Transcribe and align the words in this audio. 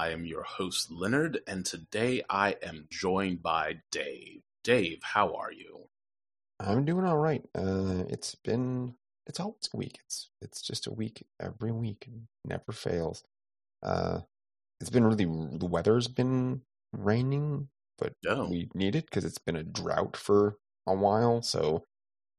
I 0.00 0.12
am 0.12 0.24
your 0.24 0.44
host, 0.44 0.90
Leonard, 0.90 1.40
and 1.46 1.66
today 1.66 2.22
I 2.30 2.56
am 2.62 2.86
joined 2.90 3.42
by 3.42 3.80
Dave. 3.90 4.40
Dave, 4.64 5.00
how 5.02 5.34
are 5.34 5.52
you? 5.52 5.88
I'm 6.58 6.86
doing 6.86 7.04
all 7.04 7.18
right. 7.18 7.44
Uh, 7.54 8.04
it's 8.08 8.34
been 8.34 8.94
it's 9.26 9.38
always 9.40 9.68
a 9.74 9.76
week. 9.76 9.98
It's 10.06 10.30
it's 10.40 10.62
just 10.62 10.86
a 10.86 10.90
week 10.90 11.26
every 11.38 11.70
week, 11.70 12.06
and 12.06 12.28
never 12.46 12.72
fails. 12.72 13.22
Uh, 13.82 14.20
it's 14.80 14.88
been 14.88 15.04
really 15.04 15.26
the 15.26 15.66
weather's 15.66 16.08
been 16.08 16.62
raining, 16.94 17.68
but 17.98 18.14
Oh. 18.26 18.48
we 18.48 18.70
need 18.72 18.96
it 18.96 19.04
because 19.04 19.26
it's 19.26 19.36
been 19.36 19.56
a 19.56 19.62
drought 19.62 20.16
for 20.16 20.56
a 20.86 20.94
while. 20.94 21.42
So 21.42 21.84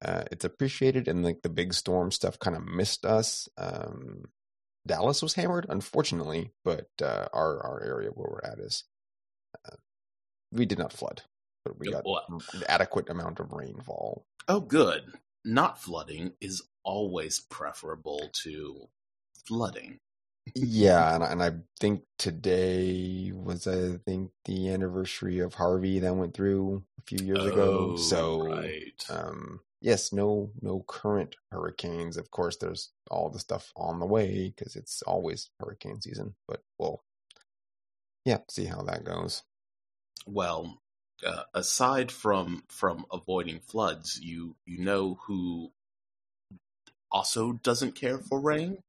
uh, 0.04 0.24
it's 0.32 0.46
appreciated, 0.46 1.08
and 1.08 1.24
like 1.24 1.44
the 1.44 1.50
big 1.50 1.76
storm 1.76 2.10
stuff 2.10 2.40
kind 2.40 2.56
of 2.58 2.66
missed 2.66 3.06
us. 3.06 3.48
Um, 3.56 4.24
Dallas 4.88 5.22
was 5.22 5.36
hammered, 5.36 5.66
unfortunately, 5.70 6.52
but 6.64 6.88
uh, 7.02 7.28
our 7.34 7.62
our 7.66 7.84
area 7.84 8.10
where 8.10 8.30
we're 8.32 8.52
at 8.52 8.60
is 8.60 8.84
uh, 9.66 9.76
we 10.52 10.66
did 10.66 10.80
not 10.80 10.92
flood, 10.94 11.22
but 11.66 11.78
we 11.80 11.92
got 11.92 12.04
well- 12.06 12.26
an 12.54 12.64
adequate 12.68 13.10
amount 13.10 13.40
of 13.40 13.52
rainfall. 13.52 14.26
Oh, 14.48 14.60
good. 14.60 15.04
Not 15.46 15.82
flooding 15.82 16.34
is 16.42 16.62
always 16.84 17.40
preferable 17.40 18.30
to 18.44 18.88
flooding. 19.48 20.00
yeah, 20.56 21.14
and, 21.16 21.24
I- 21.24 21.32
and 21.32 21.44
I 21.44 21.52
think 21.80 22.04
today 22.18 23.32
was 23.34 23.68
I 23.68 23.98
think 24.06 24.32
the 24.46 24.70
anniversary 24.70 25.40
of 25.40 25.54
Harvey 25.54 26.00
that 26.00 26.16
went 26.16 26.34
through 26.34 26.84
a 27.00 27.02
few 27.04 27.26
years 27.26 27.46
ago. 27.46 27.92
Oh, 27.94 27.98
So 27.98 28.48
right. 28.48 29.04
um 29.10 29.60
yes, 29.82 30.14
no 30.14 30.52
no 30.62 30.84
current 30.88 31.36
hurricanes. 31.52 32.18
Of 32.18 32.32
course, 32.32 32.58
there's 32.58 32.92
all 33.10 33.30
the 33.30 33.40
stuff 33.40 33.72
on 33.76 34.00
the 34.00 34.06
way 34.06 34.54
because 34.56 34.76
it's 34.76 35.02
always 35.04 35.50
hurricane 35.60 36.02
season. 36.02 36.36
But 36.48 36.62
we'll 36.80 37.04
yeah, 38.26 38.40
see 38.50 38.66
how 38.66 38.82
that 38.84 39.04
goes. 39.04 39.44
well, 40.26 40.80
uh, 41.26 41.44
aside 41.54 42.12
from 42.12 42.64
from 42.68 43.06
avoiding 43.12 43.60
floods, 43.60 44.20
you 44.22 44.56
you 44.66 44.78
know 44.80 45.20
who 45.28 45.72
also 47.12 47.54
doesn't 47.54 47.96
care 47.96 48.18
for 48.18 48.40
rain. 48.40 48.84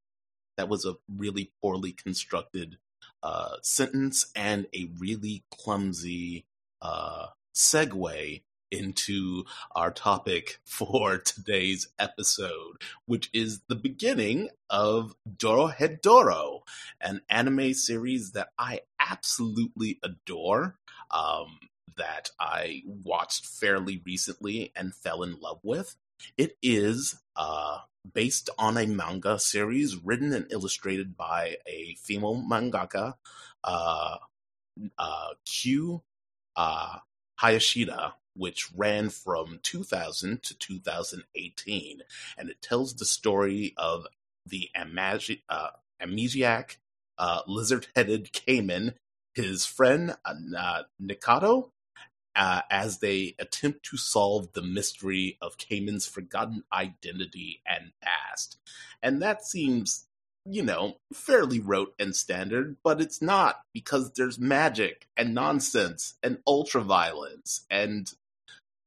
That 0.57 0.69
was 0.69 0.85
a 0.85 0.97
really 1.09 1.53
poorly 1.63 1.93
constructed 1.93 2.79
uh, 3.23 3.57
sentence 3.63 4.31
and 4.37 4.67
a 4.75 4.91
really 4.98 5.45
clumsy 5.51 6.47
uh, 6.81 7.29
segue 7.55 8.43
into 8.73 9.45
our 9.75 9.91
topic 9.91 10.59
for 10.65 11.19
today's 11.19 11.89
episode, 11.98 12.83
which 13.06 13.31
is 13.33 13.61
the 13.69 13.77
beginning 13.77 14.48
of 14.70 15.14
Dorohedoro, 15.37 16.61
an 17.01 17.20
anime 17.29 17.74
series 17.74 18.33
that 18.33 18.48
I 18.58 18.80
absolutely 18.98 20.01
adore. 20.02 20.77
Um, 21.11 21.58
that 21.98 22.30
I 22.41 22.83
watched 22.86 23.45
fairly 23.45 24.01
recently 24.07 24.73
and 24.74 24.95
fell 24.95 25.23
in 25.23 25.39
love 25.41 25.61
with. 25.63 25.95
It 26.39 26.57
is 26.63 27.20
uh, 27.36 27.79
based 28.14 28.51
on 28.58 28.77
a 28.77 28.86
manga 28.86 29.39
series 29.39 29.97
written 29.97 30.33
and 30.33 30.51
illustrated 30.51 31.17
by 31.17 31.57
a 31.67 31.97
female 32.02 32.36
mangaka, 32.36 33.14
uh, 33.64 34.17
uh, 34.98 35.29
Q 35.45 36.02
uh, 36.57 36.98
Hayashida, 37.41 38.13
which 38.35 38.70
ran 38.75 39.11
from 39.11 39.61
2000 39.63 40.43
to 40.43 40.59
2018. 40.59 42.03
And 42.39 42.48
it 42.48 42.63
tells 42.63 42.95
the 42.95 43.05
story 43.05 43.75
of 43.77 44.07
the 44.47 44.70
amagi- 44.77 45.43
uh, 45.48 45.70
amnesiac 46.01 46.77
uh, 47.19 47.42
lizard 47.47 47.89
headed 47.95 48.33
caiman, 48.33 48.95
his 49.35 49.65
friend 49.65 50.17
uh, 50.25 50.83
Nikaido, 51.01 51.71
uh, 52.35 52.63
as 52.71 52.98
they 52.98 53.35
attempt 53.39 53.85
to 53.85 53.97
solve 53.97 54.53
the 54.53 54.63
mystery 54.63 55.37
of 55.41 55.59
Kaiman's 55.59 56.07
forgotten 56.07 56.65
identity 56.73 57.61
and 57.67 57.92
past. 58.03 58.59
And 59.03 59.21
that 59.23 59.45
seems, 59.45 60.07
you 60.45 60.63
know, 60.63 60.97
fairly 61.13 61.61
rote 61.61 61.95
and 61.98 62.17
standard, 62.17 62.77
but 62.83 63.01
it's 63.01 63.21
not 63.21 63.61
because 63.75 64.13
there's 64.13 64.39
magic 64.39 65.07
and 65.17 65.35
nonsense 65.35 66.15
and 66.23 66.39
ultraviolence 66.48 67.61
and 67.71 68.13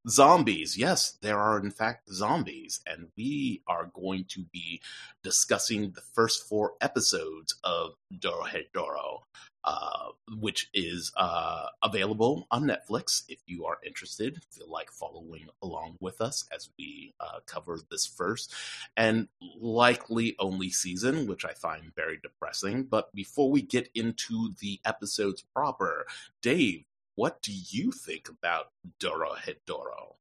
zombies. 0.07 0.77
Yes, 0.77 1.17
there 1.21 1.39
are 1.39 1.59
in 1.59 1.71
fact 1.71 2.11
zombies, 2.11 2.81
and 2.85 3.07
we 3.17 3.61
are 3.67 3.91
going 3.93 4.25
to 4.29 4.43
be 4.51 4.81
discussing 5.23 5.91
the 5.91 6.01
first 6.01 6.47
four 6.47 6.73
episodes 6.81 7.55
of 7.63 7.95
Dorohedoro, 8.19 9.21
uh, 9.63 10.09
which 10.39 10.69
is 10.73 11.11
uh, 11.17 11.66
available 11.81 12.47
on 12.51 12.63
Netflix 12.63 13.23
if 13.27 13.39
you 13.47 13.66
are 13.66 13.79
interested. 13.85 14.39
Feel 14.51 14.69
like 14.69 14.91
following 14.91 15.47
along 15.63 15.95
with 15.99 16.22
us 16.22 16.45
as 16.53 16.69
we 16.77 17.13
uh, 17.19 17.39
cover 17.47 17.79
this 17.89 18.05
first 18.05 18.53
and 18.97 19.27
likely 19.59 20.35
only 20.39 20.69
season, 20.69 21.25
which 21.25 21.45
I 21.45 21.53
find 21.53 21.95
very 21.95 22.19
depressing. 22.22 22.83
But 22.83 23.13
before 23.16 23.49
we 23.49 23.63
get 23.63 23.89
into 23.95 24.53
the 24.59 24.79
episodes 24.85 25.43
proper, 25.53 26.05
Dave, 26.43 26.85
what 27.15 27.41
do 27.41 27.51
you 27.53 27.91
think 27.91 28.29
about 28.29 28.67
Dorohedoro? 28.99 30.15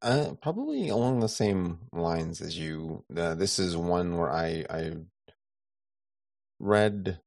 Uh, 0.00 0.34
probably 0.40 0.88
along 0.88 1.20
the 1.20 1.28
same 1.28 1.80
lines 1.92 2.40
as 2.40 2.56
you. 2.58 3.04
Uh, 3.14 3.34
this 3.34 3.58
is 3.58 3.76
one 3.76 4.16
where 4.16 4.30
I 4.30 4.64
I 4.70 4.92
read 6.60 7.20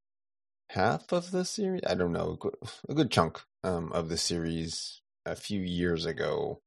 half 0.70 1.12
of 1.12 1.32
the 1.32 1.44
series. 1.44 1.82
I 1.86 1.96
don't 1.96 2.14
know, 2.14 2.38
a 2.88 2.94
good, 2.94 3.12
chunk 3.12 3.42
um, 3.64 3.92
of 3.92 4.10
the 4.10 4.18
series 4.18 5.02
a 5.26 5.36
few 5.36 5.60
years 5.60 6.06
ago, 6.06 6.62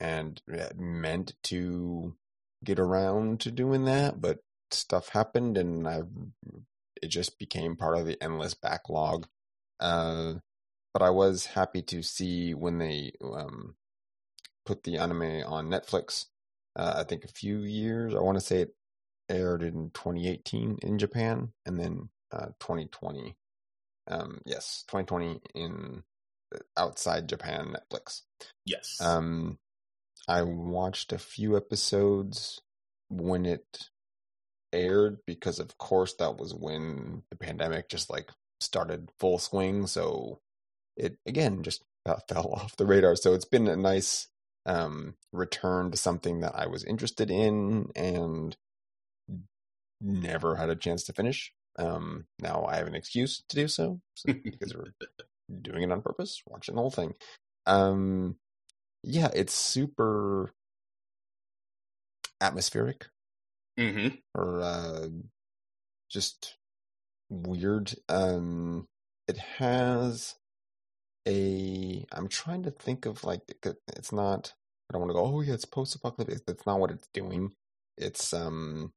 and 0.00 0.42
meant 0.76 1.34
to 1.44 2.16
get 2.64 2.80
around 2.80 3.40
to 3.40 3.50
doing 3.52 3.84
that, 3.84 4.20
but 4.20 4.40
stuff 4.72 5.10
happened, 5.10 5.56
and 5.56 5.86
I 5.86 6.02
it 7.00 7.08
just 7.08 7.38
became 7.38 7.76
part 7.76 7.96
of 7.96 8.06
the 8.06 8.20
endless 8.22 8.54
backlog. 8.54 9.28
Uh, 9.84 10.34
but 10.94 11.02
I 11.02 11.10
was 11.10 11.44
happy 11.44 11.82
to 11.82 12.02
see 12.02 12.54
when 12.54 12.78
they 12.78 13.12
um, 13.22 13.74
put 14.64 14.82
the 14.82 14.96
anime 14.96 15.42
on 15.46 15.68
Netflix. 15.68 16.26
Uh, 16.74 16.94
I 16.96 17.04
think 17.04 17.24
a 17.24 17.28
few 17.28 17.58
years. 17.58 18.14
I 18.14 18.20
want 18.20 18.38
to 18.38 18.44
say 18.44 18.60
it 18.60 18.74
aired 19.28 19.62
in 19.62 19.90
2018 19.92 20.78
in 20.82 20.98
Japan, 20.98 21.52
and 21.66 21.78
then 21.78 22.08
uh, 22.32 22.46
2020. 22.60 23.36
Um, 24.08 24.40
yes, 24.46 24.84
2020 24.88 25.40
in 25.54 26.02
uh, 26.54 26.58
outside 26.78 27.28
Japan 27.28 27.74
Netflix. 27.76 28.22
Yes. 28.64 28.98
Um, 29.02 29.58
I 30.26 30.42
watched 30.42 31.12
a 31.12 31.18
few 31.18 31.58
episodes 31.58 32.60
when 33.10 33.44
it 33.44 33.90
aired 34.72 35.18
because, 35.26 35.58
of 35.58 35.76
course, 35.76 36.14
that 36.14 36.38
was 36.38 36.54
when 36.54 37.22
the 37.30 37.36
pandemic 37.36 37.90
just 37.90 38.08
like 38.08 38.30
started 38.64 39.10
full 39.18 39.38
swing. 39.38 39.86
So 39.86 40.40
it 40.96 41.18
again 41.26 41.62
just 41.62 41.82
about 42.04 42.28
fell 42.28 42.52
off 42.52 42.76
the 42.76 42.86
radar. 42.86 43.16
So 43.16 43.34
it's 43.34 43.44
been 43.44 43.68
a 43.68 43.76
nice 43.76 44.28
um, 44.66 45.14
return 45.32 45.90
to 45.90 45.96
something 45.96 46.40
that 46.40 46.54
I 46.54 46.66
was 46.66 46.84
interested 46.84 47.30
in 47.30 47.88
and 47.96 48.56
never 50.00 50.56
had 50.56 50.70
a 50.70 50.76
chance 50.76 51.04
to 51.04 51.12
finish. 51.12 51.52
Um, 51.78 52.26
now 52.40 52.64
I 52.66 52.76
have 52.76 52.86
an 52.86 52.94
excuse 52.94 53.42
to 53.48 53.56
do 53.56 53.68
so, 53.68 54.00
so 54.14 54.32
because 54.44 54.74
we're 54.74 54.92
doing 55.60 55.82
it 55.82 55.92
on 55.92 56.02
purpose, 56.02 56.42
watching 56.46 56.76
the 56.76 56.80
whole 56.80 56.90
thing. 56.90 57.14
Um, 57.66 58.36
yeah, 59.02 59.30
it's 59.34 59.54
super 59.54 60.52
atmospheric 62.40 63.06
hmm 63.78 64.08
or 64.34 64.60
uh, 64.60 65.08
just 66.08 66.56
weird. 67.34 67.94
Um, 68.08 68.88
it 69.28 69.38
has 69.38 70.36
a 71.26 72.04
I'm 72.12 72.28
trying 72.28 72.62
to 72.64 72.70
think 72.70 73.06
of 73.06 73.24
like 73.24 73.42
it's 73.96 74.12
not. 74.12 74.54
I 74.90 74.92
don't 74.92 75.00
want 75.00 75.10
to 75.10 75.14
go. 75.14 75.24
Oh 75.24 75.40
yeah, 75.40 75.54
it's 75.54 75.64
post-apocalyptic. 75.64 76.46
That's 76.46 76.66
not 76.66 76.78
what 76.78 76.90
it's 76.90 77.08
doing. 77.14 77.54
It's 77.96 78.32
um, 78.32 78.92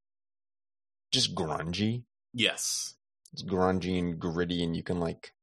just 1.12 1.36
grungy. 1.36 2.04
Yes, 2.34 2.96
it's 3.34 3.44
grungy 3.44 3.98
and 4.00 4.20
gritty, 4.20 4.64
and 4.64 4.76
you 4.76 4.84
can 4.84 5.00
like 5.00 5.34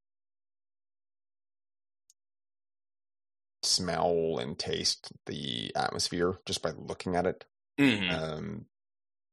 smell 3.63 4.39
and 4.39 4.59
taste 4.59 5.13
the 5.27 5.75
atmosphere 5.75 6.39
just 6.47 6.63
by 6.63 6.71
looking 6.71 7.17
at 7.17 7.27
it. 7.27 7.45
Mhm. 7.79 8.11
Um, 8.11 8.67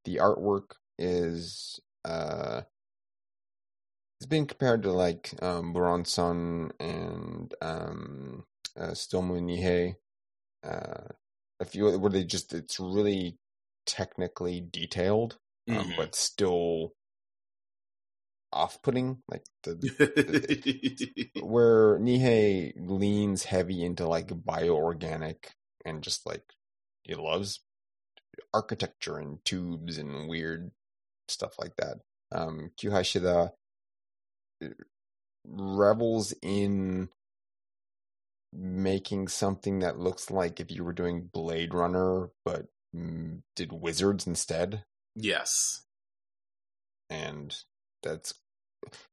the 0.06 0.18
artwork 0.18 0.75
is 0.98 1.80
uh, 2.06 2.62
it's 4.22 4.28
been 4.28 4.46
compared 4.46 4.84
to 4.84 4.92
like 4.92 5.34
um, 5.42 5.74
Bronson 5.74 6.72
and 6.80 7.52
um, 7.60 8.44
uh, 8.80 8.90
Tsutomu 8.92 9.42
Nihei. 9.42 9.96
Uh, 10.64 11.08
a 11.60 11.66
few 11.66 11.98
where 11.98 12.12
they 12.12 12.24
just 12.24 12.54
it's 12.54 12.80
really 12.80 13.40
technically 13.88 14.62
detailed, 14.62 15.40
um, 15.70 15.76
Mhm. 15.78 15.98
but 15.98 16.14
still 16.14 16.94
off-putting. 18.54 19.24
Like 19.28 19.44
the 19.64 21.32
where 21.42 21.98
Nihei 21.98 22.74
leans 22.78 23.46
heavy 23.46 23.84
into 23.84 24.08
like 24.08 24.28
bioorganic 24.28 25.46
and 25.84 26.04
just 26.04 26.28
like 26.28 26.44
he 27.02 27.16
loves 27.16 27.62
architecture 28.54 29.18
and 29.18 29.44
tubes 29.46 29.98
and 29.98 30.30
weird 30.30 30.70
stuff 31.28 31.56
like 31.58 31.76
that. 31.78 31.98
Um 32.32 32.70
Kyuhai 32.80 33.04
Revels 35.48 36.34
in 36.42 37.10
making 38.54 39.28
something 39.30 39.80
that 39.80 39.98
looks 39.98 40.30
like 40.30 40.60
if 40.60 40.72
you 40.72 40.84
were 40.84 40.94
doing 40.94 41.30
Blade 41.34 41.74
Runner 41.74 42.30
but 42.44 42.68
mm, 42.96 43.42
did 43.56 43.72
wizards 43.72 44.28
instead 44.28 44.84
yes. 45.16 45.84
and 47.10 47.56
that's 48.04 48.34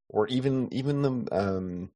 or 0.08 0.26
even 0.28 0.72
even 0.72 1.02
the 1.02 1.28
um 1.30 1.90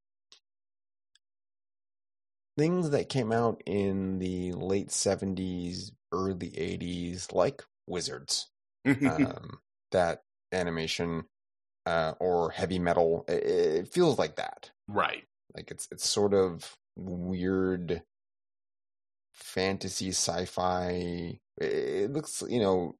things 2.57 2.91
that 2.91 3.09
came 3.09 3.31
out 3.31 3.61
in 3.65 4.19
the 4.19 4.53
late 4.53 4.89
70s 4.89 5.91
early 6.11 6.51
80s 6.51 7.33
like 7.33 7.63
wizards 7.87 8.49
um 8.85 9.59
that 9.91 10.23
animation 10.51 11.25
uh 11.85 12.13
or 12.19 12.51
heavy 12.51 12.79
metal 12.79 13.25
it, 13.27 13.43
it 13.43 13.87
feels 13.87 14.17
like 14.17 14.35
that 14.35 14.71
right. 14.87 15.25
like 15.55 15.71
it's 15.71 15.87
it's 15.91 16.07
sort 16.07 16.33
of 16.33 16.77
weird 16.95 18.03
fantasy 19.33 20.09
sci-fi 20.09 21.39
it, 21.57 22.11
looks 22.11 22.43
you 22.47 22.59
know 22.59 22.95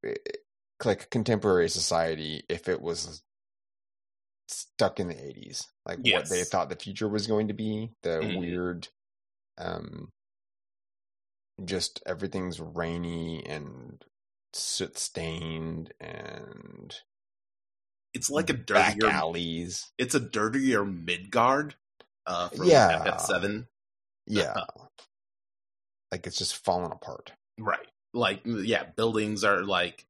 like 0.83 1.09
contemporary 1.09 1.69
society 1.69 2.43
if 2.49 2.67
it 2.67 2.81
was 2.81 3.23
stuck 4.47 4.99
in 4.99 5.07
the 5.07 5.15
80s 5.15 5.67
like 5.85 5.99
what 5.99 6.29
they 6.29 6.43
thought 6.43 6.69
the 6.69 6.75
future 6.75 7.07
was 7.07 7.27
going 7.27 7.47
to 7.47 7.53
be 7.53 7.91
the 8.03 8.21
Mhm. 8.21 8.39
weird 8.39 8.89
um 9.57 10.09
just 11.63 12.01
everything's 12.05 12.59
rainy 12.59 13.45
and 13.45 14.03
soot 14.53 14.97
stained 14.97 15.93
and 15.99 17.01
It's 18.13 18.29
like 18.29 18.49
a 18.49 18.53
back 18.53 18.97
dirtier. 18.99 19.09
alleys 19.09 19.91
It's 19.97 20.15
a 20.15 20.19
dirtier 20.19 20.83
Midgar. 20.85 21.73
Uh, 22.25 22.49
from 22.49 22.67
Yeah. 22.67 23.03
FF7. 23.05 23.67
yeah 24.27 24.53
like 26.11 26.25
it's 26.27 26.37
just 26.37 26.55
falling 26.63 26.91
apart 26.91 27.31
Right. 27.59 27.87
Like 28.13 28.41
yeah, 28.45 28.83
buildings 28.83 29.43
are 29.43 29.63
like 29.63 30.05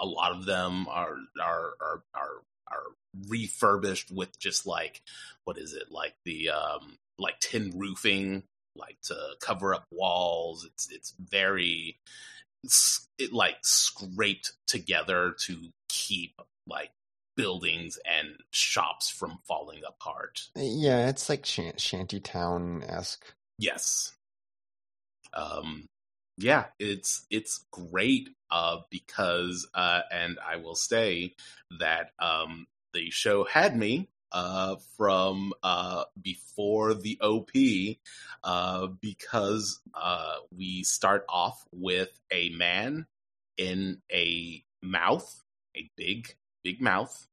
a 0.00 0.06
lot 0.06 0.32
of 0.32 0.44
them 0.46 0.86
are 0.88 1.16
are 1.40 1.72
are 1.80 2.02
are 2.14 2.42
are 2.68 2.82
refurbished 3.28 4.10
with 4.10 4.38
just 4.38 4.66
like 4.66 5.02
what 5.44 5.58
is 5.58 5.72
it 5.74 5.90
like 5.90 6.14
the 6.24 6.50
um 6.50 6.96
like 7.18 7.38
tin 7.40 7.72
roofing 7.76 8.42
like 8.76 8.96
to 9.02 9.16
cover 9.40 9.74
up 9.74 9.84
walls 9.90 10.64
it's 10.64 10.90
it's 10.90 11.14
very 11.18 11.96
it's, 12.64 13.08
it 13.18 13.32
like 13.32 13.56
scraped 13.62 14.52
together 14.66 15.34
to 15.38 15.56
keep 15.88 16.40
like 16.66 16.90
buildings 17.36 17.98
and 18.04 18.36
shops 18.50 19.10
from 19.10 19.38
falling 19.46 19.82
apart 19.86 20.48
yeah 20.56 21.08
it's 21.08 21.28
like 21.28 21.44
shan- 21.44 21.72
shantytown-esque 21.78 23.34
Yes. 23.58 24.12
Um 25.32 25.88
yeah, 26.36 26.66
it's 26.78 27.26
it's 27.30 27.64
great 27.70 28.30
uh 28.50 28.78
because 28.90 29.68
uh 29.74 30.02
and 30.12 30.38
I 30.44 30.56
will 30.56 30.74
say 30.74 31.34
that 31.78 32.10
um 32.18 32.66
the 32.92 33.10
show 33.10 33.44
had 33.44 33.76
me 33.76 34.08
uh 34.32 34.76
from 34.96 35.52
uh 35.62 36.04
before 36.20 36.94
the 36.94 37.18
OP 37.20 37.50
uh 38.42 38.88
because 39.00 39.80
uh 39.94 40.36
we 40.56 40.82
start 40.82 41.24
off 41.28 41.64
with 41.72 42.10
a 42.32 42.50
man 42.50 43.06
in 43.56 44.02
a 44.12 44.64
mouth, 44.82 45.42
a 45.76 45.88
big 45.96 46.34
big 46.64 46.80
mouth 46.80 47.26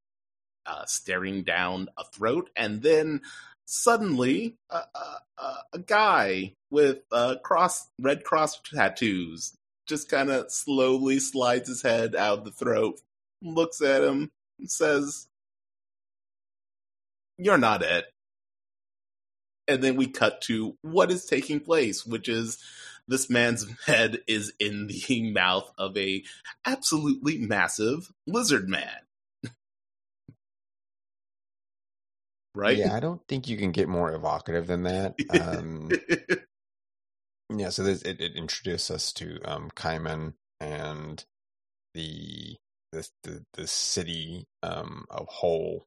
uh 0.68 0.86
staring 0.86 1.42
down 1.44 1.88
a 1.98 2.04
throat 2.04 2.50
and 2.56 2.84
then 2.84 3.22
suddenly 3.66 4.58
a, 4.70 5.80
guy 5.88 6.54
with 6.70 7.00
uh, 7.12 7.36
cross 7.42 7.88
red 7.98 8.24
cross 8.24 8.60
tattoos 8.60 9.58
just 9.92 10.10
kind 10.10 10.30
of 10.30 10.50
slowly 10.50 11.20
slides 11.20 11.68
his 11.68 11.82
head 11.82 12.16
out 12.16 12.40
of 12.40 12.46
the 12.46 12.52
throat, 12.52 13.02
looks 13.42 13.82
at 13.82 14.04
him, 14.04 14.32
and 14.58 14.72
says, 14.72 15.28
"You're 17.38 17.58
not 17.58 17.84
it." 17.84 18.06
And 19.68 19.84
then 19.84 19.98
we 19.98 20.08
cut 20.08 20.42
to 20.44 20.78
what 20.82 21.12
is 21.12 21.26
taking 21.26 21.60
place, 21.60 22.06
which 22.06 22.30
is 22.30 22.58
this 23.08 23.30
man's 23.30 23.68
head 23.86 24.20
is 24.28 24.54
in 24.60 24.88
the 24.88 25.32
mouth 25.34 25.72
of 25.78 25.98
a 25.98 26.24
absolutely 26.66 27.38
massive 27.38 28.12
lizard 28.26 28.70
man. 28.70 29.00
Right? 32.56 32.78
yeah 32.78 32.96
i 32.96 33.00
don't 33.00 33.22
think 33.28 33.48
you 33.48 33.58
can 33.58 33.72
get 33.72 33.88
more 33.88 34.14
evocative 34.14 34.68
than 34.68 34.84
that 34.84 35.16
um 35.40 35.90
Yeah, 37.58 37.70
so 37.70 37.84
this, 37.84 38.02
it, 38.04 38.22
it 38.22 38.36
introduced 38.36 38.90
us 38.92 39.12
to 39.14 39.40
um, 39.44 39.70
Kaiman 39.76 40.34
and 40.60 41.24
the 41.94 42.58
the 42.92 43.08
the, 43.24 43.46
the 43.54 43.68
city 43.68 44.48
um, 44.64 45.06
of 45.10 45.28
Hole, 45.28 45.86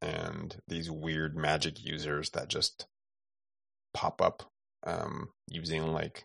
and 0.00 0.56
these 0.66 0.90
weird 0.90 1.36
magic 1.36 1.84
users 1.84 2.30
that 2.30 2.48
just 2.48 2.86
pop 3.94 4.20
up 4.20 4.44
um, 4.84 5.28
using 5.48 5.92
like 5.92 6.24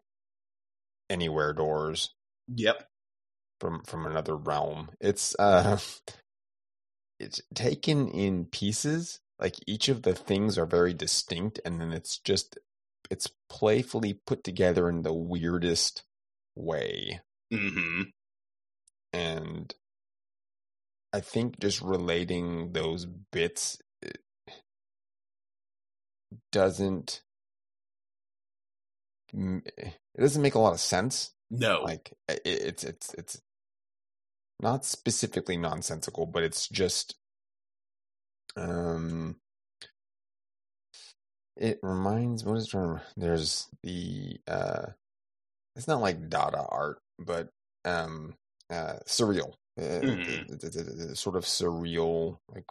anywhere 1.10 1.54
doors 1.54 2.14
yep. 2.48 2.88
from 3.60 3.84
from 3.84 4.06
another 4.06 4.36
realm. 4.36 4.90
It's 5.00 5.36
uh, 5.38 5.78
it's 7.20 7.42
taken 7.54 8.08
in 8.10 8.46
pieces. 8.46 9.20
Like 9.40 9.56
each 9.68 9.88
of 9.90 10.02
the 10.04 10.16
things 10.16 10.58
are 10.58 10.66
very 10.66 10.94
distinct, 10.94 11.60
and 11.66 11.80
then 11.80 11.92
it's 11.94 12.18
just 12.18 12.58
it's 13.10 13.30
playfully 13.50 14.14
put 14.14 14.44
together 14.44 14.90
in 14.90 15.04
the 15.04 15.14
weirdest 15.14 16.04
way. 16.56 17.22
hmm 17.52 18.04
And 19.14 19.74
I 21.14 21.20
think 21.22 21.60
just 21.60 21.82
relating 21.82 22.74
those 22.74 23.06
bits 23.06 23.80
eh, 24.04 24.12
doesn't 26.52 27.22
eh, 29.36 29.60
it 29.78 30.22
doesn't 30.22 30.42
make 30.42 30.56
a 30.56 30.60
lot 30.60 30.74
of 30.74 30.80
sense. 30.80 31.32
No. 31.50 31.82
Like 31.84 32.14
it, 32.28 32.42
it's 32.46 32.84
it's 32.84 33.14
it's 33.14 33.42
not 34.60 34.86
specifically 34.86 35.58
nonsensical, 35.58 36.26
but 36.26 36.44
it's 36.44 36.68
just 36.68 37.16
um 38.56 39.36
it 41.56 41.80
reminds 41.82 42.44
what 42.44 42.58
is 42.58 42.68
term? 42.70 43.02
There's 43.16 43.68
the 43.84 44.40
uh 44.48 44.88
it's 45.76 45.88
not 45.88 46.02
like 46.02 46.30
Dada 46.30 46.66
art, 46.70 47.00
but 47.20 47.50
um 47.86 48.36
uh 48.70 48.98
surreal. 49.06 49.54
Uh, 49.80 50.00
the- 50.02 50.58
the- 50.74 51.06
the 51.08 51.16
sort 51.16 51.36
of 51.36 51.44
surreal, 51.46 52.40
like 52.54 52.66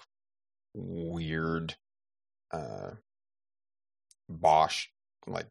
weird 0.74 1.76
uh 2.52 2.90
Bosch 4.28 4.88
like 5.26 5.46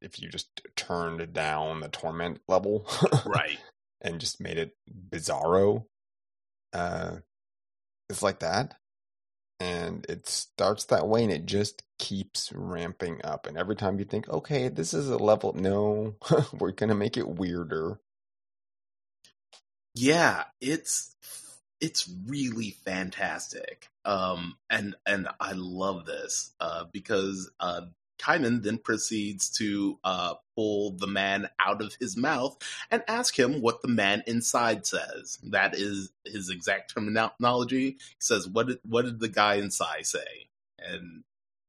if 0.00 0.20
you 0.20 0.28
just 0.28 0.48
turned 0.76 1.32
down 1.32 1.80
the 1.80 1.88
torment 1.88 2.40
level 2.46 2.86
right. 3.26 3.58
And 4.00 4.20
just 4.20 4.40
made 4.40 4.58
it 4.58 4.76
bizarro. 5.10 5.84
Uh, 6.72 7.18
it's 8.08 8.22
like 8.22 8.40
that, 8.40 8.74
and 9.60 10.06
it 10.08 10.28
starts 10.28 10.84
that 10.86 11.08
way, 11.08 11.22
and 11.24 11.32
it 11.32 11.46
just 11.46 11.82
keeps 11.98 12.52
ramping 12.52 13.20
up, 13.24 13.46
and 13.46 13.56
every 13.56 13.76
time 13.76 13.98
you 13.98 14.04
think, 14.04 14.28
okay, 14.28 14.68
this 14.68 14.94
is 14.94 15.08
a 15.08 15.18
level, 15.18 15.52
no, 15.54 16.16
we're 16.58 16.72
gonna 16.72 16.94
make 16.94 17.16
it 17.16 17.28
weirder. 17.28 18.00
Yeah, 19.94 20.44
it's 20.60 21.16
it's 21.80 22.08
really 22.26 22.70
fantastic. 22.84 23.88
Um, 24.04 24.56
and 24.70 24.94
and 25.06 25.28
I 25.40 25.52
love 25.52 26.06
this 26.06 26.52
uh, 26.60 26.84
because 26.92 27.50
uh, 27.60 27.82
Kaiman 28.18 28.62
then 28.62 28.78
proceeds 28.78 29.50
to 29.58 29.98
uh, 30.04 30.34
pull 30.56 30.92
the 30.92 31.06
man 31.06 31.48
out 31.60 31.82
of 31.82 31.94
his 32.00 32.16
mouth 32.16 32.56
and 32.90 33.02
ask 33.08 33.38
him 33.38 33.60
what 33.60 33.82
the 33.82 33.88
man 33.88 34.22
inside 34.26 34.86
says. 34.86 35.38
That 35.42 35.74
is 35.74 36.10
his 36.24 36.50
exact 36.50 36.94
terminology. 36.94 37.90
He 37.90 37.98
says, 38.18 38.48
"What 38.48 38.68
did 38.68 38.78
what 38.84 39.04
did 39.04 39.20
the 39.20 39.28
guy 39.28 39.54
inside 39.54 40.06
say?" 40.06 40.48
And 40.78 41.24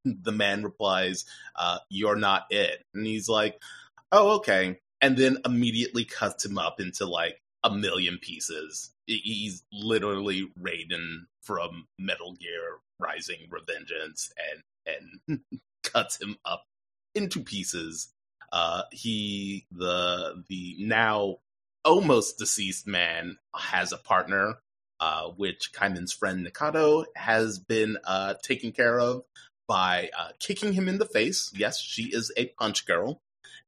the 0.06 0.32
man 0.32 0.64
replies, 0.64 1.26
uh, 1.56 1.80
"You're 1.90 2.16
not 2.16 2.46
it." 2.50 2.84
And 2.94 3.06
he's 3.06 3.30
like, 3.30 3.62
"Oh, 4.12 4.38
okay." 4.38 4.80
And 5.02 5.18
then 5.18 5.38
immediately 5.46 6.06
cuts 6.06 6.46
him 6.46 6.58
up 6.58 6.80
into 6.82 7.06
like 7.06 7.42
a 7.64 7.72
million 7.72 8.18
pieces. 8.22 8.92
He's 9.06 9.64
literally 9.72 10.52
Raiden 10.60 11.26
from 11.42 11.88
Metal 11.98 12.34
Gear 12.34 12.80
Rising 13.00 13.50
Revengeance 13.50 14.30
and 14.52 14.64
and 15.30 15.40
cuts 15.84 16.22
him 16.22 16.38
up 16.46 16.66
into 17.16 17.42
pieces. 17.42 18.14
Uh, 18.52 18.84
he 18.92 19.68
the 19.72 20.44
the 20.50 20.76
now 20.80 21.38
almost 21.86 22.38
deceased 22.38 22.88
man 22.88 23.38
has 23.56 23.92
a 23.92 23.98
partner, 23.98 24.56
uh, 25.00 25.30
which 25.30 25.72
Kaiman's 25.74 26.14
friend 26.14 26.46
Nikaido 26.46 27.06
has 27.16 27.60
been 27.60 27.98
uh, 28.06 28.36
taken 28.44 28.72
care 28.72 29.00
of 29.00 29.24
by 29.68 30.10
uh, 30.18 30.30
kicking 30.40 30.74
him 30.74 30.88
in 30.88 30.98
the 30.98 31.06
face. 31.06 31.52
Yes, 31.56 31.80
she 31.80 32.06
is 32.06 32.32
a 32.36 32.48
punch 32.60 32.86
girl. 32.86 33.22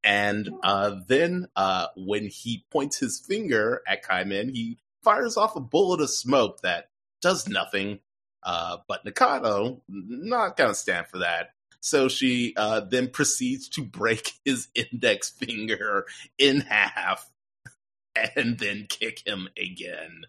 And 0.04 0.50
uh, 0.64 0.96
then 1.08 1.48
uh, 1.56 1.88
when 1.96 2.26
he 2.26 2.66
points 2.72 2.98
his 2.98 3.20
finger 3.20 3.82
at 3.88 4.04
Kaiman, 4.04 4.50
he 4.52 4.80
fires 5.04 5.38
off 5.38 5.56
a 5.56 5.60
bullet 5.60 6.02
of 6.02 6.10
smoke 6.10 6.62
that 6.62 6.90
does 7.22 7.48
nothing. 7.48 8.00
Uh, 8.44 8.78
but 8.88 9.06
Nikaido, 9.06 9.82
not 9.88 10.58
gonna 10.58 10.74
stand 10.74 11.06
for 11.08 11.20
that. 11.20 11.54
So 11.82 12.08
she 12.08 12.54
uh, 12.56 12.82
then 12.82 13.10
proceeds 13.10 13.68
to 13.70 13.84
break 13.84 14.34
his 14.46 14.68
index 14.76 15.30
finger 15.30 16.06
in 16.38 16.62
half 16.62 17.30
and 18.16 18.58
then 18.60 18.88
kick 18.90 19.26
him 19.26 19.50
again. 19.58 20.26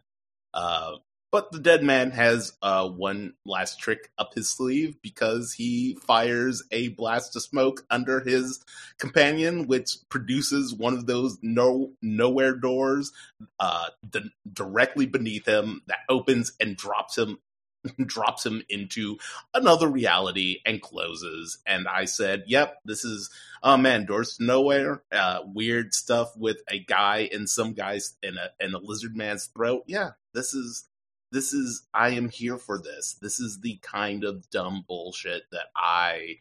Uh, 0.54 0.97
but 1.30 1.50
the 1.50 1.59
dead 1.59 1.82
man 1.82 2.11
has 2.11 2.52
uh, 2.61 2.87
one 2.87 3.32
last 3.47 3.80
trick 3.80 4.11
up 4.18 4.35
his 4.35 4.50
sleeve 4.50 5.00
because 5.00 5.54
he 5.54 5.97
fires 6.06 6.62
a 6.71 6.88
blast 6.88 7.35
of 7.35 7.42
smoke 7.42 7.87
under 7.90 8.21
his 8.21 8.62
companion, 8.99 9.66
which 9.66 9.97
produces 10.11 10.75
one 10.75 10.92
of 10.92 11.06
those 11.06 11.38
no 11.40 11.92
nowhere 12.02 12.54
doors 12.54 13.12
uh, 13.59 13.87
d- 14.09 14.30
directly 14.52 15.06
beneath 15.06 15.47
him 15.47 15.80
that 15.87 16.00
opens 16.11 16.52
and 16.61 16.76
drops 16.76 17.16
him 17.16 17.38
drops 18.07 18.45
him 18.47 18.62
into 18.69 19.19
another 19.55 19.89
reality 19.89 20.59
and 20.65 20.83
closes. 20.83 21.59
And 21.67 21.89
I 21.89 22.05
said, 22.05 22.45
"Yep, 22.47 22.79
this 22.85 23.05
is 23.05 23.31
oh 23.62 23.77
man, 23.77 24.07
doors 24.07 24.37
to 24.37 24.45
nowhere. 24.45 25.03
Uh, 25.11 25.41
weird 25.45 25.95
stuff 25.95 26.37
with 26.37 26.59
a 26.69 26.79
guy 26.79 27.29
and 27.33 27.49
some 27.49 27.73
guys 27.73 28.17
in 28.23 28.37
a 28.37 28.51
in 28.65 28.75
a 28.75 28.79
lizard 28.79 29.17
man's 29.17 29.47
throat. 29.47 29.85
Yeah, 29.87 30.11
this 30.35 30.55
is." 30.55 30.89
This 31.31 31.55
is, 31.55 31.85
I 31.95 32.11
am 32.11 32.29
here 32.29 32.59
for 32.59 32.79
this. 32.79 33.15
This 33.23 33.41
is 33.41 33.61
the 33.61 33.79
kind 33.81 34.23
of 34.23 34.51
dumb 34.51 34.85
bullshit 34.87 35.45
that 35.51 35.69
I 35.75 36.41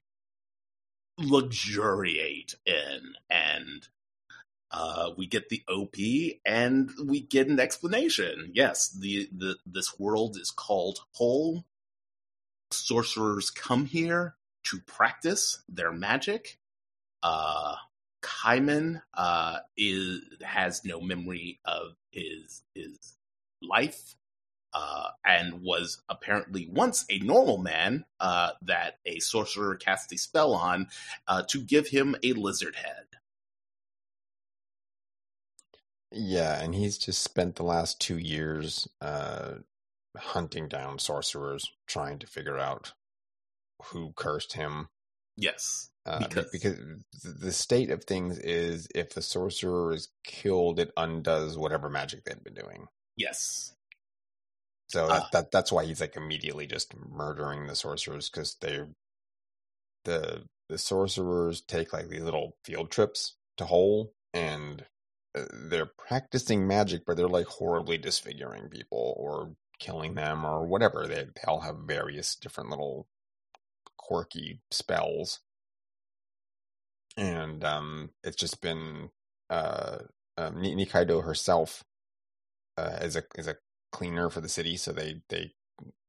luxuriate 1.17 2.55
in. 2.65 3.13
And 3.29 3.87
uh, 4.71 5.11
we 5.17 5.27
get 5.27 5.49
the 5.49 5.63
OP 5.67 5.95
and 6.45 6.89
we 7.03 7.21
get 7.21 7.47
an 7.47 7.59
explanation. 7.59 8.51
Yes, 8.53 8.89
the, 8.89 9.29
the 9.35 9.57
this 9.65 9.99
world 9.99 10.37
is 10.37 10.51
called 10.51 10.99
Hole. 11.13 11.65
Sorcerers 12.71 13.51
come 13.51 13.85
here 13.85 14.35
to 14.63 14.79
practice 14.79 15.61
their 15.67 15.91
magic. 15.91 16.57
Uh, 17.21 17.75
Kaiman 18.21 19.01
uh, 19.13 19.59
is 19.75 20.21
has 20.41 20.85
no 20.85 21.01
memory 21.01 21.59
of 21.65 21.95
his 22.11 22.61
his 22.73 23.17
life, 23.61 24.15
uh, 24.73 25.09
and 25.25 25.61
was 25.61 26.01
apparently 26.07 26.67
once 26.71 27.05
a 27.09 27.19
normal 27.19 27.57
man 27.57 28.05
uh, 28.19 28.51
that 28.61 28.99
a 29.05 29.19
sorcerer 29.19 29.75
cast 29.75 30.13
a 30.13 30.17
spell 30.17 30.53
on 30.53 30.87
uh, 31.27 31.43
to 31.49 31.61
give 31.61 31.87
him 31.87 32.15
a 32.23 32.33
lizard 32.33 32.75
head. 32.75 33.10
Yeah, 36.11 36.61
and 36.61 36.75
he's 36.75 36.97
just 36.97 37.23
spent 37.23 37.55
the 37.55 37.63
last 37.63 37.99
two 37.99 38.17
years 38.17 38.87
uh, 38.99 39.55
hunting 40.17 40.67
down 40.67 40.99
sorcerers, 40.99 41.71
trying 41.87 42.19
to 42.19 42.27
figure 42.27 42.57
out 42.57 42.93
who 43.85 44.13
cursed 44.15 44.53
him. 44.53 44.89
Yes. 45.37 45.89
Uh, 46.05 46.19
because... 46.19 46.49
because 46.51 46.79
the 47.23 47.51
state 47.51 47.91
of 47.91 48.03
things 48.03 48.39
is 48.39 48.87
if 48.93 49.13
the 49.13 49.21
sorcerer 49.21 49.93
is 49.93 50.09
killed, 50.25 50.79
it 50.79 50.91
undoes 50.97 51.57
whatever 51.57 51.89
magic 51.89 52.23
they've 52.23 52.43
been 52.43 52.53
doing. 52.53 52.87
Yes. 53.15 53.73
So 54.89 55.07
that, 55.07 55.21
uh, 55.21 55.25
that 55.31 55.51
that's 55.51 55.71
why 55.71 55.85
he's 55.85 56.01
like 56.01 56.17
immediately 56.17 56.67
just 56.67 56.93
murdering 56.97 57.67
the 57.67 57.75
sorcerers 57.77 58.29
because 58.29 58.57
they 58.59 58.81
the 60.03 60.43
the 60.67 60.77
sorcerers 60.77 61.61
take 61.61 61.93
like 61.93 62.09
these 62.09 62.23
little 62.23 62.57
field 62.65 62.91
trips 62.91 63.35
to 63.57 63.65
Hole 63.65 64.11
and 64.33 64.85
they're 65.33 65.91
practicing 65.97 66.67
magic, 66.67 67.03
but 67.05 67.17
they're 67.17 67.27
like 67.27 67.47
horribly 67.47 67.97
disfiguring 67.97 68.69
people 68.69 69.15
or 69.17 69.55
killing 69.79 70.15
them 70.15 70.45
or 70.45 70.65
whatever. 70.65 71.07
They, 71.07 71.23
they 71.23 71.41
all 71.47 71.61
have 71.61 71.77
various 71.85 72.35
different 72.35 72.69
little 72.69 73.07
quirky 73.97 74.61
spells. 74.71 75.39
And 77.17 77.63
um, 77.63 78.11
it's 78.23 78.37
just 78.37 78.61
been 78.61 79.09
uh, 79.49 79.99
um, 80.37 80.55
Nikaido 80.55 81.23
herself 81.23 81.83
uh, 82.77 82.99
is 83.01 83.15
a 83.15 83.23
is 83.37 83.47
a 83.47 83.57
cleaner 83.91 84.29
for 84.29 84.39
the 84.39 84.47
city, 84.47 84.77
so 84.77 84.93
they 84.93 85.21
they 85.27 85.51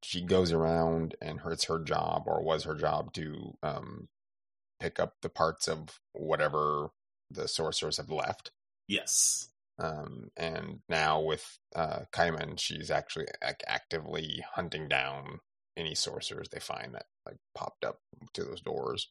she 0.03 0.23
goes 0.23 0.53
around 0.53 1.17
and 1.21 1.41
it's 1.47 1.65
her 1.65 1.81
job 1.81 2.25
or 2.27 2.43
was 2.43 2.65
her 2.65 2.75
job 2.75 3.13
to 3.15 3.57
um, 3.63 4.09
pick 4.79 5.01
up 5.01 5.15
the 5.23 5.29
parts 5.29 5.67
of 5.69 6.01
whatever 6.13 6.91
the 7.31 7.49
sorcerers 7.49 7.97
have 7.97 8.11
left 8.11 8.53
Yes. 8.93 9.49
Um, 9.79 10.29
and 10.37 10.81
now 10.89 11.23
with 11.23 11.59
uh, 11.75 12.01
Kaiman, 12.13 12.61
she's 12.61 12.91
actually 12.91 13.27
like, 13.43 13.63
actively 13.67 14.45
hunting 14.55 14.87
down 14.87 15.39
any 15.79 15.95
sorcerers 15.95 16.49
they 16.51 16.61
find 16.61 16.95
that 16.95 17.07
like 17.25 17.39
popped 17.55 17.87
up 17.87 18.01
to 18.35 18.45
those 18.45 18.61
doors. 18.61 19.09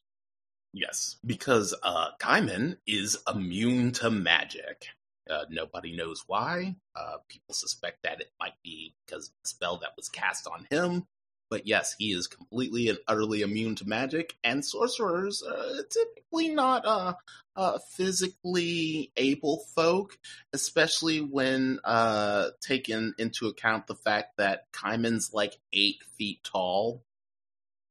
Yes, 0.72 1.16
because 1.26 1.74
uh, 1.82 2.10
Kaiman 2.20 2.76
is 2.86 3.18
immune 3.32 3.90
to 3.92 4.10
magic. 4.10 4.86
Uh, 5.28 5.44
nobody 5.50 5.94
knows 5.96 6.22
why. 6.28 6.76
Uh, 6.94 7.16
people 7.28 7.54
suspect 7.54 8.04
that 8.04 8.20
it 8.20 8.30
might 8.38 8.54
be 8.62 8.94
because 9.04 9.32
the 9.42 9.48
spell 9.48 9.78
that 9.78 9.96
was 9.96 10.08
cast 10.08 10.46
on 10.46 10.66
him 10.70 11.06
but 11.52 11.66
yes, 11.66 11.94
he 11.98 12.12
is 12.14 12.28
completely 12.28 12.88
and 12.88 12.96
utterly 13.06 13.42
immune 13.42 13.74
to 13.74 13.86
magic, 13.86 14.36
and 14.42 14.64
sorcerers 14.64 15.42
are 15.42 15.82
typically 15.82 16.48
not 16.48 16.86
uh, 16.86 17.12
uh, 17.54 17.78
physically 17.90 19.12
able 19.18 19.58
folk, 19.74 20.16
especially 20.54 21.20
when 21.20 21.78
uh, 21.84 22.46
taken 22.62 23.12
into 23.18 23.48
account 23.48 23.86
the 23.86 23.94
fact 23.94 24.38
that 24.38 24.72
Kaiman's 24.72 25.34
like 25.34 25.58
eight 25.74 25.98
feet 26.16 26.42
tall. 26.42 27.04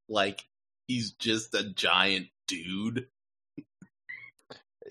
Like, 0.10 0.44
he's 0.88 1.12
just 1.12 1.54
a 1.54 1.64
giant 1.64 2.30
dude. 2.48 3.10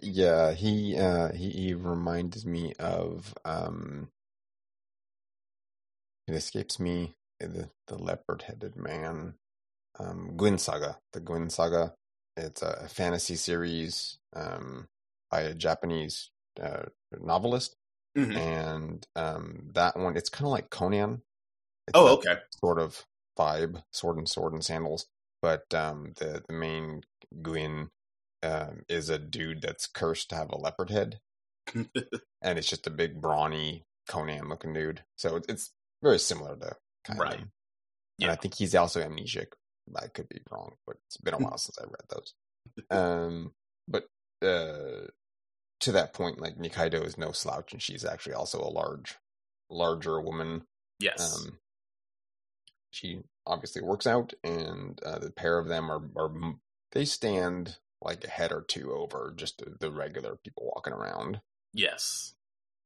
yeah, 0.01 0.53
he 0.53 0.97
uh, 0.97 1.33
he, 1.33 1.51
he 1.51 1.75
reminds 1.75 2.47
me 2.47 2.75
of 2.79 3.35
um, 3.45 4.11
it 6.29 6.37
escapes 6.37 6.79
me 6.79 7.17
the, 7.49 7.71
the 7.87 7.97
leopard 7.97 8.43
headed 8.43 8.77
man. 8.77 9.35
Um, 9.99 10.37
Guin 10.37 10.59
Saga, 10.59 10.99
the 11.13 11.21
Guin 11.21 11.51
Saga. 11.51 11.95
It's 12.37 12.63
a 12.63 12.89
fantasy 12.89 13.35
series 13.35 14.19
um, 14.35 14.89
by 15.31 15.43
a 15.43 15.55
Japanese 15.55 16.31
uh, 16.63 16.85
novelist, 17.21 17.77
mm-hmm. 18.17 18.37
and 18.37 19.07
um, 19.17 19.71
that 19.75 19.99
one 19.99 20.17
it's 20.17 20.31
kind 20.31 20.47
of 20.47 20.53
like 20.53 20.71
Conan. 20.71 21.23
It's 21.89 21.99
oh, 21.99 22.15
okay. 22.15 22.37
Sort 22.61 22.79
of 22.79 23.05
vibe, 23.39 23.83
sword 23.93 24.17
and 24.17 24.29
sword 24.29 24.53
and 24.53 24.65
sandals. 24.65 25.07
But 25.43 25.73
um, 25.75 26.13
the 26.17 26.43
the 26.47 26.55
main 26.55 27.03
Guin 27.43 27.91
um, 28.43 28.83
is 28.89 29.11
a 29.11 29.19
dude 29.19 29.63
that's 29.63 29.87
cursed 29.87 30.31
to 30.31 30.37
have 30.37 30.51
a 30.51 30.59
leopard 30.59 30.91
head, 30.91 31.21
and 31.75 31.89
it's 32.59 32.69
just 32.71 32.87
a 32.87 32.91
big 32.91 33.21
brawny 33.21 33.85
Conan 34.09 34.49
looking 34.49 34.73
dude. 34.73 35.03
So 35.17 35.41
it's 35.49 35.73
very 36.03 36.19
similar 36.19 36.57
to 36.57 36.77
right. 37.17 37.41
Of. 37.41 37.49
Yeah. 38.19 38.27
And 38.27 38.33
I 38.33 38.37
think 38.37 38.55
he's 38.55 38.75
also 38.75 39.01
amnesiac 39.01 39.53
I 39.97 40.07
could 40.09 40.29
be 40.29 40.41
wrong, 40.51 40.75
but 40.87 40.97
it's 41.07 41.17
been 41.17 41.35
a 41.35 41.39
while 41.39 41.59
since 41.59 41.79
I 41.79 41.85
read 41.85 42.09
those. 42.09 42.35
Um, 42.91 43.53
but 43.89 44.05
uh, 44.43 45.09
to 45.81 45.93
that 45.93 46.13
point, 46.13 46.41
like 46.41 46.57
Nikaido 46.57 47.05
is 47.05 47.19
no 47.19 47.33
slouch, 47.33 47.73
and 47.73 47.83
she's 47.83 48.05
actually 48.05 48.35
also 48.35 48.61
a 48.61 48.71
large, 48.71 49.17
larger 49.69 50.21
woman. 50.21 50.63
Yes. 51.01 51.35
Um, 51.35 51.59
she 52.91 53.21
obviously 53.47 53.83
works 53.83 54.07
out, 54.07 54.35
and 54.45 55.03
uh, 55.03 55.19
the 55.19 55.33
pair 55.33 55.59
of 55.59 55.69
them 55.69 55.91
are 55.91 56.03
are 56.17 56.31
they 56.93 57.05
stand 57.05 57.79
like 58.01 58.25
a 58.25 58.31
head 58.31 58.53
or 58.53 58.63
two 58.63 58.93
over 58.93 59.35
just 59.37 59.59
the, 59.59 59.75
the 59.81 59.91
regular 59.91 60.37
people 60.37 60.71
walking 60.75 60.93
around. 60.93 61.41
Yes. 61.73 62.35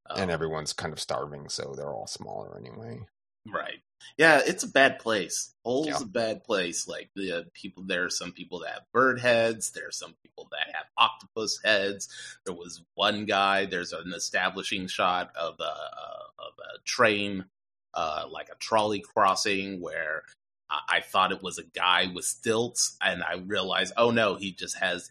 Um, 0.09 0.23
and 0.23 0.30
everyone's 0.30 0.73
kind 0.73 0.92
of 0.92 1.00
starving, 1.00 1.49
so 1.49 1.75
they're 1.76 1.92
all 1.92 2.06
smaller 2.06 2.59
anyway. 2.59 3.00
Right. 3.46 3.80
Yeah, 4.18 4.40
it's 4.44 4.62
a 4.64 4.68
bad 4.68 4.98
place. 4.98 5.54
Hole's 5.64 5.88
Yeah. 5.88 6.02
a 6.02 6.06
bad 6.06 6.44
place. 6.44 6.86
Like 6.86 7.10
the 7.14 7.46
people, 7.54 7.82
there 7.84 8.04
are 8.04 8.10
some 8.10 8.32
people 8.32 8.60
that 8.60 8.72
have 8.72 8.92
bird 8.92 9.20
heads. 9.20 9.70
There 9.72 9.88
are 9.88 9.92
some 9.92 10.14
people 10.22 10.48
that 10.50 10.74
have 10.74 10.86
octopus 10.96 11.60
heads. 11.64 12.08
There 12.44 12.54
was 12.54 12.82
one 12.94 13.24
guy. 13.24 13.66
There's 13.66 13.92
an 13.92 14.12
establishing 14.14 14.86
shot 14.88 15.34
of 15.36 15.56
a 15.60 15.64
uh, 15.64 16.24
of 16.38 16.52
a 16.58 16.78
train, 16.84 17.46
uh, 17.94 18.26
like 18.30 18.48
a 18.50 18.56
trolley 18.56 19.00
crossing, 19.00 19.80
where 19.80 20.22
I, 20.70 20.80
I 20.88 21.00
thought 21.00 21.32
it 21.32 21.42
was 21.42 21.58
a 21.58 21.64
guy 21.64 22.10
with 22.14 22.24
stilts, 22.24 22.96
and 23.02 23.22
I 23.22 23.34
realized, 23.36 23.94
oh 23.96 24.10
no, 24.10 24.36
he 24.36 24.52
just 24.52 24.76
has 24.78 25.10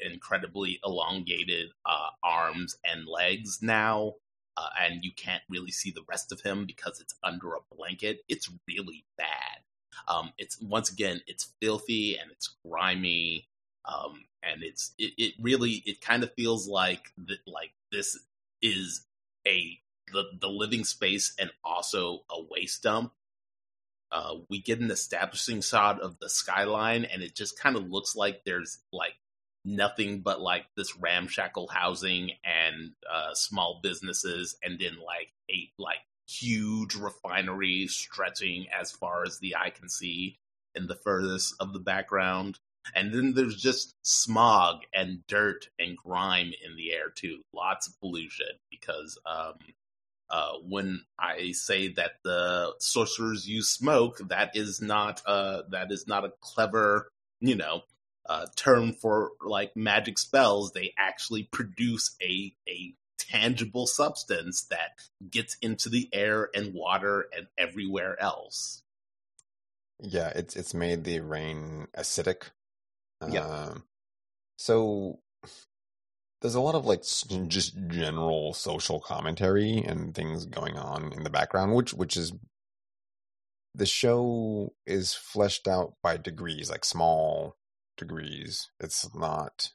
incredibly 0.00 0.80
elongated 0.84 1.70
uh, 1.86 2.10
arms 2.22 2.76
and 2.84 3.06
legs 3.06 3.58
now 3.62 4.14
uh, 4.58 4.70
and 4.82 5.04
you 5.04 5.12
can't 5.12 5.42
really 5.48 5.70
see 5.70 5.92
the 5.92 6.04
rest 6.08 6.32
of 6.32 6.40
him 6.40 6.66
because 6.66 7.00
it's 7.00 7.14
under 7.22 7.54
a 7.54 7.74
blanket. 7.76 8.20
It's 8.28 8.50
really 8.66 9.04
bad. 9.16 9.60
Um, 10.08 10.32
it's 10.36 10.60
once 10.60 10.90
again, 10.90 11.20
it's 11.26 11.52
filthy 11.62 12.16
and 12.16 12.30
it's 12.30 12.56
grimy, 12.66 13.48
um, 13.84 14.24
and 14.42 14.62
it's 14.62 14.94
it, 14.98 15.12
it 15.16 15.34
really 15.40 15.82
it 15.86 16.00
kind 16.00 16.22
of 16.22 16.32
feels 16.34 16.66
like 16.66 17.12
like 17.46 17.72
this 17.92 18.18
is 18.60 19.06
a 19.46 19.78
the 20.12 20.24
the 20.40 20.48
living 20.48 20.84
space 20.84 21.34
and 21.38 21.50
also 21.64 22.20
a 22.30 22.42
waste 22.50 22.82
dump. 22.82 23.12
Uh, 24.10 24.36
we 24.48 24.60
get 24.60 24.80
an 24.80 24.90
establishing 24.90 25.60
shot 25.60 26.00
of 26.00 26.18
the 26.18 26.30
skyline, 26.30 27.04
and 27.04 27.22
it 27.22 27.34
just 27.34 27.58
kind 27.60 27.76
of 27.76 27.90
looks 27.90 28.16
like 28.16 28.42
there's 28.44 28.78
like 28.92 29.14
nothing 29.68 30.20
but 30.20 30.40
like 30.40 30.66
this 30.76 30.96
ramshackle 30.96 31.68
housing 31.68 32.30
and 32.44 32.92
uh, 33.10 33.34
small 33.34 33.80
businesses, 33.82 34.56
and 34.62 34.78
then 34.78 34.96
like 35.04 35.32
a 35.50 35.70
like 35.78 36.00
huge 36.28 36.94
refinery 36.94 37.86
stretching 37.88 38.66
as 38.78 38.90
far 38.90 39.24
as 39.24 39.38
the 39.38 39.56
eye 39.56 39.70
can 39.70 39.88
see 39.88 40.38
in 40.74 40.86
the 40.86 40.96
furthest 40.96 41.54
of 41.60 41.72
the 41.72 41.78
background. 41.78 42.58
And 42.94 43.12
then 43.12 43.34
there's 43.34 43.56
just 43.56 43.94
smog 44.02 44.80
and 44.94 45.26
dirt 45.26 45.68
and 45.78 45.96
grime 45.96 46.52
in 46.66 46.76
the 46.76 46.92
air 46.92 47.10
too. 47.14 47.40
Lots 47.52 47.86
of 47.86 48.00
pollution 48.00 48.46
because 48.70 49.18
um, 49.26 49.54
uh, 50.30 50.52
when 50.66 51.02
I 51.18 51.52
say 51.52 51.92
that 51.94 52.12
the 52.24 52.74
sorcerers 52.78 53.48
use 53.48 53.68
smoke, 53.68 54.18
that 54.28 54.56
is 54.56 54.80
not 54.80 55.22
uh, 55.26 55.62
that 55.70 55.90
is 55.90 56.06
not 56.06 56.24
a 56.24 56.32
clever, 56.40 57.10
you 57.40 57.56
know, 57.56 57.82
uh, 58.28 58.46
term 58.56 58.92
for 58.92 59.32
like 59.44 59.76
magic 59.76 60.18
spells. 60.18 60.72
They 60.72 60.92
actually 60.98 61.44
produce 61.44 62.16
a 62.22 62.54
a 62.68 62.94
tangible 63.18 63.86
substance 63.86 64.66
that 64.70 64.90
gets 65.30 65.56
into 65.60 65.88
the 65.88 66.08
air 66.12 66.48
and 66.54 66.72
water 66.74 67.26
and 67.36 67.46
everywhere 67.56 68.20
else. 68.20 68.82
Yeah, 70.00 70.28
it's 70.34 70.56
it's 70.56 70.74
made 70.74 71.04
the 71.04 71.20
rain 71.20 71.88
acidic. 71.96 72.50
Yep. 73.28 73.44
Um, 73.44 73.84
so 74.56 75.18
there's 76.40 76.54
a 76.54 76.60
lot 76.60 76.76
of 76.76 76.86
like 76.86 77.02
just 77.48 77.76
general 77.88 78.54
social 78.54 79.00
commentary 79.00 79.78
and 79.78 80.14
things 80.14 80.46
going 80.46 80.76
on 80.76 81.12
in 81.12 81.24
the 81.24 81.30
background, 81.30 81.74
which 81.74 81.92
which 81.94 82.16
is 82.16 82.32
the 83.74 83.86
show 83.86 84.72
is 84.86 85.14
fleshed 85.14 85.66
out 85.66 85.94
by 86.02 86.16
degrees, 86.16 86.70
like 86.70 86.84
small 86.84 87.56
degrees. 87.98 88.70
It's 88.80 89.14
not. 89.14 89.72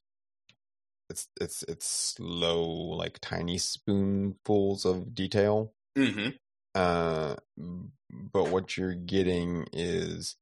It's 1.10 1.28
it's 1.40 1.64
it's 1.64 1.86
slow, 1.88 2.64
like 2.64 3.20
tiny 3.22 3.58
spoonfuls 3.58 4.86
of 4.86 5.14
detail. 5.14 5.74
Mm-hmm. 5.98 6.30
Uh, 6.74 7.36
but 8.10 8.50
what 8.50 8.78
you're 8.78 8.96
getting 8.96 9.68
is 9.72 10.36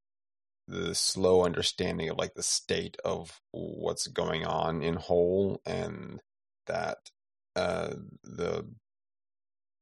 the 0.68 0.94
slow 0.94 1.44
understanding 1.44 2.08
of 2.08 2.16
like 2.16 2.34
the 2.34 2.42
state 2.42 2.96
of 3.04 3.40
what's 3.50 4.06
going 4.06 4.46
on 4.46 4.82
in 4.82 4.94
Hole 4.94 5.60
and 5.66 6.20
that 6.66 6.98
uh 7.56 7.90
the 8.22 8.64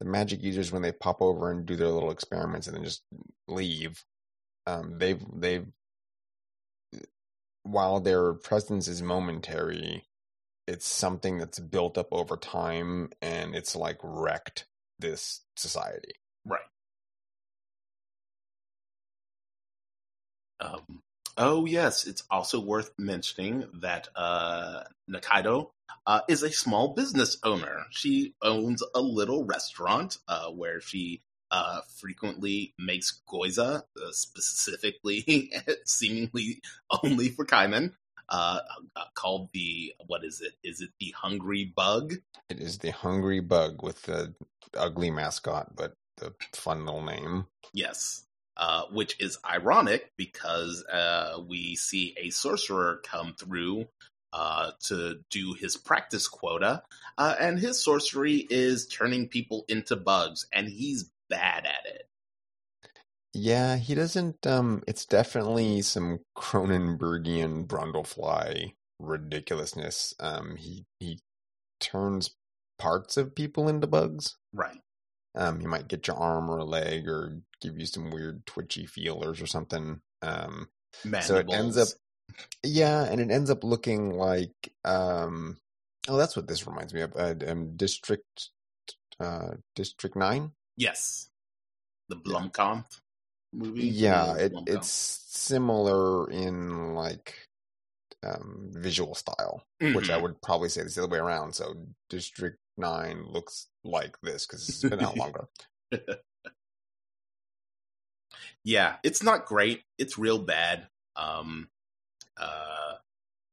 the 0.00 0.06
magic 0.06 0.42
users 0.42 0.72
when 0.72 0.82
they 0.82 0.92
pop 0.92 1.20
over 1.20 1.50
and 1.50 1.66
do 1.66 1.76
their 1.76 1.88
little 1.88 2.10
experiments 2.10 2.66
and 2.66 2.74
then 2.74 2.82
just 2.82 3.02
leave 3.46 4.02
um 4.66 4.98
they've 4.98 5.22
they've 5.36 5.66
while 7.62 8.00
their 8.00 8.32
presence 8.34 8.88
is 8.88 9.02
momentary 9.02 10.04
it's 10.66 10.86
something 10.86 11.38
that's 11.38 11.58
built 11.58 11.98
up 11.98 12.08
over 12.12 12.36
time 12.36 13.10
and 13.20 13.54
it's 13.54 13.74
like 13.76 13.98
wrecked 14.02 14.66
this 14.98 15.42
society 15.56 16.14
Right. 16.44 16.60
Um, 20.60 21.02
oh 21.36 21.64
yes, 21.66 22.06
it's 22.06 22.24
also 22.30 22.60
worth 22.60 22.92
mentioning 22.98 23.66
that 23.80 24.08
uh, 24.16 24.84
Nikaido 25.10 25.70
uh, 26.06 26.20
is 26.28 26.42
a 26.42 26.52
small 26.52 26.94
business 26.94 27.38
owner. 27.42 27.84
She 27.90 28.34
owns 28.42 28.82
a 28.94 29.00
little 29.00 29.44
restaurant 29.44 30.18
uh, 30.28 30.48
where 30.50 30.80
she 30.80 31.22
uh, 31.50 31.80
frequently 31.96 32.74
makes 32.78 33.20
gyoza, 33.28 33.82
uh, 33.96 34.12
specifically, 34.12 35.52
seemingly 35.84 36.60
only 37.02 37.30
for 37.30 37.44
Kaiman. 37.44 37.92
Uh, 38.28 38.60
uh, 38.94 39.04
called 39.16 39.48
the 39.52 39.92
what 40.06 40.24
is 40.24 40.40
it? 40.40 40.52
Is 40.62 40.80
it 40.80 40.90
the 41.00 41.12
Hungry 41.16 41.64
Bug? 41.64 42.14
It 42.48 42.60
is 42.60 42.78
the 42.78 42.90
hungry 42.90 43.40
bug 43.40 43.82
with 43.82 44.02
the 44.02 44.34
ugly 44.76 45.10
mascot, 45.10 45.74
but 45.74 45.94
the 46.18 46.32
fun 46.54 46.84
little 46.84 47.02
name. 47.02 47.46
Yes. 47.72 48.24
Uh, 48.56 48.82
which 48.92 49.18
is 49.20 49.38
ironic 49.48 50.12
because 50.18 50.84
uh, 50.84 51.38
we 51.48 51.74
see 51.76 52.14
a 52.18 52.30
sorcerer 52.30 53.00
come 53.04 53.34
through 53.34 53.86
uh, 54.32 54.72
to 54.80 55.20
do 55.30 55.54
his 55.54 55.76
practice 55.76 56.28
quota, 56.28 56.82
uh, 57.16 57.34
and 57.40 57.58
his 57.58 57.82
sorcery 57.82 58.46
is 58.50 58.86
turning 58.86 59.28
people 59.28 59.64
into 59.68 59.96
bugs, 59.96 60.46
and 60.52 60.68
he's 60.68 61.10
bad 61.30 61.64
at 61.66 61.86
it. 61.86 62.06
Yeah, 63.32 63.76
he 63.76 63.94
doesn't. 63.94 64.44
Um, 64.46 64.82
it's 64.88 65.06
definitely 65.06 65.82
some 65.82 66.20
Cronenbergian 66.36 67.66
Brundlefly 67.66 68.74
ridiculousness. 68.98 70.14
Um, 70.20 70.56
he 70.56 70.84
he 70.98 71.20
turns 71.80 72.34
parts 72.78 73.16
of 73.16 73.34
people 73.34 73.68
into 73.68 73.86
bugs. 73.86 74.36
Right. 74.52 74.78
Um, 75.36 75.60
he 75.60 75.66
might 75.66 75.86
get 75.86 76.08
your 76.08 76.16
arm 76.16 76.50
or 76.50 76.58
a 76.58 76.64
leg, 76.64 77.08
or 77.08 77.40
give 77.60 77.78
you 77.78 77.86
some 77.86 78.10
weird 78.10 78.44
twitchy 78.46 78.86
feelers 78.86 79.40
or 79.40 79.46
something. 79.46 80.00
Um, 80.22 80.68
So 81.20 81.36
it 81.36 81.46
ends 81.52 81.76
up, 81.76 81.88
yeah, 82.64 83.04
and 83.04 83.20
it 83.20 83.30
ends 83.30 83.48
up 83.48 83.62
looking 83.62 84.10
like 84.10 84.72
um, 84.84 85.56
oh, 86.08 86.16
that's 86.16 86.36
what 86.36 86.48
this 86.48 86.66
reminds 86.66 86.92
me 86.92 87.02
of. 87.02 87.14
Uh, 87.14 87.34
um, 87.46 87.76
District 87.76 88.50
uh, 89.20 89.52
District 89.76 90.16
Nine. 90.16 90.50
Yes. 90.80 91.28
The 92.08 92.16
Blomkamp 92.16 92.86
movie. 93.52 93.84
Yeah, 93.84 94.34
it, 94.36 94.52
Blomkamp. 94.52 94.68
it's 94.78 94.88
similar 95.28 96.30
in 96.30 96.94
like 96.94 97.46
um, 98.22 98.70
visual 98.72 99.14
style, 99.14 99.62
which 99.78 100.08
I 100.10 100.16
Mhm. 100.16 100.22
would 100.22 100.42
probably 100.42 100.70
say 100.70 100.80
is 100.82 100.94
the 100.94 101.02
other 101.02 101.12
way 101.12 101.18
around. 101.18 101.54
So 101.54 101.86
District 102.08 102.58
Nine 102.78 103.24
looks 103.24 103.68
like 103.84 104.18
this 104.22 104.46
because 104.46 104.62
it's 104.62 104.82
been 104.84 105.00
out 105.00 105.18
longer. 105.18 105.48
yeah, 108.64 108.96
it's 109.02 109.22
not 109.22 109.44
great. 109.44 109.82
It's 109.98 110.16
real 110.18 110.38
bad. 110.38 110.88
Um, 111.14 111.68
uh, 112.38 112.94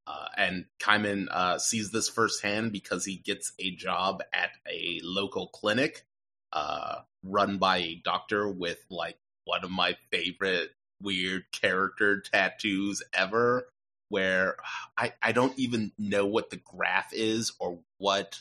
uh, 0.06 0.28
and 0.38 0.66
Kaiman 0.80 1.28
uh, 1.30 1.60
sees 1.60 1.92
this 1.92 2.08
firsthand 2.08 2.72
because 2.72 3.04
he 3.04 3.18
gets 3.18 3.52
a 3.60 3.72
job 3.76 4.24
at 4.32 4.52
a 4.70 5.02
local 5.04 5.48
clinic 5.48 6.06
uh, 6.54 7.02
run 7.28 7.58
by 7.58 7.78
a 7.78 8.02
doctor 8.04 8.48
with 8.48 8.84
like 8.90 9.18
one 9.46 9.64
of 9.64 9.72
my 9.72 9.96
favorite 10.12 10.72
weird 11.02 11.44
character 11.52 12.22
tattoos 12.22 13.04
ever. 13.14 13.68
Where 14.10 14.56
I, 14.98 15.14
I 15.22 15.34
don't 15.34 15.58
even 15.60 15.92
know 15.98 16.26
what 16.26 16.50
the 16.50 16.56
graph 16.58 17.12
is 17.12 17.52
or 17.60 17.80
what 17.98 18.40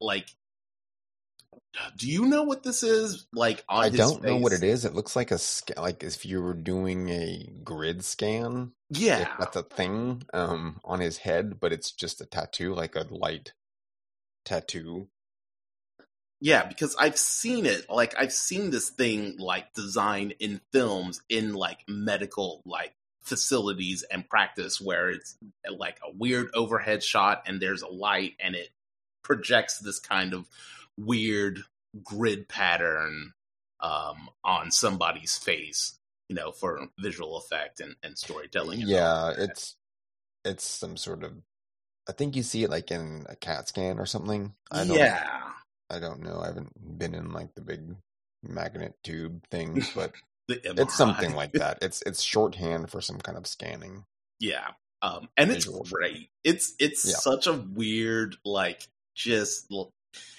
like 0.00 0.28
Do 1.96 2.10
you 2.10 2.24
know 2.26 2.44
what 2.44 2.62
this 2.62 2.82
is? 2.82 3.26
Like 3.32 3.64
on 3.68 3.84
I 3.84 3.88
don't 3.90 4.22
know 4.22 4.38
what 4.38 4.52
it 4.52 4.62
is. 4.62 4.84
It 4.84 4.94
looks 4.94 5.14
like 5.14 5.30
a 5.30 5.38
like 5.76 6.02
if 6.02 6.24
you 6.24 6.40
were 6.40 6.54
doing 6.54 7.10
a 7.10 7.50
grid 7.64 8.02
scan, 8.04 8.72
Yeah, 8.90 9.28
that's 9.38 9.56
a 9.56 9.62
thing, 9.62 10.22
um, 10.32 10.80
on 10.84 11.00
his 11.00 11.18
head, 11.18 11.60
but 11.60 11.72
it's 11.72 11.90
just 11.90 12.20
a 12.20 12.26
tattoo, 12.26 12.74
like 12.74 12.96
a 12.96 13.06
light 13.10 13.52
tattoo. 14.44 15.08
Yeah, 16.40 16.66
because 16.66 16.94
I've 16.96 17.18
seen 17.18 17.66
it. 17.66 17.88
Like 17.88 18.14
I've 18.18 18.32
seen 18.32 18.70
this 18.70 18.90
thing 18.90 19.36
like 19.38 19.72
designed 19.74 20.34
in 20.38 20.60
films 20.72 21.22
in 21.28 21.54
like 21.54 21.80
medical 21.88 22.62
like 22.66 22.94
facilities 23.22 24.04
and 24.04 24.28
practice 24.28 24.80
where 24.80 25.10
it's 25.10 25.36
like 25.76 25.98
a 26.06 26.16
weird 26.16 26.48
overhead 26.54 27.02
shot 27.02 27.42
and 27.46 27.60
there's 27.60 27.82
a 27.82 27.88
light 27.88 28.34
and 28.38 28.54
it 28.54 28.68
projects 29.22 29.78
this 29.80 29.98
kind 29.98 30.32
of 30.32 30.46
weird 30.96 31.60
grid 32.04 32.48
pattern 32.48 33.32
um 33.80 34.28
on 34.44 34.70
somebody's 34.70 35.36
face 35.36 35.98
you 36.28 36.36
know 36.36 36.52
for 36.52 36.86
visual 37.00 37.36
effect 37.36 37.80
and, 37.80 37.96
and 38.04 38.16
storytelling 38.16 38.80
and 38.80 38.88
Yeah, 38.88 39.32
it's 39.36 39.76
it's 40.44 40.64
some 40.64 40.96
sort 40.96 41.24
of. 41.24 41.32
I 42.08 42.12
think 42.12 42.36
you 42.36 42.44
see 42.44 42.62
it 42.62 42.70
like 42.70 42.92
in 42.92 43.26
a 43.28 43.34
CAT 43.34 43.68
scan 43.68 43.98
or 43.98 44.06
something. 44.06 44.54
I 44.70 44.84
don't. 44.84 44.96
yeah 44.96 45.46
I 45.90 45.98
don't 45.98 46.22
know. 46.22 46.40
I 46.40 46.46
haven't 46.46 46.98
been 46.98 47.14
in 47.14 47.32
like 47.32 47.54
the 47.54 47.60
big 47.60 47.96
magnet 48.42 48.94
tube 49.04 49.44
things, 49.50 49.90
but 49.94 50.12
it's 50.48 50.96
something 50.96 51.34
like 51.34 51.52
that. 51.52 51.78
It's 51.82 52.02
it's 52.06 52.22
shorthand 52.22 52.90
for 52.90 53.00
some 53.00 53.18
kind 53.18 53.36
of 53.38 53.46
scanning. 53.46 54.04
Yeah. 54.40 54.68
Um 55.02 55.28
and 55.36 55.50
it's 55.50 55.64
Visual. 55.66 55.84
great. 55.84 56.28
It's 56.44 56.74
it's 56.78 57.04
Yeah. 57.04 57.16
such 57.16 57.46
a 57.46 57.52
weird 57.52 58.36
like 58.44 58.86
just 59.14 59.72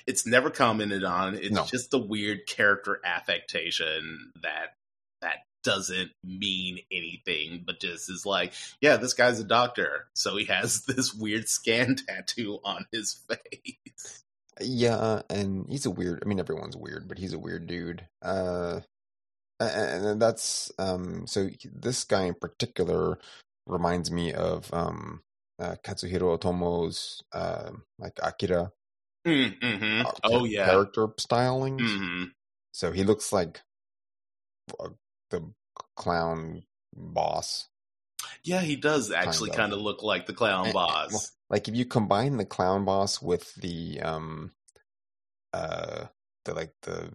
it's 0.05 0.25
never 0.25 0.49
commented 0.49 1.03
on. 1.03 1.35
It's 1.35 1.51
No. 1.51 1.65
just 1.65 1.93
a 1.93 1.97
weird 1.97 2.47
character 2.47 2.99
affectation 3.05 4.31
that 4.43 4.73
that 5.21 5.37
doesn't 5.63 6.11
mean 6.23 6.79
anything 6.91 7.63
but 7.65 7.79
just 7.81 8.09
is 8.09 8.25
like, 8.25 8.53
yeah, 8.81 8.95
this 8.97 9.13
guy's 9.13 9.39
a 9.39 9.43
doctor, 9.43 10.07
so 10.15 10.37
he 10.37 10.45
has 10.45 10.81
this 10.87 11.13
weird 11.13 11.49
scan 11.49 11.95
tattoo 12.07 12.59
on 12.63 12.85
his 12.91 13.13
face. 13.27 14.23
Yeah, 14.61 15.21
and 15.29 15.65
he's 15.69 15.85
a 15.85 15.91
weird. 15.91 16.21
I 16.23 16.27
mean, 16.27 16.39
everyone's 16.39 16.77
weird, 16.77 17.07
but 17.07 17.17
he's 17.17 17.33
a 17.33 17.39
weird 17.39 17.67
dude. 17.67 18.07
Uh, 18.21 18.81
and, 19.59 20.05
and 20.05 20.21
that's 20.21 20.71
um. 20.79 21.27
So 21.27 21.49
this 21.73 22.03
guy 22.03 22.23
in 22.23 22.35
particular 22.35 23.19
reminds 23.65 24.11
me 24.11 24.33
of 24.33 24.73
um 24.73 25.21
uh, 25.59 25.75
Katsuhiro 25.83 26.37
Otomo's 26.37 27.23
uh, 27.33 27.71
like 27.99 28.19
Akira 28.21 28.71
Mm-hmm. 29.27 30.05
uh, 30.05 30.11
Oh 30.23 30.45
yeah. 30.45 30.65
character 30.65 31.07
stylings. 31.19 31.81
hmm 31.81 32.23
So 32.71 32.91
he 32.91 33.03
looks 33.03 33.33
like 33.33 33.61
uh, 34.79 34.89
the 35.31 35.51
clown 35.95 36.63
boss. 36.95 37.67
Yeah, 38.43 38.61
he 38.61 38.75
does 38.75 39.11
actually 39.11 39.49
kind 39.51 39.73
of 39.73 39.79
look 39.79 40.01
like 40.01 40.25
the 40.25 40.33
clown 40.33 40.67
eh, 40.67 40.73
boss. 40.73 41.31
Like 41.49 41.67
if 41.67 41.75
you 41.75 41.85
combine 41.85 42.37
the 42.37 42.45
clown 42.45 42.85
boss 42.85 43.21
with 43.21 43.53
the 43.55 43.99
um 44.01 44.51
uh 45.53 46.05
the 46.45 46.53
like 46.53 46.73
the 46.83 47.11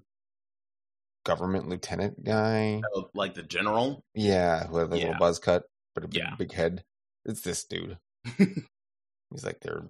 government 1.24 1.68
lieutenant 1.68 2.24
guy 2.24 2.82
Oh, 2.94 3.08
like 3.14 3.34
the 3.34 3.42
general. 3.42 4.02
yeah 4.14 4.66
who 4.66 4.78
had 4.78 4.90
the 4.90 4.96
Yeah. 4.96 5.02
little 5.02 5.18
buzz 5.18 5.38
cut 5.38 5.64
but 5.94 6.04
a 6.04 6.08
big, 6.08 6.22
Yeah. 6.22 6.34
big 6.36 6.52
head 6.52 6.84
it's 7.24 7.42
this 7.42 7.64
dude 7.64 7.98
he's 8.38 9.44
like 9.44 9.60
their 9.60 9.84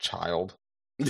child 0.00 0.56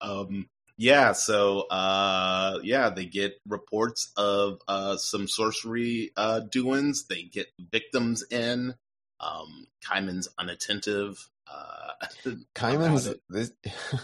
um 0.00 0.46
yeah 0.76 1.12
so 1.12 1.60
uh 1.68 2.58
yeah 2.62 2.90
they 2.90 3.06
get 3.06 3.34
reports 3.48 4.12
of 4.16 4.58
uh 4.68 4.96
some 4.96 5.26
sorcery 5.28 6.10
uh 6.16 6.40
doings 6.40 7.06
they 7.08 7.22
get 7.22 7.46
victims 7.72 8.24
in 8.30 8.74
um 9.20 9.66
Kaiman's 9.84 10.28
unattentive 10.38 11.28
Uh 11.46 12.06
Kaiman's 12.54 13.12
this, 13.28 13.52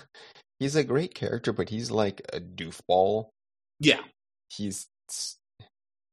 he's 0.58 0.76
a 0.76 0.84
great 0.84 1.14
character 1.14 1.52
but 1.52 1.68
he's 1.68 1.90
like 1.90 2.22
a 2.32 2.40
doofball. 2.40 3.30
Yeah. 3.78 4.00
He's 4.50 4.86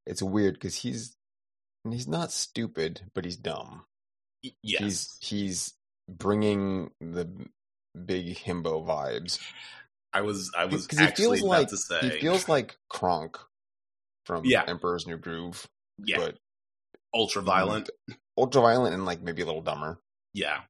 it's 0.06 0.22
weird 0.22 0.54
because 0.56 0.76
he's 0.76 1.16
he's 1.90 2.08
not 2.08 2.32
stupid 2.32 3.02
but 3.14 3.26
he's 3.26 3.38
dumb. 3.38 3.84
Yes 4.64 4.82
he's 4.84 5.18
he's 5.20 5.74
bringing 6.10 6.92
the 7.02 7.30
big 8.06 8.38
himbo 8.38 8.86
vibes. 8.86 9.40
I 10.14 10.22
was 10.22 10.52
i 10.58 10.66
was 10.66 10.88
because 10.88 11.00
he 11.00 11.16
feels 11.16 11.42
like 11.42 11.68
to 11.70 11.78
say 11.78 12.00
he 12.02 12.10
feels 12.12 12.48
like 12.48 12.78
Kronk 12.90 13.38
from 14.26 14.44
Yeah. 14.46 14.64
Emperor's 14.68 15.06
New 15.06 15.18
Groove, 15.18 15.68
yeah. 16.04 16.18
but 16.18 16.38
ultra 17.14 17.42
violent 17.42 17.90
ultra 18.38 18.62
violent 18.62 18.94
and 18.94 19.06
like 19.06 19.22
maybe 19.22 19.42
a 19.42 19.46
little 19.46 19.62
dumber. 19.62 20.00
Yeah. 20.34 20.62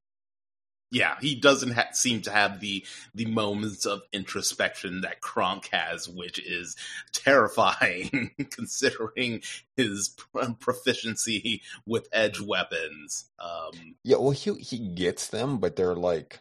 Yeah, 0.90 1.16
he 1.20 1.34
doesn't 1.34 1.72
ha- 1.72 1.90
seem 1.92 2.22
to 2.22 2.30
have 2.30 2.60
the 2.60 2.82
the 3.14 3.26
moments 3.26 3.84
of 3.84 4.00
introspection 4.10 5.02
that 5.02 5.20
Kronk 5.20 5.68
has, 5.70 6.08
which 6.08 6.38
is 6.38 6.76
terrifying 7.12 8.30
considering 8.50 9.42
his 9.76 10.08
pr- 10.16 10.52
proficiency 10.58 11.60
with 11.86 12.08
edge 12.12 12.40
weapons. 12.40 13.28
Um, 13.38 13.96
Yeah, 14.02 14.16
well 14.16 14.30
he 14.30 14.54
he 14.54 14.78
gets 14.78 15.28
them, 15.28 15.58
but 15.58 15.76
they're 15.76 15.94
like 15.94 16.40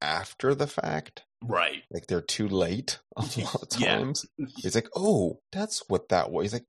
after 0.00 0.54
the 0.56 0.66
fact, 0.66 1.22
right. 1.42 1.82
like 1.90 2.06
they're 2.08 2.20
too 2.20 2.48
late 2.48 2.98
a 3.16 3.20
lot 3.22 3.72
of 3.72 3.80
Yeah. 3.80 3.96
times. 3.98 4.26
He's 4.56 4.74
like, 4.74 4.88
oh, 4.96 5.40
that's 5.52 5.88
what 5.88 6.08
that 6.08 6.32
was. 6.32 6.46
He's 6.46 6.52
like, 6.54 6.66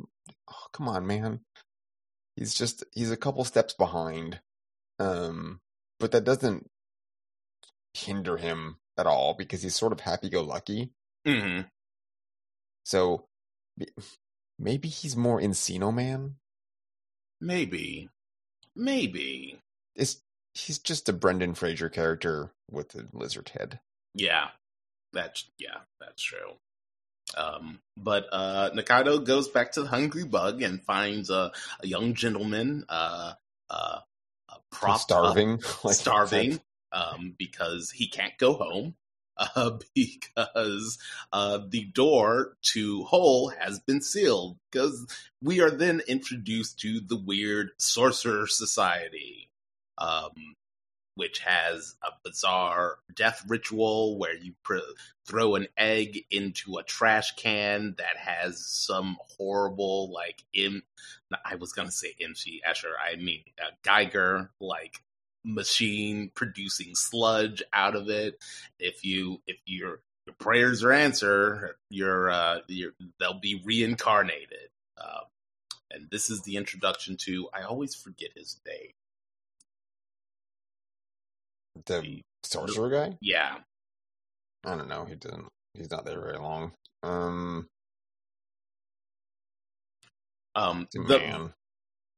oh, 0.50 0.66
come 0.74 0.88
on, 0.88 1.08
man. 1.08 1.40
He's 2.36 2.54
just 2.54 2.84
he's 2.92 3.12
a 3.12 3.18
couple 3.18 3.44
steps 3.44 3.74
behind, 3.74 4.42
um, 5.00 5.62
but 6.00 6.12
that 6.12 6.26
doesn't 6.26 6.70
hinder 7.94 8.38
him 8.38 8.78
at 8.98 9.08
all 9.08 9.34
because 9.34 9.64
he's 9.64 9.76
sort 9.76 9.94
of 9.94 10.02
happy-go-lucky. 10.02 10.92
hmm 11.26 11.62
So 12.84 13.26
maybe 14.60 14.90
he's 14.90 15.16
more 15.16 15.40
Encino 15.40 15.94
Man. 15.94 16.36
Maybe. 17.40 18.10
Maybe. 18.76 19.60
It's 19.96 20.22
he's 20.54 20.80
just 20.80 21.08
a 21.10 21.14
Brendan 21.14 21.54
Fraser 21.54 21.90
character 21.90 22.52
with 22.70 22.96
a 22.96 23.08
lizard 23.14 23.50
head. 23.50 23.80
Yeah. 24.14 24.50
That's 25.14 25.50
yeah, 25.58 25.78
that's 26.02 26.22
true. 26.22 26.58
Um, 27.36 27.80
but 27.98 28.28
uh, 28.32 28.70
Nikaido 28.76 29.24
goes 29.24 29.50
back 29.50 29.74
to 29.74 29.84
the 29.84 29.88
Hungry 29.88 30.26
Bug 30.26 30.62
and 30.62 30.84
finds 30.84 31.30
a, 31.30 31.52
a 31.82 31.88
young 31.88 32.14
gentleman 32.14 32.86
uh, 32.88 33.34
uh, 33.70 34.00
uh, 34.50 34.56
propped 34.72 35.12
up 35.12 35.20
starving, 35.20 35.62
like 35.84 35.96
starving 35.96 36.60
um, 36.92 37.36
because 37.38 37.92
he 37.92 38.08
can't 38.08 38.38
go 38.38 38.54
home 38.54 38.96
uh, 39.38 39.78
because 39.94 40.98
uh, 41.34 41.60
the 41.68 41.86
door 41.86 42.56
to 42.74 43.04
Hole 43.04 43.50
has 43.50 43.80
been 43.80 44.02
sealed. 44.02 44.58
Because 44.72 45.06
we 45.42 45.62
are 45.62 45.72
then 45.72 46.02
introduced 46.08 46.80
to 46.82 47.00
the 47.00 47.18
weird 47.18 47.72
Sorcerer 47.78 48.48
Society, 48.48 49.50
um, 49.98 50.56
which 51.16 51.40
has 51.40 51.96
a 52.04 52.10
bizarre 52.24 52.98
death 53.16 53.44
ritual 53.48 54.18
where 54.18 54.36
you 54.36 54.54
pr- 54.64 54.78
throw 55.28 55.56
an 55.56 55.68
egg 55.78 56.26
into 56.30 56.78
a 56.78 56.84
trash 56.84 57.36
can 57.36 57.96
that 57.98 58.18
has 58.18 58.66
some 58.66 59.18
horrible, 59.38 60.12
like, 60.12 60.44
im- 60.54 60.84
I 61.44 61.56
was 61.56 61.72
going 61.72 61.88
to 61.88 61.94
say 61.94 62.14
MC 62.22 62.62
Escher, 62.68 62.94
I 63.02 63.16
mean, 63.16 63.44
uh, 63.62 63.72
Giger, 63.84 64.50
like, 64.60 65.02
machine 65.46 66.32
producing 66.34 66.96
sludge 66.96 67.62
out 67.72 67.96
of 67.96 68.10
it. 68.10 68.44
If 68.80 69.06
you 69.06 69.42
if 69.48 69.58
your 69.66 70.02
your 70.26 70.36
prayers 70.40 70.84
are 70.84 70.92
answered, 70.92 71.76
you're 71.90 72.30
uh 72.32 72.60
you're, 72.68 72.94
they'll 73.20 73.40
be 73.40 73.62
reincarnated. 73.64 74.70
Uh, 74.98 75.22
and 75.92 76.10
this 76.10 76.30
is 76.30 76.42
the 76.42 76.58
introduction 76.58 77.16
to 77.18 77.48
I 77.54 77.62
always 77.62 77.96
forget 77.96 78.32
his 78.36 78.60
name. 78.66 78.92
The 81.86 82.22
sorcerer 82.44 82.90
guy. 82.90 83.18
Yeah, 83.22 83.58
I 84.66 84.76
don't 84.76 84.88
know. 84.90 85.06
He 85.06 85.16
didn't. 85.16 85.48
He's 85.74 85.92
not 85.92 86.06
there 86.06 86.20
very 86.22 86.38
long. 86.38 86.72
Um, 87.04 87.68
um, 90.56 90.88
the 90.94 91.20
man. 91.20 91.54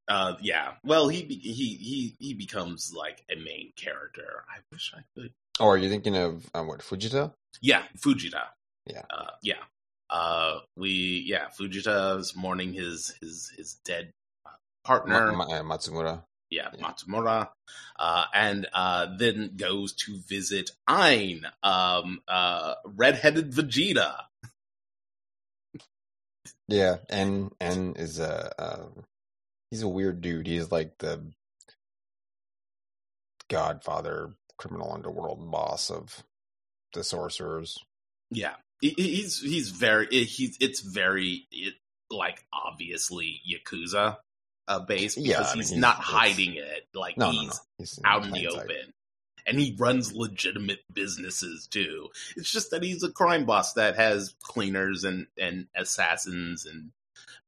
uh, 0.08 0.36
yeah. 0.41 0.74
Well, 0.84 1.08
he 1.08 1.22
he 1.22 1.76
he 1.76 2.15
he 2.20 2.34
becomes 2.34 2.93
like 2.96 3.24
a 3.32 3.36
main 3.36 3.74
character. 3.76 4.43
I 4.50 4.60
wish 4.72 4.93
I 4.96 5.02
could. 5.15 5.32
Oh, 5.60 5.67
are 5.70 5.78
you 5.78 5.89
thinking 5.89 6.15
of 6.15 6.50
uh, 6.54 6.63
what 6.63 6.80
Fujita? 6.82 7.34
Yeah, 7.62 7.84
Fujita. 7.98 8.43
Yeah. 8.86 9.02
uh, 9.10 9.32
yeah. 9.41 9.63
Uh, 10.10 10.60
we 10.78 11.24
yeah, 11.26 11.48
Fujita 11.60 12.20
is 12.20 12.36
mourning 12.36 12.74
his 12.74 13.15
his 13.20 13.52
his 13.58 13.74
dead 13.84 14.12
uh, 14.46 14.52
partner. 14.86 15.32
Ma- 15.32 15.46
Ma- 15.46 15.54
uh, 15.56 15.63
Matsumura. 15.63 16.24
Yeah, 16.49 16.69
Yeah. 16.73 16.81
Matsumura, 16.81 17.49
uh, 17.99 18.25
and 18.33 18.67
uh, 18.73 19.07
then 19.17 19.53
goes 19.57 19.93
to 19.93 20.17
visit 20.27 20.71
Ein, 20.88 21.45
um, 21.62 22.21
uh, 22.27 22.75
redheaded 22.86 23.51
Vegeta. 23.51 24.15
Yeah, 26.67 26.97
and 27.10 27.51
and 27.60 27.97
is 27.97 28.19
a 28.19 28.53
uh, 28.62 28.86
he's 29.71 29.83
a 29.83 29.88
weird 29.88 30.21
dude. 30.21 30.47
He's 30.47 30.71
like 30.71 30.97
the 30.99 31.31
godfather, 33.49 34.33
criminal 34.57 34.91
underworld 34.93 35.49
boss 35.49 35.89
of 35.89 36.23
the 36.93 37.03
sorcerers. 37.03 37.77
Yeah, 38.29 38.55
he, 38.81 38.89
he's 38.97 39.41
he's 39.41 39.69
very 39.69 40.07
he's 40.07 40.57
it's 40.60 40.81
very 40.81 41.47
it, 41.51 41.75
like 42.10 42.45
obviously 42.53 43.41
yakuza 43.49 44.17
uh, 44.67 44.80
based 44.80 45.15
because 45.15 45.30
Yeah, 45.30 45.39
I 45.41 45.53
mean, 45.53 45.58
he's, 45.58 45.69
he's- 45.69 45.82
not 45.82 45.97
hiding 45.97 46.56
it. 46.56 46.88
Like 46.93 47.17
No, 47.17 47.32
no, 47.32 47.32
he's 47.32 47.49
no. 47.49 47.53
He's 47.80 47.99
out 48.06 48.25
in 48.25 48.32
the 48.32 48.47
open. 48.47 48.93
And 49.45 49.58
he 49.58 49.75
runs 49.80 50.13
legitimate 50.13 50.80
businesses 50.93 51.67
too. 51.71 52.10
It's 52.36 52.51
just 52.51 52.71
that 52.71 52.84
he's 52.84 53.03
a 53.03 53.12
crime 53.12 53.45
boss 53.45 53.73
that 53.73 53.95
has 53.95 54.36
cleaners 54.43 55.06
and, 55.06 55.27
and 55.39 55.67
assassins 55.73 56.65
and 56.65 56.91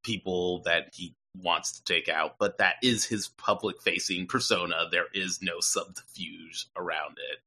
people 0.04 0.62
that 0.64 0.92
he 0.94 1.14
wants 1.38 1.74
to 1.74 1.84
take 1.84 2.08
out, 2.08 2.36
but 2.40 2.58
that 2.60 2.76
is 2.82 3.06
his 3.06 3.28
public 3.28 3.82
facing 3.82 4.28
persona. 4.28 4.88
There 4.90 5.08
is 5.14 5.42
no 5.42 5.60
subterfuge 5.60 6.68
around 6.78 7.18
it. 7.18 7.40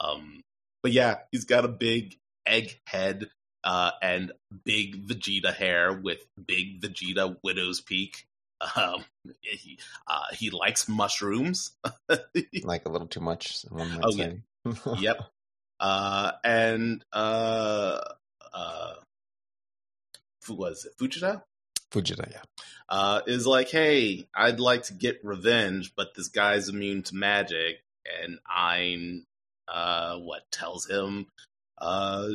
Um, 0.00 0.40
but 0.82 0.92
yeah, 0.92 1.18
he's 1.30 1.44
got 1.44 1.64
a 1.64 1.68
big 1.68 2.16
egg 2.46 2.80
head 2.86 3.28
uh, 3.62 3.92
and 4.02 4.32
big 4.64 5.06
Vegeta 5.06 5.54
hair 5.54 5.92
with 5.92 6.18
big 6.46 6.80
Vegeta 6.80 7.36
widow's 7.42 7.80
peak. 7.80 8.24
Um, 8.76 9.04
he 9.40 9.78
uh, 10.06 10.26
he 10.34 10.50
likes 10.50 10.88
mushrooms. 10.88 11.72
Like 12.64 12.86
a 12.86 12.88
little 12.90 13.08
too 13.08 13.20
much, 13.20 13.64
Oh, 13.72 14.10
say. 14.12 14.40
yep. 14.98 15.18
Uh, 15.80 16.30
and 16.44 17.04
uh, 17.12 17.98
uh, 18.54 18.92
who 20.46 20.54
was 20.54 20.84
it? 20.84 20.96
Fujita 20.96 21.42
Fujita, 21.90 22.30
yeah. 22.30 22.42
uh, 22.88 23.22
is 23.26 23.48
like, 23.48 23.68
hey, 23.68 24.28
I'd 24.32 24.60
like 24.60 24.84
to 24.84 24.94
get 24.94 25.18
revenge, 25.24 25.92
but 25.96 26.14
this 26.14 26.28
guy's 26.28 26.68
immune 26.68 27.02
to 27.04 27.16
magic, 27.16 27.82
and 28.22 28.38
I'm 28.48 29.26
uh, 29.66 30.18
what 30.18 30.42
tells 30.52 30.86
him. 30.88 31.26
Uh, 31.82 32.28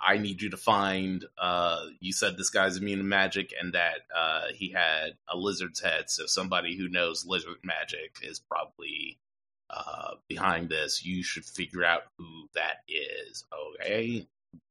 I 0.00 0.18
need 0.18 0.42
you 0.42 0.50
to 0.50 0.56
find. 0.56 1.24
Uh, 1.38 1.84
you 2.00 2.12
said 2.12 2.36
this 2.36 2.50
guy's 2.50 2.76
immune 2.76 2.98
to 2.98 3.04
magic, 3.04 3.54
and 3.60 3.74
that 3.74 3.98
uh, 4.14 4.46
he 4.52 4.70
had 4.72 5.12
a 5.28 5.36
lizard's 5.36 5.80
head. 5.80 6.10
So 6.10 6.26
somebody 6.26 6.76
who 6.76 6.88
knows 6.88 7.24
lizard 7.24 7.58
magic 7.62 8.16
is 8.22 8.40
probably 8.40 9.18
uh, 9.70 10.14
behind 10.28 10.68
this. 10.68 11.04
You 11.04 11.22
should 11.22 11.44
figure 11.44 11.84
out 11.84 12.02
who 12.18 12.48
that 12.54 12.78
is. 12.88 13.44
Okay, 13.80 14.26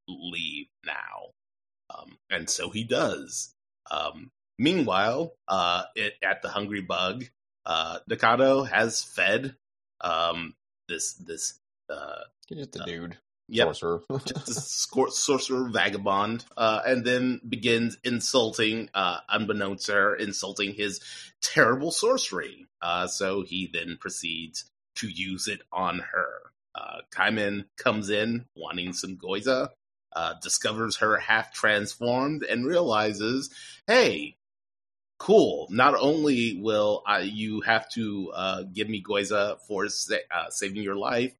leave 0.09 0.67
now. 0.85 1.31
Um, 1.89 2.17
and 2.29 2.49
so 2.49 2.69
he 2.71 2.83
does. 2.83 3.53
Um, 3.89 4.29
meanwhile, 4.59 5.35
uh, 5.47 5.83
it, 5.95 6.15
at 6.21 6.41
the 6.41 6.49
Hungry 6.49 6.81
Bug, 6.81 7.25
uh, 7.65 7.99
Nikaido 8.09 8.67
has 8.67 9.01
fed 9.03 9.55
um, 10.01 10.53
this 10.89 11.13
this 11.13 11.59
uh, 11.89 12.23
just 12.51 12.75
a 12.75 12.81
Uh, 12.81 12.85
dude. 12.85 13.17
Yep, 13.47 13.67
Sorcerer. 13.75 14.01
just 14.25 14.47
a 14.49 14.51
scor- 14.97 15.11
sorcerer 15.11 15.69
vagabond, 15.69 16.45
uh, 16.57 16.81
and 16.85 17.05
then 17.05 17.41
begins 17.47 17.97
insulting, 18.03 18.89
uh, 18.93 19.19
unbeknownst 19.29 19.85
to 19.87 19.93
her, 19.93 20.15
insulting 20.15 20.73
his 20.73 20.99
terrible 21.41 21.91
sorcery. 21.91 22.65
Uh, 22.81 23.07
so 23.07 23.43
he 23.43 23.69
then 23.71 23.97
proceeds 23.99 24.65
to 24.95 25.07
use 25.07 25.47
it 25.47 25.61
on 25.71 25.99
her. 25.99 26.29
Uh, 26.73 27.01
Kaiman 27.11 27.65
comes 27.77 28.09
in 28.09 28.45
wanting 28.55 28.93
some 28.93 29.17
Gyoza, 29.17 29.69
uh, 30.15 30.33
discovers 30.41 30.97
her 30.97 31.17
half 31.17 31.53
transformed, 31.53 32.43
and 32.43 32.65
realizes, 32.65 33.49
hey, 33.87 34.35
cool. 35.19 35.67
Not 35.69 35.95
only 35.99 36.59
will 36.61 37.03
I, 37.05 37.19
you 37.21 37.61
have 37.61 37.89
to 37.91 38.31
uh, 38.35 38.63
give 38.63 38.89
me 38.89 39.03
Gyoza 39.03 39.59
for 39.67 39.87
sa- 39.89 40.15
uh, 40.33 40.49
saving 40.49 40.83
your 40.83 40.95
life, 40.97 41.33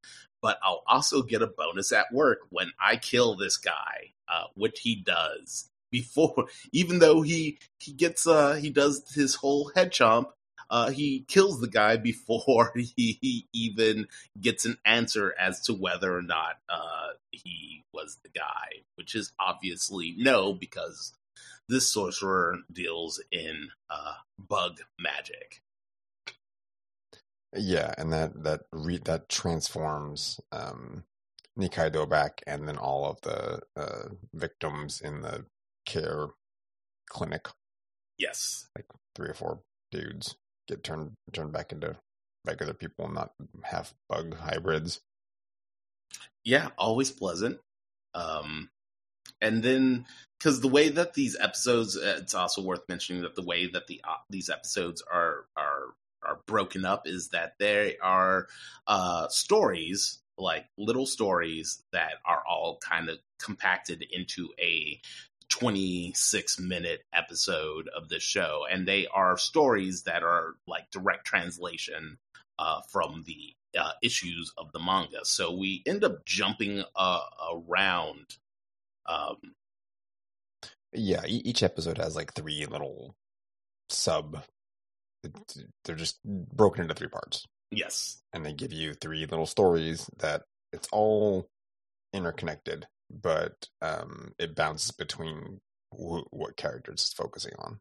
but 0.45 0.59
I'll 0.61 0.83
also 0.85 1.23
get 1.23 1.41
a 1.41 1.47
bonus 1.47 1.91
at 1.91 2.13
work 2.13 2.41
when 2.51 2.71
I 2.79 2.97
kill 2.97 3.35
this 3.35 3.57
guy, 3.57 4.11
uh, 4.29 4.43
which 4.53 4.81
he 4.81 5.01
does 5.03 5.71
before. 5.91 6.49
Even 6.71 6.99
though 6.99 7.23
he 7.23 7.57
he 7.79 7.93
gets 7.93 8.27
uh 8.27 8.53
he 8.53 8.69
does 8.69 9.11
his 9.15 9.33
whole 9.33 9.71
head 9.73 9.91
chomp, 9.91 10.27
uh, 10.69 10.91
he 10.91 11.25
kills 11.27 11.59
the 11.61 11.67
guy 11.67 11.97
before 11.97 12.73
he, 12.75 13.17
he 13.19 13.47
even 13.53 14.05
gets 14.39 14.65
an 14.65 14.77
answer 14.85 15.33
as 15.39 15.61
to 15.61 15.73
whether 15.73 16.15
or 16.15 16.21
not 16.21 16.59
uh 16.69 17.13
he 17.31 17.83
was 17.91 18.19
the 18.21 18.29
guy, 18.29 18.83
which 18.97 19.15
is 19.15 19.33
obviously 19.39 20.13
no 20.15 20.53
because 20.53 21.11
this 21.67 21.91
sorcerer 21.91 22.59
deals 22.71 23.19
in 23.31 23.69
uh 23.89 24.13
bug 24.37 24.77
magic. 24.99 25.63
Yeah, 27.57 27.93
and 27.97 28.11
that 28.13 28.43
that 28.43 28.61
re- 28.71 29.01
that 29.05 29.29
transforms 29.29 30.39
um 30.51 31.03
Nikaido 31.59 32.07
back 32.09 32.41
and 32.47 32.67
then 32.67 32.77
all 32.77 33.05
of 33.05 33.21
the 33.21 33.61
uh 33.75 34.09
victims 34.33 35.01
in 35.01 35.21
the 35.21 35.45
care 35.85 36.27
clinic, 37.09 37.47
Yes. 38.17 38.67
like 38.77 38.85
three 39.15 39.29
or 39.29 39.33
four 39.33 39.61
dudes 39.91 40.35
get 40.67 40.83
turned 40.83 41.13
turned 41.33 41.51
back 41.53 41.71
into 41.71 41.97
regular 42.45 42.73
people, 42.73 43.07
not 43.09 43.31
half 43.63 43.93
bug 44.09 44.35
hybrids. 44.37 45.01
yeah 46.43 46.69
always 46.77 47.11
pleasant 47.11 47.59
um 48.13 48.69
and 49.41 49.63
then 49.63 50.05
because 50.39 50.61
the 50.61 50.67
way 50.67 50.89
that 50.89 51.13
these 51.15 51.35
episodes 51.39 51.97
uh, 51.97 52.17
it's 52.21 52.35
also 52.35 52.61
worth 52.61 52.81
mentioning 52.87 53.23
that 53.23 53.35
the 53.35 53.41
way 53.41 53.67
that 53.67 53.87
the 53.87 53.99
uh, 54.07 54.17
these 54.29 54.49
episodes 54.49 55.01
are 55.11 55.45
are 55.57 55.93
are 56.25 56.39
broken 56.45 56.85
up 56.85 57.07
is 57.07 57.29
that 57.29 57.53
they 57.59 57.97
are 58.01 58.47
uh 58.87 59.27
stories 59.29 60.19
like 60.37 60.65
little 60.77 61.05
stories 61.05 61.81
that 61.93 62.13
are 62.25 62.43
all 62.49 62.77
kind 62.79 63.09
of 63.09 63.17
compacted 63.39 64.03
into 64.11 64.49
a 64.59 64.99
26 65.49 66.59
minute 66.59 67.03
episode 67.13 67.87
of 67.95 68.09
the 68.09 68.19
show 68.19 68.63
and 68.69 68.87
they 68.87 69.07
are 69.13 69.37
stories 69.37 70.03
that 70.03 70.23
are 70.23 70.55
like 70.67 70.89
direct 70.91 71.25
translation 71.25 72.17
uh, 72.59 72.81
from 72.89 73.23
the 73.25 73.53
uh, 73.77 73.91
issues 74.01 74.51
of 74.57 74.71
the 74.71 74.79
manga. 74.79 75.23
So 75.23 75.51
we 75.51 75.83
end 75.85 76.03
up 76.03 76.25
jumping 76.25 76.83
uh, 76.95 77.21
around. 77.53 78.37
Um, 79.05 79.37
Yeah, 80.93 81.23
each 81.27 81.63
episode 81.63 81.97
has 81.97 82.15
like 82.15 82.33
three 82.33 82.65
little 82.65 83.15
sub. 83.89 84.43
They're 85.83 85.95
just 85.95 86.19
broken 86.23 86.81
into 86.83 86.95
three 86.95 87.07
parts, 87.07 87.45
yes, 87.71 88.21
and 88.33 88.45
they 88.45 88.53
give 88.53 88.73
you 88.73 88.93
three 88.93 89.25
little 89.25 89.45
stories 89.45 90.09
that 90.17 90.43
it's 90.73 90.87
all 90.91 91.49
interconnected, 92.13 92.87
but 93.09 93.67
um, 93.81 94.33
it 94.39 94.55
bounces 94.55 94.91
between 94.91 95.61
wh- 95.91 96.31
what 96.31 96.57
characters 96.57 97.01
it's 97.01 97.13
focusing 97.13 97.53
on. 97.59 97.79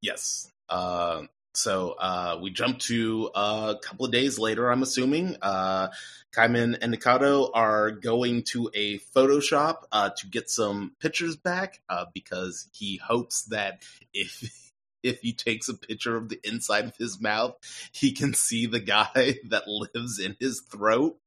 yes. 0.00 0.50
Uh, 0.68 1.22
so 1.54 1.92
uh, 1.92 2.38
we 2.40 2.50
jump 2.50 2.78
to 2.80 3.30
uh, 3.34 3.74
a 3.76 3.80
couple 3.80 4.04
of 4.04 4.12
days 4.12 4.38
later. 4.38 4.70
I'm 4.70 4.82
assuming 4.82 5.36
uh, 5.40 5.88
Kaiman 6.34 6.76
and 6.82 6.94
Nikaido 6.94 7.50
are 7.54 7.90
going 7.90 8.42
to 8.44 8.70
a 8.74 8.98
Photoshop 8.98 9.84
uh, 9.90 10.10
to 10.18 10.26
get 10.26 10.50
some 10.50 10.92
pictures 11.00 11.36
back 11.36 11.80
uh, 11.88 12.04
because 12.12 12.68
he 12.72 12.98
hopes 12.98 13.44
that 13.44 13.82
if 14.12 14.65
if 15.06 15.20
he 15.20 15.32
takes 15.32 15.68
a 15.68 15.74
picture 15.74 16.16
of 16.16 16.28
the 16.28 16.40
inside 16.44 16.84
of 16.84 16.96
his 16.96 17.20
mouth, 17.20 17.56
he 17.92 18.12
can 18.12 18.34
see 18.34 18.66
the 18.66 18.80
guy 18.80 19.36
that 19.48 19.68
lives 19.68 20.18
in 20.18 20.36
his 20.40 20.60
throat. 20.60 21.18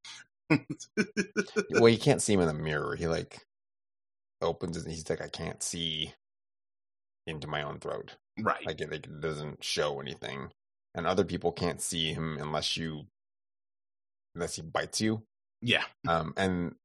well, 0.50 1.90
you 1.90 1.98
can't 2.00 2.22
see 2.22 2.34
him 2.34 2.42
in 2.42 2.48
the 2.48 2.54
mirror. 2.54 2.96
He 2.96 3.08
like 3.08 3.46
opens 4.42 4.78
it. 4.78 4.84
And 4.84 4.92
he's 4.92 5.10
like, 5.10 5.22
I 5.22 5.28
can't 5.28 5.64
see 5.64 6.14
into 7.28 7.48
my 7.48 7.62
own 7.64 7.80
throat. 7.80 8.16
right. 8.40 8.66
Like 8.66 8.82
it, 8.82 8.92
like, 8.92 9.06
it 9.06 9.22
doesn't 9.22 9.64
show 9.64 10.00
anything, 10.00 10.50
and 10.96 11.06
other 11.06 11.24
people 11.24 11.52
can't 11.52 11.82
see 11.82 12.14
him 12.14 12.38
unless 12.40 12.76
you 12.78 13.06
unless 14.36 14.56
he 14.56 14.62
bites 14.62 15.02
you. 15.02 15.24
yeah. 15.62 15.84
Um, 16.08 16.34
and 16.38 16.76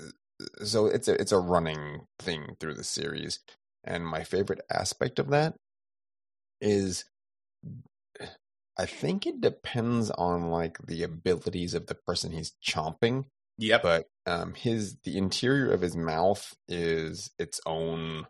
uh, 0.00 0.64
so 0.64 0.86
it's 0.86 1.08
a 1.08 1.20
it's 1.20 1.32
a 1.32 1.38
running 1.38 2.06
thing 2.18 2.56
through 2.60 2.74
the 2.74 2.84
series. 2.84 3.40
And 3.84 4.06
my 4.06 4.22
favorite 4.24 4.60
aspect 4.70 5.18
of 5.18 5.30
that 5.30 5.54
is 6.60 7.04
I 8.78 8.86
think 8.86 9.26
it 9.26 9.40
depends 9.40 10.10
on 10.10 10.50
like 10.50 10.78
the 10.86 11.02
abilities 11.02 11.74
of 11.74 11.86
the 11.86 11.94
person 11.94 12.32
he's 12.32 12.54
chomping 12.64 13.24
Yep. 13.58 13.82
but 13.82 14.06
um 14.26 14.54
his 14.54 14.96
the 15.04 15.18
interior 15.18 15.72
of 15.72 15.80
his 15.80 15.96
mouth 15.96 16.54
is 16.68 17.30
its 17.38 17.60
own 17.66 18.26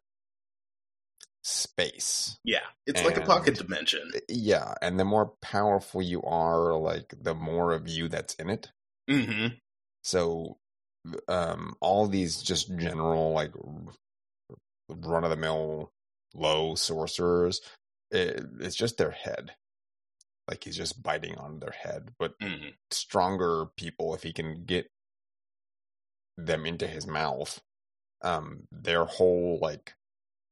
space. 1.48 2.38
Yeah, 2.44 2.64
it's 2.86 3.02
like 3.02 3.16
a 3.16 3.22
pocket 3.22 3.56
dimension. 3.56 4.10
Yeah, 4.28 4.74
and 4.82 4.98
the 4.98 5.04
more 5.04 5.32
powerful 5.40 6.02
you 6.02 6.22
are, 6.22 6.76
like 6.78 7.14
the 7.20 7.34
more 7.34 7.72
of 7.72 7.88
you 7.88 8.08
that's 8.08 8.34
in 8.34 8.50
it. 8.50 8.70
Mm-hmm. 9.10 9.54
So, 10.04 10.58
um, 11.26 11.74
all 11.80 12.06
these 12.06 12.42
just 12.42 12.76
general 12.76 13.32
like 13.32 13.52
run 14.88 15.24
of 15.24 15.30
the 15.30 15.36
mill 15.36 15.90
low 16.34 16.74
sorcerers, 16.74 17.60
it, 18.10 18.44
it's 18.60 18.76
just 18.76 18.98
their 18.98 19.10
head. 19.12 19.52
Like 20.48 20.64
he's 20.64 20.76
just 20.76 21.02
biting 21.02 21.36
on 21.36 21.60
their 21.60 21.74
head. 21.82 22.10
But 22.18 22.34
hmm 22.40 22.68
stronger 22.90 23.66
people, 23.76 24.14
if 24.14 24.22
he 24.22 24.32
can 24.32 24.64
get 24.64 24.90
them 26.36 26.66
into 26.66 26.86
his 26.86 27.06
mouth, 27.06 27.60
um, 28.22 28.64
their 28.72 29.04
whole 29.04 29.58
like 29.60 29.94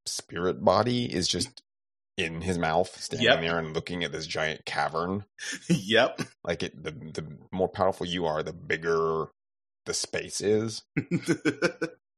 spirit 0.07 0.65
body 0.65 1.07
is 1.13 1.29
just 1.29 1.63
in 2.17 2.41
his 2.43 2.59
mouth, 2.59 3.01
standing 3.01 3.29
Yep. 3.29 3.41
there 3.41 3.59
and 3.59 3.75
looking 3.75 4.05
at 4.05 4.13
this 4.13 4.27
giant 4.27 4.65
cavern. 4.65 5.25
yep. 5.69 6.21
Like 6.45 6.63
it, 6.63 6.83
the 6.83 6.91
the 6.93 7.27
more 7.53 7.69
powerful 7.69 8.07
you 8.07 8.27
are, 8.27 8.43
the 8.43 8.53
bigger 8.53 9.27
the 9.87 9.95
space 9.95 10.41
is, 10.41 10.83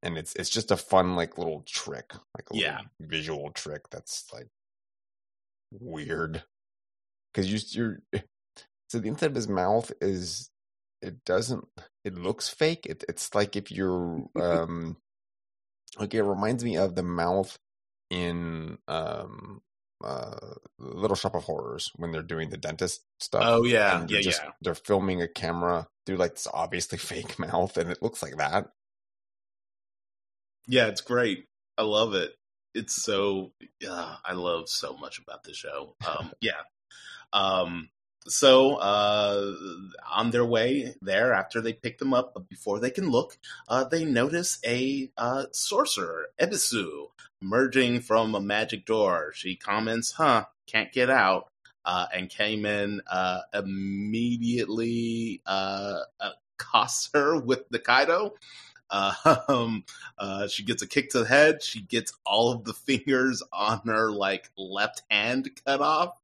and 0.03 0.19
it's 0.19 0.35
it's 0.37 0.51
just 0.51 0.71
a 0.71 0.77
fun 0.77 1.17
like 1.17 1.39
little 1.39 1.63
trick, 1.67 2.13
like 2.37 2.51
a 2.51 2.55
little 2.55 2.63
Yeah. 2.63 2.81
visual 3.01 3.51
trick 3.53 3.89
that's 3.91 4.27
like 4.33 4.49
weird 5.71 6.43
because 7.33 7.51
you 7.53 7.59
you're 7.71 8.23
so 8.89 8.99
the 8.99 9.09
inside 9.09 9.31
of 9.31 9.37
his 9.37 9.49
mouth 9.49 9.93
is 10.01 10.51
it 11.03 11.25
doesn't 11.25 11.65
it 12.05 12.15
looks 12.15 12.49
fake. 12.49 12.87
It, 12.87 13.05
it's 13.09 13.35
like 13.35 13.57
if 13.57 13.71
you're 13.71 14.25
um 14.41 14.97
like 15.99 16.15
it 16.15 16.23
reminds 16.23 16.65
me 16.65 16.77
of 16.77 16.95
the 16.95 17.03
mouth 17.03 17.57
in 18.11 18.79
um 18.89 19.61
uh 20.03 20.55
Little 20.79 21.17
Shop 21.17 21.35
of 21.35 21.45
Horrors 21.45 21.91
when 21.97 22.13
they're 22.13 22.23
doing 22.23 22.51
the 22.51 22.57
dentist 22.57 23.03
stuff 23.21 23.43
oh 23.45 23.65
yeah, 23.65 24.07
yeah, 24.09 24.21
just 24.21 24.43
yeah. 24.43 24.51
they're 24.61 24.75
filming 24.75 25.21
a 25.23 25.29
camera 25.29 25.89
through 26.07 26.17
like 26.17 26.33
this 26.35 26.47
obviously 26.53 26.99
fake 26.99 27.39
mouth 27.39 27.77
and 27.77 27.91
it 27.91 28.03
looks 28.03 28.23
like 28.23 28.37
that 28.37 28.69
Yeah, 30.69 30.87
it's 30.87 31.01
great. 31.01 31.47
I 31.79 31.83
love 31.83 32.15
it. 32.15 32.33
It's 32.75 33.03
so 33.03 33.53
uh, 33.89 34.17
I 34.25 34.33
love 34.35 34.69
so 34.69 34.97
much 34.97 35.19
about 35.19 35.45
the 35.45 35.55
show. 35.55 35.95
Um, 36.07 36.33
yeah. 36.41 36.63
Um, 37.33 37.89
so 38.27 38.77
uh, 38.77 39.55
on 40.11 40.31
their 40.31 40.45
way 40.45 40.95
there, 41.01 41.33
after 41.33 41.61
they 41.61 41.73
pick 41.73 41.99
them 41.99 42.13
up, 42.13 42.35
but 42.35 42.49
before 42.49 42.79
they 42.79 42.91
can 42.91 43.11
look, 43.11 43.39
uh, 43.69 43.85
they 43.85 44.05
notice 44.05 44.59
a 44.67 45.11
uh, 45.17 45.45
sorcerer, 45.53 46.29
Ebisu, 46.41 47.09
emerging 47.41 48.01
from 48.01 48.35
a 48.35 48.41
magic 48.41 48.85
door. 48.85 49.33
She 49.35 49.57
comments, 49.57 50.13
"Huh, 50.13 50.47
can't 50.67 50.93
get 50.93 51.11
out." 51.11 51.49
Uh, 51.85 52.07
and 52.13 52.29
Kaiman 52.29 52.99
uh, 53.11 53.41
immediately 53.55 55.41
uh, 55.47 56.01
accosts 56.21 57.09
her 57.15 57.41
with 57.41 57.69
the 57.71 57.79
Kaido. 57.79 58.35
Um, 59.49 59.85
uh, 60.19 60.49
she 60.49 60.65
gets 60.65 60.83
a 60.83 60.87
kick 60.87 61.11
to 61.11 61.21
the 61.21 61.29
head. 61.29 61.63
She 61.63 61.81
gets 61.83 62.13
all 62.25 62.53
of 62.53 62.65
the 62.65 62.73
fingers 62.87 63.43
on 63.53 63.83
her 63.87 64.11
like 64.11 64.51
left 64.57 65.03
hand 65.11 65.51
cut 65.67 65.81
off, 65.81 66.17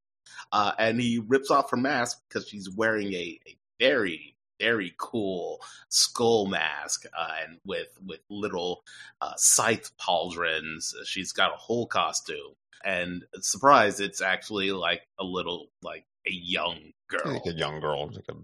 uh, 0.52 0.72
and 0.78 1.00
he 1.00 1.18
rips 1.18 1.50
off 1.50 1.70
her 1.70 1.76
mask 1.76 2.22
because 2.28 2.48
she's 2.48 2.70
wearing 2.70 3.12
a, 3.12 3.38
a 3.46 3.56
very 3.78 4.34
very 4.60 4.94
cool 4.98 5.60
skull 5.88 6.46
mask 6.46 7.04
uh, 7.16 7.32
and 7.42 7.58
with 7.66 7.88
with 8.06 8.20
little 8.30 8.82
uh, 9.20 9.34
scythe 9.36 9.90
pauldrons. 9.98 10.94
She's 11.04 11.32
got 11.32 11.52
a 11.52 11.56
whole 11.56 11.86
costume, 11.86 12.54
and 12.84 13.24
surprise, 13.40 14.00
it's 14.00 14.20
actually 14.20 14.70
like 14.72 15.06
a 15.18 15.24
little 15.24 15.66
like 15.82 16.04
a 16.26 16.32
young 16.32 16.92
girl. 17.08 17.32
like 17.34 17.46
a 17.46 17.52
young 17.52 17.80
girl 17.80 18.06
like 18.06 18.24
a 18.28 18.34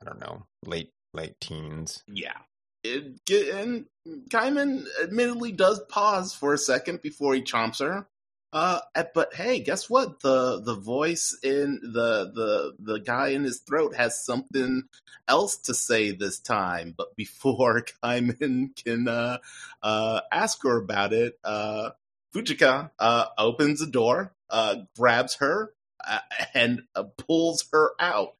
I 0.00 0.04
don't 0.04 0.20
know 0.20 0.46
late 0.64 0.90
late 1.12 1.38
teens 1.40 2.02
Yeah. 2.08 2.36
It, 2.84 3.30
and 3.54 3.86
Kaiman 4.28 4.84
admittedly 5.02 5.52
does 5.52 5.80
pause 5.88 6.34
for 6.34 6.52
a 6.52 6.58
second 6.58 7.00
before 7.00 7.34
he 7.34 7.42
chomps 7.42 7.80
her. 7.80 8.06
Uh, 8.52 8.78
but 9.14 9.34
hey, 9.34 9.58
guess 9.58 9.90
what? 9.90 10.20
The 10.20 10.60
the 10.60 10.76
voice 10.76 11.36
in 11.42 11.80
the 11.82 12.30
the 12.32 12.74
the 12.78 13.00
guy 13.00 13.28
in 13.28 13.42
his 13.42 13.58
throat 13.58 13.96
has 13.96 14.24
something 14.24 14.84
else 15.26 15.56
to 15.56 15.74
say 15.74 16.12
this 16.12 16.38
time. 16.38 16.94
But 16.96 17.16
before 17.16 17.84
Kaiman 18.04 18.76
can 18.76 19.08
uh, 19.08 19.38
uh, 19.82 20.20
ask 20.30 20.62
her 20.62 20.76
about 20.76 21.12
it, 21.12 21.36
uh, 21.42 21.90
Fujita 22.32 22.92
uh, 23.00 23.26
opens 23.38 23.80
the 23.80 23.86
door, 23.86 24.32
uh, 24.50 24.76
grabs 24.96 25.36
her, 25.36 25.72
uh, 26.06 26.18
and 26.54 26.82
uh, 26.94 27.04
pulls 27.18 27.64
her 27.72 27.92
out 27.98 28.34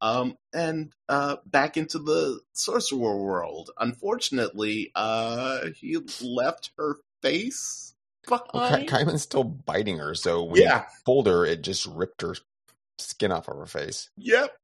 um, 0.00 0.36
and 0.52 0.92
uh, 1.08 1.36
back 1.46 1.76
into 1.76 1.98
the 1.98 2.40
sorcerer 2.52 3.16
world. 3.16 3.70
Unfortunately, 3.78 4.90
uh, 4.94 5.66
he 5.76 5.98
left 6.22 6.70
her 6.78 6.96
face 7.22 7.94
well, 8.28 8.46
behind. 8.52 8.88
Kaiman's 8.88 9.22
still 9.22 9.44
biting 9.44 9.98
her 9.98 10.14
so 10.14 10.44
when 10.44 10.62
yeah, 10.62 10.80
he 10.80 10.84
pulled 11.04 11.26
her 11.26 11.44
it 11.44 11.62
just 11.62 11.86
ripped 11.86 12.22
her 12.22 12.34
skin 12.98 13.32
off 13.32 13.48
of 13.48 13.56
her 13.56 13.66
face 13.66 14.10
yep. 14.16 14.56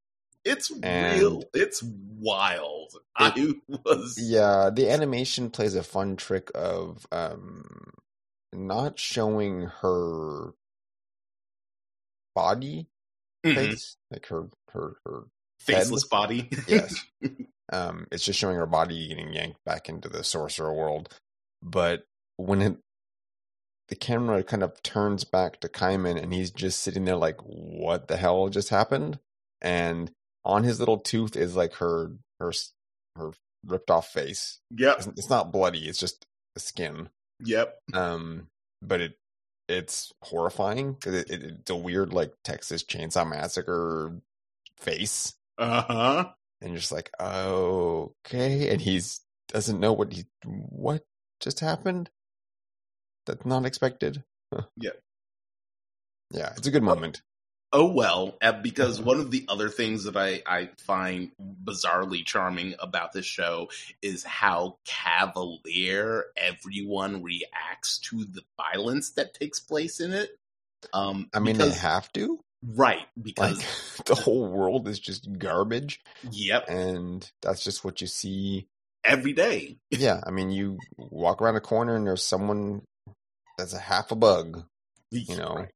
It's 0.44 0.70
And- 0.82 1.18
real. 1.20 1.42
It's 1.54 1.82
wild. 1.82 2.92
I 3.16 3.54
was. 3.68 4.16
yeah 4.20 4.70
the 4.72 4.88
animation 4.90 5.50
plays 5.50 5.74
a 5.74 5.82
fun 5.82 6.16
trick 6.16 6.50
of 6.54 7.06
um 7.10 7.92
not 8.52 8.98
showing 8.98 9.62
her 9.82 10.52
body 12.36 12.86
Mhm. 13.44 13.54
face 13.54 13.96
like 14.12 14.26
her 14.26 14.48
her 14.72 14.96
her 15.04 15.24
Faceless 15.60 16.06
body. 16.06 16.48
Yes. 16.68 16.94
um 17.72 18.06
it's 18.12 18.24
just 18.24 18.38
showing 18.38 18.56
her 18.56 18.66
body 18.66 19.08
getting 19.08 19.32
yanked 19.32 19.58
back 19.64 19.88
into 19.88 20.08
the 20.08 20.22
sorcerer 20.22 20.72
world 20.72 21.08
but 21.62 22.04
when 22.36 22.60
it 22.62 22.76
the 23.88 23.96
camera 23.96 24.42
kind 24.44 24.62
of 24.62 24.80
turns 24.82 25.24
back 25.24 25.60
to 25.60 25.68
Kaiman 25.68 26.20
and 26.22 26.32
he's 26.34 26.50
just 26.50 26.80
sitting 26.80 27.04
there 27.04 27.16
like 27.16 27.40
what 27.42 28.06
the 28.08 28.16
hell 28.16 28.48
just 28.48 28.68
happened 28.68 29.18
and 29.62 30.10
on 30.44 30.62
his 30.64 30.78
little 30.78 30.98
tooth 30.98 31.34
is 31.36 31.56
like 31.56 31.74
her 31.74 32.12
her 32.38 32.52
her 33.16 33.30
ripped 33.64 33.90
off 33.90 34.08
face 34.08 34.60
yep. 34.76 34.98
it's, 34.98 35.06
it's 35.16 35.30
not 35.30 35.50
bloody 35.52 35.88
it's 35.88 35.98
just 35.98 36.24
the 36.54 36.60
skin 36.60 37.08
Yep. 37.44 37.76
um 37.94 38.46
but 38.82 39.00
it 39.00 39.14
it's 39.68 40.12
horrifying 40.22 40.92
because 40.94 41.14
it, 41.14 41.30
it, 41.30 41.42
it's 41.42 41.70
a 41.70 41.76
weird 41.76 42.12
like 42.12 42.32
Texas 42.44 42.84
Chainsaw 42.84 43.28
Massacre 43.28 44.20
face 44.78 45.34
Uh 45.58 45.82
huh. 45.82 46.28
and 46.60 46.70
you're 46.70 46.78
just 46.80 46.92
like, 46.92 47.10
okay, 47.20 48.70
and 48.70 48.80
he's 48.80 49.20
doesn't 49.48 49.80
know 49.80 49.92
what 49.92 50.12
he 50.12 50.24
what 50.44 51.02
just 51.40 51.60
happened. 51.60 52.10
That's 53.26 53.44
not 53.46 53.64
expected. 53.66 54.22
Yeah. 54.76 54.90
yeah, 56.30 56.52
it's 56.56 56.66
a 56.66 56.70
good 56.70 56.82
moment. 56.82 57.22
Oh 57.72 57.90
well, 57.90 58.36
uh, 58.40 58.52
because 58.52 59.00
one 59.00 59.18
of 59.18 59.30
the 59.30 59.44
other 59.48 59.68
things 59.68 60.04
that 60.04 60.16
I, 60.16 60.42
I 60.46 60.70
find 60.78 61.32
bizarrely 61.64 62.24
charming 62.24 62.74
about 62.78 63.12
this 63.12 63.26
show 63.26 63.68
is 64.00 64.22
how 64.22 64.78
cavalier 64.84 66.26
everyone 66.36 67.22
reacts 67.22 67.98
to 68.10 68.24
the 68.24 68.42
violence 68.56 69.10
that 69.12 69.34
takes 69.34 69.58
place 69.58 70.00
in 70.00 70.12
it. 70.12 70.30
Um, 70.92 71.28
I 71.34 71.40
mean, 71.40 71.58
they 71.58 71.70
have 71.70 72.10
to. 72.12 72.38
right 72.62 73.06
because 73.20 73.58
Like 73.58 73.66
the 74.06 74.14
whole 74.14 74.48
world 74.48 74.86
is 74.86 75.00
just 75.00 75.38
garbage, 75.38 76.00
yep, 76.30 76.68
and 76.68 77.28
that's 77.42 77.64
just 77.64 77.84
what 77.84 78.00
you 78.00 78.06
see. 78.06 78.68
every 79.04 79.32
day. 79.32 79.76
Yeah, 79.90 80.20
I 80.26 80.30
mean, 80.30 80.50
you 80.50 80.78
walk 80.98 81.42
around 81.42 81.56
a 81.56 81.60
corner 81.60 81.96
and 81.96 82.06
there's 82.06 82.24
someone 82.24 82.82
that's 83.58 83.72
a 83.72 83.78
half 83.78 84.10
a 84.10 84.16
bug, 84.16 84.64
you 85.10 85.36
know, 85.36 85.54
Right. 85.56 85.70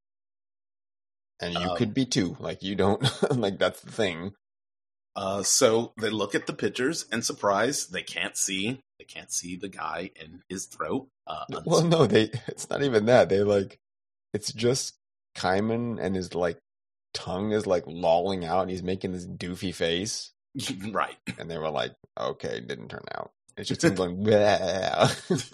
And 1.40 1.54
you 1.54 1.60
Um, 1.60 1.76
could 1.76 1.94
be 1.94 2.04
too. 2.06 2.36
Like 2.40 2.62
you 2.62 2.74
don't 2.76 3.02
like 3.36 3.58
that's 3.58 3.80
the 3.80 3.90
thing. 3.92 4.32
Uh, 5.16 5.42
so 5.42 5.92
they 6.00 6.08
look 6.10 6.34
at 6.34 6.46
the 6.46 6.52
pictures 6.52 7.04
and 7.10 7.24
surprise, 7.24 7.88
they 7.88 8.02
can't 8.02 8.36
see. 8.36 8.80
They 8.98 9.04
can't 9.04 9.32
see 9.32 9.56
the 9.56 9.68
guy 9.68 10.10
in 10.14 10.42
his 10.48 10.66
throat. 10.66 11.08
Uh, 11.26 11.44
Well, 11.64 11.82
no, 11.84 12.06
they. 12.06 12.30
It's 12.48 12.70
not 12.70 12.82
even 12.82 13.06
that. 13.06 13.28
They 13.28 13.40
like. 13.42 13.78
It's 14.32 14.52
just 14.52 14.94
Kaiman 15.36 15.98
and 16.00 16.14
his 16.14 16.34
like 16.34 16.58
tongue 17.12 17.50
is 17.52 17.66
like 17.66 17.84
lolling 17.86 18.44
out, 18.44 18.62
and 18.62 18.70
he's 18.70 18.82
making 18.82 19.12
this 19.12 19.26
doofy 19.26 19.74
face. 19.74 20.32
right. 20.92 21.16
And 21.38 21.50
they 21.50 21.58
were 21.58 21.70
like, 21.70 21.92
"Okay, 22.18 22.58
it 22.58 22.68
didn't 22.68 22.88
turn 22.88 23.04
out." 23.14 23.32
It's 23.56 23.68
just 23.68 23.96
going. 23.96 24.22
"Bleh." 24.24 25.52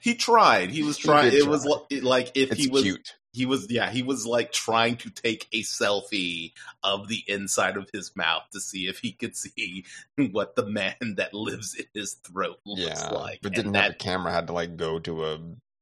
He 0.00 0.14
tried. 0.14 0.70
He 0.70 0.82
was 0.82 0.96
trying. 0.98 1.32
It 1.32 1.46
was 1.46 1.64
try. 1.64 1.76
li- 1.90 2.00
like 2.00 2.32
if 2.34 2.52
it's 2.52 2.64
he 2.64 2.68
was 2.70 2.82
cute. 2.82 3.14
He 3.32 3.46
was 3.46 3.66
yeah 3.70 3.90
he 3.90 4.02
was 4.02 4.26
like 4.26 4.52
trying 4.52 4.96
to 4.96 5.10
take 5.10 5.48
a 5.52 5.62
selfie 5.62 6.52
of 6.82 7.08
the 7.08 7.22
inside 7.26 7.76
of 7.76 7.88
his 7.92 8.14
mouth 8.16 8.42
to 8.52 8.60
see 8.60 8.86
if 8.88 8.98
he 8.98 9.12
could 9.12 9.36
see 9.36 9.84
what 10.32 10.54
the 10.56 10.66
man 10.66 10.94
that 11.16 11.32
lives 11.34 11.74
in 11.74 11.86
his 11.94 12.14
throat 12.14 12.58
looks 12.66 13.02
Yeah, 13.02 13.08
like 13.10 13.40
but 13.42 13.54
didn't 13.54 13.72
that 13.72 13.84
have 13.84 13.92
a 13.92 13.96
camera. 13.96 14.32
Had 14.32 14.46
to 14.48 14.52
like 14.52 14.76
go 14.76 14.98
to 15.00 15.24
a 15.24 15.40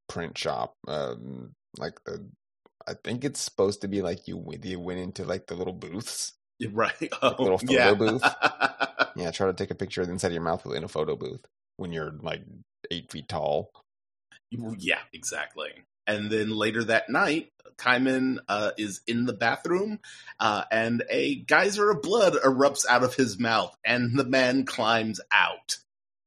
print 0.09 0.36
shop. 0.36 0.74
Um, 0.88 1.53
like 1.78 2.03
the, 2.05 2.26
I 2.86 2.94
think 2.94 3.24
it's 3.24 3.40
supposed 3.40 3.80
to 3.82 3.88
be 3.88 4.03
like 4.03 4.26
you 4.28 4.44
you 4.62 4.80
went 4.80 5.01
into 5.01 5.24
like 5.24 5.46
the 5.46 5.55
little 5.55 5.72
booths, 5.72 6.34
right? 6.72 6.92
Oh, 7.22 7.34
little 7.38 7.59
photo 7.59 7.72
yeah. 7.72 7.94
booth. 7.94 8.22
yeah. 9.16 9.30
Try 9.30 9.46
to 9.46 9.55
take 9.55 9.70
a 9.70 9.74
picture 9.74 10.01
of 10.01 10.07
the 10.09 10.12
inside 10.12 10.28
of 10.28 10.34
your 10.34 10.42
mouth 10.42 10.64
in 10.66 10.84
a 10.84 10.88
photo 10.88 11.16
booth 11.16 11.44
when 11.76 11.92
you're 11.92 12.12
like 12.22 12.42
eight 12.90 13.11
feet 13.11 13.28
tall. 13.28 13.70
yeah, 14.51 15.01
exactly. 15.12 15.70
And 16.11 16.28
then 16.28 16.50
later 16.50 16.82
that 16.84 17.08
night, 17.08 17.52
Kaiman 17.76 18.38
uh, 18.48 18.72
is 18.76 19.00
in 19.06 19.26
the 19.26 19.32
bathroom, 19.32 20.00
uh, 20.40 20.64
and 20.72 21.04
a 21.08 21.36
geyser 21.36 21.88
of 21.88 22.02
blood 22.02 22.34
erupts 22.34 22.84
out 22.84 23.04
of 23.04 23.14
his 23.14 23.38
mouth, 23.38 23.76
and 23.84 24.18
the 24.18 24.24
man 24.24 24.64
climbs 24.64 25.20
out. 25.30 25.76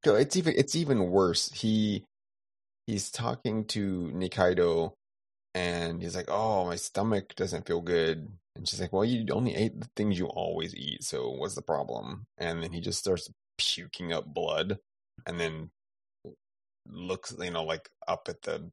So 0.05 0.15
it's 0.15 0.37
even 0.37 0.53
it's 0.55 0.75
even 0.75 1.09
worse. 1.09 1.51
He 1.51 2.05
he's 2.87 3.11
talking 3.11 3.65
to 3.65 4.09
Nikaido 4.13 4.93
and 5.53 6.01
he's 6.01 6.15
like, 6.15 6.29
"Oh, 6.29 6.65
my 6.65 6.77
stomach 6.77 7.35
doesn't 7.35 7.67
feel 7.67 7.81
good." 7.81 8.29
And 8.55 8.67
she's 8.67 8.79
like, 8.79 8.93
"Well, 8.93 9.03
you 9.03 9.25
only 9.31 9.53
ate 9.53 9.79
the 9.81 9.89
things 9.97 10.17
you 10.17 10.27
always 10.27 10.73
eat, 10.75 11.03
so 11.03 11.29
what's 11.29 11.55
the 11.55 11.61
problem?" 11.61 12.25
And 12.37 12.63
then 12.63 12.71
he 12.71 12.79
just 12.79 12.99
starts 12.99 13.29
puking 13.57 14.13
up 14.13 14.25
blood 14.33 14.79
and 15.27 15.39
then 15.39 15.71
looks, 16.89 17.35
you 17.37 17.51
know, 17.51 17.63
like 17.63 17.89
up 18.07 18.27
at 18.29 18.41
the 18.43 18.71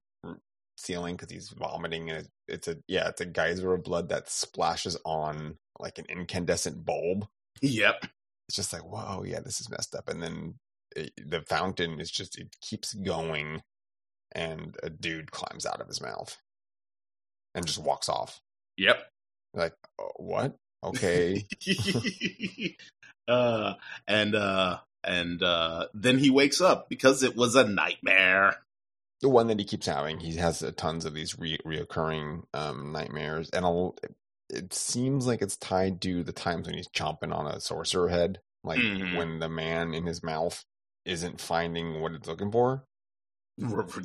ceiling 0.80 1.16
because 1.16 1.30
he's 1.30 1.50
vomiting 1.50 2.10
and 2.10 2.28
it's 2.48 2.68
a 2.68 2.78
yeah, 2.88 3.08
it's 3.08 3.20
a 3.20 3.26
geyser 3.26 3.72
of 3.74 3.84
blood 3.84 4.08
that 4.08 4.28
splashes 4.30 4.96
on 5.04 5.56
like 5.78 5.98
an 5.98 6.06
incandescent 6.08 6.84
bulb. 6.84 7.26
Yep. 7.62 8.06
It's 8.48 8.56
just 8.56 8.72
like, 8.72 8.82
"Whoa, 8.82 9.22
yeah, 9.24 9.40
this 9.40 9.60
is 9.60 9.70
messed 9.70 9.94
up." 9.94 10.08
And 10.08 10.22
then 10.22 10.54
it, 10.96 11.12
the 11.24 11.42
fountain 11.42 12.00
is 12.00 12.10
just 12.10 12.38
it 12.38 12.56
keeps 12.60 12.94
going 12.94 13.62
and 14.32 14.76
a 14.82 14.90
dude 14.90 15.30
climbs 15.30 15.66
out 15.66 15.80
of 15.80 15.88
his 15.88 16.00
mouth 16.00 16.36
and 17.54 17.66
just 17.66 17.82
walks 17.82 18.08
off 18.08 18.40
Yep. 18.76 18.98
like 19.54 19.74
oh, 20.00 20.10
what 20.16 20.56
okay 20.84 21.44
uh, 23.28 23.74
and 24.06 24.34
uh, 24.34 24.78
and 25.04 25.42
uh, 25.42 25.86
then 25.94 26.18
he 26.18 26.30
wakes 26.30 26.60
up 26.60 26.88
because 26.88 27.22
it 27.22 27.36
was 27.36 27.54
a 27.54 27.64
nightmare. 27.66 28.56
The 29.20 29.28
one 29.28 29.46
that 29.48 29.58
he 29.58 29.64
keeps 29.64 29.86
having 29.86 30.18
he 30.20 30.36
has 30.36 30.62
uh, 30.62 30.72
tons 30.76 31.04
of 31.04 31.14
these 31.14 31.38
re- 31.38 31.58
reoccurring 31.66 32.42
um 32.54 32.92
nightmares 32.92 33.50
and 33.50 33.64
I'll, 33.64 33.96
it 34.48 34.72
seems 34.72 35.26
like 35.26 35.42
it's 35.42 35.56
tied 35.56 36.00
to 36.02 36.22
the 36.24 36.32
times 36.32 36.66
when 36.66 36.76
he's 36.76 36.88
chomping 36.88 37.34
on 37.34 37.46
a 37.46 37.60
sorcerer 37.60 38.08
head 38.08 38.40
like 38.64 38.80
Mhm. 38.80 39.16
when 39.16 39.38
the 39.38 39.48
man 39.48 39.94
in 39.94 40.06
his 40.06 40.22
mouth 40.22 40.64
isn't 41.04 41.40
finding 41.40 42.00
what 42.00 42.12
it's 42.12 42.28
looking 42.28 42.50
for 42.52 42.84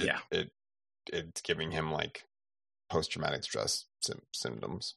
Yeah. 0.05 0.19
it 0.31 0.51
it's 1.07 1.41
giving 1.41 1.71
him 1.71 1.91
like 1.91 2.25
post-traumatic 2.89 3.43
stress 3.43 3.85
sym- 4.01 4.21
symptoms 4.33 4.95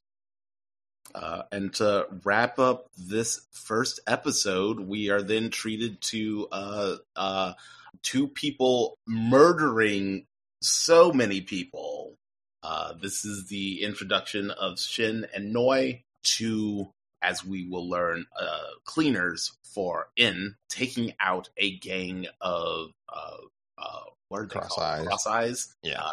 Uh, 1.14 1.42
and 1.50 1.72
to 1.74 2.06
wrap 2.24 2.58
up 2.58 2.90
this 2.98 3.46
first 3.50 3.98
episode, 4.06 4.78
we 4.80 5.08
are 5.08 5.22
then 5.22 5.48
treated 5.50 5.98
to 6.02 6.46
uh, 6.52 6.96
uh, 7.16 7.54
two 8.03 8.28
people 8.28 8.96
murdering 9.07 10.26
so 10.62 11.12
many 11.12 11.40
people. 11.40 12.14
Uh, 12.62 12.94
this 13.01 13.24
is 13.24 13.46
the 13.46 13.82
introduction 13.82 14.51
of 14.51 14.78
Shin 14.80 15.26
and 15.34 15.53
Noi, 15.53 16.03
two, 16.24 16.90
as 17.22 17.44
we 17.44 17.68
will 17.68 17.88
learn, 17.88 18.26
uh, 18.38 18.61
cleaners 18.84 19.53
for 19.62 20.09
En, 20.16 20.57
taking 20.68 21.12
out 21.20 21.49
a 21.57 21.76
gang 21.78 22.26
of 22.40 22.90
uh, 23.09 23.36
uh, 23.78 24.01
what 24.28 24.40
are 24.40 24.46
they 24.46 24.53
Cross 24.55 24.74
called? 24.74 24.86
eyes. 24.86 25.07
Cross 25.07 25.26
eyes. 25.26 25.74
yeah 25.82 26.01
Uh, 26.03 26.12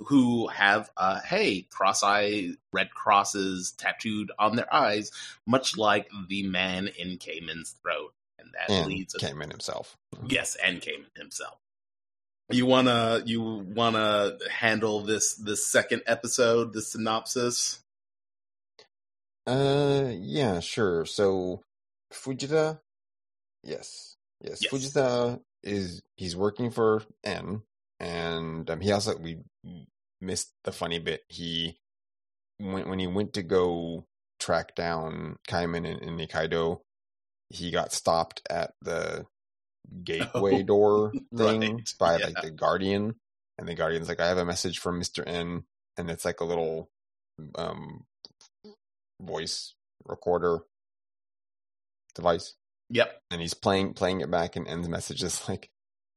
who 0.00 0.46
have 0.48 0.90
uh 0.98 1.20
hey 1.22 1.62
cross 1.70 2.02
eye 2.04 2.50
red 2.70 2.90
crosses 2.90 3.72
tattooed 3.78 4.30
on 4.38 4.54
their 4.54 4.72
eyes 4.72 5.10
much 5.46 5.78
like 5.78 6.06
the 6.28 6.46
man 6.46 6.86
in 6.98 7.16
Kaiman's 7.16 7.74
throat 7.82 8.12
and 8.46 8.54
that 8.54 8.72
and 8.72 8.86
leads 8.88 9.14
Kaiman 9.14 9.50
himself 9.50 9.96
yes 10.26 10.56
and 10.64 10.80
Kaiman 10.80 11.16
himself 11.16 11.58
you 12.50 12.64
wanna 12.64 13.22
you 13.26 13.42
wanna 13.42 14.38
handle 14.50 15.00
this 15.00 15.34
this 15.34 15.66
second 15.66 16.02
episode 16.06 16.72
the 16.72 16.80
synopsis 16.82 17.80
Uh, 19.46 20.10
yeah, 20.18 20.58
sure. 20.60 21.06
So 21.06 21.62
Fujita, 22.12 22.80
yes, 23.62 24.16
yes, 24.42 24.60
Yes. 24.62 24.72
Fujita 24.72 25.40
is 25.62 26.02
he's 26.16 26.36
working 26.36 26.70
for 26.70 27.02
En, 27.24 27.62
and 28.00 28.68
um, 28.70 28.80
he 28.80 28.90
also 28.92 29.16
we 29.16 29.38
missed 30.20 30.52
the 30.64 30.72
funny 30.72 30.98
bit. 30.98 31.22
He 31.28 31.78
when 32.58 32.88
when 32.88 32.98
he 32.98 33.06
went 33.06 33.34
to 33.34 33.42
go 33.42 34.04
track 34.38 34.74
down 34.74 35.36
Kaiman 35.48 35.88
and, 35.88 36.02
and 36.02 36.18
Nikaido, 36.20 36.80
he 37.48 37.70
got 37.70 37.92
stopped 37.92 38.42
at 38.50 38.72
the 38.82 39.26
gateway 40.04 40.60
Oh, 40.60 40.62
door 40.66 41.12
thing 41.36 41.60
right, 41.76 41.94
by 41.98 42.18
yeah. 42.18 42.26
like 42.26 42.42
the 42.42 42.50
guardian, 42.50 43.14
and 43.58 43.68
the 43.68 43.74
guardian's 43.74 44.08
like, 44.08 44.20
"I 44.20 44.28
have 44.28 44.38
a 44.38 44.44
message 44.44 44.78
from 44.78 44.98
Mister 44.98 45.22
En," 45.26 45.64
and 45.96 46.10
it's 46.10 46.24
like 46.24 46.40
a 46.40 46.44
little 46.44 46.90
um 47.56 48.04
voice 49.20 49.74
recorder 50.04 50.60
device 52.14 52.54
yep 52.88 53.20
and 53.30 53.40
he's 53.40 53.54
playing 53.54 53.92
playing 53.94 54.20
it 54.20 54.30
back 54.30 54.56
and 54.56 54.66
En's 54.68 54.88
message 54.88 55.22
is 55.22 55.46
like 55.48 55.70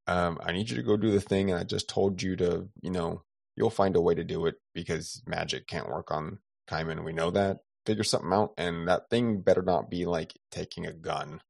um 0.06 0.38
i 0.42 0.52
need 0.52 0.70
you 0.70 0.76
to 0.76 0.82
go 0.82 0.96
do 0.96 1.10
the 1.10 1.20
thing 1.20 1.50
and 1.50 1.58
i 1.58 1.64
just 1.64 1.88
told 1.88 2.22
you 2.22 2.36
to 2.36 2.68
you 2.82 2.90
know 2.90 3.22
you'll 3.56 3.70
find 3.70 3.96
a 3.96 4.00
way 4.00 4.14
to 4.14 4.24
do 4.24 4.46
it 4.46 4.56
because 4.74 5.22
magic 5.26 5.66
can't 5.66 5.88
work 5.88 6.10
on 6.10 6.38
Kaiman. 6.70 7.04
we 7.04 7.12
know 7.12 7.30
that 7.30 7.58
figure 7.86 8.04
something 8.04 8.32
out 8.32 8.52
and 8.58 8.88
that 8.88 9.08
thing 9.10 9.40
better 9.40 9.62
not 9.62 9.90
be 9.90 10.06
like 10.06 10.34
taking 10.50 10.86
a 10.86 10.92
gun 10.92 11.40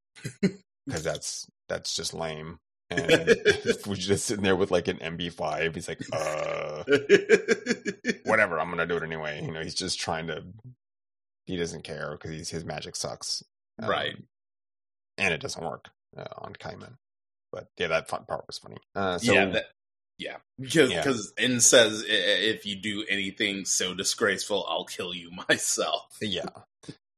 because 0.86 1.04
that's 1.04 1.50
that's 1.68 1.94
just 1.94 2.14
lame 2.14 2.58
and 2.88 3.28
we're 3.86 3.94
just 3.94 4.26
sitting 4.26 4.44
there 4.44 4.56
with 4.56 4.70
like 4.70 4.88
an 4.88 4.98
MP5 4.98 5.74
he's 5.74 5.88
like 5.88 6.00
uh 6.12 6.84
whatever 8.24 8.58
i'm 8.60 8.70
gonna 8.70 8.86
do 8.86 8.96
it 8.96 9.02
anyway 9.02 9.42
you 9.44 9.50
know 9.52 9.62
he's 9.62 9.74
just 9.74 9.98
trying 9.98 10.26
to 10.26 10.42
he 11.46 11.56
doesn't 11.56 11.82
care 11.84 12.16
because 12.20 12.48
his 12.48 12.64
magic 12.64 12.94
sucks 12.96 13.42
Right. 13.86 14.14
Um, 14.14 14.24
and 15.18 15.34
it 15.34 15.40
doesn't 15.40 15.64
work 15.64 15.90
uh, 16.16 16.24
on 16.38 16.54
Kaiman. 16.54 16.94
But 17.52 17.68
yeah, 17.76 17.88
that 17.88 18.08
fun 18.08 18.24
part 18.28 18.44
was 18.46 18.58
funny. 18.58 18.76
Uh, 18.94 19.18
so 19.18 19.32
yeah 19.32 19.46
that 19.46 19.64
yeah 20.20 20.36
because 20.60 20.90
Yeah. 20.90 21.02
because 21.02 21.32
En 21.38 21.60
says 21.60 22.04
"I- 22.08 22.12
I- 22.12 22.44
if 22.54 22.66
you 22.66 22.76
do 22.76 23.04
anything 23.08 23.64
so 23.64 23.94
disgraceful 23.94 24.66
i'll 24.68 24.84
kill 24.84 25.14
you 25.14 25.30
myself 25.48 26.16
yeah, 26.20 26.44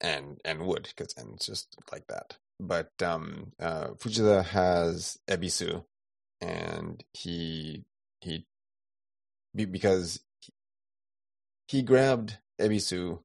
and 0.00 0.40
and 0.44 0.66
would 0.66 0.84
because 0.84 1.12
and 1.16 1.34
it's 1.34 1.46
just 1.46 1.76
like 1.90 2.06
that. 2.08 2.36
But 2.60 2.90
um, 3.02 3.52
uh, 3.60 3.88
Fujita 3.98 4.44
has 4.44 5.18
Ebisu, 5.28 5.84
and 6.40 7.02
he 7.12 7.84
he 8.20 8.46
because 9.54 10.20
he, 10.40 10.52
he 11.66 11.82
grabbed 11.82 12.38
Ebisu 12.60 13.20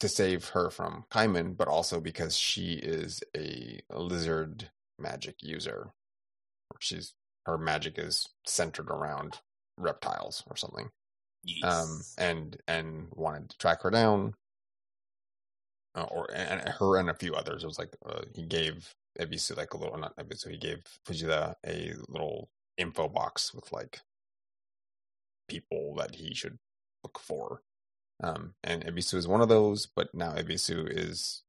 to 0.00 0.08
save 0.08 0.50
her 0.50 0.70
from 0.70 1.04
Kaiman, 1.10 1.56
but 1.56 1.68
also 1.68 2.00
because 2.00 2.36
she 2.36 2.74
is 2.74 3.22
a 3.36 3.80
lizard 3.92 4.70
magic 4.98 5.36
user. 5.42 5.90
She's 6.80 7.14
her 7.46 7.58
magic 7.58 7.98
is 7.98 8.28
centered 8.46 8.88
around 8.90 9.40
reptiles 9.76 10.44
or 10.48 10.56
something. 10.56 10.90
Um, 11.64 12.02
and 12.18 12.56
and 12.68 13.08
wanted 13.12 13.50
to 13.50 13.58
track 13.58 13.82
her 13.82 13.90
down, 13.90 14.34
uh, 15.96 16.04
or 16.04 16.30
and 16.32 16.68
her 16.68 16.98
and 16.98 17.10
a 17.10 17.14
few 17.14 17.34
others. 17.34 17.64
It 17.64 17.66
was 17.66 17.78
like 17.78 17.96
uh, 18.06 18.22
he 18.34 18.44
gave 18.44 18.94
Ebisu 19.18 19.56
like 19.56 19.74
a 19.74 19.76
little 19.76 19.98
not 19.98 20.16
Ebisu. 20.16 20.50
He 20.52 20.58
gave 20.58 20.84
Fujita 21.06 21.54
a 21.66 21.94
little 22.08 22.48
info 22.78 23.08
box 23.08 23.52
with 23.52 23.72
like 23.72 24.00
people 25.48 25.94
that 25.96 26.14
he 26.14 26.34
should 26.34 26.58
look 27.02 27.18
for. 27.18 27.62
Um, 28.22 28.54
and 28.62 28.84
Ebisu 28.84 29.14
is 29.14 29.26
one 29.26 29.40
of 29.40 29.48
those, 29.48 29.86
but 29.86 30.14
now 30.14 30.34
Ebisu 30.34 30.86
is 30.88 31.41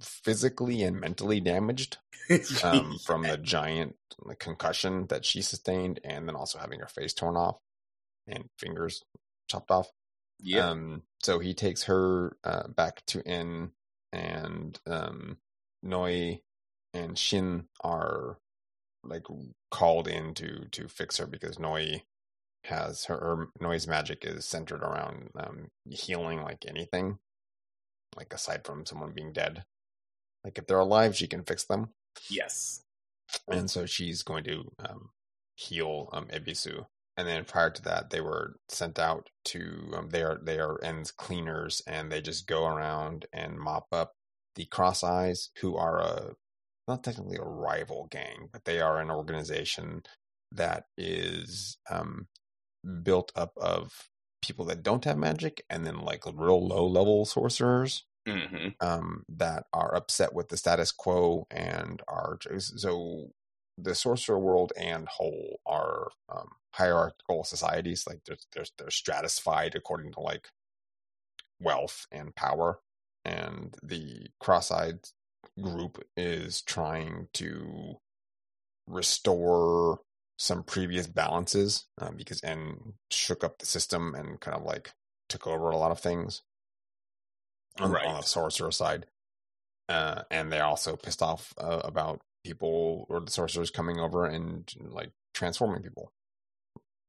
physically 0.00 0.82
and 0.82 1.00
mentally 1.00 1.40
damaged 1.40 1.98
um, 2.64 2.98
from 3.04 3.22
the 3.22 3.36
giant 3.36 3.96
like, 4.22 4.38
concussion 4.38 5.06
that 5.08 5.24
she 5.24 5.42
sustained, 5.42 6.00
and 6.04 6.28
then 6.28 6.36
also 6.36 6.58
having 6.58 6.80
her 6.80 6.88
face 6.88 7.12
torn 7.14 7.36
off 7.36 7.56
and 8.26 8.44
fingers 8.58 9.02
chopped 9.48 9.70
off. 9.70 9.88
yeah. 10.40 10.68
Um, 10.70 11.02
so 11.22 11.38
he 11.38 11.54
takes 11.54 11.84
her 11.84 12.36
uh, 12.44 12.68
back 12.68 13.04
to 13.06 13.26
En, 13.26 13.70
and 14.12 14.78
um, 14.86 15.38
Noi 15.82 16.40
and 16.94 17.18
Shin 17.18 17.64
are 17.82 18.38
like 19.04 19.24
called 19.70 20.08
in 20.08 20.34
to 20.34 20.66
to 20.72 20.88
fix 20.88 21.18
her 21.18 21.26
because 21.26 21.58
Noi 21.58 22.02
has 22.64 23.04
her, 23.04 23.16
her 23.16 23.48
Noi's 23.60 23.86
magic 23.86 24.24
is 24.24 24.44
centered 24.44 24.82
around 24.82 25.30
um, 25.38 25.68
healing 25.88 26.42
like 26.42 26.64
anything, 26.66 27.18
like 28.16 28.32
aside 28.32 28.64
from 28.64 28.86
someone 28.86 29.12
being 29.12 29.32
dead. 29.32 29.64
Like 30.44 30.58
if 30.58 30.66
they're 30.66 30.78
alive, 30.78 31.16
she 31.16 31.26
can 31.26 31.44
fix 31.44 31.64
them 31.64 31.90
yes 32.30 32.82
and 33.48 33.70
so 33.70 33.86
she's 33.86 34.22
going 34.22 34.44
to 34.44 34.70
um, 34.78 35.10
heal 35.56 36.08
um, 36.12 36.26
Ebisu. 36.26 36.86
and 37.16 37.26
then 37.26 37.44
prior 37.44 37.70
to 37.70 37.82
that, 37.82 38.10
they 38.10 38.20
were 38.20 38.56
sent 38.68 38.98
out 38.98 39.28
to 39.44 39.92
um, 39.96 40.08
they 40.10 40.22
are 40.22 40.38
they 40.42 40.58
are 40.58 40.82
En's 40.82 41.10
cleaners, 41.10 41.82
and 41.86 42.10
they 42.10 42.20
just 42.20 42.46
go 42.46 42.66
around 42.66 43.26
and 43.32 43.58
mop 43.58 43.86
up 43.92 44.12
the 44.54 44.66
Cross 44.66 45.04
Eyes, 45.04 45.50
who 45.60 45.76
are 45.76 45.98
a 46.00 46.34
not 46.88 47.02
technically 47.02 47.36
a 47.36 47.42
rival 47.42 48.08
gang, 48.10 48.48
but 48.52 48.64
they 48.64 48.80
are 48.80 49.00
an 49.00 49.10
organization 49.10 50.02
that 50.52 50.84
is 50.96 51.78
um, 51.90 52.28
built 53.02 53.32
up 53.34 53.52
of 53.56 53.92
people 54.42 54.64
that 54.66 54.82
don't 54.82 55.04
have 55.04 55.18
magic, 55.18 55.64
and 55.70 55.86
then 55.86 56.00
like 56.00 56.24
real 56.26 56.66
low 56.66 56.86
level 56.86 57.24
sorcerers 57.24 58.04
hmm 58.26 58.68
um, 58.80 59.24
that 59.28 59.66
are 59.72 59.94
upset 59.94 60.34
with 60.34 60.48
the 60.48 60.56
status 60.56 60.90
quo 60.92 61.46
and 61.50 62.02
are 62.08 62.38
so 62.58 63.30
the 63.78 63.94
sorcerer 63.94 64.38
world 64.38 64.72
and 64.76 65.06
Hole 65.08 65.60
are 65.66 66.08
um, 66.28 66.48
hierarchical 66.72 67.44
societies 67.44 68.04
like 68.06 68.20
they're, 68.26 68.36
they're 68.52 68.64
they're 68.78 68.90
stratified 68.90 69.74
according 69.74 70.12
to 70.12 70.20
like 70.20 70.48
wealth 71.60 72.06
and 72.10 72.34
power 72.34 72.80
and 73.24 73.76
the 73.82 74.28
cross-eyed 74.40 75.00
group 75.60 76.04
is 76.16 76.62
trying 76.62 77.28
to 77.34 77.96
restore 78.86 80.00
some 80.38 80.62
previous 80.62 81.06
balances 81.06 81.86
um, 81.98 82.16
because 82.16 82.42
En 82.44 82.94
shook 83.10 83.42
up 83.42 83.58
the 83.58 83.66
system 83.66 84.14
and 84.14 84.40
kind 84.40 84.56
of 84.56 84.62
like 84.64 84.92
took 85.28 85.46
over 85.46 85.70
a 85.70 85.76
lot 85.76 85.90
of 85.90 86.00
things 86.00 86.42
on, 87.80 87.90
Right. 87.90 88.06
on 88.06 88.16
the 88.16 88.22
sorcerer 88.22 88.70
side. 88.70 89.06
Uh, 89.88 90.22
and 90.30 90.52
they're 90.52 90.64
also 90.64 90.96
pissed 90.96 91.22
off 91.22 91.54
uh, 91.58 91.80
about 91.84 92.20
people 92.44 93.06
or 93.08 93.20
the 93.20 93.30
sorcerers 93.30 93.70
coming 93.70 93.98
over 93.98 94.26
and 94.26 94.72
like 94.80 95.10
transforming 95.32 95.82
people. 95.82 96.12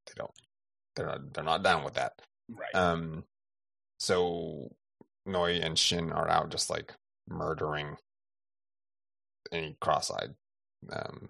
They 0.06 0.14
don't. 0.16 0.32
They're 0.96 1.08
not. 1.08 1.34
They're 1.34 1.44
not 1.44 1.64
down 1.64 1.84
with 1.84 1.96
that. 1.96 2.14
Right. 2.50 2.74
Um, 2.76 3.26
so 4.00 4.72
Noi 5.26 5.54
and 5.60 5.78
Shin 5.78 6.12
are 6.12 6.30
out 6.30 6.50
just 6.50 6.70
like 6.70 6.94
murdering 7.28 7.98
any 9.52 9.76
cross-eyed 9.82 10.36
um, 10.92 11.30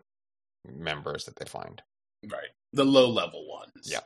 members 0.76 1.26
that 1.26 1.36
they 1.38 1.45
find. 1.45 1.82
right. 2.30 2.49
The 2.74 2.84
low 2.84 3.09
level 3.09 3.47
ones. 3.47 3.89
Yeah. 3.89 4.01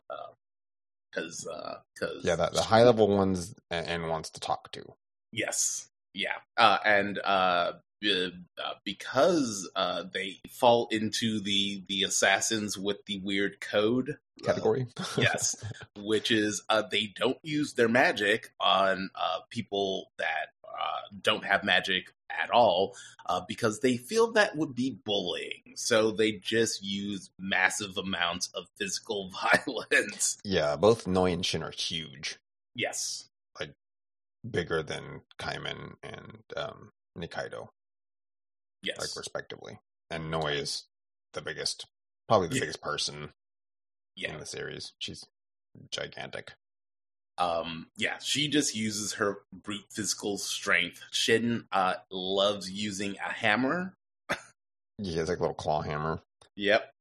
Because, 1.11 1.47
uh, 1.47 1.77
because 1.93 2.23
Yeah, 2.23 2.35
the, 2.35 2.49
the 2.53 2.61
high 2.61 2.83
level 2.83 3.07
ones 3.07 3.55
and 3.69 4.07
wants 4.09 4.29
to 4.31 4.39
talk 4.39 4.71
to. 4.73 4.83
Yes. 5.31 5.89
Yeah. 6.13 6.37
Uh, 6.57 6.77
and 6.85 7.19
uh, 7.23 7.73
uh, 8.05 8.29
uh, 8.63 8.73
because 8.83 9.69
uh, 9.75 10.03
they 10.13 10.37
fall 10.49 10.87
into 10.91 11.39
the 11.39 11.83
the 11.87 12.03
assassins 12.03 12.77
with 12.77 13.05
the 13.05 13.19
weird 13.19 13.61
code 13.61 14.17
uh, 14.43 14.45
Category. 14.45 14.87
yes, 15.17 15.55
which 15.97 16.31
is 16.31 16.63
uh, 16.69 16.81
they 16.89 17.13
don't 17.15 17.37
use 17.43 17.73
their 17.73 17.87
magic 17.89 18.51
on 18.59 19.09
uh, 19.15 19.39
people 19.49 20.11
that 20.17 20.49
uh, 20.79 21.15
don't 21.21 21.45
have 21.45 21.63
magic 21.63 22.13
at 22.29 22.49
all 22.51 22.95
uh, 23.27 23.41
because 23.47 23.79
they 23.81 23.97
feel 23.97 24.31
that 24.31 24.55
would 24.55 24.73
be 24.75 24.97
bullying. 25.05 25.73
So 25.75 26.11
they 26.11 26.33
just 26.33 26.83
use 26.83 27.29
massive 27.37 27.97
amounts 27.97 28.47
of 28.53 28.65
physical 28.77 29.31
violence. 29.67 30.37
yeah, 30.43 30.75
both 30.75 31.07
Noi 31.07 31.31
and 31.31 31.45
Shin 31.45 31.63
are 31.63 31.71
huge. 31.71 32.37
Yes. 32.75 33.27
Like 33.59 33.73
bigger 34.49 34.81
than 34.83 35.21
Kaiman 35.39 35.95
and 36.03 36.39
um, 36.55 36.91
Nikaido, 37.17 37.67
Yes. 38.83 38.97
like 38.99 39.15
respectively. 39.15 39.79
And 40.09 40.31
Noi 40.31 40.53
is 40.53 40.85
the 41.33 41.41
biggest, 41.41 41.85
probably 42.27 42.47
the 42.47 42.55
Yeah. 42.55 42.61
biggest 42.61 42.81
person 42.81 43.29
yeah. 44.15 44.33
in 44.33 44.39
the 44.39 44.45
series. 44.45 44.93
She's 44.99 45.25
gigantic. 45.91 46.53
Um, 47.41 47.87
yeah, 47.97 48.19
she 48.21 48.47
just 48.47 48.75
uses 48.75 49.13
her 49.13 49.39
brute 49.51 49.85
physical 49.89 50.37
strength. 50.37 51.01
Shin 51.09 51.65
uh, 51.71 51.95
loves 52.11 52.69
using 52.69 53.15
a 53.17 53.33
hammer. 53.33 53.95
yeah 54.99 55.17
has 55.17 55.29
like 55.29 55.39
a 55.39 55.41
little 55.41 55.55
claw 55.55 55.81
hammer. 55.81 56.21
Yep. 56.55 56.91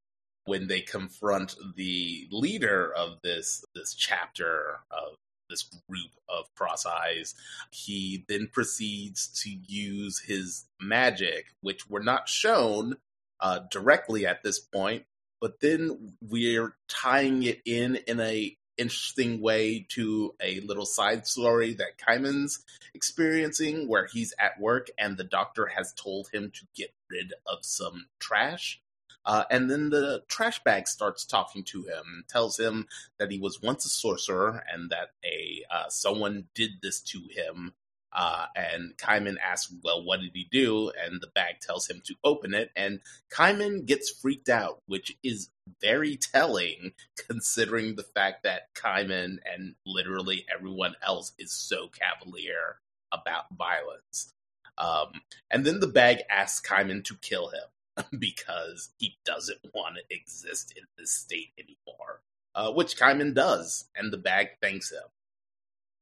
When 0.46 0.66
they 0.66 0.80
confront 0.80 1.56
the 1.76 2.26
leader 2.32 2.90
of 2.94 3.18
this 3.22 3.62
this 3.74 3.92
chapter 3.92 4.80
of 4.90 5.16
this 5.50 5.68
group 5.88 6.10
of 6.26 6.46
cross 6.54 6.86
eyes, 6.86 7.34
he 7.70 8.24
then 8.26 8.48
proceeds 8.50 9.28
to 9.42 9.50
use 9.50 10.20
his 10.20 10.64
magic, 10.80 11.48
which 11.60 11.90
were 11.90 12.02
not 12.02 12.30
shown 12.30 12.96
uh, 13.40 13.60
directly 13.70 14.24
at 14.26 14.42
this 14.42 14.58
point, 14.58 15.04
but 15.38 15.60
then 15.60 16.14
we're 16.22 16.74
tying 16.88 17.42
it 17.42 17.60
in 17.66 17.96
in 18.06 18.20
a 18.20 18.56
interesting 18.80 19.42
way 19.42 19.86
to 19.90 20.34
a 20.40 20.60
little 20.60 20.86
side 20.86 21.26
story 21.26 21.74
that 21.74 21.98
Kaiman's 21.98 22.64
experiencing 22.94 23.86
where 23.86 24.08
he's 24.10 24.32
at 24.38 24.58
work 24.58 24.88
and 24.98 25.16
the 25.16 25.24
doctor 25.24 25.66
has 25.66 25.92
told 25.92 26.28
him 26.32 26.50
to 26.54 26.66
get 26.74 26.92
rid 27.10 27.34
of 27.46 27.58
some 27.60 28.06
trash. 28.18 28.80
Uh, 29.26 29.44
and 29.50 29.70
then 29.70 29.90
the 29.90 30.22
trash 30.28 30.62
bag 30.64 30.88
starts 30.88 31.26
talking 31.26 31.62
to 31.62 31.82
him 31.82 32.02
and 32.14 32.26
tells 32.26 32.58
him 32.58 32.86
that 33.18 33.30
he 33.30 33.38
was 33.38 33.60
once 33.60 33.84
a 33.84 33.90
sorcerer 33.90 34.64
and 34.72 34.88
that 34.90 35.10
a 35.24 35.62
uh, 35.70 35.88
someone 35.90 36.46
did 36.54 36.70
this 36.82 37.00
to 37.00 37.20
him. 37.30 37.74
Uh, 38.12 38.46
and 38.56 38.96
Kaiman 38.96 39.36
asks, 39.42 39.72
"Well, 39.82 40.04
what 40.04 40.20
did 40.20 40.32
he 40.34 40.48
do?" 40.50 40.90
And 40.90 41.20
the 41.20 41.28
bag 41.28 41.60
tells 41.60 41.88
him 41.88 42.02
to 42.06 42.14
open 42.24 42.54
it. 42.54 42.70
And 42.74 43.00
Kaiman 43.32 43.86
gets 43.86 44.10
freaked 44.10 44.48
out, 44.48 44.82
which 44.86 45.16
is 45.22 45.50
very 45.80 46.16
telling 46.16 46.92
considering 47.28 47.94
the 47.94 48.02
fact 48.02 48.42
that 48.42 48.74
Kaiman 48.74 49.38
and 49.44 49.74
literally 49.86 50.44
everyone 50.52 50.94
else 51.02 51.32
is 51.38 51.52
so 51.52 51.88
cavalier 51.88 52.80
about 53.12 53.44
violence. 53.56 54.32
Um, 54.78 55.20
and 55.50 55.64
then 55.64 55.80
the 55.80 55.86
bag 55.86 56.18
asks 56.30 56.66
Kaiman 56.66 57.04
to 57.04 57.16
kill 57.16 57.50
him 57.50 58.06
because 58.18 58.90
he 58.98 59.18
doesn't 59.24 59.60
want 59.74 59.96
to 59.96 60.14
exist 60.14 60.72
in 60.76 60.84
this 60.98 61.12
state 61.12 61.52
anymore, 61.58 62.22
uh, 62.54 62.72
which 62.72 62.96
Kaiman 62.96 63.34
does, 63.34 63.88
and 63.94 64.12
the 64.12 64.18
bag 64.18 64.48
thanks 64.62 64.90
him. 64.90 65.02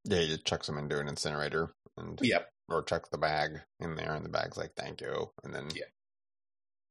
Yeah, 0.04 0.18
he 0.18 0.28
just 0.28 0.44
chucks 0.44 0.68
him 0.68 0.78
into 0.78 0.98
an 1.00 1.08
incinerator 1.08 1.70
and 1.96 2.18
Yep. 2.22 2.50
or 2.68 2.82
chucks 2.82 3.08
the 3.10 3.18
bag 3.18 3.60
in 3.80 3.94
there, 3.96 4.14
and 4.14 4.24
the 4.24 4.28
bag's 4.30 4.56
like, 4.56 4.74
"Thank 4.76 5.00
you," 5.00 5.32
and 5.42 5.54
then 5.54 5.68
Yeah. 5.74 5.84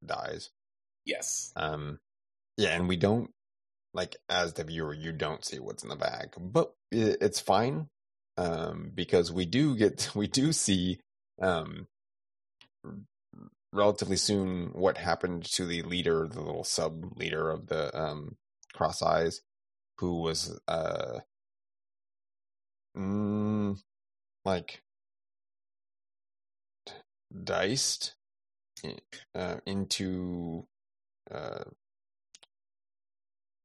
dies. 0.05 0.49
Yes. 1.05 1.51
Um, 1.55 1.99
yeah, 2.57 2.75
and 2.75 2.87
we 2.87 2.97
don't 2.97 3.31
like 3.93 4.17
as 4.29 4.53
the 4.53 4.63
viewer, 4.63 4.93
you 4.93 5.11
don't 5.11 5.43
see 5.45 5.59
what's 5.59 5.83
in 5.83 5.89
the 5.89 5.95
bag, 5.95 6.33
but 6.37 6.73
it's 6.91 7.39
fine 7.39 7.89
um, 8.37 8.91
because 8.93 9.31
we 9.31 9.45
do 9.45 9.75
get 9.75 10.11
we 10.15 10.27
do 10.27 10.51
see 10.51 10.99
um, 11.41 11.87
relatively 13.73 14.17
soon 14.17 14.69
what 14.73 14.97
happened 14.97 15.45
to 15.45 15.65
the 15.65 15.81
leader, 15.83 16.27
the 16.27 16.41
little 16.41 16.63
sub 16.63 17.17
leader 17.17 17.49
of 17.49 17.67
the 17.67 17.95
um, 17.99 18.35
Cross 18.73 19.01
Eyes, 19.01 19.41
who 19.99 20.21
was 20.21 20.59
uh, 20.67 21.19
mm, 22.97 23.79
like 24.45 24.81
diced 27.43 28.15
uh, 29.35 29.57
into 29.65 30.65
uh, 31.31 31.63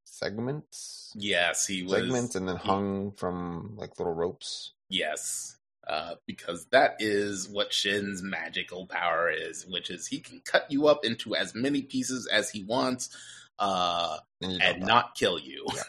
segments, 0.04 1.12
Yes, 1.16 1.66
he 1.66 1.82
was. 1.82 1.94
segments, 1.94 2.34
and 2.34 2.48
then 2.48 2.56
hung 2.56 3.12
from 3.12 3.74
like 3.76 3.98
little 3.98 4.14
ropes. 4.14 4.72
Yes. 4.88 5.56
Uh, 5.86 6.14
because 6.26 6.66
that 6.66 6.94
is 7.00 7.48
what 7.48 7.72
Shin's 7.72 8.22
magical 8.22 8.86
power 8.86 9.28
is, 9.30 9.66
which 9.66 9.90
is 9.90 10.06
he 10.06 10.20
can 10.20 10.40
cut 10.44 10.70
you 10.70 10.86
up 10.86 11.04
into 11.04 11.34
as 11.34 11.56
many 11.56 11.82
pieces 11.82 12.28
as 12.28 12.50
he 12.50 12.62
wants 12.62 13.10
uh, 13.58 14.18
And, 14.40 14.62
and 14.62 14.82
not 14.82 15.16
kill 15.16 15.40
you. 15.40 15.66
Yeah. 15.74 15.82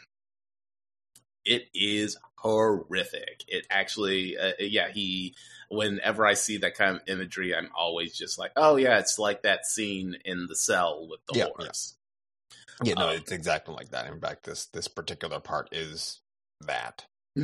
It 1.45 1.67
is 1.75 2.17
horrific. 2.43 3.43
It 3.47 3.65
actually, 3.69 4.37
uh, 4.37 4.51
yeah, 4.59 4.89
he, 4.89 5.35
whenever 5.69 6.25
I 6.25 6.33
see 6.33 6.57
that 6.57 6.75
kind 6.75 6.97
of 6.97 7.01
imagery, 7.07 7.55
I'm 7.55 7.69
always 7.75 8.15
just 8.17 8.37
like, 8.37 8.51
oh, 8.55 8.75
yeah, 8.75 8.99
it's 8.99 9.17
like 9.17 9.43
that 9.43 9.65
scene 9.65 10.17
in 10.25 10.47
the 10.47 10.55
cell 10.55 11.07
with 11.09 11.21
the 11.27 11.33
Yeah, 11.37 11.45
yeah. 11.59 11.65
horse. 11.65 11.95
Yeah, 12.83 12.93
no, 12.95 13.09
Um, 13.09 13.15
it's 13.15 13.31
exactly 13.31 13.73
like 13.73 13.89
that. 13.91 14.07
In 14.07 14.19
fact, 14.19 14.43
this 14.43 14.65
this 14.67 14.87
particular 14.87 15.39
part 15.39 15.69
is 15.71 16.19
that. 16.61 17.05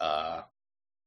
uh, 0.00 0.42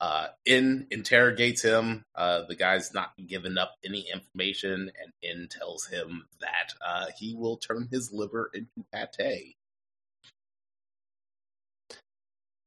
uh, 0.02 0.28
En 0.46 0.88
interrogates 0.92 1.62
him. 1.62 2.06
Uh, 2.16 2.42
the 2.48 2.56
guy's 2.56 2.94
not 2.94 3.12
giving 3.28 3.58
up 3.58 3.76
any 3.86 4.10
information, 4.12 4.92
and 5.02 5.14
En 5.24 5.48
tells 5.48 5.86
him 5.88 6.26
that 6.42 6.74
uh, 6.86 7.08
he 7.18 7.36
will 7.36 7.58
turn 7.58 7.88
his 7.92 8.12
liver 8.12 8.50
into 8.54 8.86
pate. 8.92 9.56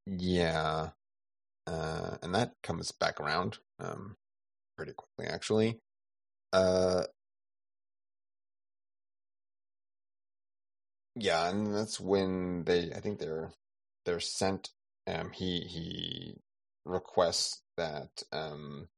Yeah, 0.06 0.90
uh, 1.66 2.16
and 2.22 2.34
that 2.34 2.54
comes 2.62 2.92
back 2.92 3.20
around 3.20 3.58
um, 3.78 4.16
pretty 4.76 4.92
quickly, 4.94 5.26
actually. 5.32 5.80
Uh, 6.52 7.04
Yeah, 11.14 11.48
and 11.48 11.74
that's 11.74 12.00
when 12.00 12.64
they 12.64 12.92
I 12.92 13.00
think 13.00 13.18
they're 13.18 13.52
they're 14.04 14.20
sent 14.20 14.70
um 15.06 15.30
he 15.30 15.60
he 15.60 16.36
requests 16.84 17.62
that 17.76 18.22
um 18.32 18.88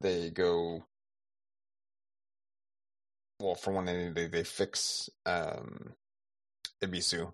they 0.00 0.30
go 0.30 0.84
well 3.40 3.54
for 3.54 3.72
one 3.72 3.84
they 3.84 4.08
they, 4.10 4.26
they 4.28 4.44
fix 4.44 5.10
um 5.26 5.94
Ebisu, 6.82 7.32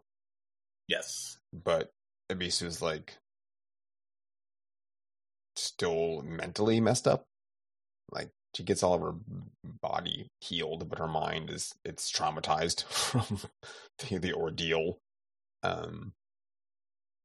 Yes. 0.89 1.39
but 1.53 1.93
Ebisu's 2.31 2.83
like 2.83 3.18
still 5.57 6.22
mentally 6.22 6.81
messed 6.81 7.07
up. 7.09 7.24
Like 8.11 8.31
she 8.55 8.62
gets 8.62 8.83
all 8.83 8.95
of 8.95 9.01
her 9.01 9.14
body 9.83 10.29
healed, 10.41 10.89
but 10.89 10.99
her 10.99 11.09
mind 11.09 11.51
is 11.51 11.74
it's 11.85 12.11
traumatized 12.11 12.85
from 12.89 13.41
the, 13.99 14.18
the 14.18 14.33
ordeal. 14.35 14.99
Um 15.62 16.12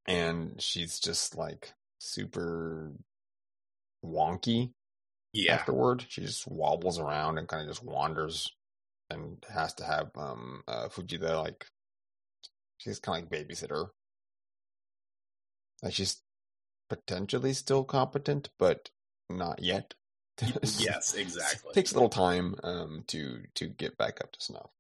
and 0.07 0.59
she's 0.61 0.99
just 0.99 1.37
like 1.37 1.73
super 1.99 2.91
wonky 4.03 4.71
Yeah. 5.33 5.55
afterward. 5.55 6.05
She 6.09 6.21
just 6.21 6.47
wobbles 6.47 6.99
around 6.99 7.37
and 7.37 7.47
kind 7.47 7.61
of 7.63 7.67
just 7.69 7.83
wanders 7.85 8.51
and 9.09 9.43
has 9.53 9.73
to 9.75 9.83
have 9.83 10.09
um 10.15 10.63
uh 10.67 10.87
Fujita 10.87 11.41
like 11.43 11.67
she's 12.77 12.99
kind 12.99 13.23
of 13.23 13.31
like 13.31 13.47
babysitter. 13.47 13.89
Like 15.81 15.93
she's 15.93 16.21
potentially 16.89 17.53
still 17.53 17.83
competent, 17.83 18.49
but 18.59 18.89
not 19.29 19.61
yet. 19.61 19.93
yes, 20.41 21.13
exactly. 21.13 21.73
takes 21.73 21.91
a 21.91 21.95
little 21.95 22.09
time 22.09 22.55
um 22.63 23.03
to 23.07 23.43
to 23.55 23.67
get 23.67 23.97
back 23.97 24.19
up 24.21 24.31
to 24.31 24.41
snuff. 24.41 24.71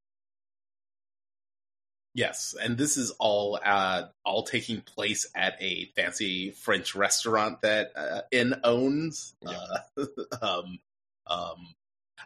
Yes, 2.13 2.55
and 2.61 2.77
this 2.77 2.97
is 2.97 3.11
all 3.19 3.57
uh, 3.63 4.07
all 4.25 4.43
taking 4.43 4.81
place 4.81 5.27
at 5.33 5.55
a 5.61 5.85
fancy 5.95 6.51
French 6.51 6.93
restaurant 6.93 7.61
that 7.61 7.91
uh, 7.95 8.21
En 8.33 8.59
owns. 8.65 9.33
Uh, 9.45 9.77
um, 10.41 10.79
um, 11.27 11.73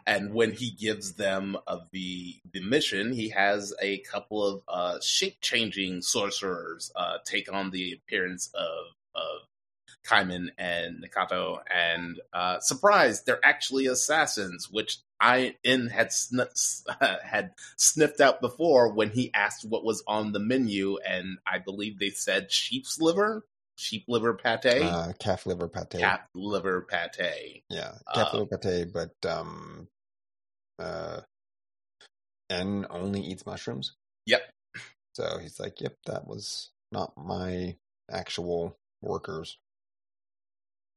and 0.06 0.32
when 0.32 0.52
he 0.52 0.70
gives 0.70 1.14
them 1.14 1.56
uh, 1.66 1.78
the 1.92 2.36
the 2.52 2.60
mission, 2.60 3.12
he 3.12 3.30
has 3.30 3.74
a 3.80 3.98
couple 3.98 4.44
of 4.44 4.62
uh, 4.68 5.00
shape 5.00 5.40
changing 5.40 6.02
sorcerers 6.02 6.90
uh, 6.96 7.18
take 7.24 7.52
on 7.52 7.70
the 7.70 7.92
appearance 7.92 8.50
of 8.54 8.94
of 9.14 9.46
Kaiman 10.06 10.50
and 10.58 11.04
Nikaido, 11.04 11.60
and 11.72 12.20
uh, 12.32 12.60
surprise, 12.60 13.22
they're 13.22 13.44
actually 13.44 13.86
assassins, 13.86 14.68
which 14.70 14.98
I 15.20 15.56
in 15.64 15.88
had 15.88 16.10
had 17.24 17.52
sniffed 17.76 18.20
out 18.20 18.40
before 18.40 18.92
when 18.92 19.10
he 19.10 19.32
asked 19.34 19.64
what 19.64 19.84
was 19.84 20.02
on 20.06 20.32
the 20.32 20.38
menu, 20.38 20.98
and 20.98 21.38
I 21.46 21.58
believe 21.58 21.98
they 21.98 22.10
said 22.10 22.52
sheep's 22.52 23.00
liver, 23.00 23.44
sheep 23.76 24.04
liver 24.08 24.34
pate, 24.34 24.82
Uh, 24.82 25.12
calf 25.18 25.46
liver 25.46 25.68
pate. 25.68 25.90
calf 26.00 26.20
liver 26.34 26.82
pate. 26.82 27.62
Yeah, 27.70 27.94
calf 28.14 28.34
Uh, 28.34 28.38
liver 28.38 28.58
pate, 28.58 28.92
but 28.92 29.14
um, 29.30 29.88
uh, 30.78 31.20
En 32.48 32.86
only 32.90 33.20
eats 33.20 33.44
mushrooms. 33.46 33.96
Yep. 34.26 34.42
So 35.16 35.38
he's 35.38 35.58
like, 35.58 35.80
"Yep, 35.80 35.96
that 36.06 36.26
was 36.26 36.70
not 36.92 37.16
my 37.16 37.76
actual 38.10 38.78
workers." 39.02 39.58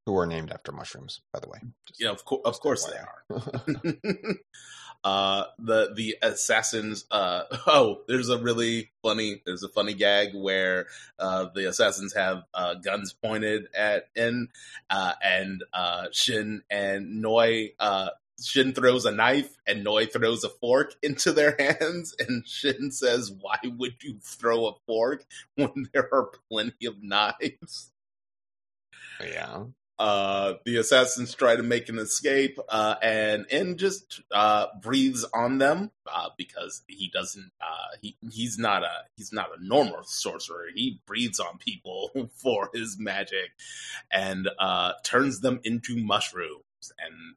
Who 0.05 0.17
are 0.17 0.25
named 0.25 0.51
after 0.51 0.71
mushrooms, 0.71 1.21
by 1.33 1.39
the 1.39 1.49
way. 1.49 1.59
Just- 1.87 2.01
know, 2.01 2.13
of, 2.13 2.25
co- 2.25 2.41
of 2.45 2.59
course 2.59 2.85
they 2.85 2.97
are. 2.97 3.25
uh 5.03 5.45
the 5.59 5.93
the 5.95 6.17
assassins 6.21 7.05
uh 7.11 7.43
oh 7.67 8.01
there's 8.07 8.29
a 8.29 8.37
really 8.37 8.89
funny 9.01 9.41
there's 9.45 9.63
a 9.63 9.69
funny 9.69 9.93
gag 9.93 10.29
where 10.33 10.87
uh 11.19 11.47
the 11.55 11.67
assassins 11.69 12.13
have 12.13 12.43
uh 12.53 12.73
guns 12.75 13.13
pointed 13.13 13.67
at 13.73 14.09
En 14.15 14.49
uh 14.89 15.13
and 15.23 15.63
uh 15.73 16.07
shin 16.11 16.61
and 16.69 17.21
noi 17.21 17.71
uh 17.79 18.09
Shin 18.41 18.73
throws 18.73 19.05
a 19.05 19.11
knife 19.11 19.57
and 19.67 19.83
Noi 19.83 20.05
throws 20.05 20.43
a 20.43 20.49
fork 20.49 20.95
into 21.03 21.31
their 21.31 21.55
hands, 21.59 22.15
and 22.19 22.47
Shin 22.47 22.91
says, 22.91 23.31
Why 23.31 23.57
would 23.63 24.01
you 24.01 24.17
throw 24.21 24.67
a 24.67 24.75
fork 24.87 25.25
when 25.55 25.89
there 25.93 26.07
are 26.13 26.31
plenty 26.49 26.85
of 26.85 27.03
knives? 27.03 27.91
yeah. 29.21 29.63
Uh, 29.99 30.53
the 30.63 30.77
assassins 30.77 31.35
try 31.35 31.57
to 31.57 31.63
make 31.63 31.89
an 31.89 31.99
escape, 31.99 32.57
uh, 32.69 32.95
and 33.03 33.45
En 33.49 33.75
just 33.77 34.21
uh, 34.31 34.67
breathes 34.81 35.25
on 35.33 35.57
them 35.57 35.91
uh, 36.11 36.29
because 36.37 36.83
he 36.87 37.11
doesn't. 37.13 37.51
Uh, 37.59 37.97
he 38.01 38.15
he's 38.31 38.57
not 38.57 38.83
a 38.83 39.03
he's 39.17 39.33
not 39.33 39.49
a 39.57 39.63
normal 39.63 40.03
sorcerer. 40.03 40.67
He 40.73 41.01
breathes 41.05 41.41
on 41.41 41.57
people 41.57 42.11
for 42.33 42.69
his 42.73 42.97
magic, 42.97 43.51
and 44.09 44.47
turns 45.03 45.41
them 45.41 45.59
into 45.65 45.97
mushrooms. 45.97 46.63
And 46.97 47.35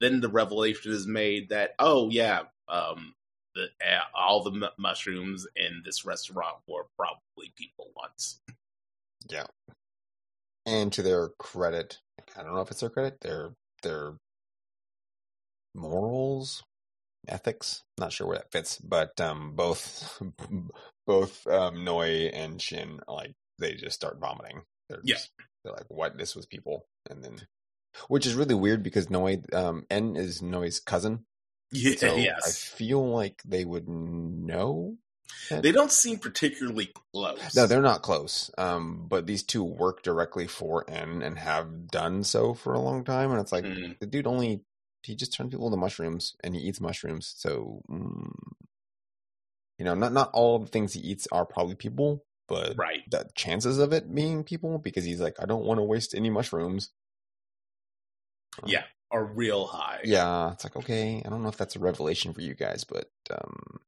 then 0.00 0.20
the 0.20 0.28
revelation 0.28 0.92
is 0.92 1.08
made 1.08 1.48
that 1.48 1.74
oh 1.80 2.10
yeah, 2.10 2.42
um, 2.68 3.14
the, 3.56 3.66
all 4.14 4.44
the 4.44 4.52
mu- 4.52 4.66
mushrooms 4.78 5.48
in 5.56 5.82
this 5.84 6.04
restaurant 6.04 6.58
were 6.68 6.86
probably 6.96 7.52
people 7.56 7.90
once. 7.96 8.40
Yeah. 9.28 9.46
And 10.66 10.92
to 10.94 11.02
their 11.02 11.30
credit, 11.38 12.00
I 12.36 12.42
don't 12.42 12.54
know 12.54 12.60
if 12.60 12.70
it's 12.70 12.80
their 12.80 12.90
credit, 12.90 13.20
their 13.20 13.54
their 13.82 14.16
morals, 15.74 16.64
ethics, 17.28 17.84
not 17.98 18.12
sure 18.12 18.26
where 18.26 18.38
that 18.38 18.52
fits, 18.52 18.78
but 18.78 19.20
um 19.20 19.54
both 19.54 20.20
both 21.06 21.46
um 21.46 21.84
Noi 21.84 22.30
and 22.32 22.60
Shin 22.60 23.00
like 23.08 23.34
they 23.58 23.74
just 23.74 23.96
start 23.96 24.18
vomiting. 24.20 24.62
They're 24.88 25.02
Yeah. 25.02 25.14
just, 25.14 25.32
they're 25.64 25.72
like, 25.74 25.86
What? 25.88 26.18
This 26.18 26.36
was 26.36 26.46
people 26.46 26.86
and 27.08 27.22
then 27.24 27.46
which 28.08 28.26
is 28.26 28.34
really 28.34 28.54
weird 28.54 28.82
because 28.82 29.10
Noi 29.10 29.42
um 29.52 29.86
En 29.90 30.16
is 30.16 30.42
Noi's 30.42 30.80
cousin. 30.80 31.26
Yeah, 31.72 31.94
So 31.98 32.16
I 32.44 32.52
feel 32.52 33.08
like 33.08 33.42
they 33.44 33.64
would 33.64 33.88
know 33.88 34.96
They 35.50 35.72
don't 35.72 35.92
seem 35.92 36.18
particularly 36.18 36.92
close. 37.12 37.54
No, 37.54 37.66
they're 37.66 37.82
not 37.82 38.02
close. 38.02 38.50
Um, 38.58 39.06
but 39.08 39.26
these 39.26 39.42
two 39.42 39.62
work 39.62 40.02
directly 40.02 40.46
for 40.46 40.88
En 40.90 41.22
and 41.22 41.38
have 41.38 41.88
done 41.88 42.24
so 42.24 42.54
for 42.54 42.74
a 42.74 42.80
long 42.80 43.04
time. 43.04 43.30
And 43.30 43.40
it's 43.40 43.52
like 43.52 43.64
Mm. 43.64 43.98
the 43.98 44.06
dude 44.06 44.26
only 44.26 44.64
he 45.02 45.14
just 45.14 45.32
turns 45.32 45.50
people 45.50 45.66
into 45.66 45.76
mushrooms 45.76 46.34
and 46.42 46.54
he 46.54 46.60
eats 46.60 46.80
mushrooms. 46.80 47.32
So 47.36 47.82
mm, 47.88 48.32
you 49.78 49.84
know, 49.84 49.94
not 49.94 50.12
not 50.12 50.30
all 50.32 50.58
the 50.58 50.66
things 50.66 50.92
he 50.92 51.00
eats 51.00 51.28
are 51.30 51.46
probably 51.46 51.74
people, 51.74 52.24
but 52.48 52.76
right. 52.76 53.02
the 53.10 53.28
chances 53.34 53.78
of 53.78 53.92
it 53.92 54.12
being 54.12 54.42
people 54.42 54.78
because 54.78 55.04
he's 55.04 55.20
like, 55.20 55.36
I 55.40 55.46
don't 55.46 55.64
want 55.64 55.78
to 55.78 55.84
waste 55.84 56.14
any 56.14 56.30
mushrooms. 56.30 56.90
Yeah, 58.64 58.84
are 59.10 59.24
real 59.24 59.66
high. 59.66 60.00
Yeah, 60.04 60.52
it's 60.52 60.64
like 60.64 60.76
okay, 60.76 61.22
I 61.24 61.28
don't 61.28 61.42
know 61.42 61.50
if 61.50 61.56
that's 61.56 61.76
a 61.76 61.80
revelation 61.80 62.32
for 62.32 62.40
you 62.40 62.54
guys, 62.54 62.84
but 62.84 63.10
um, 63.30 63.80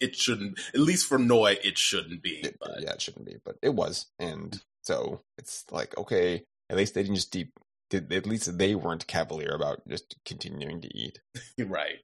It 0.00 0.16
shouldn't, 0.16 0.58
at 0.74 0.80
least 0.80 1.06
for 1.06 1.18
Noi, 1.18 1.58
it 1.62 1.78
shouldn't 1.78 2.22
be. 2.22 2.40
it, 2.40 2.56
But 2.60 2.80
yeah, 2.82 2.92
it 2.92 3.02
shouldn't 3.02 3.26
be, 3.26 3.36
but 3.44 3.56
it 3.62 3.74
was, 3.74 4.06
and 4.18 4.60
so 4.82 5.20
it's 5.38 5.64
like 5.70 5.96
okay, 5.98 6.44
at 6.70 6.76
least 6.76 6.94
they 6.94 7.02
didn't 7.02 7.16
just 7.16 7.30
deep. 7.32 7.52
Did, 7.90 8.10
at 8.12 8.26
least 8.26 8.56
they 8.56 8.74
weren't 8.74 9.06
cavalier 9.06 9.54
about 9.54 9.86
just 9.86 10.16
continuing 10.24 10.80
to 10.80 10.96
eat. 10.96 11.20
right. 11.58 11.98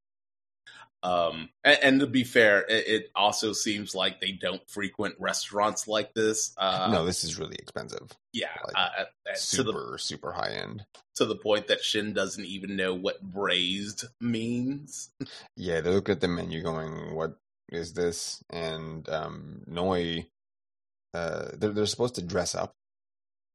Um, 1.03 1.49
and, 1.62 1.78
and 1.82 2.01
to 2.01 2.07
be 2.09 2.24
fair, 2.24 2.61
it, 2.68 2.89
it 2.89 3.11
also 3.14 3.53
seems 3.53 3.95
like 3.95 4.20
they 4.20 4.32
don't 4.32 4.61
frequent 4.68 5.14
restaurants 5.20 5.86
like 5.86 6.12
this. 6.12 6.53
Uh, 6.59 6.89
no, 6.91 7.05
this 7.05 7.22
is 7.22 7.39
really 7.39 7.55
expensive, 7.57 8.11
yeah, 8.32 8.49
like, 8.66 8.74
uh, 8.76 8.89
uh, 9.03 9.05
to 9.51 9.62
the 9.62 9.72
super 9.72 9.97
super 9.99 10.32
high 10.32 10.51
end. 10.55 10.84
to 11.14 11.24
the 11.24 11.36
point 11.36 11.68
that 11.68 11.84
Shin 11.84 12.14
doesn't 12.14 12.45
even 12.45 12.74
know 12.74 12.95
what 12.95 13.22
braised 13.22 14.07
means. 14.20 15.11
Yeah, 15.57 15.80
they 15.80 15.91
look 15.91 16.09
at 16.09 16.20
the 16.20 16.26
menu 16.28 16.62
going, 16.62 17.14
"What 17.14 17.39
is 17.70 17.94
this?" 17.94 18.42
And 18.50 19.08
um, 19.08 19.62
Noi, 19.66 20.26
uh, 21.14 21.50
they're 21.54 21.72
they're 21.72 21.86
supposed 21.86 22.16
to 22.16 22.22
dress 22.22 22.54
up 22.54 22.74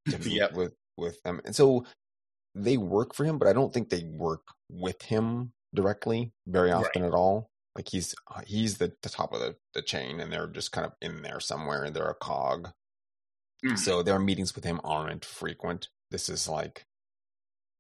to 0.10 0.18
meet 0.26 0.34
Yep. 0.38 0.54
with 0.54 0.74
with 0.98 1.20
him, 1.26 1.42
and 1.46 1.56
so 1.56 1.86
they 2.56 2.78
work 2.78 3.14
for 3.16 3.26
him, 3.26 3.38
but 3.38 3.48
I 3.48 3.54
don't 3.54 3.74
think 3.74 3.90
they 3.90 4.04
work 4.04 4.44
with 4.70 5.02
him 5.04 5.54
directly 5.74 6.32
very 6.48 6.72
often 6.72 7.04
at 7.04 7.14
all. 7.14 7.50
Like 7.76 7.90
he's 7.90 8.14
he's 8.46 8.78
the, 8.78 8.94
the 9.02 9.10
top 9.10 9.34
of 9.34 9.40
the, 9.40 9.56
the 9.74 9.82
chain, 9.82 10.20
and 10.20 10.32
they're 10.32 10.48
just 10.48 10.72
kind 10.72 10.86
of 10.86 10.94
in 11.02 11.24
there 11.24 11.40
somewhere, 11.40 11.84
and 11.84 11.96
they're 11.96 12.10
a 12.10 12.14
cog. 12.14 12.70
Mm. 13.66 13.80
So 13.80 14.04
their 14.04 14.20
meetings 14.20 14.54
with 14.54 14.64
him 14.64 14.80
aren't 14.84 15.26
frequent. 15.26 15.90
This 16.12 16.30
is 16.30 16.48
like 16.48 16.86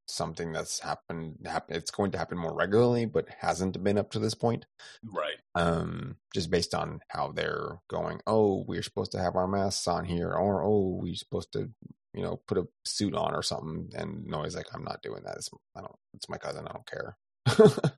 something 0.07 0.51
that's 0.51 0.79
happened. 0.79 1.37
Happen, 1.45 1.75
it's 1.75 1.91
going 1.91 2.11
to 2.11 2.17
happen 2.17 2.37
more 2.37 2.53
regularly, 2.53 3.05
but 3.05 3.27
hasn't 3.39 3.81
been 3.83 3.97
up 3.97 4.11
to 4.11 4.19
this 4.19 4.33
point 4.35 4.65
Right. 5.03 5.37
um 5.55 6.17
just 6.33 6.49
based 6.51 6.73
on 6.73 6.99
how 7.09 7.31
they're 7.31 7.77
going 7.89 8.19
oh 8.27 8.63
we're 8.67 8.81
supposed 8.83 9.11
to 9.13 9.19
have 9.19 9.35
our 9.35 9.47
masks 9.47 9.87
on 9.87 10.05
here 10.05 10.31
or 10.33 10.63
oh 10.63 10.99
we're 11.01 11.13
supposed 11.15 11.51
to 11.53 11.69
you 12.13 12.21
know 12.23 12.41
put 12.47 12.57
a 12.57 12.67
suit 12.85 13.13
on 13.15 13.33
or 13.33 13.41
something 13.43 13.89
and 13.95 14.25
Noi's 14.25 14.55
like 14.55 14.67
i'm 14.73 14.83
not 14.83 15.01
doing 15.01 15.23
that 15.25 15.35
it's 15.37 15.49
i 15.75 15.79
don't 15.81 15.95
it's 16.13 16.27
my 16.29 16.37
cousin 16.37 16.67
i 16.67 16.71
don't 16.73 16.87
care 16.87 17.17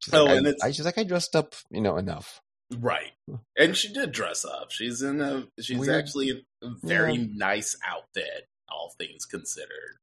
She's 0.00 0.12
Oh, 0.14 0.24
like, 0.24 0.36
and 0.38 0.46
I, 0.46 0.50
it's- 0.50 0.62
I, 0.64 0.70
she's 0.72 0.84
like, 0.84 0.98
I 0.98 1.04
dressed 1.04 1.34
up, 1.34 1.54
you 1.70 1.80
know, 1.80 1.96
enough. 1.96 2.40
Right. 2.78 3.12
And 3.58 3.76
she 3.76 3.92
did 3.92 4.12
dress 4.12 4.44
up. 4.44 4.70
She's 4.70 5.00
in 5.02 5.20
a 5.20 5.46
she's 5.60 5.78
Weird. 5.78 5.94
actually 5.94 6.30
a 6.62 6.68
very 6.82 7.16
nice 7.16 7.76
outfit, 7.86 8.48
all 8.68 8.92
things 8.98 9.24
considered. 9.24 9.98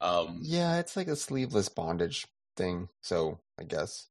Um 0.00 0.40
Yeah, 0.42 0.78
it's 0.78 0.96
like 0.96 1.08
a 1.08 1.16
sleeveless 1.16 1.68
bondage 1.68 2.26
thing. 2.56 2.88
So 3.00 3.40
I 3.58 3.64
guess 3.64 4.06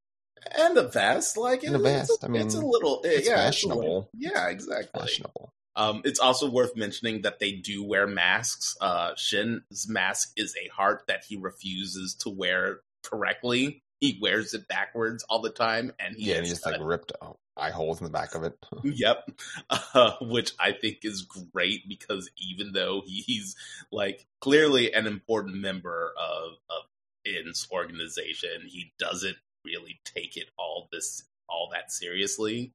and 0.57 0.77
a 0.77 0.87
vest, 0.87 1.37
like 1.37 1.63
And 1.63 1.75
a 1.75 1.79
it's 1.79 1.83
vest, 2.09 2.23
I 2.23 2.31
it's 2.37 2.55
a 2.55 2.61
little 2.65 3.01
it's 3.03 3.27
yeah, 3.27 3.35
fashionable. 3.35 3.79
It's 3.81 3.85
a 3.85 3.87
little, 3.87 4.09
yeah, 4.13 4.47
exactly. 4.49 5.01
fashionable. 5.01 5.53
Um, 5.75 6.01
it's 6.03 6.19
also 6.19 6.49
worth 6.49 6.75
mentioning 6.75 7.21
that 7.21 7.39
they 7.39 7.53
do 7.53 7.83
wear 7.83 8.05
masks. 8.07 8.75
Uh, 8.81 9.13
Shin's 9.15 9.87
mask 9.87 10.31
is 10.35 10.55
a 10.61 10.67
heart 10.69 11.03
that 11.07 11.23
he 11.27 11.37
refuses 11.37 12.15
to 12.15 12.29
wear 12.29 12.81
correctly. 13.03 13.83
He 13.99 14.19
wears 14.21 14.53
it 14.53 14.67
backwards 14.67 15.23
all 15.29 15.41
the 15.41 15.49
time, 15.51 15.93
and 15.99 16.15
he 16.15 16.29
Yeah, 16.29 16.35
and 16.35 16.45
has 16.45 16.49
he 16.49 16.53
just 16.55 16.65
like 16.65 16.81
ripped 16.81 17.11
uh, 17.21 17.31
eye 17.59 17.71
holes 17.71 17.99
in 17.99 18.05
the 18.05 18.11
back 18.11 18.35
of 18.35 18.43
it. 18.43 18.57
Yep, 18.83 19.31
uh, 19.69 20.13
which 20.21 20.53
I 20.59 20.71
think 20.71 20.99
is 21.03 21.21
great 21.53 21.87
because 21.87 22.29
even 22.37 22.71
though 22.73 23.01
he's 23.05 23.55
like 23.91 24.25
clearly 24.41 24.93
an 24.93 25.07
important 25.07 25.55
member 25.55 26.13
of 26.17 26.53
of 26.69 26.83
En's 27.25 27.67
organization, 27.71 28.61
he 28.65 28.93
doesn't 28.99 29.37
really 29.65 29.99
take 30.05 30.37
it 30.37 30.49
all 30.57 30.87
this 30.91 31.23
all 31.47 31.69
that 31.73 31.91
seriously. 31.91 32.73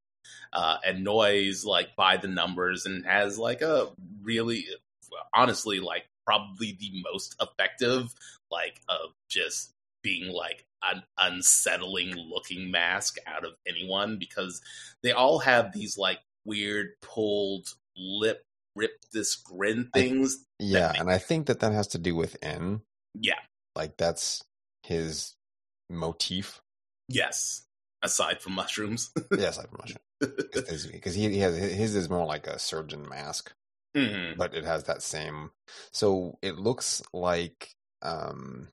Uh, 0.53 0.77
and 0.85 1.05
Noi's 1.05 1.65
like 1.65 1.97
by 1.97 2.17
the 2.17 2.29
numbers 2.29 2.87
and 2.87 3.05
has 3.05 3.39
like 3.39 3.63
a 3.63 3.89
really 4.23 4.67
honestly 5.35 5.81
like 5.81 6.05
probably 6.25 6.77
the 6.79 7.03
most 7.13 7.37
effective 7.41 8.15
like 8.51 8.81
of 8.89 9.11
just 9.29 9.73
being 10.03 10.33
like 10.33 10.65
an 10.93 11.03
unsettling 11.19 12.15
looking 12.17 12.71
mask 12.71 13.17
out 13.27 13.45
of 13.45 13.53
anyone 13.67 14.19
because 14.19 14.61
they 15.03 15.13
all 15.13 15.39
have 15.41 15.73
these 15.73 15.97
like 15.99 16.19
weird 16.45 16.89
pulled 17.01 17.69
lip 17.97 18.45
rip 18.77 18.93
this 19.13 19.37
grin 19.37 19.89
I- 19.95 19.99
things. 20.01 20.45
yeah, 20.59 20.93
and 20.97 21.11
I 21.11 21.19
think 21.19 21.47
that 21.47 21.61
that 21.61 21.73
has 21.73 21.87
to 21.89 21.99
do 21.99 22.15
with 22.15 22.37
En. 22.43 22.81
yeah. 23.15 23.39
Like 23.77 23.97
that's 23.97 24.43
his 24.83 25.35
motif. 25.91 26.61
Yes. 27.09 27.63
Aside 28.03 28.41
from 28.43 28.53
mushrooms. 28.55 29.11
yes, 29.31 29.57
aside 29.59 29.69
from 29.71 29.81
mushrooms. 29.81 30.91
because 30.93 31.15
he, 31.17 31.31
he 31.31 31.39
has 31.39 31.57
his 31.57 31.95
is 31.97 32.09
more 32.11 32.27
like 32.27 32.47
a 32.47 32.59
surgeon 32.59 33.09
mask, 33.09 33.53
Mhm. 33.97 34.37
but 34.37 34.55
it 34.55 34.65
has 34.65 34.85
that 34.85 35.03
same. 35.03 35.51
So 35.93 36.39
it 36.43 36.57
looks 36.57 37.03
like 37.13 37.71
um, 38.03 38.69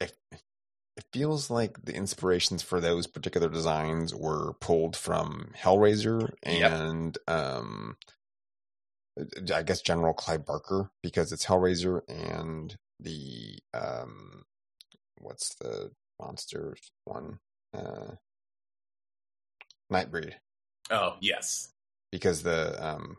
it 0.00 0.12
it 0.98 1.04
feels 1.12 1.48
like 1.48 1.84
the 1.84 1.94
inspirations 1.94 2.60
for 2.62 2.80
those 2.80 3.06
particular 3.06 3.48
designs 3.48 4.14
were 4.14 4.52
pulled 4.54 4.96
from 4.96 5.52
Hellraiser 5.56 6.32
Yep. 6.44 6.72
and 6.72 7.18
um, 7.28 7.96
I 9.54 9.62
guess 9.62 9.80
General 9.80 10.12
Clive 10.12 10.44
Barker 10.44 10.90
because 11.02 11.32
it's 11.32 11.46
Hellraiser 11.46 12.02
and 12.08 12.76
the 13.00 13.58
um, 13.72 14.42
what's 15.20 15.54
the 15.56 15.92
monster 16.20 16.76
one? 17.04 17.38
Uh, 17.72 18.12
Nightbreed 19.92 20.34
Oh 20.90 21.16
yes. 21.20 21.72
because 22.12 22.42
the 22.42 22.84
um 22.86 23.16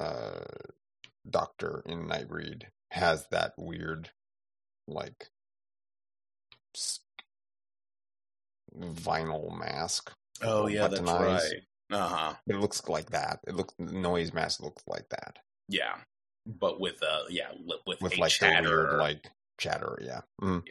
uh 0.00 0.44
doctor 1.28 1.82
in 1.86 2.06
Nightbreed 2.06 2.64
has 2.90 3.26
that 3.30 3.52
weird 3.58 4.10
like 4.86 5.28
vinyl 8.78 9.58
mask. 9.58 10.12
Oh 10.42 10.66
yeah, 10.66 10.88
that's 10.88 11.00
right. 11.00 11.62
Uh 11.90 12.08
huh. 12.08 12.34
It 12.46 12.56
looks 12.56 12.86
like 12.88 13.10
that. 13.10 13.40
It 13.46 13.54
looks 13.54 13.74
Noi's 13.78 14.32
mask 14.34 14.60
looks 14.60 14.82
like 14.86 15.08
that 15.08 15.38
Yeah, 15.68 15.94
but 16.46 16.80
with 16.80 17.02
uh, 17.02 17.24
yeah, 17.30 17.48
with, 17.86 18.00
with, 18.00 18.18
like 18.18 18.32
chatter, 18.32 18.68
the 18.68 18.76
weird 18.76 18.98
like 18.98 19.30
chatter. 19.58 19.98
Yeah. 20.02 20.20
Mm. 20.40 20.62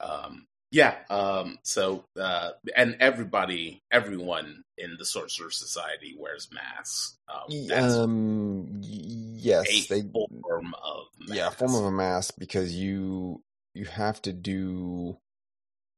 um, 0.00 0.46
yeah. 0.70 0.94
Um, 1.10 1.58
so 1.62 2.04
uh, 2.20 2.50
and 2.76 2.96
everybody, 3.00 3.82
everyone 3.90 4.64
in 4.78 4.96
the 4.98 5.04
Sorcerer 5.04 5.50
Society 5.50 6.16
wears 6.18 6.48
masks. 6.52 7.16
Um, 7.28 7.70
Um. 7.72 8.80
Yes, 8.82 9.68
a 9.90 10.02
they. 10.02 10.08
form 10.12 10.74
of 10.82 11.06
Yeah, 11.28 11.50
form 11.50 11.74
of 11.74 11.84
a 11.84 11.90
mask 11.90 12.34
because 12.38 12.74
you 12.74 13.42
you 13.76 13.84
have 13.84 14.20
to 14.22 14.32
do 14.32 15.18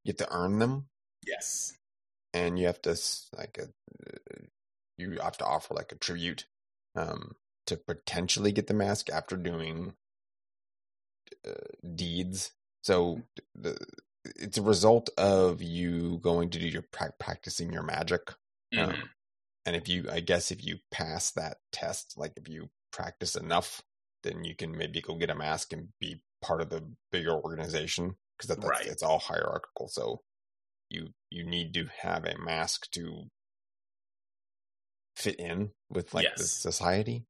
you 0.04 0.10
have 0.12 0.16
to 0.16 0.34
earn 0.34 0.58
them 0.58 0.88
yes. 1.26 1.74
and 2.34 2.58
you 2.58 2.66
have 2.66 2.80
to 2.82 2.96
like 3.36 3.58
a, 3.58 3.64
uh, 3.64 4.44
you 4.96 5.18
have 5.22 5.38
to 5.38 5.44
offer 5.44 5.74
like 5.74 5.92
a 5.92 5.96
tribute 5.96 6.46
um 6.96 7.34
to 7.66 7.76
potentially 7.76 8.50
get 8.52 8.66
the 8.66 8.74
mask 8.74 9.10
after 9.10 9.36
doing 9.36 9.94
uh, 11.46 11.52
deeds 11.94 12.52
so 12.82 13.22
the 13.54 13.76
it's 14.24 14.58
a 14.58 14.62
result 14.62 15.08
of 15.16 15.62
you 15.62 16.18
going 16.18 16.50
to 16.50 16.58
do 16.58 16.66
your 16.66 16.82
pra- 16.90 17.12
practicing 17.18 17.72
your 17.72 17.82
magic 17.82 18.34
um, 18.76 18.90
Mhm. 18.90 19.08
and 19.66 19.76
if 19.76 19.88
you 19.88 20.06
i 20.10 20.20
guess 20.20 20.50
if 20.50 20.64
you 20.64 20.78
pass 20.90 21.30
that 21.30 21.58
test 21.72 22.16
like 22.16 22.32
if 22.36 22.48
you 22.48 22.68
practice 22.92 23.36
enough 23.36 23.82
then 24.24 24.42
you 24.44 24.54
can 24.54 24.76
maybe 24.76 25.00
go 25.00 25.14
get 25.14 25.30
a 25.30 25.34
mask 25.34 25.72
and 25.72 25.88
be 26.00 26.20
part 26.42 26.60
of 26.60 26.70
the 26.70 26.84
bigger 27.10 27.32
organization 27.32 28.16
because 28.36 28.48
that, 28.48 28.60
that's 28.60 28.80
Right. 28.80 28.86
it's 28.86 29.02
all 29.02 29.18
hierarchical 29.18 29.88
so 29.88 30.20
you 30.90 31.08
you 31.30 31.44
need 31.44 31.74
to 31.74 31.86
have 32.02 32.24
a 32.24 32.38
mask 32.38 32.90
to 32.92 33.24
fit 35.16 35.36
in 35.40 35.70
with 35.90 36.14
like 36.14 36.34
the 36.36 36.44
society 36.44 37.24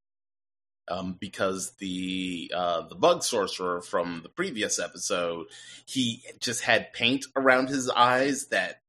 um, 0.91 1.17
because 1.21 1.73
the 1.81 2.51
uh, 2.55 2.83
the 2.89 2.95
bug 2.95 3.23
sorcerer 3.23 3.83
from 3.83 4.21
the 4.23 4.29
previous 4.31 4.79
episode, 4.79 5.47
he 5.87 6.23
just 6.41 6.63
had 6.63 6.93
paint 6.95 7.27
around 7.37 7.69
his 7.69 7.91
eyes 7.91 8.47
that 8.49 8.81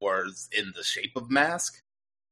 was 0.00 0.48
in 0.52 0.72
the 0.76 0.82
shape 0.84 1.12
of 1.16 1.30
mask. 1.30 1.80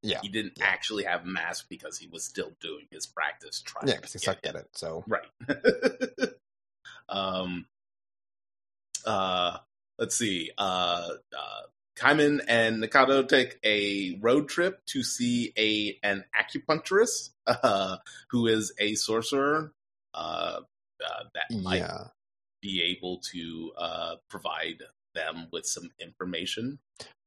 yeah 0.02 0.20
He 0.20 0.28
didn't 0.28 0.54
Yeah. 0.58 0.66
actually 0.66 1.04
have 1.04 1.24
mask 1.24 1.66
because 1.70 1.96
he 1.98 2.06
was 2.06 2.22
still 2.24 2.52
doing 2.60 2.86
his 2.90 3.06
practice 3.06 3.62
trying 3.62 3.88
yeah 3.88 3.96
because 3.96 4.12
he 4.12 4.18
get 4.18 4.24
sucked 4.26 4.46
at 4.46 4.56
it 4.56 4.68
so 4.72 5.04
Right. 5.06 5.28
um. 7.08 7.66
Uh. 9.06 9.58
Let's 9.98 10.16
see. 10.16 10.50
Uh. 10.58 11.08
uh 11.36 11.60
Kaiman 11.96 12.40
and 12.48 12.82
Nikaido 12.82 13.28
take 13.28 13.58
a 13.64 14.18
road 14.20 14.48
trip 14.48 14.84
to 14.86 15.04
see 15.04 15.52
a 15.56 15.96
an 16.02 16.24
acupuncturist 16.34 17.30
uh, 17.46 17.98
who 18.30 18.48
is 18.48 18.72
a 18.80 18.96
sorcerer 18.96 19.72
uh, 20.12 20.60
uh, 21.04 21.24
that 21.34 21.56
might 21.62 21.76
yeah 21.78 22.08
be 22.60 22.82
able 22.96 23.20
to 23.32 23.72
uh, 23.78 24.14
provide 24.28 24.82
them 25.14 25.46
with 25.52 25.66
some 25.66 25.90
information. 26.00 26.80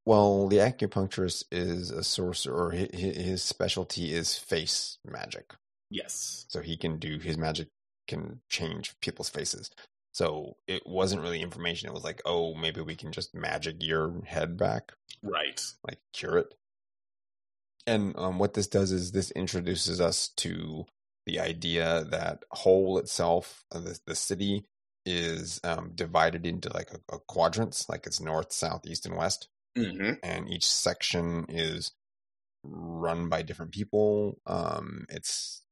well 0.06 0.48
the 0.50 0.58
acupuncturist 0.58 1.46
is 1.52 1.90
a 1.92 2.04
sorcerer 2.04 2.72
his, 2.72 2.90
his 3.16 3.44
specialty 3.44 4.14
is 4.14 4.38
face 4.38 4.98
magic 5.06 5.54
Yes. 5.90 6.46
so 6.50 6.60
he 6.60 6.76
can 6.76 6.98
do 6.98 7.20
his 7.20 7.38
magic 7.38 7.70
can 8.08 8.42
change 8.50 8.96
people's 9.02 9.30
faces. 9.30 9.72
So 10.14 10.58
it 10.68 10.84
wasn't 10.86 11.22
really 11.22 11.42
information 11.42 11.88
it 11.88 11.94
was 11.94 12.04
like 12.04 12.22
oh 12.26 12.56
maybe 12.56 12.82
we 12.82 12.96
can 12.96 13.12
just 13.12 13.36
magic 13.36 13.78
your 13.80 14.22
head 14.26 14.58
back. 14.58 14.94
Right. 15.22 15.62
like 15.88 16.00
cure 16.14 16.38
it. 16.38 16.54
And 17.86 18.16
um, 18.18 18.38
what 18.38 18.54
this 18.54 18.68
does 18.68 18.92
is 18.92 19.12
this 19.12 19.32
introduces 19.32 20.02
us 20.02 20.30
to 20.38 20.86
the 21.26 21.40
idea 21.40 22.06
that 22.10 22.44
Hole 22.52 22.98
itself 22.98 23.66
uh, 23.74 23.80
the, 23.80 24.00
the 24.06 24.16
city 24.16 24.66
is 25.06 25.62
um, 25.64 25.92
divided 25.96 26.46
into 26.46 26.74
like 26.74 26.92
a, 26.92 27.16
a 27.16 27.20
quadrants 27.20 27.88
like 27.88 28.06
it's 28.06 28.20
north 28.20 28.52
south 28.52 28.86
east 28.86 29.06
and 29.06 29.16
west. 29.16 29.48
Hmm 29.78 30.14
and 30.24 30.50
each 30.50 30.66
section 30.66 31.46
is 31.50 31.92
run 32.64 33.30
by 33.30 33.42
different 33.42 33.72
people. 33.72 34.40
Um, 34.46 35.06
it's 35.10 35.64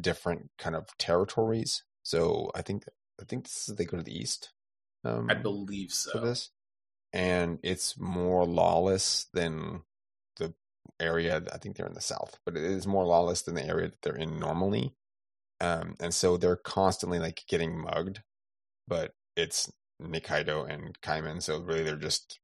different 0.00 0.50
kind 0.58 0.76
of 0.76 0.86
territories. 0.98 1.82
So 2.02 2.50
I 2.54 2.62
think 2.62 2.84
I 3.20 3.24
think 3.24 3.44
this 3.44 3.68
is, 3.68 3.76
they 3.76 3.84
go 3.84 3.96
to 3.96 4.02
the 4.02 4.16
east. 4.16 4.52
Um, 5.04 5.28
I 5.30 5.34
believe 5.34 5.90
for 5.90 6.10
so. 6.10 6.20
this, 6.20 6.50
and 7.12 7.58
it's 7.62 7.98
more 7.98 8.44
lawless 8.44 9.26
than 9.32 9.82
the 10.36 10.54
area. 10.98 11.42
I 11.52 11.58
think 11.58 11.76
they're 11.76 11.86
in 11.86 11.94
the 11.94 12.00
south, 12.00 12.38
but 12.44 12.56
it 12.56 12.64
is 12.64 12.86
more 12.86 13.06
lawless 13.06 13.42
than 13.42 13.54
the 13.54 13.66
area 13.66 13.88
that 13.88 14.02
they're 14.02 14.16
in 14.16 14.38
normally. 14.38 14.94
Um, 15.60 15.94
and 16.00 16.14
so 16.14 16.36
they're 16.36 16.56
constantly 16.56 17.18
like 17.18 17.44
getting 17.46 17.78
mugged, 17.78 18.22
but 18.88 19.12
it's 19.36 19.70
Nikaido 20.02 20.68
and 20.68 20.98
Kaiman, 21.02 21.42
so 21.42 21.58
really 21.60 21.82
they're 21.82 21.96
just 21.96 22.40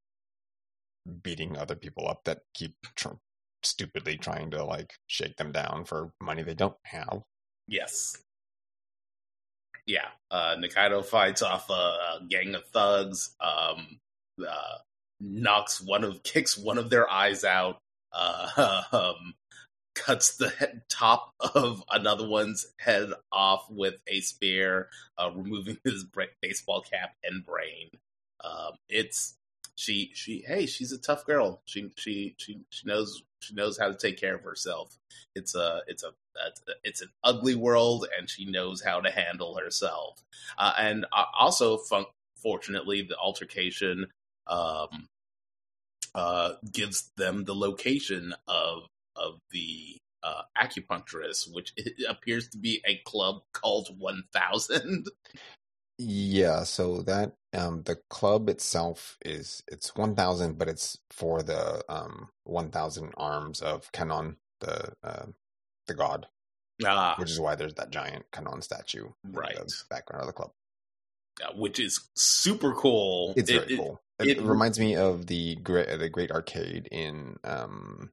beating 1.23 1.57
other 1.57 1.77
people 1.77 2.09
up 2.09 2.25
that 2.25 2.41
keep 2.53 2.75
tr- 2.95 3.09
stupidly 3.63 4.17
trying 4.19 4.51
to 4.51 4.65
like 4.65 4.95
shake 5.07 5.37
them 5.37 5.53
down 5.53 5.85
for 5.85 6.13
money 6.21 6.43
they 6.43 6.55
don't 6.55 6.77
have. 6.85 7.23
Yes. 7.69 8.17
yeah, 9.87 10.09
uh, 10.31 10.57
Nikaido 10.57 11.05
fights 11.05 11.43
off 11.43 11.71
a, 11.71 11.73
a 11.73 12.21
gang 12.29 12.55
of 12.55 12.65
thugs. 12.67 13.35
Um, 13.41 13.99
uh, 14.47 14.79
knocks 15.21 15.81
one 15.81 16.05
of 16.05 16.23
kicks 16.23 16.59
one 16.59 16.79
of 16.79 16.91
their 16.91 17.11
eyes 17.11 17.45
out. 17.45 17.79
Uh, 18.13 18.83
um, 18.93 19.35
cuts 19.95 20.37
the 20.37 20.51
head, 20.51 20.83
top 20.89 21.33
of 21.55 21.83
another 21.91 22.29
one's 22.29 22.67
head 22.79 23.11
off 23.33 23.67
with 23.71 23.95
a 24.09 24.21
spear, 24.21 24.89
uh, 25.19 25.31
removing 25.35 25.79
his 25.85 26.05
baseball 26.43 26.83
cap 26.83 27.15
and 27.25 27.45
brain. 27.45 27.91
Um, 28.45 28.73
it's 28.89 29.35
she 29.77 30.11
she 30.15 30.43
hey 30.47 30.67
she's 30.67 30.93
a 30.93 30.99
tough 30.99 31.25
girl. 31.25 31.63
She 31.67 31.91
she 31.97 32.35
she 32.39 32.61
she 32.71 32.89
knows 32.89 33.23
she 33.41 33.55
knows 33.55 33.79
how 33.79 33.89
to 33.89 33.95
take 33.95 34.19
care 34.19 34.35
of 34.35 34.43
herself. 34.43 34.99
It's 35.35 35.55
a 35.55 35.83
it's 35.87 36.03
a 36.03 36.11
it's 36.83 37.03
an 37.03 37.11
ugly 37.23 37.55
world, 37.55 38.07
and 38.19 38.29
she 38.29 38.47
knows 38.47 38.83
how 38.83 39.01
to 39.01 39.11
handle 39.11 39.57
herself. 39.57 40.23
Uh, 40.59 40.73
and 40.79 41.07
uh, 41.13 41.25
also, 41.39 41.77
fun- 41.79 42.07
fortunately, 42.43 43.03
the 43.03 43.17
altercation 43.17 44.07
um, 44.47 45.09
uh, 46.15 46.53
gives 46.73 47.11
them 47.17 47.45
the 47.45 47.55
location 47.55 48.35
of 48.49 48.87
of 49.15 49.39
the 49.51 49.99
uh, 50.23 50.43
acupuncturist, 50.61 51.53
which 51.53 51.73
appears 52.09 52.49
to 52.49 52.59
be 52.59 52.83
a 52.87 52.97
club 53.05 53.43
called 53.53 53.89
One 53.99 54.25
Thousand. 54.33 55.09
Yeah, 55.99 56.65
so 56.65 57.03
that 57.03 57.33
um 57.55 57.83
the 57.85 57.97
club 58.11 58.49
itself 58.49 59.17
is 59.25 59.63
it's 59.69 59.95
1000 59.95 60.59
but 60.59 60.69
it's 60.69 60.99
for 61.11 61.43
the 61.43 61.83
um 61.89 62.29
1000 62.45 63.13
arms 63.17 63.63
of 63.63 63.91
Kannon 63.93 64.37
the 64.61 64.93
uh, 65.03 65.27
the 65.87 65.95
god. 65.95 66.27
Ah. 66.85 67.15
Which 67.19 67.31
is 67.31 67.41
why 67.41 67.55
there's 67.55 67.75
that 67.75 67.91
giant 67.91 68.27
Kannon 68.33 68.63
statue 68.63 69.09
right 69.25 69.57
background 69.89 70.23
of 70.23 70.27
the 70.27 70.33
club. 70.33 70.51
Uh, 71.43 71.53
which 71.55 71.79
is 71.79 72.09
super 72.15 72.73
cool. 72.75 73.35
It's 73.37 73.51
it, 73.51 73.67
very 73.67 73.77
cool. 73.77 74.01
It, 74.19 74.29
it, 74.29 74.39
it, 74.39 74.43
reminds 74.43 74.79
me 74.79 74.97
of 74.97 75.27
the 75.27 75.57
great 75.57 75.99
the 75.99 76.09
great 76.09 76.31
arcade 76.31 76.89
in 76.91 77.37
um 77.45 78.11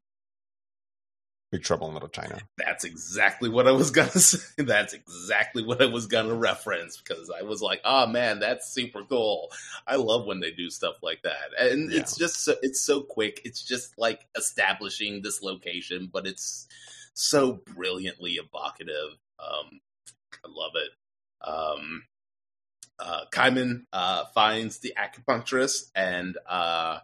Big 1.53 1.61
Trouble 1.61 1.87
in 1.87 1.93
Little 1.93 2.09
China. 2.09 2.39
That's 2.57 2.83
exactly 2.83 3.47
what 3.47 3.67
I 3.67 3.73
was 3.73 3.91
gonna 3.91 4.09
say. 4.09 4.39
That's 4.57 4.93
exactly 4.93 5.63
what 5.63 5.83
I 5.83 5.85
was 5.85 6.07
gonna 6.07 6.33
reference 6.33 6.97
because 6.97 7.29
I 7.29 7.43
was 7.43 7.61
like, 7.61 7.79
"Oh 7.85 8.07
man, 8.07 8.39
that's 8.39 8.73
super 8.73 9.03
cool." 9.03 9.51
I 9.85 9.97
love 9.97 10.25
when 10.25 10.39
they 10.39 10.49
do 10.49 10.71
stuff 10.71 10.95
like 11.03 11.21
that, 11.21 11.53
and 11.59 11.91
yeah. 11.91 11.99
it's 11.99 12.17
just 12.17 12.43
so, 12.43 12.55
it's 12.63 12.81
so 12.81 13.01
quick. 13.01 13.39
It's 13.45 13.61
just 13.63 13.99
like 13.99 14.25
establishing 14.35 15.21
this 15.21 15.43
location, 15.43 16.09
but 16.11 16.25
it's 16.25 16.67
so 17.13 17.61
brilliantly 17.67 18.31
evocative. 18.31 19.19
Um, 19.37 19.79
I 20.43 20.47
love 20.49 20.71
it. 20.73 21.47
Um, 21.47 22.03
uh, 22.97 23.25
Kaiman 23.31 23.85
uh, 23.93 24.25
finds 24.33 24.79
the 24.79 24.95
acupuncturist 24.97 25.91
and 25.93 26.35
uh, 26.49 26.97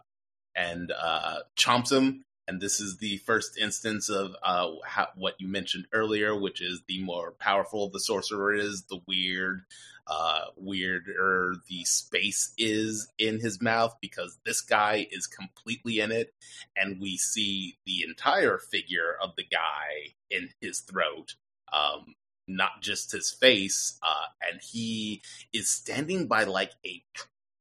and 0.56 0.90
uh, 0.90 1.36
chomps 1.56 1.92
him 1.92 2.24
and 2.50 2.60
this 2.60 2.80
is 2.80 2.96
the 2.96 3.18
first 3.18 3.56
instance 3.56 4.08
of 4.08 4.34
uh, 4.42 4.72
how, 4.84 5.06
what 5.14 5.40
you 5.40 5.46
mentioned 5.46 5.86
earlier, 5.92 6.34
which 6.34 6.60
is 6.60 6.82
the 6.88 7.00
more 7.00 7.30
powerful 7.38 7.88
the 7.88 8.00
sorcerer 8.00 8.52
is, 8.52 8.82
the 8.90 9.00
weird, 9.06 9.62
uh, 10.08 10.46
weirder 10.56 11.54
the 11.68 11.84
space 11.84 12.52
is 12.58 13.06
in 13.18 13.38
his 13.38 13.62
mouth, 13.62 13.96
because 14.00 14.36
this 14.44 14.60
guy 14.62 15.06
is 15.12 15.28
completely 15.28 16.00
in 16.00 16.10
it, 16.10 16.34
and 16.76 17.00
we 17.00 17.16
see 17.16 17.78
the 17.86 18.02
entire 18.02 18.58
figure 18.58 19.14
of 19.22 19.36
the 19.36 19.44
guy 19.44 20.14
in 20.28 20.48
his 20.60 20.80
throat. 20.80 21.36
Um, 21.72 22.16
not 22.48 22.82
just 22.82 23.12
his 23.12 23.30
face, 23.30 23.96
uh, 24.02 24.26
and 24.50 24.60
he 24.60 25.22
is 25.52 25.70
standing 25.70 26.26
by 26.26 26.42
like 26.42 26.72
a 26.84 27.00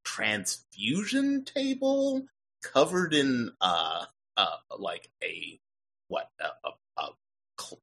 transfusion 0.04 1.44
table 1.46 2.26
covered 2.64 3.14
in 3.14 3.52
uh 3.62 4.06
uh, 4.40 4.78
like 4.78 5.10
a 5.22 5.60
what 6.08 6.30
a, 6.40 6.68
a, 6.68 7.04
a 7.04 7.10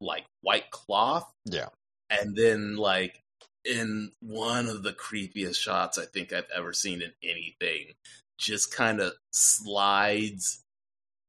like 0.00 0.24
white 0.40 0.70
cloth. 0.70 1.30
Yeah, 1.44 1.68
and 2.08 2.34
then 2.34 2.76
like 2.76 3.22
in 3.64 4.12
one 4.20 4.68
of 4.68 4.82
the 4.82 4.92
creepiest 4.92 5.60
shots 5.60 5.98
I 5.98 6.06
think 6.06 6.32
I've 6.32 6.48
ever 6.54 6.72
seen 6.72 7.02
in 7.02 7.12
anything, 7.22 7.92
just 8.38 8.74
kind 8.74 9.00
of 9.00 9.12
slides 9.32 10.62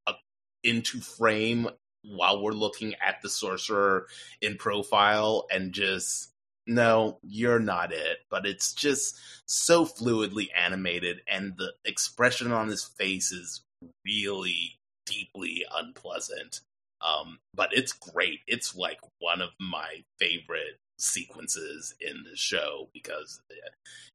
up 0.05 0.19
into 0.63 1.01
frame 1.01 1.67
while 2.03 2.41
we're 2.41 2.53
looking 2.53 2.95
at 3.05 3.21
the 3.21 3.29
sorcerer 3.29 4.07
in 4.41 4.55
profile 4.55 5.45
and 5.51 5.73
just 5.73 6.31
no, 6.65 7.19
you're 7.21 7.59
not 7.59 7.91
it. 7.91 8.19
But 8.29 8.45
it's 8.45 8.73
just 8.73 9.17
so 9.45 9.85
fluidly 9.85 10.47
animated, 10.57 11.21
and 11.29 11.53
the 11.57 11.73
expression 11.83 12.53
on 12.53 12.69
his 12.69 12.85
face 12.85 13.31
is 13.31 13.61
really 14.05 14.76
deeply 15.07 15.65
unpleasant. 15.73 16.61
Um, 17.01 17.39
but 17.53 17.69
it's 17.71 17.93
great. 17.93 18.41
It's 18.47 18.75
like 18.75 18.99
one 19.19 19.41
of 19.41 19.49
my 19.59 20.03
favorite 20.19 20.79
sequences 20.99 21.93
in 22.01 22.23
the 22.29 22.35
show 22.35 22.89
because 22.93 23.41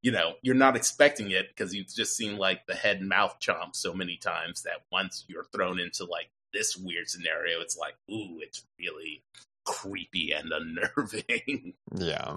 you 0.03 0.11
know 0.11 0.35
you're 0.43 0.55
not 0.55 0.77
expecting 0.77 1.31
it 1.31 1.49
because 1.49 1.73
you've 1.73 1.87
just 1.95 2.17
seen 2.17 2.37
like 2.37 2.67
the 2.67 2.75
head 2.75 2.99
and 2.99 3.09
mouth 3.09 3.37
chomp 3.41 3.75
so 3.75 3.95
many 3.95 4.17
times 4.17 4.63
that 4.63 4.83
once 4.91 5.25
you're 5.29 5.47
thrown 5.55 5.79
into 5.79 6.05
like 6.05 6.29
this 6.53 6.77
weird 6.77 7.09
scenario 7.09 7.61
it's 7.61 7.77
like 7.77 7.95
ooh 8.11 8.39
it's 8.41 8.67
really 8.81 9.23
creepy 9.65 10.33
and 10.33 10.53
unnerving 10.97 11.75
yeah 11.95 12.37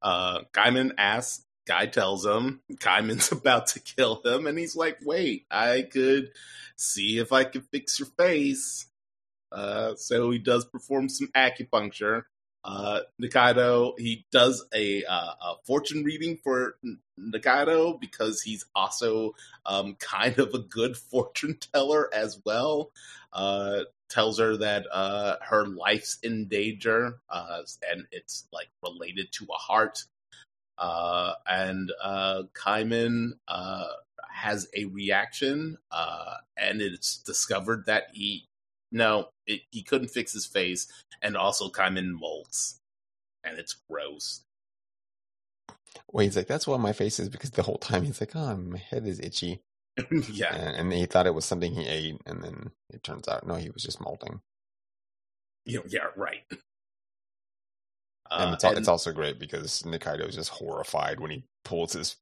uh 0.00 0.40
Kaiman 0.54 0.92
asks 0.96 1.44
Guy 1.66 1.86
tells 1.86 2.26
him 2.26 2.60
Kaiman's 2.80 3.32
about 3.32 3.68
to 3.68 3.80
kill 3.80 4.20
him, 4.24 4.46
and 4.46 4.58
he's 4.58 4.76
like, 4.76 4.98
"Wait, 5.04 5.46
I 5.50 5.82
could 5.82 6.30
see 6.76 7.18
if 7.18 7.32
I 7.32 7.44
could 7.44 7.64
fix 7.70 7.98
your 7.98 8.08
face." 8.18 8.86
Uh, 9.52 9.94
so 9.94 10.30
he 10.30 10.38
does 10.38 10.64
perform 10.64 11.08
some 11.08 11.28
acupuncture. 11.36 12.24
Uh, 12.64 13.00
Nikaido 13.20 13.92
he 13.98 14.24
does 14.32 14.64
a, 14.74 15.04
uh, 15.04 15.34
a 15.40 15.54
fortune 15.66 16.02
reading 16.02 16.38
for 16.42 16.76
Nikaido 17.20 18.00
because 18.00 18.40
he's 18.40 18.64
also 18.74 19.34
um, 19.66 19.94
kind 20.00 20.38
of 20.38 20.54
a 20.54 20.58
good 20.58 20.96
fortune 20.96 21.58
teller 21.72 22.08
as 22.12 22.40
well. 22.44 22.90
Uh, 23.32 23.80
tells 24.08 24.38
her 24.38 24.56
that 24.56 24.86
uh, 24.92 25.36
her 25.42 25.66
life's 25.66 26.18
in 26.22 26.46
danger, 26.46 27.18
uh, 27.28 27.62
and 27.90 28.06
it's 28.12 28.46
like 28.52 28.68
related 28.82 29.32
to 29.32 29.44
a 29.44 29.58
heart 29.58 30.04
uh, 30.78 31.32
and 31.48 31.92
uh, 32.02 32.42
Kaiman 32.54 33.32
uh, 33.48 33.86
has 34.30 34.68
a 34.76 34.86
reaction, 34.86 35.78
uh, 35.90 36.34
and 36.56 36.80
it's 36.80 37.18
discovered 37.18 37.86
that 37.86 38.04
he 38.12 38.46
no, 38.92 39.30
it, 39.46 39.62
he 39.70 39.82
couldn't 39.82 40.08
fix 40.08 40.32
his 40.32 40.46
face, 40.46 40.86
and 41.20 41.36
also 41.36 41.68
Kaiman 41.68 42.12
molts, 42.18 42.78
and 43.42 43.58
it's 43.58 43.76
gross. 43.90 44.42
Well, 46.12 46.24
he's 46.24 46.36
like, 46.36 46.46
that's 46.46 46.66
why 46.66 46.76
my 46.76 46.92
face 46.92 47.18
is 47.18 47.28
because 47.28 47.50
the 47.50 47.62
whole 47.62 47.78
time 47.78 48.04
he's 48.04 48.20
like, 48.20 48.36
oh, 48.36 48.56
my 48.56 48.78
head 48.78 49.06
is 49.06 49.18
itchy. 49.20 49.62
yeah, 50.32 50.54
and, 50.54 50.76
and, 50.76 50.92
he 50.92 51.06
thought 51.06 51.26
it 51.26 51.34
was 51.34 51.44
something 51.44 51.72
he 51.72 51.86
ate, 51.86 52.20
and 52.26 52.42
then 52.42 52.70
it 52.90 53.02
turns 53.04 53.28
out 53.28 53.46
no, 53.46 53.54
he 53.54 53.70
was 53.70 53.82
just 53.82 54.00
molting. 54.00 54.40
Yeah, 55.64 55.80
yeah, 55.88 56.06
right. 56.16 56.42
And, 58.38 58.50
uh, 58.50 58.54
it's, 58.54 58.64
and 58.64 58.78
it's 58.78 58.88
also 58.88 59.12
great 59.12 59.38
because 59.38 59.82
Nikaido 59.82 60.28
is 60.28 60.34
just 60.34 60.50
horrified 60.50 61.20
when 61.20 61.30
he 61.30 61.44
pulls 61.64 61.92
his, 61.92 62.16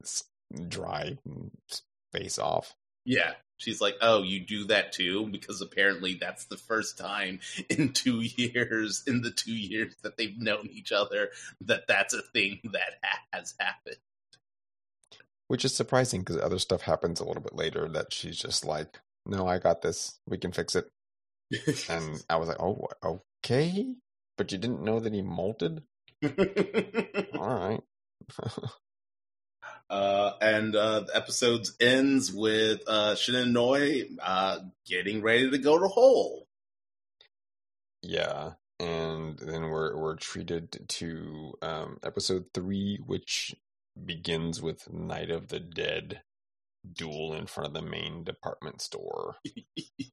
his 0.00 0.24
dry 0.68 1.18
face 2.12 2.38
off. 2.38 2.74
Yeah, 3.04 3.32
she's 3.56 3.80
like, 3.80 3.96
"Oh, 4.00 4.22
you 4.22 4.40
do 4.40 4.64
that 4.66 4.92
too?" 4.92 5.26
Because 5.28 5.60
apparently 5.60 6.14
that's 6.14 6.44
the 6.46 6.56
first 6.56 6.98
time 6.98 7.40
in 7.68 7.92
two 7.92 8.20
years, 8.20 9.02
in 9.06 9.22
the 9.22 9.30
two 9.30 9.54
years 9.54 9.94
that 10.02 10.16
they've 10.16 10.38
known 10.38 10.68
each 10.70 10.92
other, 10.92 11.30
that 11.62 11.86
that's 11.88 12.14
a 12.14 12.22
thing 12.22 12.60
that 12.72 13.22
has 13.32 13.54
happened. 13.58 13.96
Which 15.48 15.64
is 15.64 15.74
surprising 15.74 16.20
because 16.20 16.38
other 16.38 16.58
stuff 16.58 16.82
happens 16.82 17.20
a 17.20 17.24
little 17.24 17.42
bit 17.42 17.54
later 17.54 17.88
that 17.88 18.12
she's 18.12 18.38
just 18.38 18.64
like, 18.64 19.00
"No, 19.26 19.46
I 19.46 19.58
got 19.58 19.82
this. 19.82 20.18
We 20.26 20.38
can 20.38 20.52
fix 20.52 20.76
it." 20.76 20.88
and 21.88 22.22
I 22.30 22.36
was 22.36 22.48
like, 22.48 22.60
"Oh, 22.60 22.88
okay." 23.04 23.96
But 24.42 24.50
you 24.50 24.58
didn't 24.58 24.82
know 24.82 24.98
that 24.98 25.14
he 25.14 25.22
molted? 25.22 25.84
All 27.38 27.54
right. 27.54 27.80
uh, 29.88 30.32
and 30.40 30.74
uh, 30.74 31.00
the 31.02 31.14
episode 31.16 31.68
ends 31.78 32.32
with 32.32 32.82
uh, 32.88 33.14
Shinonoi 33.14 34.16
uh, 34.20 34.58
getting 34.84 35.22
ready 35.22 35.48
to 35.48 35.58
go 35.58 35.78
to 35.78 35.86
Hole. 35.86 36.48
Yeah, 38.02 38.54
and 38.80 39.38
then 39.38 39.68
we're 39.70 39.96
we're 39.96 40.16
treated 40.16 40.88
to 40.88 41.54
um, 41.62 41.98
episode 42.02 42.46
three, 42.52 42.98
which 43.06 43.54
begins 44.04 44.60
with 44.60 44.92
Night 44.92 45.30
of 45.30 45.50
the 45.50 45.60
Dead 45.60 46.22
duel 46.92 47.32
in 47.32 47.46
front 47.46 47.68
of 47.68 47.74
the 47.74 47.88
main 47.88 48.24
department 48.24 48.82
store. 48.82 49.36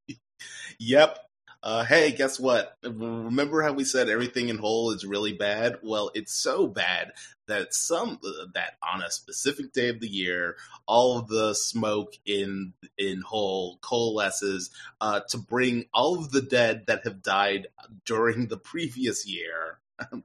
yep, 0.80 1.18
uh, 1.62 1.84
hey, 1.84 2.12
guess 2.12 2.40
what? 2.40 2.78
Remember 2.84 3.62
how 3.62 3.74
we 3.74 3.84
said 3.84 4.08
everything 4.08 4.50
in 4.50 4.58
Hole 4.58 4.92
is 4.92 5.06
really 5.06 5.34
bad? 5.34 5.78
Well, 5.84 6.10
it's 6.14 6.34
so 6.34 6.68
bad 6.68 7.12
that 7.48 7.74
some 7.74 8.20
that 8.54 8.74
on 8.82 9.02
a 9.02 9.12
specific 9.12 9.74
day 9.74 9.90
of 9.90 10.00
the 10.00 10.08
year, 10.08 10.56
all 10.88 11.18
of 11.18 11.28
the 11.28 11.54
smoke 11.54 12.14
in 12.26 12.74
in 12.98 13.22
Hole 13.22 13.78
coalesces 13.82 14.70
uh, 15.02 15.22
to 15.30 15.38
bring 15.38 15.86
all 15.94 16.18
of 16.18 16.32
the 16.32 16.42
dead 16.42 16.86
that 16.88 17.04
have 17.04 17.22
died 17.22 17.68
during 18.06 18.48
the 18.48 18.58
previous 18.58 19.28
year 19.28 19.80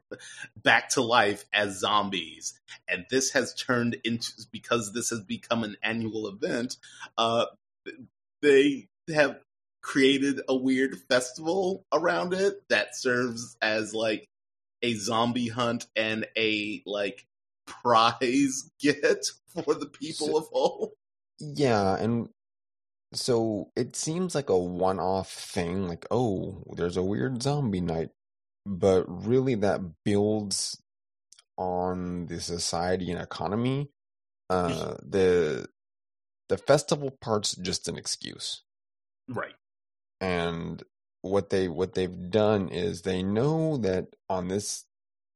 back 0.62 0.90
to 0.90 1.02
life 1.02 1.44
as 1.52 1.80
zombies. 1.80 2.54
And 2.88 3.06
this 3.10 3.32
has 3.32 3.54
turned 3.54 3.96
into 4.04 4.30
because 4.52 4.92
this 4.92 5.10
has 5.10 5.20
become 5.20 5.64
an 5.64 5.76
annual 5.82 6.28
event. 6.28 6.76
Uh, 7.18 7.46
they 8.40 8.88
have 9.12 9.38
created 9.84 10.40
a 10.48 10.56
weird 10.56 10.96
festival 11.10 11.84
around 11.92 12.32
it 12.32 12.54
that 12.70 12.96
serves 12.96 13.54
as 13.60 13.94
like 13.94 14.26
a 14.82 14.94
zombie 14.94 15.48
hunt 15.48 15.86
and 15.94 16.26
a 16.38 16.82
like 16.86 17.26
prize 17.66 18.70
get 18.80 19.26
for 19.52 19.74
the 19.74 19.86
people 19.86 20.28
so, 20.28 20.38
of 20.38 20.44
Hole. 20.46 20.94
Yeah, 21.38 21.96
and 21.96 22.30
so 23.12 23.70
it 23.76 23.94
seems 23.94 24.34
like 24.34 24.48
a 24.48 24.58
one-off 24.58 25.30
thing 25.30 25.86
like 25.86 26.06
oh, 26.10 26.64
there's 26.76 26.96
a 26.96 27.02
weird 27.02 27.42
zombie 27.42 27.82
night, 27.82 28.08
but 28.64 29.04
really 29.06 29.54
that 29.56 29.80
builds 30.02 30.80
on 31.58 32.26
the 32.26 32.40
society 32.40 33.12
and 33.12 33.20
economy. 33.20 33.90
Uh 34.48 34.94
the 35.02 35.68
the 36.48 36.56
festival 36.56 37.10
part's 37.20 37.54
just 37.54 37.86
an 37.86 37.98
excuse. 37.98 38.62
Right. 39.28 39.54
And 40.24 40.82
what 41.20 41.50
they 41.50 41.68
what 41.68 41.92
they've 41.92 42.30
done 42.30 42.70
is 42.70 43.02
they 43.02 43.22
know 43.22 43.76
that 43.76 44.16
on 44.30 44.48
this 44.48 44.86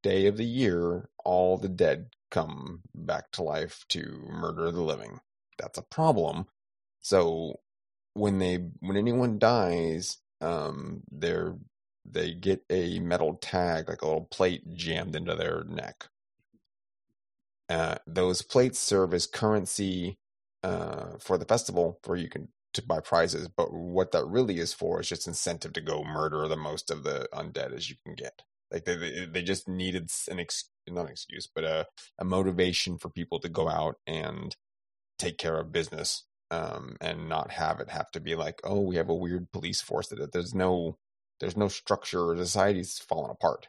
day 0.02 0.26
of 0.26 0.38
the 0.38 0.46
year 0.46 1.10
all 1.26 1.58
the 1.58 1.68
dead 1.68 2.08
come 2.30 2.80
back 2.94 3.30
to 3.32 3.42
life 3.42 3.84
to 3.90 4.26
murder 4.30 4.70
the 4.70 4.80
living. 4.80 5.20
That's 5.58 5.76
a 5.76 5.82
problem. 5.82 6.46
So 7.02 7.60
when 8.14 8.38
they 8.38 8.70
when 8.80 8.96
anyone 8.96 9.38
dies, 9.38 10.18
um 10.40 11.02
they're 11.12 11.56
they 12.06 12.32
get 12.32 12.64
a 12.70 12.98
metal 13.00 13.34
tag, 13.34 13.90
like 13.90 14.00
a 14.00 14.06
little 14.06 14.24
plate 14.30 14.74
jammed 14.74 15.14
into 15.14 15.34
their 15.34 15.64
neck. 15.64 16.08
Uh, 17.68 17.96
those 18.06 18.40
plates 18.40 18.78
serve 18.78 19.12
as 19.12 19.26
currency 19.26 20.16
uh, 20.62 21.18
for 21.20 21.38
the 21.38 21.44
festival, 21.44 22.00
where 22.06 22.18
you 22.18 22.28
can 22.28 22.48
to 22.74 22.82
buy 22.82 23.00
prizes. 23.00 23.48
But 23.48 23.72
what 23.72 24.12
that 24.12 24.26
really 24.26 24.58
is 24.58 24.72
for 24.72 25.00
is 25.00 25.08
just 25.08 25.26
incentive 25.26 25.72
to 25.74 25.80
go 25.80 26.04
murder 26.04 26.46
the 26.48 26.56
most 26.56 26.90
of 26.90 27.02
the 27.02 27.28
undead 27.32 27.74
as 27.74 27.88
you 27.88 27.96
can 28.04 28.14
get. 28.14 28.42
Like 28.70 28.84
they 28.84 28.96
they, 28.96 29.26
they 29.26 29.42
just 29.42 29.68
needed 29.68 30.10
an 30.30 30.40
ex, 30.40 30.68
not 30.88 31.06
an 31.06 31.12
excuse, 31.12 31.48
but 31.52 31.64
a 31.64 31.86
a 32.18 32.24
motivation 32.24 32.98
for 32.98 33.08
people 33.08 33.40
to 33.40 33.48
go 33.48 33.68
out 33.68 33.96
and 34.06 34.54
take 35.18 35.38
care 35.38 35.58
of 35.58 35.72
business 35.72 36.24
um, 36.50 36.96
and 37.00 37.28
not 37.28 37.50
have 37.50 37.80
it 37.80 37.90
have 37.90 38.10
to 38.12 38.20
be 38.20 38.34
like, 38.34 38.60
oh, 38.64 38.80
we 38.80 38.96
have 38.96 39.08
a 39.08 39.14
weird 39.14 39.50
police 39.52 39.80
force 39.80 40.08
that 40.08 40.32
there's 40.32 40.54
no 40.54 40.96
there's 41.40 41.56
no 41.56 41.68
structure. 41.68 42.34
Society's 42.36 42.98
falling 42.98 43.30
apart. 43.30 43.68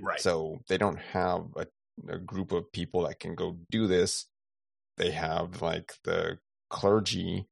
Right. 0.00 0.20
So 0.20 0.60
they 0.68 0.78
don't 0.78 0.98
have 0.98 1.46
a, 1.56 1.66
a 2.08 2.18
group 2.18 2.52
of 2.52 2.70
people 2.72 3.06
that 3.06 3.20
can 3.20 3.34
go 3.34 3.56
do 3.70 3.86
this. 3.86 4.26
They 4.96 5.10
have 5.10 5.62
like 5.62 5.94
the 6.04 6.38
clergy 6.70 7.46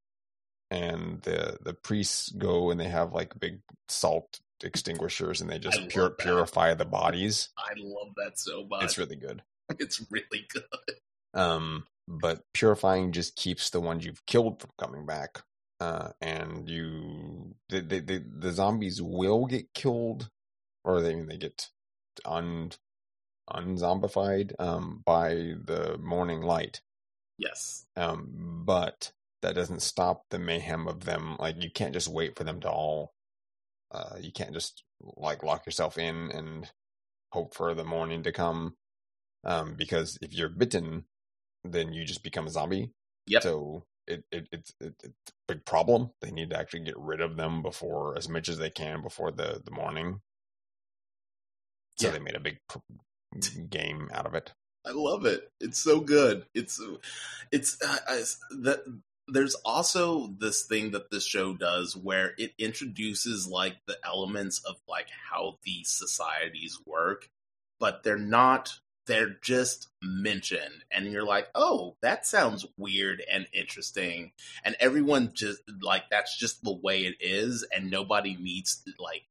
and 0.71 1.23
the 1.23 1.59
the 1.63 1.75
priests 1.75 2.31
go 2.31 2.71
and 2.71 2.81
they 2.81 2.89
have 2.89 3.13
like 3.13 3.39
big 3.39 3.61
salt 3.89 4.41
extinguishers 4.63 5.41
and 5.41 5.51
they 5.51 5.59
just 5.59 5.89
pure, 5.89 6.11
purify 6.11 6.75
the 6.75 6.85
bodies. 6.85 7.51
I 7.59 7.75
love 7.77 8.15
that 8.17 8.39
so 8.39 8.65
much. 8.65 8.85
It's 8.85 8.99
really 8.99 9.17
good. 9.17 9.43
It's 9.79 10.05
really 10.11 10.47
good. 10.53 10.97
Um, 11.33 11.87
but 12.07 12.43
purifying 12.53 13.13
just 13.13 13.35
keeps 13.35 13.71
the 13.71 13.81
ones 13.81 14.05
you've 14.05 14.27
killed 14.27 14.61
from 14.61 14.71
coming 14.79 15.07
back. 15.07 15.43
Uh, 15.81 16.11
and 16.21 16.69
you, 16.69 17.55
the, 17.71 17.81
the 17.81 18.01
the 18.01 18.25
the 18.39 18.53
zombies 18.53 19.01
will 19.01 19.47
get 19.47 19.73
killed, 19.73 20.29
or 20.85 21.01
they 21.01 21.15
they 21.23 21.39
get 21.39 21.71
un 22.27 22.73
unzombified 23.51 24.55
um, 24.59 25.03
by 25.05 25.55
the 25.65 25.99
morning 25.99 26.43
light. 26.43 26.83
Yes. 27.39 27.87
Um, 27.97 28.63
but 28.65 29.13
that 29.43 29.55
doesn't 29.55 29.83
stop 29.83 30.25
the 30.31 30.39
mayhem 30.39 30.89
of 30.89 31.05
them. 31.05 31.37
Like 31.39 31.63
you 31.63 31.71
can't 31.71 31.93
just 31.93 32.09
wait 32.09 32.37
for 32.37 32.45
them 32.45 32.61
to 32.61 32.71
all. 32.71 33.13
Uh, 33.91 34.17
you 34.21 34.33
can't 34.33 34.53
just 34.53 34.83
like 35.01 35.43
lock 35.43 35.67
yourself 35.67 35.99
in 35.99 36.31
and 36.31 36.71
hope 37.33 37.55
for 37.55 37.75
the 37.75 37.85
morning 37.85 38.23
to 38.23 38.33
come. 38.33 38.77
Um, 39.45 39.75
because 39.77 40.19
if 40.23 40.33
you're 40.33 40.49
bitten, 40.49 41.05
then 41.65 41.93
you 41.93 42.05
just 42.05 42.23
become 42.23 42.47
a 42.47 42.51
zombie. 42.51 42.93
Yep. 43.27 43.43
So 43.43 43.85
it, 44.07 44.25
it 44.31 44.49
it's 44.53 44.73
it, 44.81 44.95
it's 45.03 45.31
a 45.31 45.53
big 45.53 45.65
problem. 45.65 46.11
They 46.21 46.31
need 46.31 46.51
to 46.51 46.59
actually 46.59 46.85
get 46.85 46.99
rid 46.99 47.21
of 47.21 47.37
them 47.37 47.63
before 47.63 48.17
as 48.17 48.29
much 48.29 48.49
as 48.49 48.59
they 48.59 48.71
can 48.71 49.03
before 49.03 49.31
the 49.31 49.61
the 49.65 49.71
morning. 49.71 50.21
So 51.97 52.09
yeah. 52.09 52.15
they 52.15 52.19
made 52.19 52.35
a 52.35 52.41
big 52.41 52.59
game 53.71 54.09
out 54.13 54.27
of 54.27 54.35
it. 54.35 54.53
I 54.87 54.93
love 54.93 55.25
it. 55.25 55.51
It's 55.61 55.79
so 55.79 56.01
good. 56.01 56.45
It's 56.55 56.81
it's 57.51 57.79
uh, 57.83 58.17
that 58.63 58.85
there's 59.29 59.55
also 59.65 60.29
this 60.39 60.65
thing 60.65 60.91
that 60.91 61.11
this 61.11 61.25
show 61.25 61.55
does 61.55 61.97
where 61.97 62.35
it 62.37 62.53
introduces 62.59 63.49
like 63.49 63.77
the 63.87 63.97
elements 64.05 64.63
of 64.69 64.77
like 64.89 65.07
how 65.31 65.59
these 65.65 65.89
societies 65.89 66.79
work 66.87 67.31
but 67.81 68.03
they're 68.03 68.19
not 68.19 68.73
they're 69.07 69.37
just 69.43 69.89
mentioned 70.03 70.85
and 70.91 71.07
you're 71.07 71.25
like 71.25 71.49
oh 71.55 71.97
that 72.03 72.27
sounds 72.27 72.67
weird 72.77 73.23
and 73.31 73.47
interesting 73.53 74.33
and 74.65 74.77
everyone 74.81 75.31
just 75.35 75.61
like 75.81 76.05
that's 76.11 76.37
just 76.37 76.63
the 76.63 76.75
way 76.75 77.03
it 77.03 77.17
is 77.21 77.67
and 77.75 77.91
nobody 77.91 78.37
needs 78.37 78.83
like 78.99 79.23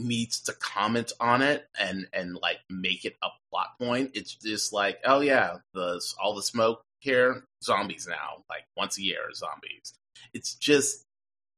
needs 0.00 0.40
to 0.42 0.52
comment 0.54 1.12
on 1.20 1.42
it 1.42 1.66
and 1.78 2.06
and 2.12 2.34
like 2.34 2.58
make 2.68 3.04
it 3.04 3.16
a 3.22 3.28
plot 3.50 3.78
point. 3.80 4.12
It's 4.14 4.34
just 4.34 4.72
like 4.72 4.98
oh 5.04 5.20
yeah 5.20 5.58
the 5.74 6.00
all 6.22 6.34
the 6.34 6.42
smoke 6.42 6.82
here 7.00 7.44
zombies 7.62 8.06
now. 8.08 8.44
Like 8.48 8.64
once 8.76 8.98
a 8.98 9.02
year 9.02 9.32
zombies. 9.34 9.94
It's 10.32 10.54
just 10.54 11.04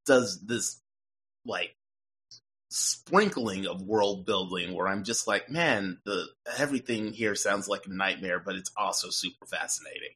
does 0.06 0.40
this 0.40 0.80
like 1.44 1.74
sprinkling 2.72 3.66
of 3.66 3.82
world 3.82 4.24
building 4.24 4.74
where 4.74 4.88
i'm 4.88 5.04
just 5.04 5.28
like 5.28 5.50
man 5.50 5.98
the 6.06 6.24
everything 6.56 7.12
here 7.12 7.34
sounds 7.34 7.68
like 7.68 7.84
a 7.84 7.90
nightmare 7.90 8.40
but 8.40 8.56
it's 8.56 8.70
also 8.78 9.10
super 9.10 9.44
fascinating. 9.44 10.08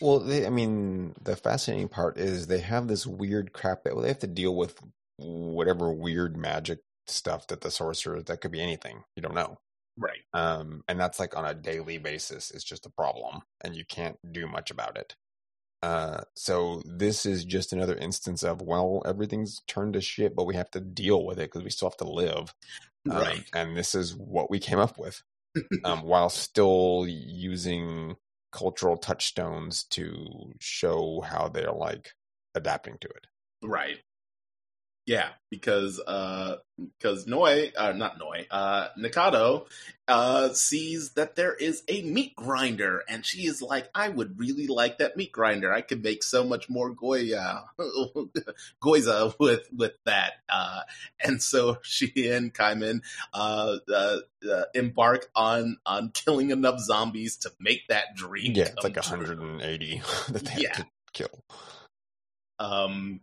Well 0.00 0.20
they, 0.20 0.46
i 0.46 0.50
mean 0.50 1.14
the 1.20 1.34
fascinating 1.34 1.88
part 1.88 2.16
is 2.16 2.46
they 2.46 2.60
have 2.60 2.86
this 2.86 3.04
weird 3.04 3.52
crap 3.52 3.82
that 3.82 3.94
well, 3.94 4.02
they 4.02 4.08
have 4.08 4.20
to 4.20 4.28
deal 4.28 4.54
with 4.54 4.78
whatever 5.16 5.90
weird 5.90 6.36
magic 6.36 6.78
stuff 7.10 7.46
that 7.48 7.60
the 7.60 7.70
sorcerer 7.70 8.22
that 8.22 8.40
could 8.40 8.52
be 8.52 8.60
anything 8.60 9.02
you 9.16 9.22
don't 9.22 9.34
know 9.34 9.58
Right. 9.98 10.20
Um, 10.32 10.84
and 10.88 10.98
that's 10.98 11.18
like 11.18 11.36
on 11.36 11.44
a 11.44 11.54
daily 11.54 11.98
basis. 11.98 12.50
It's 12.52 12.64
just 12.64 12.86
a 12.86 12.90
problem, 12.90 13.42
and 13.62 13.74
you 13.74 13.84
can't 13.84 14.16
do 14.30 14.46
much 14.46 14.70
about 14.70 14.96
it. 14.96 15.16
Uh, 15.82 16.22
so 16.34 16.82
this 16.84 17.26
is 17.26 17.44
just 17.44 17.72
another 17.72 17.96
instance 17.96 18.42
of 18.42 18.62
well, 18.62 19.02
everything's 19.04 19.60
turned 19.66 19.94
to 19.94 20.00
shit, 20.00 20.36
but 20.36 20.46
we 20.46 20.54
have 20.54 20.70
to 20.70 20.80
deal 20.80 21.24
with 21.24 21.38
it 21.38 21.50
because 21.50 21.64
we 21.64 21.70
still 21.70 21.88
have 21.88 21.96
to 21.98 22.08
live. 22.08 22.54
Um, 23.10 23.18
right. 23.18 23.44
and 23.54 23.76
this 23.76 23.94
is 23.94 24.14
what 24.16 24.50
we 24.50 24.58
came 24.58 24.78
up 24.78 24.98
with, 24.98 25.22
um, 25.84 26.02
while 26.02 26.30
still 26.30 27.06
using 27.08 28.16
cultural 28.52 28.96
touchstones 28.96 29.84
to 29.84 30.52
show 30.60 31.22
how 31.24 31.48
they're 31.48 31.72
like 31.72 32.12
adapting 32.54 32.98
to 33.00 33.08
it. 33.08 33.26
Right. 33.62 33.98
Yeah, 35.08 35.30
because 35.50 35.98
uh 36.06 36.56
because 36.76 37.26
Noi 37.26 37.72
uh 37.74 37.92
not 37.92 38.18
Noi, 38.18 38.46
uh 38.50 38.88
Nikaido 38.98 39.66
uh 40.06 40.50
sees 40.52 41.12
that 41.12 41.34
there 41.34 41.54
is 41.54 41.82
a 41.88 42.02
meat 42.02 42.36
grinder 42.36 43.02
and 43.08 43.24
she 43.24 43.46
is 43.46 43.62
like, 43.62 43.88
I 43.94 44.10
would 44.10 44.38
really 44.38 44.66
like 44.66 44.98
that 44.98 45.16
meat 45.16 45.32
grinder. 45.32 45.72
I 45.72 45.80
could 45.80 46.02
make 46.02 46.22
so 46.22 46.44
much 46.44 46.68
more 46.68 46.90
goya 46.90 47.64
goiza 48.84 49.34
with 49.40 49.66
with 49.74 49.94
that. 50.04 50.32
Uh 50.46 50.82
and 51.24 51.42
so 51.42 51.78
she 51.82 52.28
and 52.28 52.52
Kaiman 52.52 53.00
uh, 53.32 53.78
uh, 53.90 54.16
uh, 54.46 54.64
embark 54.74 55.30
on 55.34 55.78
on 55.86 56.10
killing 56.10 56.50
enough 56.50 56.80
zombies 56.80 57.38
to 57.38 57.52
make 57.58 57.88
that 57.88 58.14
dream. 58.14 58.52
Yeah, 58.54 58.64
it's 58.64 58.84
like 58.84 58.96
180 58.96 60.02
that 60.28 60.44
they 60.44 60.62
yeah. 60.64 60.76
have 60.76 60.76
to 60.76 60.86
kill. 61.14 61.44
Um 62.58 63.20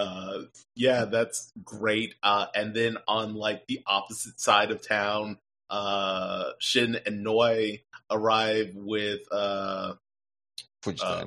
uh 0.00 0.42
yeah 0.74 1.04
that's 1.04 1.52
great 1.64 2.14
uh 2.22 2.46
and 2.54 2.74
then 2.74 2.96
on 3.06 3.34
like 3.34 3.66
the 3.66 3.80
opposite 3.86 4.40
side 4.40 4.70
of 4.70 4.86
town 4.86 5.38
uh 5.68 6.50
shin 6.58 6.98
and 7.06 7.22
noi 7.22 7.80
arrive 8.10 8.72
with 8.74 9.20
uh 9.30 9.94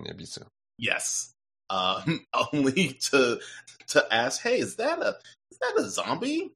Ebisu. 0.05 0.43
yes 0.77 1.33
um 1.69 2.25
only 2.53 2.93
to 2.93 3.39
to 3.87 4.13
ask 4.13 4.41
hey 4.41 4.59
is 4.59 4.77
that 4.77 4.99
a 4.99 5.15
is 5.53 5.59
that 5.59 5.73
a 5.77 5.89
zombie? 5.89 6.51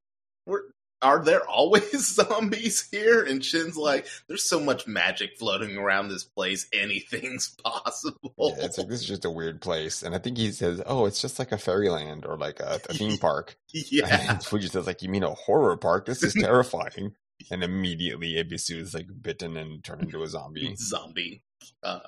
We're, 0.48 0.62
are 1.02 1.24
there 1.24 1.48
always 1.48 2.16
zombies 2.16 2.88
here? 2.90 3.24
And 3.24 3.44
Shin's 3.44 3.78
like, 3.78 4.08
there's 4.28 4.44
so 4.44 4.60
much 4.60 4.88
magic 4.88 5.38
floating 5.38 5.78
around 5.78 6.10
this 6.10 6.24
place, 6.24 6.68
anything's 6.74 7.56
possible. 7.64 8.34
Yeah, 8.38 8.66
it's 8.66 8.78
like 8.78 8.88
this 8.88 9.02
is 9.02 9.08
just 9.08 9.26
a 9.26 9.30
weird 9.30 9.62
place, 9.62 10.04
and 10.04 10.16
I 10.16 10.18
think 10.18 10.38
he 10.38 10.52
says, 10.52 10.82
"Oh, 10.86 11.06
it's 11.06 11.22
just 11.22 11.40
like 11.40 11.52
a 11.52 11.58
fairyland 11.58 12.26
or 12.26 12.38
like 12.38 12.60
a, 12.60 12.80
a 12.90 12.94
theme 12.94 13.18
park." 13.22 13.58
yeah, 13.74 14.32
and 14.32 14.44
Fuji 14.44 14.68
says, 14.68 14.88
"Like 14.88 15.02
you 15.02 15.10
mean 15.10 15.24
a 15.24 15.34
horror 15.34 15.78
park? 15.78 16.06
This 16.06 16.24
is 16.24 16.34
terrifying." 16.34 17.14
and 17.52 17.64
immediately 17.64 18.34
Ebisu 18.34 18.80
is 18.80 18.94
like 18.94 19.08
bitten 19.22 19.58
and 19.58 19.84
turned 19.84 20.02
into 20.02 20.24
a 20.24 20.28
zombie. 20.28 20.76
Zombie. 20.76 21.44
Uh, 21.84 22.00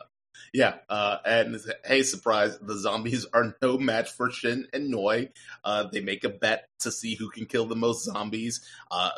yeah, 0.54 0.76
uh, 0.90 1.18
and 1.26 1.60
hey, 1.86 2.04
surprise! 2.04 2.58
The 2.60 2.78
zombies 2.78 3.26
are 3.34 3.56
no 3.62 3.78
match 3.78 4.12
for 4.12 4.32
Shin 4.32 4.68
and 4.74 4.90
Noi. 4.90 5.30
Uh, 5.64 5.84
they 5.92 6.02
make 6.02 6.24
a 6.24 6.30
bet 6.30 6.68
to 6.80 6.92
see 6.92 7.16
who 7.16 7.30
can 7.30 7.46
kill 7.46 7.66
the 7.66 7.76
most 7.76 8.06
zombies. 8.06 8.62
Uh, 8.90 9.12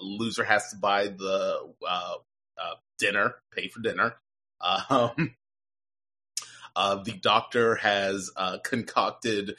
loser 0.00 0.44
has 0.44 0.70
to 0.70 0.76
buy 0.76 1.08
the 1.08 1.72
uh, 1.86 2.14
uh, 2.60 2.74
dinner, 2.98 3.36
pay 3.54 3.68
for 3.68 3.80
dinner. 3.80 4.14
Um, 4.90 5.36
uh, 6.76 7.02
the 7.02 7.12
doctor 7.12 7.76
has 7.76 8.30
concocted 8.62 9.56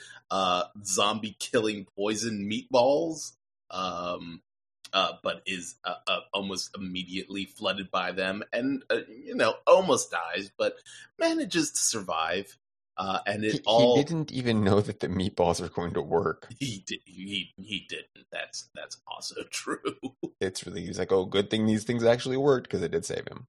zombie 0.86 1.36
killing 1.40 1.88
poison 1.98 2.48
meatballs. 2.48 3.32
Um, 3.72 4.44
uh, 4.94 5.14
but 5.24 5.42
is 5.46 5.76
uh, 5.84 5.96
uh, 6.08 6.20
almost 6.34 6.76
immediately 6.76 7.46
flooded 7.46 7.92
by 7.92 8.12
them, 8.12 8.44
and 8.52 8.84
uh, 8.90 9.00
you 9.08 9.36
know 9.36 9.56
almost 9.66 10.12
dies, 10.12 10.52
but 10.58 10.76
manages 11.20 11.72
to 11.72 11.80
survive. 11.80 12.58
Uh, 12.98 13.20
and 13.26 13.44
it 13.44 13.54
he, 13.54 13.62
all 13.66 13.98
he 13.98 14.04
didn't 14.04 14.32
even 14.32 14.64
know 14.64 14.82
that 14.82 15.00
the 15.00 15.08
meatballs 15.08 15.62
are 15.62 15.70
going 15.70 15.94
to 15.94 16.02
work. 16.02 16.48
He 16.60 16.84
did. 16.86 17.00
He 17.06 17.54
he 17.58 17.86
didn't. 17.90 18.28
That's 18.32 18.70
that's 18.76 18.98
also 19.08 19.44
true. 19.50 19.96
It's 20.40 20.66
really 20.66 20.86
he's 20.86 21.00
like, 21.00 21.12
oh, 21.12 21.26
good 21.26 21.50
thing 21.50 21.66
these 21.66 21.84
things 21.84 22.04
actually 22.04 22.38
worked 22.38 22.68
because 22.68 22.84
it 22.84 22.92
did 22.92 23.06
save 23.06 23.28
him. 23.28 23.48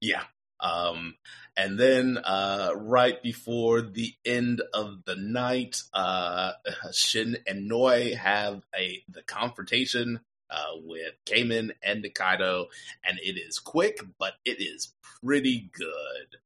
Yeah. 0.00 0.22
Um, 0.60 1.16
and 1.56 1.78
then 1.78 2.18
uh, 2.18 2.70
right 2.76 3.20
before 3.20 3.82
the 3.82 4.14
end 4.24 4.62
of 4.72 5.04
the 5.04 5.16
night, 5.16 5.82
uh, 5.92 6.52
Shin 6.92 7.38
and 7.46 7.68
Noi 7.68 8.14
have 8.14 8.62
a 8.74 9.02
the 9.08 9.22
confrontation 9.22 10.20
uh, 10.52 10.76
with 10.84 11.14
Kaiman 11.26 11.70
and 11.82 12.04
Nikaido, 12.04 12.66
and 13.04 13.18
it 13.22 13.38
is 13.38 13.58
quick, 13.58 14.00
but 14.18 14.34
it 14.44 14.60
is 14.60 14.92
pretty 15.24 15.70
good. 15.72 16.38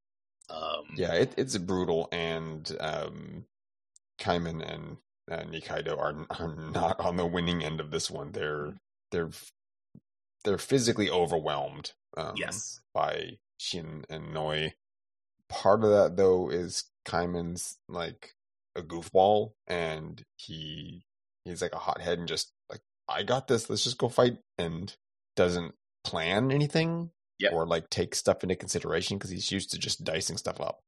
Um, 0.48 0.84
yeah, 0.96 1.14
it, 1.14 1.34
it's 1.36 1.58
brutal, 1.58 2.08
and 2.12 2.74
um, 2.80 3.44
Kaiman 4.18 4.62
and 4.62 4.96
uh, 5.30 5.44
Nikaido 5.44 5.98
are 5.98 6.14
are 6.38 6.54
not 6.72 7.00
on 7.00 7.16
the 7.16 7.26
winning 7.26 7.64
end 7.64 7.80
of 7.80 7.90
this 7.90 8.10
one. 8.10 8.32
They're 8.32 8.74
they're 9.10 9.30
they're 10.44 10.58
physically 10.58 11.10
overwhelmed. 11.10 11.92
Um, 12.16 12.34
yes, 12.36 12.80
by 12.94 13.38
Shin 13.58 14.04
and 14.08 14.32
Noi. 14.32 14.74
Part 15.48 15.84
of 15.84 15.90
that 15.90 16.16
though 16.16 16.48
is 16.48 16.84
Kaiman's 17.04 17.78
like 17.88 18.34
a 18.76 18.82
goofball, 18.82 19.52
and 19.66 20.24
he 20.36 21.04
he's 21.44 21.62
like 21.62 21.74
a 21.74 21.78
hothead 21.78 22.18
and 22.18 22.28
just 22.28 22.52
I 23.08 23.22
got 23.22 23.48
this. 23.48 23.70
Let's 23.70 23.84
just 23.84 23.98
go 23.98 24.08
fight, 24.08 24.38
and 24.58 24.94
doesn't 25.36 25.74
plan 26.04 26.50
anything 26.50 27.10
yep. 27.38 27.52
or 27.52 27.66
like 27.66 27.90
take 27.90 28.14
stuff 28.14 28.42
into 28.42 28.56
consideration 28.56 29.18
because 29.18 29.30
he's 29.30 29.52
used 29.52 29.70
to 29.70 29.78
just 29.78 30.04
dicing 30.04 30.36
stuff 30.36 30.60
up. 30.60 30.80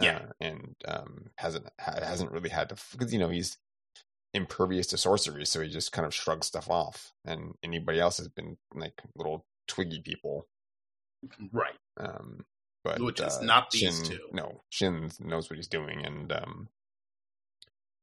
Yeah, 0.00 0.18
uh, 0.18 0.32
and 0.40 0.74
um, 0.86 1.30
hasn't 1.36 1.68
hasn't 1.78 2.32
really 2.32 2.50
had 2.50 2.70
to 2.70 2.76
because 2.92 3.12
you 3.12 3.18
know 3.18 3.28
he's 3.28 3.56
impervious 4.34 4.88
to 4.88 4.98
sorcery, 4.98 5.44
so 5.44 5.60
he 5.60 5.68
just 5.68 5.92
kind 5.92 6.06
of 6.06 6.14
shrugs 6.14 6.46
stuff 6.46 6.70
off. 6.70 7.12
And 7.24 7.54
anybody 7.62 8.00
else 8.00 8.18
has 8.18 8.28
been 8.28 8.56
like 8.74 8.94
little 9.16 9.44
twiggy 9.68 10.00
people, 10.00 10.46
right? 11.52 11.74
Um, 11.98 12.44
but 12.84 13.00
which 13.00 13.20
is 13.20 13.38
uh, 13.38 13.42
not 13.42 13.70
these 13.70 13.96
Shin, 13.96 14.04
two. 14.04 14.20
No, 14.32 14.62
Shin 14.70 15.10
knows 15.20 15.48
what 15.48 15.56
he's 15.56 15.68
doing 15.68 16.04
and 16.04 16.32
um, 16.32 16.68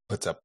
puts 0.07 0.25
up, 0.25 0.41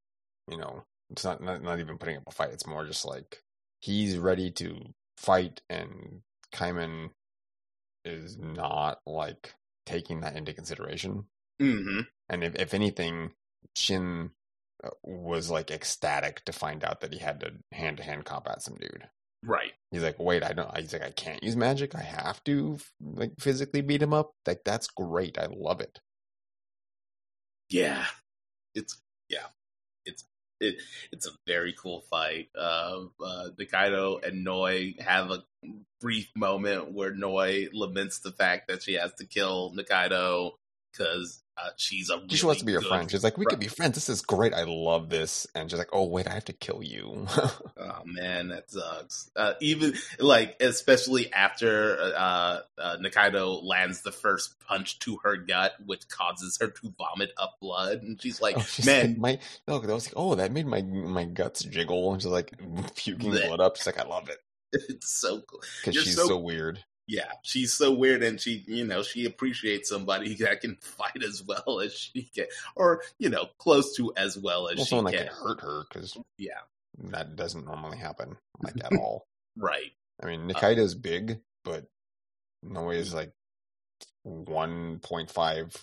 you 0.50 0.56
know, 0.56 0.84
it's 1.10 1.24
not, 1.24 1.42
not 1.42 1.62
not 1.62 1.80
even 1.80 1.98
putting 1.98 2.16
up 2.16 2.24
a 2.26 2.30
fight. 2.30 2.50
It's 2.52 2.66
more 2.66 2.84
just 2.84 3.04
like 3.04 3.42
he's 3.80 4.18
ready 4.18 4.50
to 4.52 4.94
fight, 5.16 5.60
and 5.68 6.22
Kaiman 6.52 7.10
is 8.04 8.38
not 8.38 8.98
like 9.06 9.54
taking 9.86 10.20
that 10.20 10.36
into 10.36 10.52
consideration. 10.52 11.24
Mm-hmm. 11.60 12.00
And 12.28 12.44
if 12.44 12.54
if 12.56 12.74
anything, 12.74 13.32
Shin 13.74 14.30
uh, 14.82 14.90
was 15.02 15.50
like 15.50 15.70
ecstatic 15.70 16.44
to 16.44 16.52
find 16.52 16.84
out 16.84 17.00
that 17.00 17.12
he 17.12 17.18
had 17.18 17.40
to 17.40 17.52
hand 17.72 17.98
to 17.98 18.02
hand 18.02 18.24
combat 18.24 18.62
some 18.62 18.76
dude. 18.76 19.08
Right. 19.46 19.72
He's 19.90 20.02
like, 20.02 20.18
wait, 20.18 20.42
I 20.42 20.54
don't. 20.54 20.74
He's 20.76 20.92
like, 20.92 21.02
I 21.02 21.10
can't 21.10 21.42
use 21.42 21.54
magic. 21.54 21.94
I 21.94 22.00
have 22.00 22.42
to 22.44 22.78
like 23.00 23.32
physically 23.38 23.82
beat 23.82 24.02
him 24.02 24.14
up. 24.14 24.32
Like 24.46 24.60
that's 24.64 24.86
great. 24.86 25.38
I 25.38 25.48
love 25.54 25.80
it. 25.80 26.00
Yeah, 27.68 28.06
it's 28.74 29.00
yeah, 29.28 29.46
it, 30.60 30.76
it's 31.12 31.26
a 31.26 31.32
very 31.46 31.74
cool 31.80 32.02
fight. 32.10 32.48
Uh, 32.58 33.04
uh, 33.24 33.48
Nikaido 33.58 34.26
and 34.26 34.44
Noi 34.44 34.94
have 35.00 35.30
a 35.30 35.44
brief 36.00 36.30
moment 36.36 36.92
where 36.92 37.14
Noi 37.14 37.68
laments 37.72 38.18
the 38.20 38.32
fact 38.32 38.68
that 38.68 38.82
she 38.82 38.94
has 38.94 39.14
to 39.14 39.26
kill 39.26 39.72
Nikaido 39.74 40.52
because 40.92 41.43
uh, 41.56 41.70
she's 41.76 42.10
a. 42.10 42.16
Really 42.16 42.36
she 42.36 42.46
wants 42.46 42.60
to 42.60 42.66
be 42.66 42.72
your 42.72 42.80
friend. 42.80 43.08
She's 43.08 43.22
like, 43.22 43.38
we 43.38 43.46
could 43.46 43.60
be 43.60 43.68
friends. 43.68 43.94
This 43.94 44.08
is 44.08 44.22
great. 44.22 44.52
I 44.52 44.64
love 44.64 45.08
this. 45.08 45.46
And 45.54 45.70
she's 45.70 45.78
like, 45.78 45.90
oh 45.92 46.06
wait, 46.06 46.26
I 46.26 46.34
have 46.34 46.46
to 46.46 46.52
kill 46.52 46.82
you. 46.82 47.26
oh 47.76 48.02
man, 48.04 48.48
that 48.48 48.70
sucks. 48.70 49.30
Uh, 49.36 49.52
even 49.60 49.94
like, 50.18 50.56
especially 50.60 51.32
after 51.32 52.12
uh, 52.16 52.60
uh, 52.76 52.96
Nikaido 52.96 53.62
lands 53.62 54.02
the 54.02 54.10
first 54.10 54.58
punch 54.66 54.98
to 55.00 55.18
her 55.22 55.36
gut, 55.36 55.74
which 55.86 56.08
causes 56.08 56.58
her 56.60 56.68
to 56.68 56.94
vomit 56.98 57.30
up 57.38 57.56
blood, 57.60 58.02
and 58.02 58.20
she's 58.20 58.40
like, 58.40 58.56
oh, 58.58 58.60
she's 58.60 58.86
man, 58.86 59.10
like, 59.10 59.18
my 59.18 59.38
no, 59.68 59.80
I 59.80 59.94
was 59.94 60.06
like, 60.06 60.14
oh, 60.16 60.34
that 60.34 60.50
made 60.50 60.66
my 60.66 60.82
my 60.82 61.24
guts 61.24 61.62
jiggle, 61.62 62.12
and 62.12 62.20
she's 62.20 62.32
like 62.32 62.52
puking 62.96 63.30
blood 63.30 63.60
up. 63.60 63.76
She's 63.76 63.86
like, 63.86 64.00
I 64.00 64.04
love 64.04 64.28
it. 64.28 64.38
It's 64.88 65.08
so 65.08 65.40
cool 65.42 65.60
because 65.84 66.02
she's 66.02 66.16
so, 66.16 66.26
so 66.26 66.36
weird 66.36 66.82
yeah, 67.06 67.32
she's 67.42 67.72
so 67.72 67.92
weird, 67.92 68.22
and 68.22 68.40
she, 68.40 68.64
you 68.66 68.84
know, 68.84 69.02
she 69.02 69.26
appreciates 69.26 69.88
somebody 69.88 70.34
that 70.40 70.60
can 70.60 70.76
fight 70.76 71.22
as 71.22 71.42
well 71.42 71.80
as 71.80 71.92
she 71.92 72.30
can, 72.34 72.46
or 72.76 73.02
you 73.18 73.28
know, 73.28 73.46
close 73.58 73.94
to 73.96 74.12
as 74.16 74.38
well 74.38 74.68
as 74.68 74.76
well, 74.76 74.86
she 74.86 75.16
can. 75.16 75.26
can 75.26 75.34
hurt 75.34 75.60
her 75.60 75.84
because 75.88 76.16
yeah, 76.38 76.60
that 76.98 77.36
doesn't 77.36 77.66
normally 77.66 77.98
happen 77.98 78.36
like 78.62 78.76
at 78.82 78.92
all. 78.98 79.26
Right. 79.56 79.92
I 80.22 80.26
mean, 80.26 80.50
uh, 80.54 80.86
big, 81.00 81.40
but 81.64 81.86
Noi 82.62 82.96
is 82.96 83.12
like 83.12 83.32
one 84.22 85.00
point 85.00 85.30
five 85.30 85.74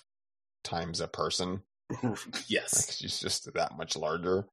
times 0.63 1.01
a 1.01 1.07
person. 1.07 1.61
yes, 2.47 2.87
like 2.87 2.95
she's 2.97 3.19
just 3.19 3.53
that 3.53 3.77
much 3.77 3.95
larger. 3.95 4.45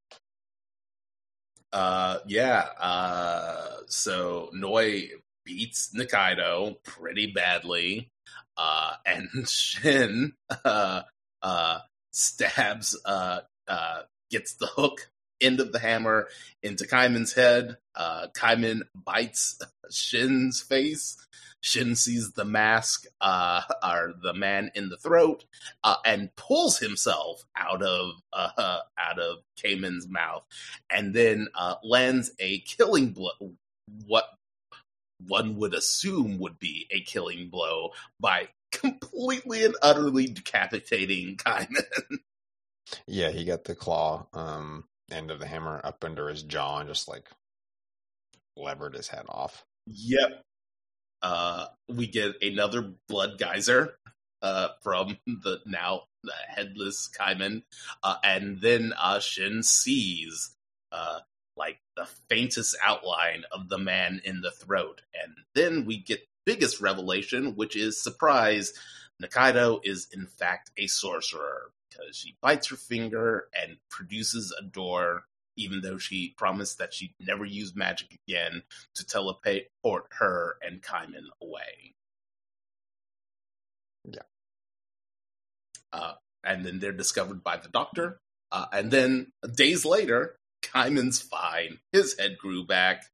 Uh, 1.72 2.18
yeah. 2.26 2.66
Uh, 2.80 3.76
so 3.86 4.50
Noi 4.52 5.10
beats 5.48 5.90
Nikaido 5.96 6.76
pretty 6.84 7.26
badly, 7.26 8.10
uh, 8.56 8.92
and 9.06 9.48
Shin 9.48 10.34
uh, 10.64 11.02
uh, 11.42 11.78
stabs, 12.12 13.00
uh, 13.04 13.40
uh, 13.66 14.02
gets 14.30 14.54
the 14.54 14.66
hook 14.66 15.10
end 15.40 15.60
of 15.60 15.72
the 15.72 15.78
hammer 15.78 16.28
into 16.62 16.84
Kaiman's 16.84 17.32
head. 17.32 17.78
Uh, 17.94 18.26
Kaiman 18.36 18.82
bites 18.94 19.58
Shin's 19.90 20.60
face. 20.60 21.16
Shin 21.60 21.96
sees 21.96 22.32
the 22.32 22.44
mask, 22.44 23.06
or 23.20 24.14
the 24.22 24.32
man 24.32 24.70
in 24.76 24.90
the 24.90 24.96
throat, 24.96 25.44
and 26.04 26.30
pulls 26.36 26.78
himself 26.78 27.44
out 27.56 27.82
of 27.82 28.12
out 28.32 29.18
of 29.18 29.38
Kaiman's 29.60 30.08
mouth, 30.08 30.44
and 30.88 31.12
then 31.12 31.48
lands 31.82 32.30
a 32.38 32.60
killing 32.60 33.10
blow. 33.10 33.54
What 34.06 34.37
one 35.26 35.56
would 35.56 35.74
assume 35.74 36.38
would 36.38 36.58
be 36.58 36.86
a 36.90 37.00
killing 37.00 37.48
blow 37.48 37.90
by 38.20 38.48
completely 38.70 39.64
and 39.64 39.74
utterly 39.82 40.26
decapitating 40.26 41.36
Kaiman. 41.36 41.84
Yeah, 43.06 43.28
he 43.28 43.44
got 43.44 43.64
the 43.64 43.74
claw 43.74 44.26
um, 44.32 44.84
end 45.10 45.30
of 45.30 45.40
the 45.40 45.46
hammer 45.46 45.78
up 45.84 46.02
under 46.02 46.30
his 46.30 46.42
jaw 46.42 46.78
and 46.78 46.88
just 46.88 47.06
like 47.06 47.28
levered 48.56 48.94
his 48.94 49.08
head 49.08 49.26
off. 49.28 49.66
Yep. 49.86 50.42
Uh, 51.20 51.66
we 51.88 52.06
get 52.06 52.42
another 52.42 52.94
blood 53.06 53.38
geyser 53.38 53.98
uh, 54.40 54.68
from 54.82 55.18
the 55.26 55.60
now 55.66 56.04
headless 56.48 57.10
Kaiman, 57.18 57.62
uh, 58.02 58.16
and 58.22 58.60
then 58.60 58.94
uh, 58.98 59.18
Shin 59.20 59.62
sees 59.62 60.54
uh, 60.92 61.20
like 61.58 61.80
the 61.96 62.06
faintest 62.28 62.76
outline 62.84 63.44
of 63.52 63.68
the 63.68 63.78
man 63.78 64.20
in 64.24 64.40
the 64.40 64.50
throat. 64.50 65.02
And 65.22 65.34
then 65.54 65.84
we 65.84 65.98
get 65.98 66.20
the 66.20 66.54
biggest 66.54 66.80
revelation, 66.80 67.56
which 67.56 67.76
is 67.76 68.02
surprise, 68.02 68.72
Nikaido 69.22 69.80
is 69.84 70.08
in 70.12 70.26
fact 70.26 70.70
a 70.76 70.86
sorcerer 70.86 71.72
because 71.90 72.16
she 72.16 72.36
bites 72.40 72.68
her 72.68 72.76
finger 72.76 73.48
and 73.60 73.78
produces 73.90 74.54
a 74.58 74.62
door 74.62 75.24
even 75.58 75.80
though 75.80 75.98
she 75.98 76.34
promised 76.38 76.78
that 76.78 76.94
she'd 76.94 77.14
never 77.18 77.44
use 77.44 77.74
magic 77.74 78.16
again 78.28 78.62
to 78.94 79.04
teleport 79.04 80.06
her 80.18 80.56
and 80.62 80.80
Kaiman 80.80 81.26
away. 81.42 81.94
Yeah. 84.04 84.22
Uh, 85.92 86.12
and 86.44 86.64
then 86.64 86.78
they're 86.78 86.92
discovered 86.92 87.42
by 87.42 87.56
the 87.56 87.68
doctor. 87.68 88.20
Uh, 88.52 88.66
and 88.72 88.90
then 88.90 89.32
days 89.54 89.84
later, 89.84 90.37
Kaiman's 90.72 91.20
fine. 91.20 91.78
His 91.92 92.18
head 92.18 92.36
grew 92.38 92.66
back. 92.66 93.04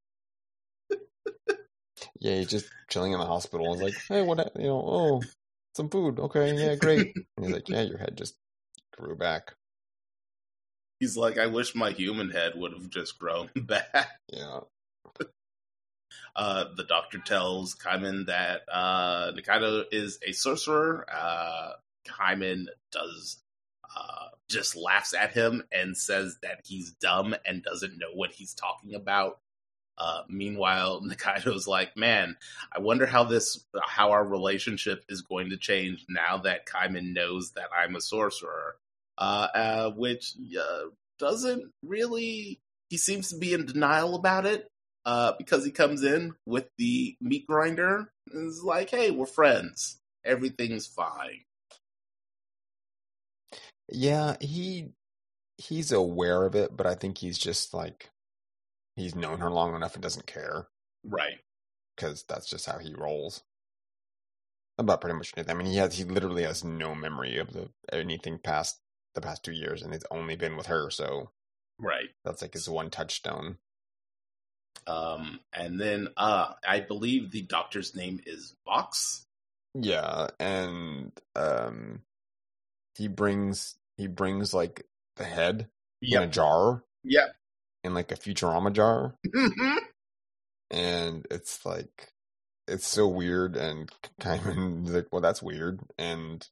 Yeah, 2.20 2.36
he's 2.36 2.48
just 2.48 2.68
chilling 2.89 3.12
in 3.12 3.18
the 3.18 3.26
hospital. 3.26 3.72
He's 3.74 3.82
like, 3.82 3.94
hey, 4.09 4.22
what, 4.22 4.39
you 4.56 4.64
know, 4.64 4.82
oh, 4.86 5.22
some 5.74 5.89
food. 5.89 6.18
Okay, 6.18 6.55
yeah, 6.55 6.74
great. 6.76 7.14
And 7.36 7.47
he's 7.47 7.55
like, 7.55 7.68
yeah, 7.68 7.82
your 7.82 7.98
head 7.98 8.16
just 8.16 8.35
grew 8.97 9.16
back. 9.16 9.55
He's 11.01 11.16
like, 11.16 11.39
I 11.39 11.47
wish 11.47 11.74
my 11.74 11.90
human 11.90 12.31
head 12.31 12.52
would 12.56 12.72
have 12.72 12.89
just 12.89 13.18
grown 13.18 13.51
back. 13.56 14.09
Yeah. 14.32 14.60
Uh, 16.36 16.64
the 16.76 16.85
doctor 16.85 17.18
tells 17.18 17.74
Kaiman 17.74 18.26
that 18.26 18.62
uh, 18.72 19.32
Nikaido 19.32 19.85
is 19.93 20.18
a 20.26 20.32
sorcerer. 20.32 21.06
Uh, 21.12 21.72
Kaiman 22.06 22.66
does 22.90 23.39
uh, 23.97 24.29
just 24.49 24.77
laughs 24.77 25.15
at 25.15 25.33
him 25.33 25.62
and 25.73 25.97
says 25.97 26.37
that 26.43 26.61
he's 26.65 26.93
dumb 26.93 27.35
and 27.47 27.62
doesn't 27.62 27.99
know 27.99 28.12
what 28.15 28.33
he's 28.33 28.55
talking 28.55 28.95
about. 28.95 29.39
Uh, 29.97 30.23
meanwhile, 30.29 31.01
Nikaido's 31.05 31.66
like, 31.66 31.97
"Man, 31.97 32.37
I 32.73 32.81
wonder 32.81 33.07
how 33.07 33.25
this, 33.25 33.65
how 33.81 34.11
our 34.11 34.25
relationship 34.25 35.05
is 35.09 35.23
going 35.23 35.51
to 35.51 35.57
change 35.57 36.05
now 36.09 36.39
that 36.39 36.66
Kaiman 36.66 37.12
knows 37.12 37.53
that 37.53 37.69
I'm 37.77 37.97
a 37.97 38.01
sorcerer." 38.01 38.77
Uh, 39.16 39.47
uh, 39.55 39.91
which 39.93 40.35
uh, 40.59 40.89
doesn't 41.19 41.71
really. 41.83 42.61
He 42.91 42.99
seems 42.99 43.31
to 43.31 43.39
be 43.39 43.55
in 43.55 43.66
denial 43.66 44.15
about 44.15 44.47
it 44.47 44.69
uh, 45.05 45.33
because 45.39 45.65
he 45.65 45.71
comes 45.71 46.03
in 46.03 46.35
with 46.47 46.69
the 46.79 47.16
meat 47.21 47.47
grinder 47.47 48.11
and 48.33 48.49
is 48.49 48.62
like, 48.65 48.91
"Hey, 48.91 49.11
we're 49.11 49.27
friends. 49.27 50.01
Everything's 50.25 50.87
fine." 50.87 51.45
Yeah, 53.89 54.36
he 54.40 54.90
he's 55.59 55.93
aware 55.93 56.44
of 56.44 56.55
it, 56.55 56.77
but 56.77 56.86
I 56.86 56.94
think 56.94 57.19
he's 57.19 57.39
just 57.39 57.74
like 57.74 58.11
he's 58.97 59.15
known 59.15 59.40
her 59.40 59.51
long 59.51 59.74
enough 59.74 59.94
and 59.94 60.02
doesn't 60.02 60.27
care 60.27 60.69
Right. 61.05 61.40
because 61.97 62.24
that's 62.24 62.48
just 62.48 62.66
how 62.66 62.78
he 62.78 62.94
rolls. 62.94 63.43
About 64.77 65.01
pretty 65.01 65.16
much 65.16 65.32
anything. 65.36 65.55
I 65.55 65.59
mean, 65.59 65.69
he 65.70 65.77
has 65.77 65.94
he 65.97 66.05
literally 66.05 66.43
has 66.43 66.65
no 66.65 66.94
memory 66.94 67.39
of 67.39 67.52
the 67.52 67.70
anything 67.93 68.39
past 68.39 68.81
the 69.15 69.20
past 69.20 69.44
two 69.44 69.52
years, 69.52 69.82
and 69.82 69.94
it's 69.94 70.05
only 70.11 70.35
been 70.35 70.56
with 70.56 70.66
her. 70.66 70.90
So 70.90 71.31
Right. 71.78 72.09
that's 72.24 72.43
like 72.43 72.55
his 72.55 72.69
one 72.69 72.90
touchstone. 72.90 73.59
Um, 74.86 75.40
and 75.52 75.81
then 75.81 76.09
uh, 76.16 76.55
I 76.66 76.81
believe 76.81 77.31
the 77.31 77.43
doctor's 77.43 77.94
name 77.94 78.20
is 78.27 78.56
Vox. 78.65 79.24
Yeah, 79.74 80.28
and 80.39 81.12
um, 81.36 82.02
he 82.97 83.09
brings 83.09 83.77
he 83.97 84.07
brings 84.07 84.53
like 84.55 84.87
the 85.16 85.25
head 85.25 85.69
in 86.03 86.23
a 86.23 86.27
jar. 86.27 86.85
Yep. 87.05 87.35
in 87.85 87.93
like 87.95 88.11
a 88.12 88.16
Futurama 88.16 88.73
jar, 88.73 89.15
Mhm. 89.27 89.77
and 90.71 91.27
it's 91.31 91.65
like 91.66 92.12
it's 92.66 92.87
so 92.87 93.07
weird 93.07 93.57
and 93.57 93.91
Kaiman's 94.21 94.91
like 94.93 95.09
well 95.12 95.21
that's 95.21 95.43
weird. 95.43 95.81
And 95.99 96.47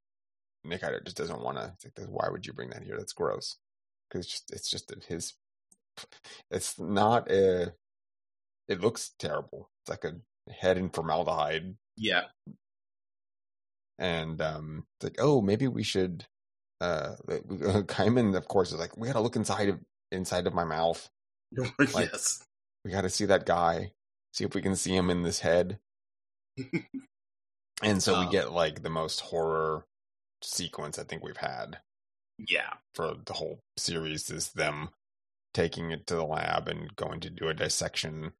Nikaido 0.66 1.02
just 1.04 1.16
doesn't 1.16 1.40
want 1.42 1.56
to 1.56 1.74
like 1.98 2.08
why 2.08 2.28
would 2.28 2.46
you 2.46 2.52
bring 2.52 2.70
that 2.70 2.82
here? 2.82 2.96
That's 2.98 3.14
gross. 3.14 3.56
Because 4.10 4.26
it's 4.26 4.30
just 4.32 4.52
it's 4.52 4.70
just 4.70 5.04
his 5.08 5.34
it's 6.50 6.78
not 6.78 7.30
a 7.30 7.74
it 8.68 8.80
looks 8.80 9.12
terrible. 9.18 9.70
It's 9.82 9.90
like 9.90 10.04
a 10.04 10.16
head 10.52 10.76
in 10.78 10.90
formaldehyde. 10.90 11.76
Yeah. 11.96 12.24
and 13.98 14.40
um 14.40 14.86
it's 15.00 15.04
like 15.04 15.16
oh 15.18 15.40
maybe 15.40 15.66
we 15.68 15.82
should 15.82 16.26
uh 16.82 17.14
Kaiman 17.86 18.36
of 18.36 18.48
course 18.48 18.72
is 18.72 18.78
like 18.80 18.96
we 18.96 19.06
gotta 19.06 19.20
look 19.20 19.36
inside 19.36 19.68
of 19.68 19.78
inside 20.10 20.46
of 20.46 20.54
my 20.54 20.64
mouth 20.64 21.08
yes. 21.94 22.44
we 22.84 22.90
gotta 22.90 23.08
see 23.10 23.24
that 23.26 23.46
guy 23.46 23.92
see 24.32 24.44
if 24.44 24.54
we 24.54 24.62
can 24.62 24.76
see 24.76 24.94
him 24.96 25.10
in 25.10 25.22
this 25.22 25.40
head 25.40 25.78
and 27.82 28.02
so 28.02 28.18
we 28.20 28.26
Um, 28.26 28.32
get 28.32 28.52
like 28.52 28.82
the 28.82 28.90
most 28.90 29.20
horror 29.20 29.86
sequence 30.42 30.98
i 30.98 31.04
think 31.04 31.22
we've 31.22 31.36
had 31.36 31.78
Yeah. 32.38 32.74
for 32.94 33.14
the 33.24 33.34
whole 33.34 33.60
series 33.76 34.28
is 34.30 34.52
them 34.52 34.90
taking 35.54 35.90
it 35.90 36.06
to 36.08 36.14
the 36.16 36.24
lab 36.24 36.66
and 36.68 36.94
going 36.96 37.20
to 37.20 37.30
do 37.30 37.48
a 37.48 37.54
dissection 37.54 38.32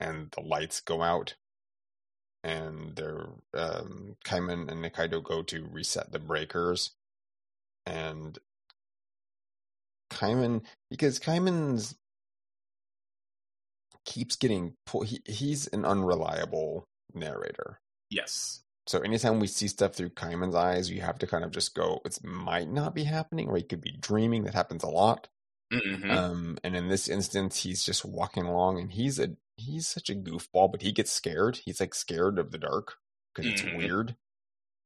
and 0.00 0.30
the 0.30 0.40
lights 0.40 0.80
go 0.80 1.02
out 1.02 1.34
and 2.44 2.96
they're 2.96 3.28
um 3.54 4.16
Kaiman 4.24 4.70
and 4.70 4.82
Nikaido 4.84 5.22
go 5.22 5.42
to 5.42 5.66
reset 5.70 6.10
the 6.12 6.18
breakers 6.18 6.92
and 7.86 8.38
Kaiman 10.10 10.64
because 10.90 11.18
Kaiman's 11.18 11.96
keeps 14.04 14.36
getting 14.36 14.74
pulled 14.86 15.06
he, 15.06 15.20
he's 15.26 15.66
an 15.68 15.84
unreliable 15.84 16.84
narrator 17.14 17.78
Yes. 18.10 18.62
so 18.86 19.00
anytime 19.00 19.38
we 19.40 19.46
see 19.46 19.68
stuff 19.68 19.94
through 19.94 20.10
Kaiman's 20.10 20.54
eyes, 20.54 20.90
you 20.90 21.00
have 21.00 21.18
to 21.20 21.26
kind 21.26 21.44
of 21.44 21.50
just 21.52 21.74
go, 21.74 22.00
it 22.04 22.18
might 22.24 22.68
not 22.68 22.94
be 22.94 23.04
happening, 23.04 23.48
or 23.48 23.56
he 23.56 23.62
could 23.62 23.80
be 23.80 23.92
dreaming. 23.92 24.44
That 24.44 24.54
happens 24.54 24.82
a 24.82 24.88
lot. 24.88 25.28
Mhm. 25.72 26.10
Um, 26.10 26.58
and 26.64 26.76
in 26.76 26.88
this 26.88 27.08
instance, 27.08 27.62
he's 27.62 27.84
just 27.84 28.04
walking 28.04 28.44
along, 28.44 28.80
and 28.80 28.92
he's 28.92 29.18
a 29.20 29.36
he's 29.56 29.86
such 29.88 30.10
a 30.10 30.14
goofball, 30.14 30.70
but 30.70 30.82
he 30.82 30.92
gets 30.92 31.12
scared. 31.12 31.56
He's 31.64 31.80
like 31.80 31.94
scared 31.94 32.38
of 32.38 32.50
the 32.50 32.58
dark 32.58 32.96
because 33.34 33.50
it's 33.50 33.62
Mhm. 33.62 33.76
weird. 33.76 34.16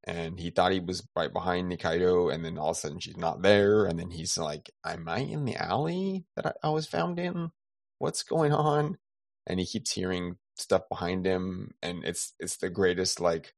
And 0.07 0.39
he 0.39 0.51
thought 0.51 0.73
he 0.73 0.81
was 0.81 1.07
right 1.17 1.33
behind 1.33 1.71
Nikaido, 1.71 2.33
and 2.33 2.45
then 2.45 2.59
all 2.59 2.71
of 2.71 2.77
a 2.77 2.81
sudden 2.81 3.01
she's 3.01 3.17
not 3.17 3.43
there. 3.43 3.87
And 3.87 3.99
then 3.99 4.11
he's 4.11 4.39
like, 4.39 4.71
"Am 4.85 5.09
I 5.09 5.19
in 5.19 5.45
the 5.45 5.57
alley 5.57 6.25
that 6.37 6.47
I, 6.47 6.53
I 6.69 6.71
was 6.71 6.87
found 6.87 7.19
in? 7.19 7.51
What's 7.99 8.23
going 8.23 8.53
on?" 8.53 8.99
And 9.47 9.59
he 9.61 9.67
keeps 9.67 9.93
hearing 9.93 10.37
stuff 10.57 10.83
behind 10.89 11.27
him, 11.27 11.73
and 11.83 12.05
it's 12.05 12.35
it's 12.41 12.57
the 12.59 12.71
greatest 12.71 13.21
like 13.21 13.55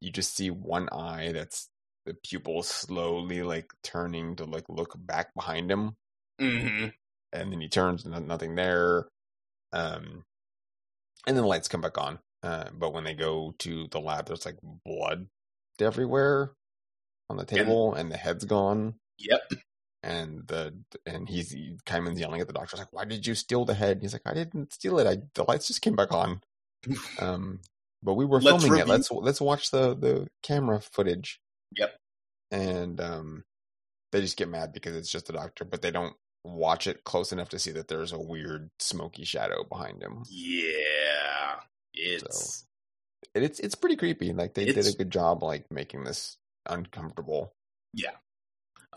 you 0.00 0.10
just 0.10 0.34
see 0.36 0.50
one 0.50 0.88
eye 0.92 1.32
that's 1.32 1.68
the 2.04 2.14
pupil 2.14 2.62
slowly 2.62 3.42
like 3.42 3.72
turning 3.82 4.36
to 4.36 4.44
like 4.44 4.64
look 4.68 4.94
back 4.98 5.34
behind 5.34 5.70
him 5.70 5.96
Mhm. 6.40 6.92
and 7.32 7.52
then 7.52 7.60
he 7.60 7.68
turns 7.68 8.04
and 8.04 8.28
nothing 8.28 8.54
there 8.54 9.08
um 9.72 10.24
and 11.26 11.36
then 11.36 11.42
the 11.42 11.46
lights 11.46 11.68
come 11.68 11.80
back 11.80 11.98
on 11.98 12.18
uh 12.42 12.70
but 12.72 12.92
when 12.92 13.04
they 13.04 13.14
go 13.14 13.54
to 13.58 13.88
the 13.88 14.00
lab 14.00 14.26
there's 14.26 14.46
like 14.46 14.58
blood 14.84 15.26
everywhere 15.82 16.52
on 17.28 17.36
the 17.36 17.44
table 17.44 17.94
and, 17.94 18.10
the 18.10 18.16
head's 18.16 18.44
gone. 18.44 18.94
Yep. 19.18 19.40
and 20.02 20.46
the 20.46 20.74
and 21.06 21.28
he's 21.28 21.50
he, 21.50 21.76
Kaiman's 21.86 22.20
yelling 22.20 22.40
at 22.40 22.46
the 22.46 22.52
doctor 22.52 22.76
like 22.76 22.92
why 22.92 23.04
did 23.04 23.26
you 23.26 23.34
steal 23.34 23.64
the 23.64 23.74
head? 23.74 23.92
And 23.92 24.02
he's 24.02 24.12
like 24.12 24.22
I 24.26 24.34
didn't 24.34 24.72
steal 24.72 24.98
it. 24.98 25.06
I 25.06 25.18
the 25.34 25.44
lights 25.48 25.66
just 25.68 25.82
came 25.82 25.96
back 25.96 26.12
on. 26.12 26.40
Um 27.18 27.60
but 28.02 28.14
we 28.14 28.24
were 28.24 28.40
Let's 28.40 28.62
filming 28.62 28.80
it. 28.80 28.86
let's 28.86 29.10
let's 29.10 29.40
watch 29.40 29.70
the 29.70 29.96
the 29.96 30.28
camera 30.42 30.80
footage. 30.80 31.40
Yep. 31.76 31.96
and 32.52 33.00
um 33.00 33.44
they 34.12 34.20
just 34.20 34.36
get 34.36 34.48
mad 34.48 34.72
because 34.72 34.94
it's 34.94 35.10
just 35.10 35.26
the 35.26 35.32
doctor 35.32 35.64
but 35.64 35.82
they 35.82 35.90
don't 35.90 36.14
watch 36.44 36.86
it 36.86 37.02
close 37.02 37.32
enough 37.32 37.48
to 37.48 37.58
see 37.58 37.72
that 37.72 37.88
there's 37.88 38.12
a 38.12 38.20
weird 38.20 38.70
smoky 38.78 39.24
shadow 39.24 39.64
behind 39.64 40.00
him. 40.02 40.22
Yeah. 40.30 41.56
It's 41.92 42.64
and 43.34 43.44
it's 43.44 43.60
it's 43.60 43.74
pretty 43.74 43.96
creepy 43.96 44.32
like 44.32 44.54
they 44.54 44.64
did 44.64 44.86
a 44.86 44.92
good 44.92 45.10
job 45.10 45.42
like 45.42 45.70
making 45.70 46.04
this 46.04 46.36
uncomfortable 46.68 47.52
Yeah. 47.92 48.10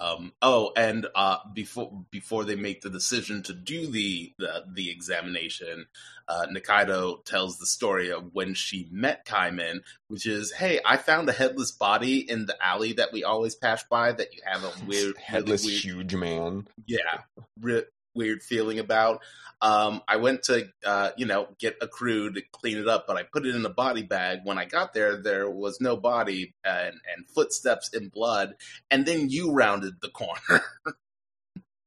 Um, 0.01 0.31
oh, 0.41 0.71
and 0.77 1.07
uh, 1.13 1.39
before 1.53 2.05
before 2.09 2.45
they 2.45 2.55
make 2.55 2.81
the 2.81 2.89
decision 2.89 3.43
to 3.43 3.53
do 3.53 3.87
the 3.87 4.33
the, 4.37 4.63
the 4.73 4.89
examination, 4.89 5.87
uh, 6.25 6.45
Nikaido 6.49 7.25
tells 7.25 7.57
the 7.57 7.65
story 7.65 8.09
of 8.09 8.29
when 8.31 8.53
she 8.53 8.87
met 8.91 9.25
Kaiman, 9.25 9.81
which 10.07 10.25
is, 10.25 10.53
"Hey, 10.53 10.79
I 10.85 10.95
found 10.95 11.27
a 11.27 11.33
headless 11.33 11.71
body 11.71 12.19
in 12.19 12.45
the 12.45 12.55
alley 12.65 12.93
that 12.93 13.11
we 13.11 13.25
always 13.25 13.55
pass 13.55 13.83
by. 13.83 14.13
That 14.13 14.33
you 14.33 14.41
have 14.45 14.63
a 14.63 14.71
weird, 14.87 15.17
headless 15.17 15.63
really 15.65 15.73
weird, 15.73 15.83
huge 15.83 16.15
man 16.15 16.67
yeah, 16.85 17.23
re- 17.59 17.83
weird 18.15 18.43
feeling 18.43 18.79
about. 18.79 19.21
Um, 19.61 20.01
I 20.07 20.17
went 20.17 20.43
to, 20.43 20.69
uh, 20.85 21.11
you 21.17 21.25
know, 21.25 21.47
get 21.59 21.77
a 21.81 21.87
crew 21.87 22.31
to 22.31 22.41
clean 22.53 22.77
it 22.77 22.87
up, 22.87 23.05
but 23.07 23.17
I 23.17 23.23
put 23.23 23.45
it 23.45 23.55
in 23.55 23.65
a 23.65 23.69
body 23.69 24.03
bag. 24.03 24.39
When 24.43 24.57
I 24.57 24.65
got 24.65 24.93
there, 24.93 25.17
there 25.17 25.49
was 25.49 25.81
no 25.81 25.97
body 25.97 26.53
and, 26.63 26.95
and 27.15 27.29
footsteps 27.35 27.89
in 27.93 28.09
blood. 28.09 28.55
And 28.89 29.05
then 29.05 29.29
you 29.29 29.51
rounded 29.51 29.95
the 30.01 30.09
corner. 30.09 30.63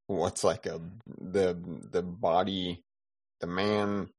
what's 0.09 0.45
like 0.45 0.67
a 0.67 0.79
the 1.07 1.57
the 1.91 2.03
body 2.03 2.83
the 3.41 3.47
man 3.47 4.11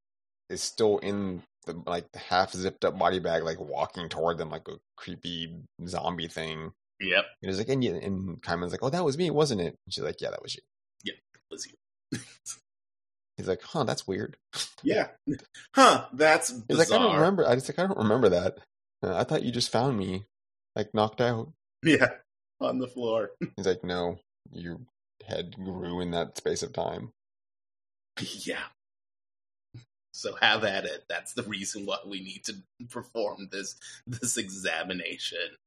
is 0.49 0.63
still 0.63 0.97
in 0.99 1.43
the 1.67 1.83
like 1.85 2.11
the 2.13 2.19
half 2.19 2.51
zipped 2.51 2.83
up 2.83 2.97
body 2.97 3.19
bag 3.19 3.43
like 3.43 3.59
walking 3.59 4.09
toward 4.09 4.39
them 4.39 4.49
like 4.49 4.67
a 4.67 4.77
creepy 4.95 5.55
zombie 5.85 6.27
thing 6.27 6.71
yep, 6.99 7.25
and 7.43 7.51
he's 7.51 7.59
like 7.59 7.69
and, 7.69 7.83
you, 7.83 7.95
and 7.95 8.41
Kaiman's 8.41 8.71
like 8.71 8.81
oh 8.81 8.89
that 8.89 9.05
was 9.05 9.19
me 9.19 9.29
wasn't 9.29 9.61
it 9.61 9.77
and 9.85 9.93
she's 9.93 10.03
like 10.03 10.19
yeah 10.19 10.31
that 10.31 10.41
was 10.41 10.55
you 10.55 10.61
was 11.53 11.67
you. 11.67 11.73
He's 13.37 13.47
like, 13.47 13.61
huh, 13.61 13.83
that's 13.83 14.07
weird. 14.07 14.37
Yeah. 14.83 15.07
Huh, 15.75 16.05
that's 16.13 16.53
He's 16.67 16.77
like, 16.77 16.91
I 16.91 16.99
don't 16.99 17.15
remember. 17.15 17.47
I 17.47 17.55
just 17.55 17.67
like, 17.67 17.79
I 17.79 17.87
don't 17.87 17.97
remember 17.97 18.29
that. 18.29 18.59
Uh, 19.01 19.15
I 19.15 19.23
thought 19.23 19.43
you 19.43 19.51
just 19.51 19.71
found 19.71 19.97
me, 19.97 20.25
like 20.75 20.93
knocked 20.93 21.19
out. 21.19 21.51
Yeah. 21.81 22.09
On 22.61 22.77
the 22.77 22.87
floor. 22.87 23.31
He's 23.57 23.65
like, 23.65 23.83
no, 23.83 24.19
your 24.51 24.79
head 25.25 25.55
grew 25.55 25.99
in 25.99 26.11
that 26.11 26.37
space 26.37 26.63
of 26.63 26.73
time. 26.73 27.11
Yeah. 28.21 28.63
So 30.13 30.35
have 30.39 30.63
at 30.63 30.85
it. 30.85 31.05
That's 31.09 31.33
the 31.33 31.43
reason 31.43 31.85
why 31.85 31.97
we 32.05 32.21
need 32.21 32.43
to 32.45 32.55
perform 32.89 33.49
this 33.51 33.75
this 34.05 34.37
examination. 34.37 35.57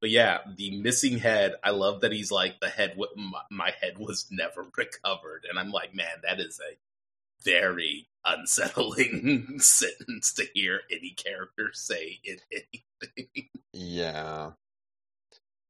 But 0.00 0.10
yeah, 0.10 0.38
the 0.56 0.80
missing 0.80 1.18
head. 1.18 1.54
I 1.64 1.70
love 1.70 2.02
that 2.02 2.12
he's 2.12 2.30
like 2.30 2.60
the 2.60 2.68
head. 2.68 2.90
w- 2.90 3.10
My, 3.16 3.40
my 3.50 3.72
head 3.80 3.98
was 3.98 4.26
never 4.30 4.64
recovered, 4.76 5.44
and 5.48 5.58
I'm 5.58 5.70
like, 5.72 5.94
man, 5.94 6.16
that 6.22 6.38
is 6.40 6.60
a 6.60 6.76
very 7.44 8.08
unsettling 8.24 9.58
sentence 9.60 10.32
to 10.34 10.44
hear 10.54 10.80
any 10.90 11.10
character 11.10 11.70
say 11.72 12.20
in 12.24 12.36
anything. 12.52 13.48
Yeah. 13.72 14.50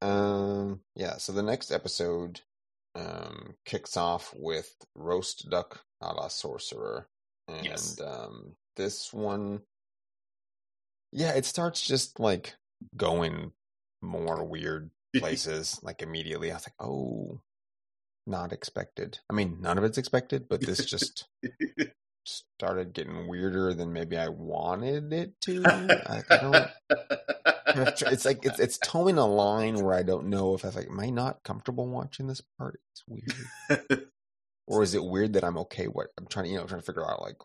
Um. 0.01 0.81
Yeah. 0.95 1.17
So 1.17 1.33
the 1.33 1.43
next 1.43 1.71
episode, 1.73 2.41
um, 2.95 3.55
kicks 3.65 3.97
off 3.97 4.33
with 4.37 4.75
roast 4.95 5.49
duck 5.51 5.81
a 6.01 6.13
la 6.13 6.29
sorcerer, 6.29 7.09
and 7.49 7.65
Yes. 7.67 8.01
um, 8.01 8.55
this 8.77 9.13
one, 9.13 9.63
yeah, 11.13 11.33
it 11.33 11.45
starts 11.45 11.81
just 11.87 12.21
like 12.21 12.55
going 12.97 13.53
more 14.01 14.45
weird 14.45 14.91
places 15.17 15.81
like 15.83 16.03
immediately. 16.03 16.51
I 16.51 16.55
was 16.55 16.67
like, 16.67 16.75
oh, 16.89 17.41
not 18.27 18.53
expected. 18.53 19.19
I 19.31 19.35
mean, 19.35 19.59
none 19.61 19.79
of 19.79 19.85
it's 19.85 19.99
expected, 19.99 20.49
but 20.49 20.61
this 20.61 20.85
just 20.85 21.27
started 22.25 22.93
getting 22.93 23.27
weirder 23.27 23.75
than 23.75 23.93
maybe 23.93 24.17
I 24.19 24.29
wanted 24.29 25.13
it 25.13 25.41
to. 25.43 25.65
I, 26.07 26.23
I 26.31 26.37
don't. 26.37 26.69
kind 27.69 27.89
of 27.89 27.95
tr- 27.95 28.13
It's 28.13 28.25
like 28.25 28.45
it's 28.45 28.59
it's 28.61 28.79
towing 28.79 29.19
a 29.19 29.27
line 29.27 29.83
where 29.83 29.95
I 29.95 30.03
don't 30.03 30.29
know 30.29 30.55
if 30.55 30.65
I 30.65 30.69
was 30.69 30.77
like, 30.77 30.89
am 30.89 31.01
I 31.01 31.11
not 31.11 31.43
comfortable 31.43 31.89
watching 31.89 32.27
this 32.27 32.43
part? 32.59 32.81
It's 32.93 33.05
weird, 33.09 33.81
or 34.67 34.83
is 34.83 34.95
it 34.95 35.05
weird 35.05 35.33
that 35.35 35.45
I'm 35.45 35.59
okay? 35.59 35.87
What 35.87 36.09
I'm 36.19 36.27
trying 36.27 36.47
to 36.47 36.51
you 36.51 36.59
know 36.59 36.67
trying 36.67 36.81
to 36.81 36.87
figure 36.87 37.09
out 37.11 37.23
like 37.23 37.37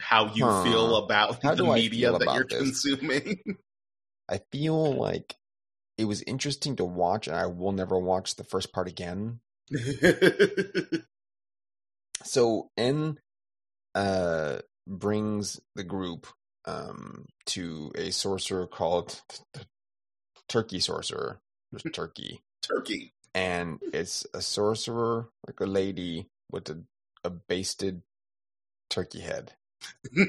How 0.00 0.32
you 0.34 0.44
Huh. 0.44 0.64
feel 0.64 0.96
about 0.96 1.40
the 1.40 1.62
media 1.62 2.12
that 2.18 2.34
you're 2.34 2.44
this? 2.44 2.58
consuming? 2.58 3.38
I 4.28 4.40
feel 4.50 4.96
like 4.96 5.36
it 5.96 6.04
was 6.06 6.22
interesting 6.22 6.76
to 6.76 6.84
watch, 6.84 7.28
and 7.28 7.36
I 7.36 7.46
will 7.46 7.72
never 7.72 7.98
watch 7.98 8.36
the 8.36 8.44
first 8.44 8.72
part 8.72 8.88
again. 8.88 9.40
So 12.24 12.70
En 12.76 13.18
uh 13.94 14.58
brings 14.86 15.60
the 15.74 15.84
group 15.84 16.26
um 16.64 17.26
to 17.46 17.92
a 17.94 18.10
sorcerer 18.10 18.66
called 18.66 19.20
the 19.52 19.64
Turkey 20.48 20.80
Sorcerer. 20.80 21.40
Turkey. 21.92 22.40
Turkey. 22.62 23.12
And 23.34 23.80
it's 23.92 24.26
a 24.32 24.40
sorcerer, 24.40 25.28
like 25.46 25.60
a 25.60 25.66
lady 25.66 26.28
with 26.50 26.68
a, 26.70 26.82
a 27.24 27.30
basted 27.30 28.02
turkey 28.90 29.20
head. 29.20 29.52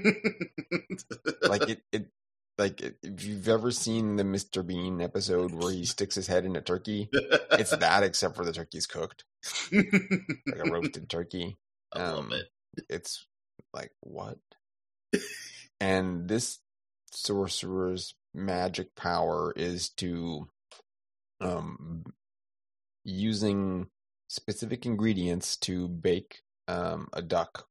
Like 1.48 1.70
it, 1.70 1.82
it 1.92 2.08
like 2.58 2.82
if 3.04 3.26
you've 3.26 3.48
ever 3.50 3.72
seen 3.72 4.16
the 4.16 4.24
Mr. 4.24 4.66
Bean 4.66 5.02
episode 5.02 5.52
where 5.54 5.72
he 5.74 5.86
sticks 5.86 6.16
his 6.16 6.28
head 6.28 6.46
in 6.46 6.56
a 6.56 6.62
turkey, 6.62 7.10
it's 7.52 7.76
that 7.78 8.04
except 8.04 8.36
for 8.36 8.46
the 8.46 8.54
turkey's 8.54 8.88
cooked, 8.88 9.26
like 9.72 10.60
a 10.60 10.70
roasted 10.72 11.10
turkey. 11.10 11.58
I 11.94 12.00
love 12.04 12.26
Um, 12.26 12.34
it. 12.34 12.46
it's 12.90 13.26
like 13.74 13.92
what 14.02 14.38
and 15.80 16.28
this 16.28 16.60
sorcerer's 17.12 18.16
magic 18.34 18.96
power 18.96 19.54
is 19.56 19.90
to 19.90 20.48
um 21.42 22.04
using 23.04 23.88
specific 24.28 24.86
ingredients 24.86 25.56
to 25.58 25.88
bake 25.88 26.42
um 26.68 27.08
a 27.14 27.22
duck 27.22 27.68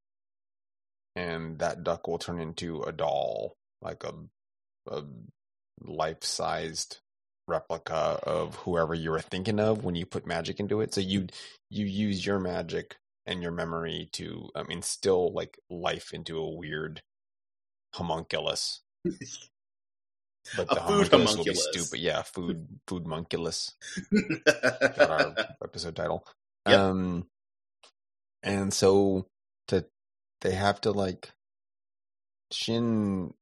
and 1.16 1.58
that 1.58 1.82
duck 1.84 2.06
will 2.06 2.18
turn 2.18 2.38
into 2.38 2.82
a 2.82 2.92
doll 2.92 3.56
like 3.82 4.04
a 4.04 4.12
a 4.86 5.02
life-sized 5.80 6.98
replica 7.46 8.18
of 8.22 8.54
whoever 8.56 8.94
you 8.94 9.10
were 9.10 9.20
thinking 9.20 9.60
of 9.60 9.84
when 9.84 9.94
you 9.94 10.06
put 10.06 10.26
magic 10.26 10.58
into 10.58 10.80
it 10.80 10.94
so 10.94 11.00
you 11.00 11.26
you 11.68 11.84
use 11.84 12.24
your 12.24 12.38
magic 12.38 12.96
and 13.26 13.42
your 13.42 13.52
memory 13.52 14.08
to 14.12 14.48
um, 14.54 14.66
instill 14.70 15.32
like 15.32 15.58
life 15.70 16.12
into 16.12 16.38
a 16.38 16.50
weird 16.50 17.02
homunculus. 17.94 18.82
But 20.58 20.70
A 20.70 20.74
the 20.74 20.80
food 20.82 21.08
homunculus 21.08 21.36
will 21.38 21.44
be 21.44 21.54
stupid. 21.54 22.00
Yeah, 22.00 22.20
food 22.20 22.66
food 22.86 23.06
munculus. 23.06 23.72
Got 24.44 25.10
our 25.10 25.34
episode 25.64 25.96
title. 25.96 26.26
Yep. 26.68 26.78
Um, 26.78 27.26
and 28.42 28.70
so 28.70 29.26
to 29.68 29.86
they 30.42 30.52
have 30.52 30.82
to 30.82 30.90
like 30.90 31.32
Shin 32.52 33.32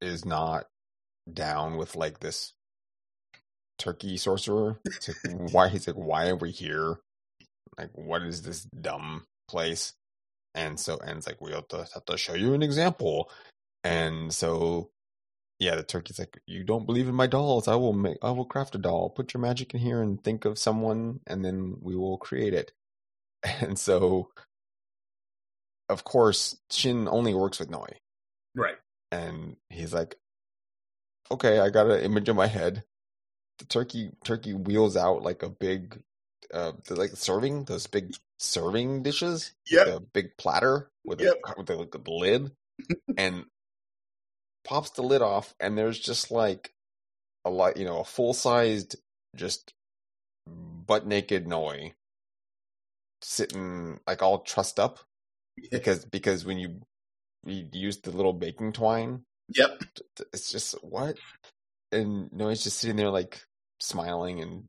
is 0.00 0.24
not 0.24 0.64
down 1.34 1.76
with 1.76 1.96
like 1.96 2.20
this 2.20 2.52
turkey 3.78 4.16
sorcerer. 4.16 4.78
It's 4.84 5.08
like, 5.08 5.52
why 5.52 5.68
he's 5.68 5.86
like, 5.86 5.96
why 5.96 6.28
are 6.28 6.36
we 6.36 6.50
here? 6.50 7.00
Like, 7.78 7.90
what 7.94 8.22
is 8.22 8.42
this 8.42 8.62
dumb 8.64 9.24
place? 9.48 9.94
And 10.54 10.78
so, 10.78 10.98
and 10.98 11.18
it's 11.18 11.26
like, 11.26 11.40
we 11.40 11.52
have 11.52 11.68
to 11.68 11.88
have 11.94 12.04
to 12.06 12.16
show 12.16 12.34
you 12.34 12.54
an 12.54 12.62
example. 12.62 13.30
And 13.84 14.32
so, 14.32 14.90
yeah, 15.58 15.76
the 15.76 15.82
turkey's 15.82 16.18
like, 16.18 16.40
you 16.46 16.64
don't 16.64 16.86
believe 16.86 17.08
in 17.08 17.14
my 17.14 17.26
dolls? 17.26 17.68
I 17.68 17.76
will 17.76 17.92
make, 17.92 18.18
I 18.22 18.30
will 18.32 18.44
craft 18.44 18.74
a 18.74 18.78
doll. 18.78 19.10
Put 19.10 19.32
your 19.32 19.40
magic 19.40 19.74
in 19.74 19.80
here 19.80 20.02
and 20.02 20.22
think 20.22 20.44
of 20.44 20.58
someone, 20.58 21.20
and 21.26 21.44
then 21.44 21.76
we 21.80 21.96
will 21.96 22.18
create 22.18 22.54
it. 22.54 22.72
And 23.62 23.78
so, 23.78 24.28
of 25.88 26.04
course, 26.04 26.58
Shin 26.70 27.08
only 27.08 27.32
works 27.32 27.58
with 27.58 27.70
Noi 27.70 27.88
right. 28.54 28.76
and 29.10 29.56
he's 29.68 29.92
like, 29.92 30.16
"Okay, 31.30 31.58
I 31.58 31.70
got 31.70 31.90
an 31.90 32.00
image 32.02 32.28
in 32.28 32.36
my 32.36 32.46
head." 32.46 32.84
The 33.58 33.64
turkey 33.66 34.10
turkey 34.24 34.54
wheels 34.54 34.96
out 34.96 35.22
like 35.22 35.42
a 35.42 35.50
big, 35.50 36.02
uh, 36.52 36.72
like 36.90 37.10
serving 37.16 37.64
those 37.64 37.86
big 37.86 38.14
serving 38.38 39.02
dishes, 39.02 39.52
Yeah, 39.70 39.84
like 39.84 39.94
a 39.94 40.00
big 40.00 40.36
platter 40.38 40.90
with 41.04 41.20
Yep. 41.20 41.36
a 41.46 41.54
with 41.58 41.70
a, 41.70 41.76
with 41.78 41.94
a 41.94 42.10
lid, 42.10 42.52
and 43.18 43.44
pops 44.64 44.90
the 44.90 45.02
lid 45.02 45.22
off, 45.22 45.54
and 45.60 45.76
there's 45.76 45.98
just 45.98 46.30
like 46.30 46.72
a 47.44 47.50
lot, 47.50 47.76
you 47.76 47.84
know, 47.84 48.00
a 48.00 48.04
full 48.04 48.32
sized, 48.34 48.96
just 49.36 49.72
butt 50.46 51.06
naked 51.06 51.46
Noi 51.46 51.94
sitting 53.22 54.00
like 54.06 54.22
all 54.22 54.40
trussed 54.40 54.80
up 54.80 54.98
because 55.70 56.04
because 56.06 56.44
when 56.44 56.58
you 56.58 56.80
you 57.44 57.66
use 57.72 57.98
the 58.00 58.10
little 58.10 58.32
baking 58.32 58.72
twine 58.72 59.22
Yep. 59.54 59.82
it's 60.32 60.50
just 60.50 60.72
what? 60.82 61.16
And 61.92 62.32
no 62.32 62.48
he's 62.48 62.62
just 62.62 62.78
sitting 62.78 62.96
there 62.96 63.10
like 63.10 63.42
smiling 63.80 64.40
and 64.40 64.64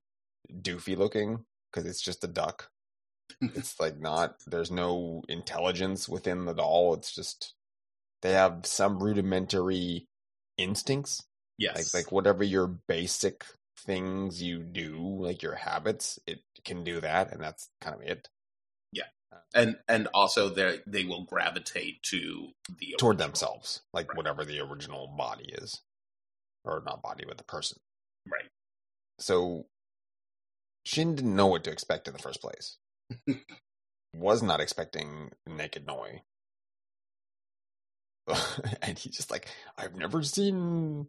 doofy 0.61 0.97
looking 0.97 1.45
because 1.71 1.89
it's 1.89 2.01
just 2.01 2.23
a 2.23 2.27
duck. 2.27 2.69
It's 3.41 3.79
like 3.79 3.99
not 3.99 4.35
there's 4.45 4.71
no 4.71 5.23
intelligence 5.29 6.07
within 6.07 6.45
the 6.45 6.53
doll 6.53 6.93
it's 6.93 7.15
just 7.15 7.53
they 8.21 8.33
have 8.33 8.65
some 8.65 9.01
rudimentary 9.01 10.05
instincts. 10.57 11.23
Yes. 11.57 11.75
like 11.93 12.03
like 12.05 12.11
whatever 12.11 12.43
your 12.43 12.67
basic 12.87 13.45
things 13.85 14.41
you 14.41 14.59
do 14.59 14.97
like 15.19 15.41
your 15.41 15.55
habits 15.55 16.19
it 16.27 16.39
can 16.65 16.83
do 16.83 17.01
that 17.01 17.31
and 17.31 17.41
that's 17.41 17.69
kind 17.81 17.95
of 17.95 18.01
it 18.01 18.27
and 19.55 19.77
and 19.87 20.07
also 20.13 20.49
they 20.49 20.79
they 20.87 21.05
will 21.05 21.23
gravitate 21.25 22.03
to 22.03 22.49
the 22.79 22.95
toward 22.97 23.17
original. 23.17 23.27
themselves 23.29 23.81
like 23.93 24.15
whatever 24.17 24.45
the 24.45 24.59
original 24.59 25.07
body 25.17 25.45
is 25.53 25.81
or 26.65 26.83
not 26.85 27.01
body 27.03 27.25
but 27.27 27.37
the 27.37 27.43
person 27.45 27.77
Right. 28.27 28.49
so 29.19 29.65
Shin 30.85 31.15
didn't 31.15 31.35
know 31.35 31.47
what 31.47 31.63
to 31.65 31.71
expect 31.71 32.07
in 32.07 32.13
the 32.13 32.19
first 32.19 32.41
place. 32.41 32.77
Was 34.15 34.43
not 34.43 34.61
expecting 34.61 35.31
naked 35.47 35.85
Noi. 35.87 36.23
and 38.81 38.97
he's 38.99 39.15
just 39.15 39.31
like, 39.31 39.47
I've 39.77 39.95
never 39.95 40.23
seen 40.23 41.07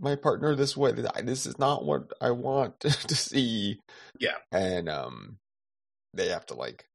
my 0.00 0.16
partner 0.16 0.54
this 0.54 0.76
way. 0.76 0.92
This 0.92 1.46
is 1.46 1.58
not 1.58 1.84
what 1.84 2.12
I 2.20 2.30
want 2.32 2.80
to 2.80 3.16
see. 3.16 3.80
Yeah. 4.18 4.36
And 4.52 4.88
um 4.88 5.38
they 6.14 6.28
have 6.30 6.46
to 6.46 6.54
like 6.54 6.86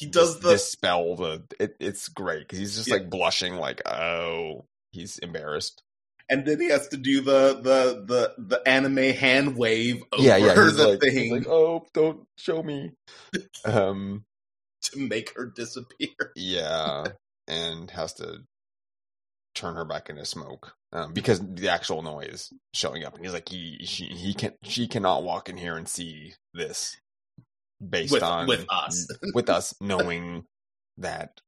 He 0.00 0.06
does 0.06 0.40
the 0.40 0.52
dispel 0.52 1.14
the 1.16 1.44
it, 1.60 1.76
it's 1.78 2.08
great 2.08 2.40
because 2.40 2.58
he's 2.58 2.74
just 2.76 2.88
Yeah. 2.88 2.94
like 2.94 3.10
blushing 3.10 3.54
like 3.56 3.82
oh 3.86 4.64
he's 4.92 5.18
embarrassed 5.18 5.82
and 6.30 6.46
then 6.46 6.60
he 6.60 6.68
has 6.70 6.88
to 6.88 6.96
do 6.96 7.20
the 7.20 7.60
the 7.60 8.04
the 8.06 8.34
the 8.38 8.68
anime 8.68 8.96
hand 9.14 9.56
wave 9.56 10.02
over 10.12 10.22
yeah, 10.22 10.36
yeah. 10.36 10.54
He's 10.54 10.76
the 10.76 10.88
like, 10.88 11.00
thing. 11.00 11.32
like, 11.32 11.48
oh, 11.48 11.86
don't 11.92 12.24
show 12.36 12.62
me. 12.62 12.92
um, 13.64 14.24
to 14.82 14.98
make 14.98 15.34
her 15.36 15.46
disappear. 15.46 16.08
Yeah, 16.36 17.08
and 17.48 17.90
has 17.90 18.14
to 18.14 18.44
turn 19.56 19.74
her 19.74 19.84
back 19.84 20.08
into 20.08 20.24
smoke 20.24 20.72
um, 20.92 21.12
because 21.12 21.40
the 21.40 21.68
actual 21.68 22.02
Noi's 22.02 22.52
showing 22.72 23.04
up, 23.04 23.16
and 23.16 23.24
he's 23.24 23.34
like, 23.34 23.48
he 23.48 23.78
she 23.84 24.04
he 24.06 24.32
can 24.32 24.52
she 24.62 24.86
cannot 24.86 25.24
walk 25.24 25.48
in 25.48 25.56
here 25.56 25.76
and 25.76 25.88
see 25.88 26.34
this 26.54 26.96
based 27.86 28.12
With- 28.12 28.22
on 28.22 28.46
with 28.46 28.66
us. 28.68 29.06
with 29.34 29.48
us 29.48 29.74
knowing 29.80 30.44
that 30.98 31.40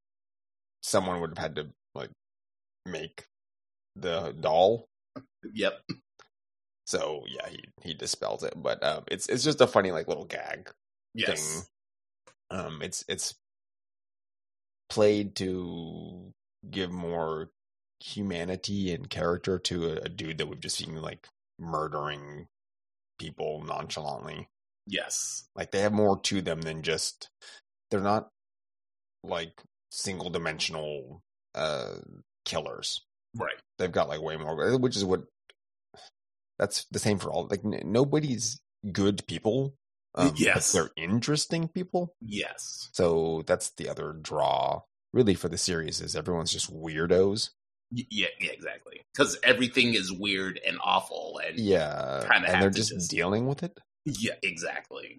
someone 0.83 1.21
would 1.21 1.31
have 1.31 1.39
had 1.39 1.57
to 1.57 1.69
like 1.95 2.11
make 2.87 3.27
the 3.97 4.35
doll. 4.39 4.87
Yep. 5.55 5.81
So 6.87 7.25
yeah, 7.29 7.49
he 7.49 7.65
he 7.83 7.95
dispels 7.95 8.43
it, 8.43 8.55
but 8.57 8.83
um, 8.83 9.05
it's 9.09 9.29
it's 9.29 9.45
just 9.45 9.61
a 9.61 9.67
funny 9.67 9.93
like 9.93 10.09
little 10.09 10.25
gag 10.25 10.71
Yes. 11.15 11.41
thing. 12.51 12.59
Um, 12.59 12.83
it's 12.83 13.05
it's 13.09 13.35
played 14.89 15.35
to 15.37 16.33
give 16.71 16.91
more 16.91 17.51
humanity 18.01 18.93
and 18.93 19.09
character 19.09 19.59
to 19.59 19.87
a, 19.93 19.93
a 20.05 20.09
dude 20.09 20.39
that 20.39 20.47
we've 20.49 20.61
just 20.61 20.77
seen 20.77 20.95
like 21.01 21.29
murdering 21.59 22.47
people 23.19 23.63
nonchalantly. 23.65 24.49
Yes. 24.87 25.45
Like 25.55 25.71
they 25.71 25.81
have 25.81 25.93
more 25.93 26.21
to 26.23 26.43
them 26.43 26.61
than 26.63 26.83
just 26.83 27.29
they're 27.91 28.01
not 28.01 28.29
like 29.25 29.61
single 29.91 30.31
dimensional 30.31 31.21
uh 31.55 31.97
killers. 32.45 33.03
Right. 33.37 33.55
They've 33.79 33.93
got 33.93 34.09
like 34.09 34.21
way 34.21 34.37
more, 34.37 34.79
which 34.79 34.97
is 34.97 35.05
what 35.05 35.23
that's 36.59 36.85
the 36.91 36.99
same 36.99 37.19
for 37.19 37.31
all. 37.31 37.47
Like 37.51 37.65
n- 37.65 37.81
nobody's 37.85 38.61
good 38.93 39.27
people. 39.27 39.75
Um, 40.15 40.33
Yes. 40.37 40.73
they're 40.73 40.91
interesting 40.97 41.69
people. 41.69 42.15
Yes. 42.21 42.91
So 42.93 43.43
that's 43.47 43.71
the 43.77 43.89
other 43.89 44.13
draw, 44.13 44.83
really, 45.13 45.35
for 45.35 45.49
the 45.49 45.57
series 45.57 46.01
is 46.01 46.15
everyone's 46.15 46.53
just 46.53 46.71
weirdos. 46.73 47.51
Yeah. 47.91 48.27
Yeah. 48.39 48.51
Exactly. 48.53 49.01
Because 49.15 49.39
everything 49.43 49.95
is 49.95 50.13
weird 50.13 50.61
and 50.67 50.79
awful, 50.85 51.41
and 51.47 51.59
Yeah, 51.59 52.27
Kinda 52.31 52.49
and 52.51 52.63
they're 52.63 52.71
just, 52.71 52.91
just- 52.91 53.11
dealing 53.11 53.47
with 53.47 53.63
it. 53.63 53.79
Yeah, 54.05 54.35
exactly. 54.43 55.19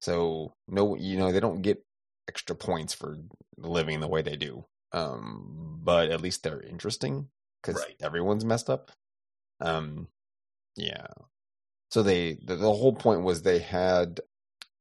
So 0.00 0.52
no, 0.68 0.96
you 0.96 1.16
know, 1.18 1.32
they 1.32 1.40
don't 1.40 1.62
get 1.62 1.82
extra 2.28 2.56
points 2.56 2.94
for 2.94 3.16
living 3.56 4.00
the 4.00 4.08
way 4.08 4.22
they 4.22 4.36
do. 4.36 4.64
Um, 4.92 5.80
but 5.82 6.10
at 6.10 6.20
least 6.20 6.42
they're 6.42 6.60
interesting 6.60 7.28
because 7.62 7.80
Right. 7.80 7.96
everyone's 8.02 8.44
messed 8.44 8.68
up. 8.68 8.90
Um, 9.60 10.08
yeah. 10.76 11.06
So 11.90 12.02
they 12.02 12.34
the, 12.44 12.56
the 12.56 12.72
whole 12.72 12.94
point 12.94 13.22
was 13.22 13.42
they 13.42 13.58
had 13.60 14.20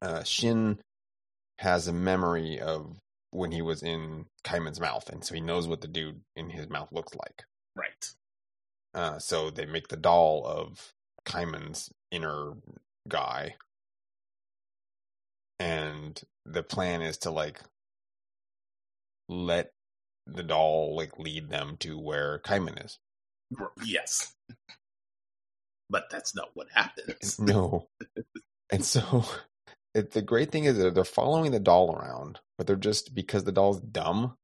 uh, 0.02 0.24
Shin 0.24 0.80
has 1.60 1.88
a 1.88 1.94
memory 1.94 2.60
of 2.60 2.98
when 3.32 3.52
he 3.52 3.62
was 3.62 3.84
in 3.84 4.26
Kaiman's 4.44 4.80
mouth, 4.80 5.10
and 5.10 5.24
so 5.24 5.34
he 5.36 5.42
knows 5.42 5.68
what 5.68 5.82
the 5.82 5.88
dude 5.88 6.22
in 6.36 6.50
his 6.50 6.68
mouth 6.70 6.90
looks 6.92 7.14
like. 7.16 7.44
Right. 7.76 8.12
Uh, 8.94 9.20
so 9.20 9.50
they 9.50 9.66
make 9.66 9.88
the 9.88 9.96
doll 9.98 10.46
of 10.46 10.92
Kaiman's 11.26 11.90
inner 12.12 12.54
guy. 13.08 13.56
And 15.60 16.20
the 16.46 16.64
plan 16.64 17.02
is 17.02 17.18
to 17.20 17.32
like 17.32 17.62
let 19.30 19.72
the 20.28 20.44
doll 20.44 20.96
like 20.96 21.18
lead 21.20 21.50
them 21.50 21.78
to 21.80 22.00
where 22.00 22.40
Kaiman 22.40 22.84
is. 22.84 23.00
Yes. 23.86 24.34
But 25.90 26.10
that's 26.10 26.36
not 26.36 26.50
what 26.54 26.68
happens. 26.74 27.38
No. 27.40 27.88
and 28.72 28.84
so 28.86 29.26
it, 29.94 30.12
the 30.12 30.22
great 30.22 30.52
thing 30.52 30.64
is 30.66 30.78
that 30.78 30.96
they're 30.96 31.04
following 31.04 31.52
the 31.52 31.60
doll 31.60 31.96
around, 31.96 32.40
but 32.58 32.66
they're 32.66 32.76
just 32.76 33.14
because 33.14 33.44
the 33.44 33.52
doll's 33.52 33.82
dumb. 33.82 34.36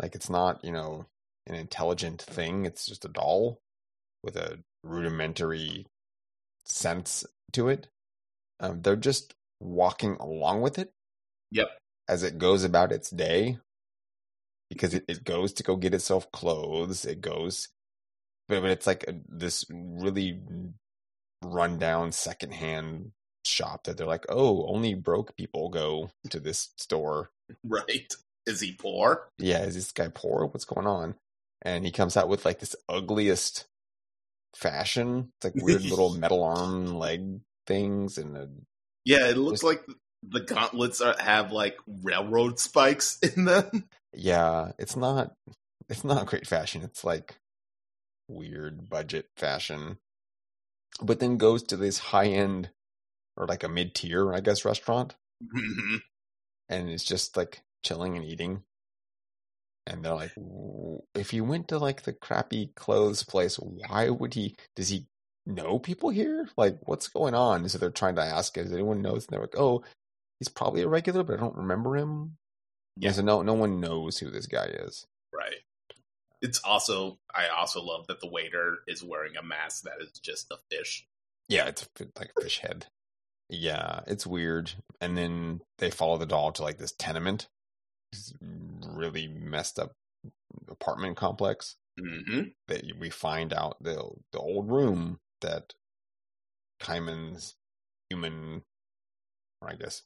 Like 0.00 0.14
it's 0.14 0.30
not, 0.30 0.64
you 0.64 0.72
know, 0.72 1.06
an 1.46 1.54
intelligent 1.54 2.20
thing. 2.20 2.64
It's 2.66 2.86
just 2.86 3.04
a 3.04 3.08
doll 3.08 3.60
with 4.22 4.36
a 4.36 4.58
rudimentary 4.82 5.86
sense 6.70 7.24
to 7.52 7.68
it. 7.68 7.88
Um, 8.60 8.82
they're 8.82 8.96
just 8.96 9.34
walking 9.60 10.16
along 10.20 10.62
with 10.62 10.78
it 10.78 10.92
Yep. 11.50 11.68
as 12.08 12.22
it 12.22 12.38
goes 12.38 12.64
about 12.64 12.92
its 12.92 13.10
day 13.10 13.58
because 14.68 14.94
it, 14.94 15.04
it 15.08 15.24
goes 15.24 15.52
to 15.54 15.62
go 15.62 15.76
get 15.76 15.94
itself 15.94 16.30
clothes. 16.32 17.04
It 17.04 17.20
goes, 17.20 17.68
but, 18.48 18.60
but 18.62 18.70
it's 18.70 18.86
like 18.86 19.04
a, 19.08 19.14
this 19.28 19.64
really 19.70 20.40
rundown 21.44 22.12
secondhand 22.12 23.12
shop 23.44 23.84
that 23.84 23.96
they're 23.96 24.06
like, 24.06 24.26
oh, 24.28 24.66
only 24.66 24.94
broke 24.94 25.36
people 25.36 25.68
go 25.70 26.10
to 26.30 26.40
this 26.40 26.70
store. 26.76 27.30
Right. 27.64 28.14
Is 28.46 28.60
he 28.60 28.72
poor? 28.72 29.28
Yeah, 29.36 29.64
is 29.64 29.74
this 29.74 29.90
guy 29.90 30.06
poor? 30.06 30.46
What's 30.46 30.64
going 30.64 30.86
on? 30.86 31.16
And 31.62 31.84
he 31.84 31.90
comes 31.90 32.16
out 32.16 32.28
with 32.28 32.44
like 32.44 32.60
this 32.60 32.76
ugliest 32.88 33.66
fashion. 34.56 35.32
It's 35.36 35.44
like 35.54 35.64
weird 35.64 35.82
little 35.82 36.14
metal 36.18 36.42
arm 36.44 36.86
leg 36.94 37.40
things 37.66 38.18
and 38.18 38.36
a 38.36 38.48
Yeah, 39.04 39.28
it 39.28 39.36
looks 39.36 39.60
Just- 39.60 39.64
like 39.64 39.84
the 40.22 40.40
gauntlets 40.40 41.00
are, 41.00 41.16
have 41.18 41.50
like 41.52 41.78
railroad 41.86 42.58
spikes 42.58 43.18
in 43.22 43.44
them. 43.46 43.88
yeah, 44.12 44.72
it's 44.78 44.96
not 44.96 45.32
it's 45.88 46.04
not 46.04 46.26
great 46.26 46.46
fashion. 46.46 46.82
It's 46.82 47.04
like 47.04 47.36
weird 48.28 48.88
budget 48.88 49.26
fashion. 49.36 49.98
But 51.02 51.20
then 51.20 51.36
goes 51.38 51.62
to 51.64 51.76
this 51.76 51.98
high 51.98 52.26
end 52.28 52.70
or 53.36 53.46
like 53.46 53.62
a 53.64 53.68
mid 53.68 53.94
tier, 53.94 54.32
I 54.34 54.40
guess, 54.40 54.64
restaurant 54.64 55.14
Mhm. 55.42 56.00
and 56.68 56.90
it's 56.90 57.04
just 57.04 57.36
like 57.36 57.62
chilling 57.82 58.16
and 58.16 58.24
eating. 58.26 58.62
And 59.86 60.04
they're 60.04 60.14
like, 60.14 60.32
if 61.14 61.30
he 61.30 61.40
went 61.40 61.68
to 61.68 61.78
like 61.78 62.02
the 62.02 62.12
crappy 62.12 62.72
clothes 62.76 63.22
place, 63.24 63.56
why 63.56 64.08
would 64.10 64.34
he? 64.34 64.54
Does 64.76 64.88
he 64.88 65.06
know 65.46 65.78
people 65.78 66.10
here? 66.10 66.48
Like, 66.56 66.78
what's 66.82 67.08
going 67.08 67.34
on? 67.34 67.68
So 67.68 67.78
they're 67.78 67.90
trying 67.90 68.16
to 68.16 68.22
ask, 68.22 68.54
does 68.54 68.72
anyone 68.72 69.02
knows? 69.02 69.26
And 69.26 69.32
they're 69.32 69.40
like, 69.40 69.56
oh, 69.58 69.82
he's 70.38 70.48
probably 70.48 70.82
a 70.82 70.88
regular, 70.88 71.24
but 71.24 71.36
I 71.38 71.40
don't 71.40 71.56
remember 71.56 71.96
him. 71.96 72.36
Yeah. 72.96 73.12
So 73.12 73.22
no, 73.22 73.42
no 73.42 73.54
one 73.54 73.80
knows 73.80 74.18
who 74.18 74.30
this 74.30 74.46
guy 74.46 74.66
is. 74.66 75.06
right. 75.34 75.56
It's 76.42 76.60
also 76.64 77.18
I 77.34 77.48
also 77.48 77.82
love 77.82 78.06
that 78.06 78.20
the 78.20 78.28
waiter 78.30 78.78
is 78.86 79.04
wearing 79.04 79.36
a 79.36 79.42
mask 79.42 79.82
that 79.84 80.00
is 80.00 80.12
just 80.20 80.50
a 80.50 80.56
fish. 80.70 81.06
Yeah, 81.48 81.66
it's 81.66 81.86
like 82.18 82.30
a 82.38 82.42
fish 82.42 82.60
head. 82.60 82.86
Yeah, 83.50 84.00
it's 84.06 84.26
weird. 84.26 84.72
And 85.00 85.18
then 85.18 85.60
they 85.78 85.90
follow 85.90 86.16
the 86.16 86.24
doll 86.26 86.52
to 86.52 86.62
like 86.62 86.78
this 86.78 86.94
tenement, 86.98 87.48
really 88.40 89.28
messed 89.28 89.78
up 89.78 89.92
apartment 90.68 91.16
complex. 91.16 91.76
hmm 91.98 92.42
that 92.68 92.84
we 92.98 93.10
find 93.10 93.52
out 93.52 93.76
the 93.82 94.02
the 94.32 94.38
old 94.38 94.70
room 94.70 95.18
that 95.40 95.74
Kaiman's 96.80 97.56
human, 98.08 98.62
or 99.60 99.70
I 99.70 99.74
guess 99.74 100.02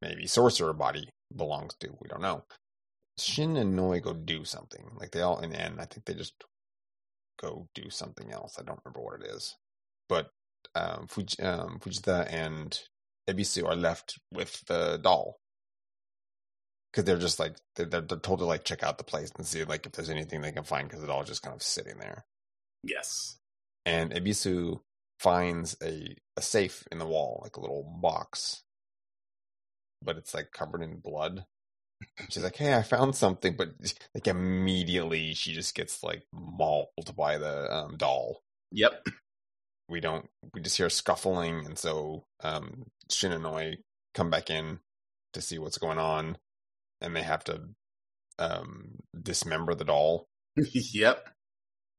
maybe 0.00 0.26
sorcerer 0.26 0.72
body 0.72 1.08
belongs 1.34 1.74
to. 1.80 1.88
We 2.00 2.08
don't 2.08 2.22
know. 2.22 2.44
Shin 3.18 3.56
and 3.56 3.74
Noi 3.74 4.00
go 4.00 4.12
do 4.12 4.44
something. 4.44 4.90
Like 4.94 5.10
they 5.10 5.22
all 5.22 5.40
in 5.40 5.50
the 5.50 5.60
end, 5.60 5.80
I 5.80 5.86
think 5.86 6.04
they 6.04 6.14
just 6.14 6.34
go 7.40 7.68
do 7.74 7.90
something 7.90 8.30
else. 8.30 8.58
I 8.58 8.62
don't 8.62 8.80
remember 8.84 9.00
what 9.00 9.20
it 9.20 9.26
is. 9.26 9.56
But 10.08 10.30
um, 10.74 11.06
Fuji, 11.08 11.42
um, 11.42 11.78
Fujita 11.80 12.30
and 12.32 12.78
Ebisu 13.28 13.66
are 13.66 13.76
left 13.76 14.18
with 14.32 14.64
the 14.66 14.98
doll 15.02 15.38
because 16.96 17.04
they're 17.04 17.18
just 17.18 17.38
like 17.38 17.56
they're, 17.74 17.84
they're 17.84 18.00
they're 18.00 18.18
told 18.18 18.38
to 18.38 18.46
like 18.46 18.64
check 18.64 18.82
out 18.82 18.96
the 18.96 19.04
place 19.04 19.30
and 19.36 19.46
see 19.46 19.62
like 19.64 19.84
if 19.84 19.92
there's 19.92 20.08
anything 20.08 20.40
they 20.40 20.50
can 20.50 20.64
find 20.64 20.88
because 20.88 21.04
the 21.04 21.12
all 21.12 21.24
just 21.24 21.42
kind 21.42 21.54
of 21.54 21.62
sitting 21.62 21.98
there. 21.98 22.24
Yes. 22.82 23.36
And 23.84 24.12
Ebisu 24.12 24.80
finds 25.20 25.76
a 25.82 26.16
a 26.38 26.42
safe 26.42 26.84
in 26.90 26.98
the 26.98 27.06
wall, 27.06 27.40
like 27.42 27.56
a 27.56 27.60
little 27.60 27.82
box, 28.00 28.62
but 30.02 30.16
it's 30.16 30.32
like 30.32 30.52
covered 30.52 30.82
in 30.82 30.96
blood. 30.96 31.44
She's 32.30 32.42
like, 32.42 32.56
"Hey, 32.56 32.74
I 32.74 32.82
found 32.82 33.14
something," 33.14 33.56
but 33.58 33.74
like 34.14 34.26
immediately 34.26 35.34
she 35.34 35.52
just 35.52 35.74
gets 35.74 36.02
like 36.02 36.22
mauled 36.32 37.14
by 37.14 37.36
the 37.36 37.74
um, 37.74 37.98
doll. 37.98 38.42
Yep. 38.72 39.06
We 39.90 40.00
don't. 40.00 40.28
We 40.54 40.62
just 40.62 40.78
hear 40.78 40.88
scuffling, 40.88 41.66
and 41.66 41.78
so 41.78 42.24
um, 42.42 42.86
Shin 43.10 43.32
and 43.32 43.42
Noi 43.42 43.76
come 44.14 44.30
back 44.30 44.48
in 44.48 44.80
to 45.34 45.42
see 45.42 45.58
what's 45.58 45.78
going 45.78 45.98
on, 45.98 46.38
and 47.00 47.14
they 47.14 47.22
have 47.22 47.44
to 47.44 47.62
um, 48.38 48.96
dismember 49.20 49.74
the 49.74 49.84
doll 49.84 50.28
yep. 50.56 51.28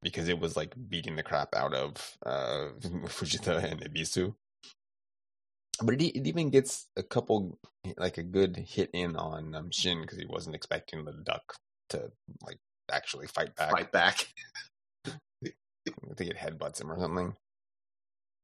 because 0.02 0.28
it 0.28 0.40
was 0.40 0.56
like 0.56 0.74
beating 0.90 1.16
the 1.16 1.24
crap 1.24 1.56
out 1.56 1.74
of 1.74 2.18
uh, 2.26 2.70
Fujita 3.06 3.64
and 3.64 3.82
Ebisu. 3.82 4.36
But 5.82 6.02
it, 6.02 6.18
it 6.18 6.28
even 6.28 6.50
gets 6.50 6.88
a 6.96 7.04
couple, 7.04 7.60
like 7.98 8.18
a 8.18 8.24
good 8.24 8.58
hit 8.58 8.90
in 8.94 9.16
on 9.16 9.54
um, 9.54 9.72
Shin 9.72 10.02
because 10.02 10.18
he 10.18 10.26
wasn't 10.26 10.56
expecting 10.56 11.06
the 11.06 11.14
duck 11.14 11.56
to 11.90 12.12
like 12.44 12.58
actually 12.92 13.28
fight 13.28 13.56
back. 13.56 13.72
Fight 13.72 13.92
back. 13.92 14.28
I 15.06 16.14
think 16.16 16.32
it 16.32 16.38
headbutts 16.38 16.82
him 16.82 16.92
or 16.92 17.00
something. 17.00 17.36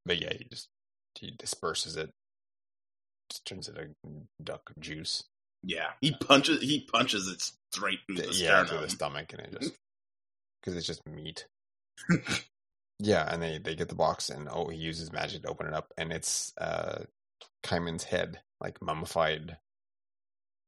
But 0.05 0.21
yeah, 0.21 0.33
he 0.37 0.45
just 0.45 0.69
he 1.15 1.31
disperses 1.31 1.95
it, 1.97 2.11
just 3.29 3.45
turns 3.45 3.67
it 3.67 3.77
a 3.77 3.87
duck 4.43 4.71
juice. 4.79 5.23
Yeah, 5.63 5.91
he 6.01 6.11
punches. 6.13 6.61
He 6.61 6.81
punches 6.91 7.27
it 7.27 7.41
straight 7.71 7.99
through 8.05 8.17
the 8.17 8.23
yeah, 8.33 8.63
sternum. 8.63 8.67
through 8.67 8.79
the 8.81 8.89
stomach, 8.89 9.31
and 9.33 9.41
it 9.41 9.59
just 9.59 9.73
because 10.61 10.75
it's 10.77 10.87
just 10.87 11.07
meat. 11.07 11.45
yeah, 12.99 13.31
and 13.33 13.41
they 13.41 13.59
they 13.59 13.75
get 13.75 13.89
the 13.89 13.95
box, 13.95 14.29
and 14.29 14.49
oh, 14.51 14.67
he 14.67 14.77
uses 14.77 15.11
magic 15.11 15.43
to 15.43 15.47
open 15.49 15.67
it 15.67 15.73
up, 15.73 15.93
and 15.97 16.11
it's 16.11 16.53
uh 16.57 17.03
Kaiman's 17.63 18.03
head, 18.05 18.41
like 18.59 18.81
mummified. 18.81 19.57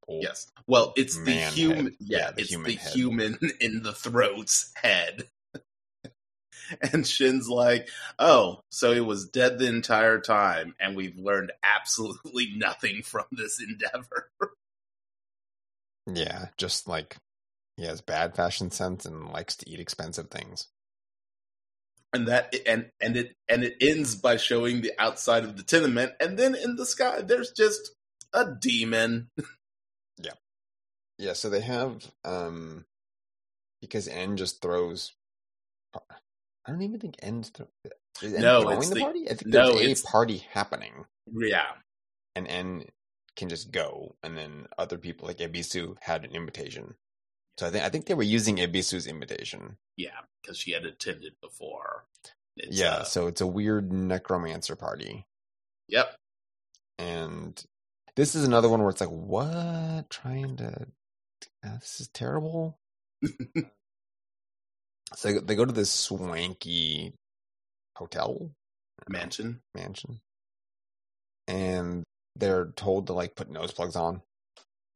Yes. 0.08 0.48
Well, 0.68 0.94
it's 0.96 1.18
the 1.24 1.32
human. 1.32 1.86
head. 1.86 1.96
Yeah, 2.00 2.18
Yeah, 2.20 2.32
the 2.32 2.42
it's 2.42 2.50
human 2.52 2.68
the 2.72 2.76
head. 2.78 2.94
human 2.94 3.40
in 3.60 3.82
the 3.84 3.92
throat's 3.94 4.72
head. 4.82 5.28
and 6.94 7.06
Shin's 7.06 7.50
like, 7.50 7.90
"Oh, 8.18 8.62
so 8.72 8.94
he 8.94 9.02
was 9.02 9.28
dead 9.28 9.60
the 9.60 9.68
entire 9.68 10.20
time, 10.20 10.76
and 10.80 10.96
we've 10.96 11.18
learned 11.18 11.52
absolutely 11.64 12.54
nothing 12.56 13.02
from 13.04 13.26
this 13.32 13.60
endeavor." 13.62 14.30
Yeah, 16.08 16.48
just 16.58 16.88
like 16.88 17.18
he 17.78 17.86
has 17.86 18.02
bad 18.02 18.36
fashion 18.36 18.72
sense 18.72 19.06
and 19.06 19.30
likes 19.30 19.56
to 19.58 19.70
eat 19.70 19.80
expensive 19.80 20.30
things. 20.30 20.68
and 22.14 22.28
that 22.28 22.56
and 22.66 22.90
and 23.02 23.18
it 23.18 23.36
and 23.50 23.64
it 23.64 23.76
ends 23.82 24.16
by 24.16 24.38
showing 24.38 24.82
the 24.82 24.94
outside 25.00 25.44
of 25.44 25.58
the 25.58 25.64
tenement, 25.64 26.14
and 26.20 26.38
then 26.40 26.56
in 26.56 26.76
the 26.78 26.86
sky, 26.86 27.22
there's 27.22 27.52
just 27.52 27.92
a 28.34 28.46
demon. 28.60 29.30
Yeah, 30.18 30.32
yeah. 31.18 31.34
so 31.34 31.50
they 31.50 31.60
have 31.62 32.10
um 32.24 32.86
because 33.82 34.08
En 34.08 34.38
just 34.38 34.62
throws. 34.62 35.12
I 35.94 36.72
don't 36.72 36.82
even 36.82 37.00
think 37.02 37.16
En's 37.22 37.50
throw, 37.50 37.68
is 38.24 38.34
En 38.34 38.42
No, 38.42 38.62
throwing 38.62 38.78
it's 38.78 38.90
the, 38.90 38.96
the- 38.96 39.02
party. 39.02 39.26
I 39.30 39.34
think 39.34 39.48
no, 39.48 39.76
there's 39.78 40.02
a 40.04 40.08
party 40.08 40.38
happening, 40.52 41.06
Yeah, 41.34 41.68
and 42.36 42.48
En 42.48 42.86
can 43.36 43.50
just 43.50 43.72
go, 43.72 44.16
and 44.24 44.38
then 44.38 44.68
other 44.78 44.98
people 44.98 45.28
like 45.28 45.38
Ebisu 45.38 45.96
had 46.02 46.26
an 46.26 46.32
invitation. 46.32 46.96
So 47.58 47.68
I 47.68 47.70
think 47.70 47.84
I 47.84 47.90
think 47.90 48.06
they 48.06 48.14
were 48.14 48.24
using 48.24 48.58
Ebisu's 48.58 49.08
invitation. 49.08 49.78
yeah, 49.98 50.22
because 50.42 50.58
she 50.58 50.72
had 50.72 50.86
attended 50.86 51.34
before. 51.42 52.06
It's, 52.58 52.78
yeah, 52.78 52.96
uh, 52.96 53.04
so 53.04 53.28
it's 53.28 53.42
a 53.42 53.48
weird 53.48 53.92
necromancer 53.92 54.76
party, 54.76 55.26
yep. 55.88 56.16
and 56.98 57.62
this 58.16 58.34
is 58.36 58.46
another 58.46 58.70
one 58.70 58.80
where 58.80 58.90
it's 58.90 59.02
like, 59.02 59.10
what? 59.10 60.10
Trying 60.10 60.56
to 60.58 60.88
uh, 61.66 61.78
this 61.80 62.00
is 62.02 62.08
terrible. 62.10 62.78
so 65.16 65.32
they, 65.32 65.40
they 65.40 65.56
go 65.56 65.66
to 65.66 65.74
this 65.74 65.92
swanky 65.92 67.14
hotel 67.96 68.52
Mansion. 69.10 69.62
mansion, 69.74 70.20
and 71.48 72.04
they're 72.36 72.68
told 72.76 73.08
to 73.08 73.14
like 73.14 73.36
put 73.36 73.50
nose 73.50 73.72
plugs 73.72 73.96
on, 73.96 74.22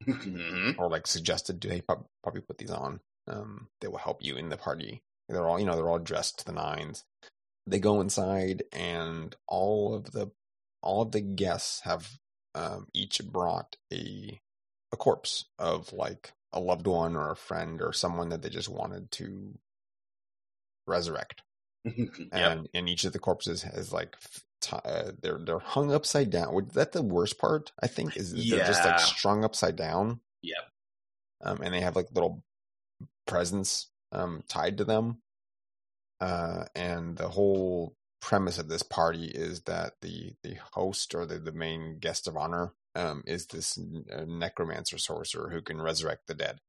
Mhm. 0.06 0.78
or 0.78 0.90
like 0.90 1.08
suggested 1.08 1.62
to 1.62 1.70
hey 1.70 1.82
probably 1.82 2.42
put 2.42 2.58
these 2.58 2.72
on. 2.72 3.02
Um, 3.28 3.70
they 3.82 3.88
will 3.88 3.98
help 3.98 4.24
you 4.24 4.36
in 4.38 4.50
the 4.50 4.58
party. 4.58 5.04
They're 5.28 5.48
all 5.48 5.60
you 5.60 5.66
know 5.66 5.76
they're 5.76 5.90
all 5.90 6.00
dressed 6.00 6.40
to 6.40 6.46
the 6.46 6.52
nines. 6.54 7.06
They 7.68 7.80
go 7.80 8.02
inside, 8.02 8.64
and 8.72 9.36
all 9.48 9.94
of 9.94 10.12
the 10.12 10.32
all 10.82 11.02
of 11.02 11.12
the 11.12 11.22
guests 11.22 11.82
have 11.82 12.18
um, 12.56 12.88
each 12.94 13.22
brought 13.24 13.76
a 13.94 14.40
a 14.92 14.98
corpse 14.98 15.46
of 15.60 15.94
like 15.94 16.34
a 16.52 16.60
loved 16.60 16.88
one 16.88 17.16
or 17.16 17.30
a 17.30 17.36
friend 17.36 17.80
or 17.82 17.94
someone 17.94 18.30
that 18.30 18.42
they 18.42 18.50
just 18.50 18.70
wanted 18.70 19.12
to 19.12 19.60
resurrect 20.88 21.44
yep. 21.86 22.28
and 22.32 22.68
and 22.74 22.90
each 22.90 23.04
of 23.04 23.14
the 23.14 23.20
corpses 23.20 23.62
has 23.62 23.94
like 23.94 24.16
t- 24.62 24.78
uh, 24.84 25.12
they're 25.22 25.40
they're 25.40 25.60
hung 25.60 25.92
upside 25.94 26.30
down. 26.30 26.54
Would 26.54 26.72
that 26.72 26.92
the 26.92 27.02
worst 27.02 27.38
part? 27.40 27.72
I 27.82 27.88
think 27.88 28.18
is 28.18 28.32
that 28.32 28.38
they're 28.50 28.66
just 28.66 28.84
like 28.86 29.00
strung 29.00 29.44
upside 29.44 29.76
down. 29.76 30.20
Yep. 30.42 30.58
Um, 31.42 31.62
and 31.62 31.74
they 31.74 31.82
have 31.82 31.96
like 31.96 32.08
little 32.14 32.44
presents 33.28 33.88
um 34.12 34.44
tied 34.48 34.78
to 34.78 34.84
them. 34.86 35.22
Uh, 36.22 36.66
and 36.76 37.16
the 37.18 37.30
whole 37.30 37.96
premise 38.22 38.58
of 38.58 38.68
this 38.68 38.84
party 38.84 39.26
is 39.28 39.62
that 39.62 39.94
the 40.02 40.34
the 40.44 40.56
host 40.74 41.16
or 41.16 41.26
the 41.26 41.40
the 41.40 41.54
main 41.54 41.98
guest 42.00 42.28
of 42.28 42.36
honor 42.36 42.74
um 42.96 43.24
is 43.26 43.46
this 43.48 43.78
necromancer 44.28 44.98
sorcerer 44.98 45.50
who 45.52 45.62
can 45.62 45.82
resurrect 45.82 46.28
the 46.28 46.34
dead 46.34 46.60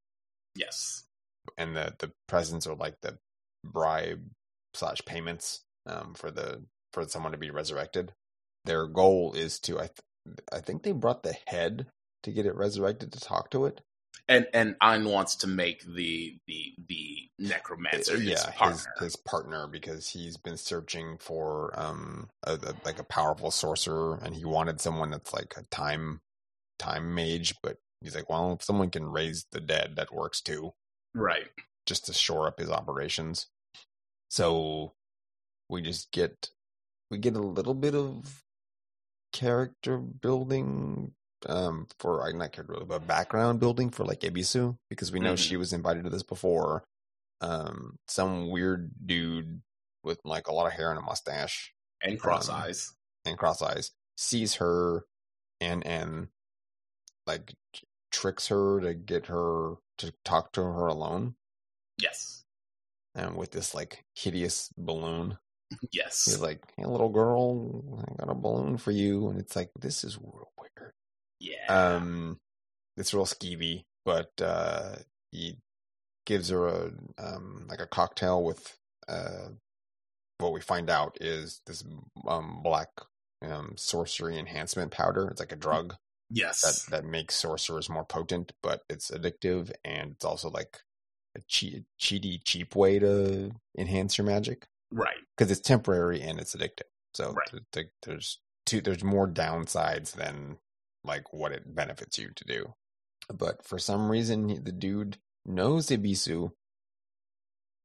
Yes. 0.54 1.04
and 1.58 1.74
the 1.74 1.94
the 1.98 2.12
presents 2.28 2.68
are 2.68 2.76
like 2.76 3.00
the 3.00 3.18
bribe 3.64 4.30
slash 4.74 5.00
payments 5.04 5.64
um 5.86 6.14
for 6.14 6.30
the 6.30 6.62
for 6.92 7.06
someone 7.08 7.32
to 7.32 7.38
be 7.38 7.50
resurrected. 7.50 8.12
Their 8.64 8.86
goal 8.86 9.32
is 9.34 9.58
to 9.60 9.78
I 9.78 9.88
th- 9.88 10.38
I 10.52 10.60
think 10.60 10.82
they 10.82 10.92
brought 10.92 11.22
the 11.22 11.34
head 11.46 11.86
to 12.22 12.30
get 12.32 12.46
it 12.46 12.54
resurrected 12.54 13.12
to 13.12 13.20
talk 13.20 13.50
to 13.50 13.64
it. 13.66 13.80
And 14.28 14.46
and 14.52 14.76
En 14.82 15.06
wants 15.06 15.36
to 15.36 15.46
make 15.46 15.82
the 15.84 16.38
the 16.46 16.74
the 16.88 17.28
necromancer 17.38 18.18
his 18.18 18.28
yeah, 18.28 18.50
partner. 18.52 18.72
his 18.72 18.88
his 19.00 19.16
partner 19.16 19.66
because 19.66 20.08
he's 20.08 20.36
been 20.36 20.56
searching 20.56 21.16
for 21.18 21.72
um 21.78 22.28
a, 22.44 22.52
a- 22.54 22.74
like 22.84 22.98
a 22.98 23.04
powerful 23.04 23.50
sorcerer 23.50 24.18
and 24.22 24.34
he 24.36 24.44
wanted 24.44 24.80
someone 24.80 25.10
that's 25.10 25.32
like 25.32 25.54
a 25.56 25.62
time 25.64 26.20
time 26.78 27.14
mage, 27.14 27.54
but 27.62 27.78
he's 28.02 28.14
like, 28.14 28.28
well, 28.30 28.52
if 28.52 28.62
someone 28.62 28.90
can 28.90 29.04
raise 29.06 29.46
the 29.52 29.60
dead, 29.60 29.96
that 29.96 30.14
works 30.14 30.40
too. 30.40 30.72
Right. 31.14 31.48
just 31.86 32.06
to 32.06 32.12
shore 32.12 32.46
up 32.46 32.58
his 32.60 32.70
operations. 32.70 33.48
So 34.30 34.92
we 35.68 35.82
just 35.82 36.12
get 36.12 36.50
we 37.10 37.18
get 37.18 37.36
a 37.36 37.40
little 37.40 37.74
bit 37.74 37.94
of 37.94 38.42
character 39.32 39.98
building 39.98 41.12
um 41.46 41.86
for 41.98 42.22
uh, 42.26 42.32
not 42.32 42.52
character 42.52 42.72
building, 42.74 42.88
but 42.88 43.06
background 43.06 43.60
building 43.60 43.90
for 43.90 44.04
like 44.04 44.20
Ebisu 44.20 44.76
because 44.88 45.10
we 45.12 45.20
know 45.20 45.34
Mhm. 45.34 45.38
she 45.38 45.56
was 45.56 45.72
invited 45.72 46.04
to 46.04 46.10
this 46.10 46.22
before. 46.22 46.84
Um 47.40 47.98
some 48.08 48.50
weird 48.50 48.90
dude 49.06 49.62
with 50.02 50.20
like 50.24 50.48
a 50.48 50.52
lot 50.52 50.66
of 50.66 50.72
hair 50.72 50.90
and 50.90 50.98
a 50.98 51.02
mustache 51.02 51.74
And 52.02 52.18
cross 52.20 52.48
Um, 52.48 52.56
eyes. 52.56 52.94
and 53.24 53.38
cross 53.38 53.62
eyes 53.62 53.92
sees 54.16 54.54
her 54.56 55.04
and 55.60 55.86
and 55.86 56.28
like 57.26 57.54
tricks 58.10 58.48
her 58.48 58.80
to 58.80 58.92
get 58.94 59.26
her 59.26 59.76
to 59.98 60.12
talk 60.24 60.52
to 60.52 60.62
her 60.62 60.86
alone 60.88 61.36
Yes. 61.96 62.44
and 63.14 63.36
with 63.36 63.52
this 63.52 63.74
like 63.74 64.04
hideous 64.14 64.70
balloon. 64.76 65.38
Yes. 65.92 66.24
He's 66.24 66.40
like, 66.40 66.62
"Hey, 66.76 66.84
little 66.84 67.08
girl, 67.08 68.04
I 68.08 68.24
got 68.24 68.30
a 68.30 68.34
balloon 68.34 68.76
for 68.76 68.90
you," 68.90 69.28
and 69.28 69.38
it's 69.38 69.54
like, 69.54 69.70
"This 69.78 70.04
is 70.04 70.18
real 70.18 70.50
weird." 70.58 70.92
yeah. 71.40 71.66
Um, 71.68 72.38
it's 72.96 73.14
real 73.14 73.26
skeevy, 73.26 73.84
but 74.04 74.30
uh, 74.40 74.96
he 75.32 75.58
gives 76.26 76.50
her 76.50 76.66
a 76.66 76.92
um 77.18 77.66
like 77.68 77.80
a 77.80 77.86
cocktail 77.86 78.42
with 78.42 78.76
uh, 79.08 79.48
what 80.38 80.52
we 80.52 80.60
find 80.60 80.88
out 80.90 81.16
is 81.20 81.60
this 81.66 81.82
um 82.28 82.60
black 82.62 82.88
um 83.42 83.72
sorcery 83.76 84.38
enhancement 84.38 84.92
powder. 84.92 85.28
It's 85.28 85.40
like 85.40 85.52
a 85.52 85.56
drug 85.56 85.96
yes. 86.30 86.60
that 86.60 86.90
that 86.90 87.04
makes 87.04 87.34
sorcerers 87.34 87.88
more 87.88 88.04
potent, 88.04 88.52
but 88.62 88.82
it's 88.88 89.10
addictive 89.10 89.72
and 89.84 90.12
it's 90.12 90.24
also 90.24 90.50
like 90.50 90.78
a 91.36 91.40
cheat, 91.48 91.84
cheaty, 91.98 92.40
cheap 92.44 92.74
way 92.74 92.98
to 92.98 93.52
enhance 93.78 94.18
your 94.18 94.26
magic 94.26 94.66
right. 94.90 95.16
because 95.36 95.50
it's 95.50 95.60
temporary 95.60 96.20
and 96.22 96.38
it's 96.40 96.54
addictive. 96.54 96.88
So 97.14 97.32
Right. 97.32 97.46
th- 97.50 97.62
th- 97.72 97.86
there's 98.04 98.40
two, 98.66 98.80
there's 98.80 99.02
more 99.04 99.28
downsides 99.28 100.12
than 100.12 100.58
like 101.04 101.32
what 101.32 101.52
it 101.52 101.74
benefits 101.74 102.18
you 102.18 102.30
to 102.36 102.44
do. 102.44 102.74
But 103.32 103.64
for 103.64 103.78
some 103.78 104.10
reason, 104.10 104.62
the 104.64 104.72
dude 104.72 105.18
knows 105.46 105.88
Ebisu. 105.88 106.52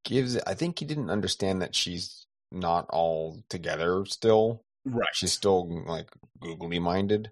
Gives, 0.03 0.38
I 0.38 0.53
think 0.53 0.77
he 0.80 0.86
didn't 0.86 1.10
understand 1.10 1.61
that 1.61 1.73
she's 1.76 2.27
not 2.52 2.88
all 2.91 3.44
together 3.49 4.06
still. 4.06 4.61
Right. 4.86 5.10
She's 5.14 5.34
still 5.34 5.68
like 5.88 6.10
googly 6.40 6.77
minded 6.77 7.32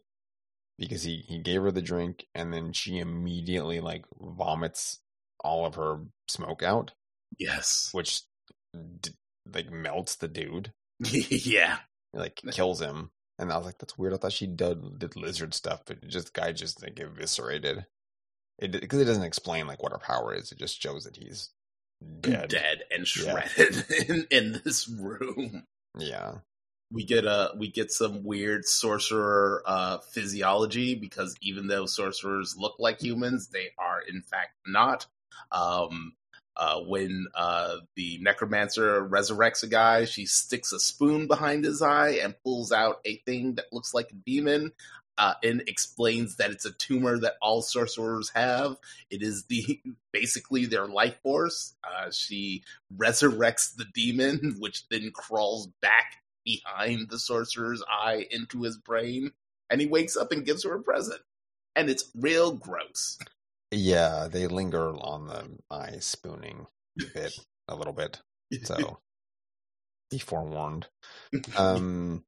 because 0.79 1.03
he 1.03 1.17
he 1.27 1.37
gave 1.37 1.61
her 1.61 1.71
the 1.71 1.83
drink 1.83 2.25
and 2.33 2.51
then 2.51 2.73
she 2.73 2.97
immediately 2.97 3.79
like 3.79 4.05
vomits 4.19 4.99
all 5.43 5.67
of 5.67 5.75
her 5.75 5.99
smoke 6.27 6.63
out, 6.63 6.93
yes. 7.37 7.89
which 7.91 8.23
d- 9.01 9.11
like 9.51 9.71
melts 9.71 10.15
the 10.15 10.27
dude 10.27 10.73
yeah. 10.99 11.77
like 12.13 12.35
kills 12.51 12.81
him. 12.81 13.11
And 13.39 13.51
I 13.51 13.57
was 13.57 13.65
like, 13.65 13.79
that's 13.79 13.97
weird. 13.97 14.13
I 14.13 14.17
thought 14.17 14.31
she 14.31 14.45
did, 14.47 14.99
did 14.99 15.15
lizard 15.15 15.53
stuff, 15.55 15.81
but 15.85 16.07
just 16.07 16.33
guy 16.33 16.51
just 16.51 16.81
like 16.83 16.99
eviscerated. 16.99 17.85
It 18.59 18.71
because 18.71 19.01
it 19.01 19.05
doesn't 19.05 19.23
explain 19.23 19.65
like 19.65 19.81
what 19.81 19.91
her 19.91 19.97
power 19.97 20.33
is. 20.33 20.51
It 20.51 20.59
just 20.59 20.79
shows 20.81 21.05
that 21.05 21.17
he's 21.17 21.49
dead. 22.21 22.49
Dead 22.49 22.83
and 22.91 23.07
Yeah. 23.17 23.45
shredded 23.47 23.85
in, 24.09 24.27
in 24.29 24.61
this 24.63 24.87
room. 24.87 25.65
Yeah, 25.97 26.35
we 26.91 27.03
get 27.03 27.25
a 27.25 27.51
we 27.57 27.69
get 27.71 27.91
some 27.91 28.23
weird 28.23 28.65
sorcerer 28.65 29.63
uh 29.65 29.97
physiology 30.11 30.93
because 30.93 31.35
even 31.41 31.67
though 31.67 31.87
sorcerers 31.87 32.55
look 32.57 32.75
like 32.77 33.01
humans 33.01 33.47
they 33.47 33.69
are 33.79 33.99
in 34.07 34.21
fact 34.21 34.51
not 34.67 35.07
um 35.51 36.13
uh 36.55 36.80
when 36.81 37.27
uh 37.35 37.77
the 37.95 38.19
necromancer 38.21 39.03
resurrects 39.07 39.63
a 39.63 39.67
guy 39.67 40.05
she 40.05 40.25
sticks 40.25 40.71
a 40.71 40.80
spoon 40.80 41.27
behind 41.27 41.63
his 41.63 41.81
eye 41.81 42.19
and 42.23 42.35
pulls 42.43 42.71
out 42.71 42.99
a 43.05 43.17
thing 43.25 43.55
that 43.55 43.71
looks 43.71 43.93
like 43.93 44.11
a 44.11 44.15
demon 44.25 44.71
uh, 45.17 45.34
and 45.43 45.63
explains 45.67 46.38
that 46.38 46.51
it's 46.51 46.65
a 46.65 46.71
tumor 46.71 47.19
that 47.19 47.35
all 47.41 47.61
sorcerers 47.61 48.31
have. 48.34 48.77
It 49.09 49.21
is 49.21 49.45
the 49.45 49.80
basically 50.11 50.65
their 50.65 50.88
life 50.88 51.15
force. 51.21 51.75
Uh, 51.84 52.09
she 52.11 52.63
resurrects 52.95 53.75
the 53.75 53.85
demon, 53.93 54.55
which 54.59 54.88
then 54.89 55.11
crawls 55.13 55.67
back 55.81 56.21
behind 56.45 57.09
the 57.09 57.19
sorcerer's 57.19 57.84
eye 57.88 58.25
into 58.30 58.63
his 58.63 58.77
brain, 58.77 59.31
and 59.69 59.80
he 59.80 59.88
wakes 59.88 60.17
up 60.17 60.31
and 60.31 60.45
gives 60.45 60.63
her 60.63 60.75
a 60.75 60.81
present, 60.81 61.21
and 61.75 61.89
it's 61.89 62.11
real 62.15 62.51
gross. 62.51 63.17
Yeah, 63.75 64.27
they 64.31 64.47
linger 64.47 64.89
on 64.95 65.27
the 65.27 65.57
eye 65.69 65.97
spooning 65.99 66.67
bit 67.13 67.33
a 67.67 67.75
little 67.75 67.93
bit, 67.93 68.21
so 68.63 68.99
be 70.09 70.19
forewarned. 70.19 70.87
Um, 71.57 72.23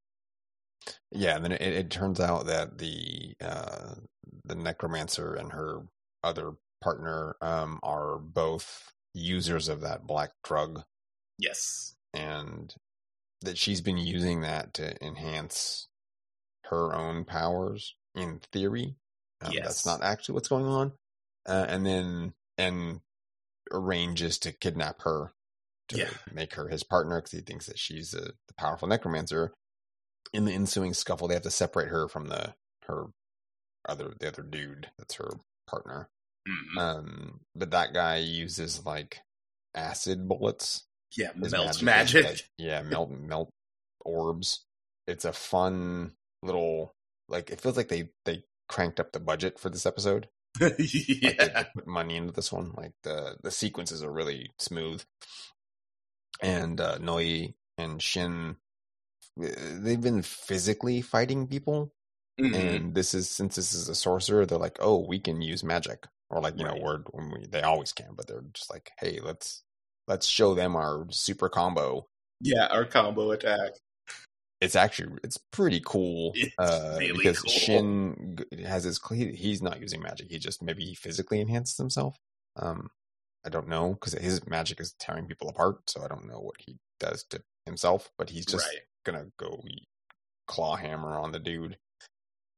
yeah, 1.11 1.35
and 1.35 1.43
then 1.43 1.51
it, 1.51 1.61
it 1.61 1.89
turns 1.89 2.19
out 2.19 2.45
that 2.45 2.77
the 2.77 3.35
uh, 3.41 3.95
the 4.43 4.55
necromancer 4.55 5.33
and 5.33 5.51
her 5.51 5.87
other 6.23 6.53
partner 6.81 7.35
um, 7.41 7.79
are 7.81 8.17
both 8.17 8.91
users 9.13 9.67
of 9.67 9.81
that 9.81 10.05
black 10.05 10.31
drug. 10.43 10.83
Yes, 11.39 11.95
and 12.13 12.73
that 13.41 13.57
she's 13.57 13.81
been 13.81 13.97
using 13.97 14.41
that 14.41 14.73
to 14.75 15.03
enhance 15.03 15.87
her 16.65 16.93
own 16.93 17.25
powers 17.25 17.95
in 18.15 18.41
theory. 18.51 18.95
Um, 19.41 19.51
yes. 19.53 19.63
That's 19.65 19.85
not 19.85 20.03
actually 20.03 20.33
what's 20.33 20.47
going 20.47 20.65
on. 20.65 20.93
Uh, 21.47 21.65
and 21.67 21.85
then 21.85 22.33
and 22.57 23.01
arranges 23.71 24.37
to 24.39 24.51
kidnap 24.51 25.01
her 25.01 25.33
to 25.89 25.97
Yeah. 25.97 26.09
make 26.31 26.53
her 26.55 26.67
his 26.69 26.83
partner 26.83 27.17
because 27.19 27.31
he 27.31 27.41
thinks 27.41 27.65
that 27.67 27.77
she's 27.79 28.13
a, 28.13 28.21
the 28.47 28.53
powerful 28.57 28.87
necromancer. 28.87 29.53
In 30.33 30.45
the 30.45 30.53
ensuing 30.53 30.93
scuffle, 30.93 31.27
they 31.27 31.33
have 31.35 31.43
to 31.43 31.51
separate 31.51 31.89
her 31.89 32.07
from 32.07 32.27
the 32.27 32.55
her 32.87 33.07
other 33.87 34.13
the 34.19 34.27
other 34.27 34.41
dude 34.43 34.89
that's 34.97 35.15
her 35.15 35.31
partner. 35.67 36.09
Mhm. 36.47 36.77
Um, 36.79 37.39
but 37.55 37.71
that 37.71 37.93
guy 37.93 38.17
uses 38.17 38.85
like 38.85 39.19
acid 39.75 40.27
bullets 40.27 40.85
yeah, 41.17 41.31
his 41.33 41.51
melt 41.51 41.69
is, 41.69 41.81
magic. 41.83 42.25
like, 42.25 42.49
yeah, 42.57 42.81
melt 42.81 43.11
melt 43.11 43.49
orbs. 44.03 44.65
It's 45.07 45.25
a 45.25 45.33
fun 45.33 46.13
little 46.41 46.91
like 47.29 47.49
it 47.51 47.61
feels 47.61 47.77
like 47.77 47.89
they 47.89 48.09
they 48.25 48.43
cranked 48.67 48.99
up 48.99 49.11
the 49.11 49.19
budget 49.19 49.59
for 49.59 49.69
this 49.69 49.85
episode. 49.85 50.27
Yeah, 50.79 51.63
put 51.75 51.87
money 51.87 52.15
into 52.17 52.33
this 52.33 52.51
one. 52.51 52.71
Like 52.75 52.93
the 53.03 53.37
the 53.43 53.51
sequences 53.51 54.03
are 54.03 54.11
really 54.11 54.51
smooth. 54.59 55.03
And 56.41 56.79
uh 56.81 56.97
Noi 56.99 57.53
and 57.77 58.01
Shin 58.01 58.57
uh, 59.41 59.47
they've 59.79 60.01
been 60.01 60.21
physically 60.21 61.01
fighting 61.01 61.47
people 61.47 61.93
Mhm. 62.39 62.53
and 62.55 62.95
this 62.95 63.13
is 63.13 63.29
since 63.29 63.55
this 63.55 63.73
is 63.73 63.87
a 63.89 63.95
sorcerer 63.95 64.45
they're 64.45 64.57
like 64.57 64.77
oh 64.81 65.05
we 65.07 65.19
can 65.19 65.41
use 65.41 65.63
magic 65.63 66.05
or 66.29 66.41
like 66.41 66.59
you 66.59 66.65
Right. 66.65 66.75
know 66.75 66.83
word 66.83 67.07
when 67.11 67.31
we 67.31 67.47
they 67.47 67.61
always 67.61 67.93
can 67.93 68.13
but 68.15 68.27
they're 68.27 68.43
just 68.53 68.69
like 68.69 68.91
hey 68.99 69.19
let's 69.23 69.63
let's 70.07 70.27
show 70.27 70.53
them 70.53 70.75
our 70.75 71.07
super 71.11 71.49
combo 71.49 72.07
yeah. 72.41 72.67
Our 72.67 72.85
combo 72.85 73.31
attack. 73.31 73.71
It's 74.65 74.75
actually 74.75 75.17
it's 75.23 75.37
pretty 75.51 75.81
cool 75.85 76.31
It's 76.35 76.53
uh 76.59 76.97
really 76.99 77.17
because 77.17 77.39
cool. 77.39 77.51
shin 77.51 78.37
has 78.65 78.83
his 78.83 78.99
he, 79.13 79.31
he's 79.33 79.61
not 79.61 79.79
using 79.79 80.01
magic 80.01 80.29
he 80.29 80.37
just 80.39 80.61
maybe 80.61 80.83
he 80.83 80.95
physically 80.95 81.39
enhances 81.41 81.77
himself 81.77 82.17
um 82.57 82.89
i 83.45 83.49
don't 83.49 83.67
know 83.67 83.93
because 83.93 84.13
his 84.13 84.45
magic 84.47 84.79
is 84.79 84.93
tearing 84.99 85.25
people 85.27 85.49
apart 85.49 85.89
so 85.89 86.03
i 86.03 86.07
don't 86.07 86.27
know 86.27 86.39
what 86.39 86.55
he 86.59 86.77
does 86.99 87.23
to 87.25 87.41
himself 87.65 88.11
but 88.17 88.29
he's 88.29 88.45
just 88.45 88.65
right. 88.67 88.81
gonna 89.05 89.27
go 89.37 89.61
claw 90.47 90.75
hammer 90.75 91.17
on 91.17 91.31
the 91.31 91.39
dude 91.39 91.77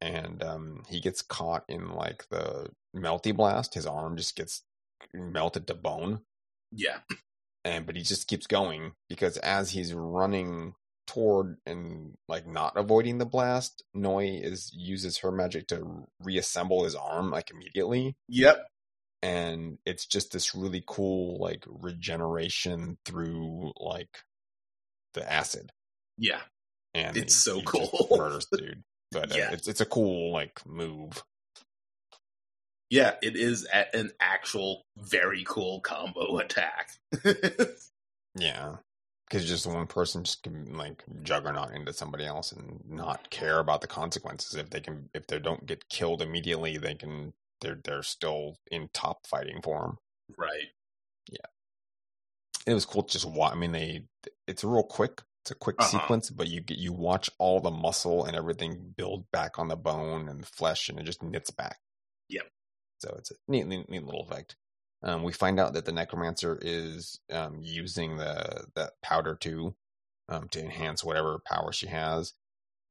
and 0.02 0.44
um 0.44 0.84
he 0.88 1.00
gets 1.00 1.22
caught 1.22 1.64
in 1.68 1.90
like 1.90 2.28
the 2.30 2.70
melty 2.96 3.36
blast 3.36 3.74
his 3.74 3.86
arm 3.86 4.16
just 4.18 4.36
gets 4.36 4.64
melted 5.14 5.66
to 5.68 5.74
bone 5.74 6.20
Yeah. 6.72 7.00
and 7.66 7.86
but 7.86 7.96
he 7.96 8.02
just 8.04 8.28
keeps 8.28 8.46
going 8.48 8.92
because 9.10 9.38
as 9.38 9.72
he's 9.72 9.94
running 9.94 10.74
toward 11.08 11.58
and 11.66 12.14
like 12.28 12.46
not 12.46 12.74
avoiding 12.78 13.18
the 13.18 13.26
blast 13.26 13.84
noi 13.94 14.40
is 14.44 14.72
uses 14.76 15.18
her 15.20 15.32
magic 15.32 15.68
to 15.68 16.06
reassemble 16.22 16.84
his 16.84 16.94
arm 16.96 17.32
like 17.32 17.50
immediately 17.50 18.16
Yep. 18.28 18.68
and 19.24 19.78
it's 19.86 20.06
just 20.06 20.32
this 20.34 20.54
really 20.54 20.84
cool 20.86 21.40
like 21.40 21.64
regeneration 21.68 22.98
through 23.06 23.72
like 23.80 24.20
the 25.14 25.32
acid 25.32 25.72
Yeah. 26.18 26.42
and 26.94 27.16
It's 27.18 27.36
so 27.36 27.62
just 27.62 27.68
cool. 27.68 28.08
murders 28.18 28.48
dude 28.52 28.84
but 29.12 29.32
uh, 29.32 29.36
Yeah. 29.36 29.52
it's 29.54 29.68
it's 29.68 29.82
a 29.82 29.86
cool 29.86 30.32
like 30.34 30.60
move 30.68 31.24
Yeah. 32.90 33.16
It 33.22 33.36
is 33.36 33.66
a- 33.74 33.96
an 33.96 34.12
actual 34.20 34.84
very 34.98 35.44
cool 35.48 35.82
combo 35.82 36.38
attack. 36.40 36.92
yeah 38.36 38.76
because 39.30 39.48
just 39.48 39.68
one 39.68 39.88
person 39.88 40.24
just 40.24 40.44
can 40.44 40.78
like 40.78 41.04
juggernaut 41.24 41.74
into 41.74 41.92
somebody 41.94 42.26
else 42.26 42.52
and 42.52 42.82
not 42.88 43.30
care 43.30 43.60
about 43.60 43.82
the 43.82 43.88
consequences 43.88 44.56
if 44.56 44.70
they 44.70 44.80
can 44.80 45.10
if 45.14 45.28
they 45.28 45.40
don't 45.40 45.66
get 45.66 45.90
killed 45.90 46.22
immediately 46.22 46.78
they 46.78 46.96
can 46.96 47.34
they're 47.62 47.80
they're 47.84 48.04
still 48.04 48.58
in 48.72 48.90
top 48.94 49.26
fighting 49.28 49.62
form 49.62 49.98
right. 50.38 50.68
Yeah. 51.30 51.46
It 52.66 52.74
was 52.74 52.86
cool 52.86 53.04
just 53.04 53.26
watch. 53.30 53.54
I 53.54 53.56
mean, 53.56 53.72
they 53.72 54.04
it's 54.48 54.64
real 54.64 54.84
quick. 54.84 55.22
It's 55.44 55.52
a 55.52 55.56
quick 55.56 55.78
Uh-huh. 55.80 55.90
sequence, 56.00 56.30
but 56.30 56.48
you 56.50 56.60
get 56.62 56.78
you 56.78 56.92
watch 56.92 57.30
all 57.40 57.60
the 57.62 57.72
muscle 57.72 58.26
and 58.26 58.36
everything 58.36 58.94
build 58.98 59.32
back 59.32 59.58
on 59.58 59.70
the 59.70 59.78
bone 59.78 60.28
and 60.28 60.42
the 60.42 60.46
flesh, 60.46 60.90
and 60.90 61.00
it 61.00 61.04
just 61.04 61.24
knits 61.24 61.50
back. 61.50 61.78
Yep. 62.30 62.48
So 63.00 63.16
it's 63.18 63.32
a 63.32 63.36
neat, 63.48 63.68
neat, 63.68 63.90
neat 63.90 64.04
little 64.04 64.24
effect. 64.30 64.58
Um, 65.04 65.24
we 65.24 65.34
find 65.34 65.60
out 65.60 65.74
that 65.74 65.86
the 65.86 65.92
necromancer 65.92 66.58
is 66.62 67.20
um, 67.32 67.60
using 67.62 68.18
the 68.18 68.66
that 68.76 68.94
powder 69.04 69.36
too 69.36 69.76
um, 70.30 70.50
to 70.50 70.60
enhance 70.62 71.04
whatever 71.04 71.40
power 71.46 71.72
she 71.72 71.88
has, 71.88 72.34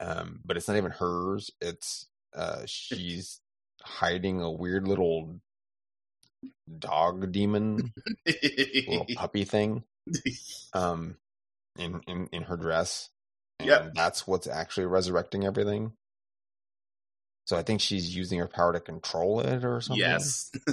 um, 0.00 0.40
but 0.44 0.56
it's 0.56 0.68
not 0.68 0.76
even 0.76 0.92
hers. 0.92 1.50
It's 1.60 2.06
uh, 2.34 2.62
she's 2.66 3.40
hiding 3.82 4.40
a 4.42 4.50
weird 4.50 4.88
little 4.88 5.40
dog 6.78 7.32
demon 7.32 7.92
little 8.86 9.06
puppy 9.14 9.44
thing 9.44 9.84
um 10.74 11.16
in 11.78 12.00
in 12.06 12.28
in 12.32 12.42
her 12.44 12.56
dress 12.56 13.10
and 13.60 13.68
Yep. 13.68 13.94
that's 13.94 14.26
what's 14.26 14.46
actually 14.46 14.86
resurrecting 14.86 15.44
everything 15.44 15.92
so 17.46 17.56
i 17.56 17.62
think 17.62 17.80
she's 17.80 18.14
using 18.14 18.38
her 18.38 18.46
power 18.48 18.72
to 18.74 18.80
control 18.80 19.40
it 19.40 19.64
or 19.64 19.80
something 19.80 19.98
yes. 20.00 20.50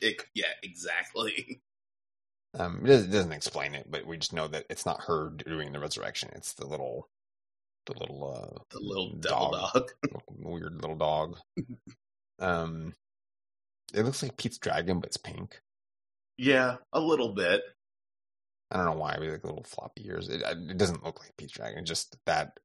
it, 0.00 0.22
yeah. 0.34 0.46
Exactly. 0.62 1.60
um 2.58 2.80
it 2.86 3.10
doesn't, 3.10 3.32
explain 3.32 3.74
it 3.74 3.86
but 3.90 4.06
we 4.06 4.16
just 4.16 4.32
know 4.32 4.48
that 4.48 4.64
it's 4.70 4.86
not 4.86 5.02
her 5.02 5.30
doing 5.46 5.72
the 5.72 5.78
resurrection 5.78 6.30
it's 6.34 6.54
the 6.54 6.66
little 6.66 7.08
the 7.86 7.98
little 7.98 8.24
uh 8.34 8.58
The 8.70 8.80
little 8.80 9.12
devil 9.16 9.50
dog. 9.52 9.90
little 10.04 10.22
weird 10.52 10.80
little 10.80 10.96
dog 10.96 11.36
um 12.38 12.94
it 13.92 14.02
looks 14.04 14.22
like 14.22 14.36
pete's 14.36 14.58
dragon 14.58 15.00
but 15.00 15.08
it's 15.08 15.16
pink 15.16 15.60
Yeah. 16.38 16.76
A 16.92 17.00
little 17.00 17.34
bit. 17.34 17.62
I 18.70 18.76
don't 18.76 18.86
know 18.86 18.92
why 19.00 19.16
we 19.20 19.28
like 19.30 19.42
little 19.44 19.64
floppy 19.64 20.06
ears. 20.06 20.28
It, 20.28 20.42
it 20.42 20.78
doesn't 20.78 21.02
look 21.04 21.18
like 21.20 21.36
Pete's 21.36 21.52
Dragon. 21.52 21.84
Just 21.84 22.16
that 22.26 22.58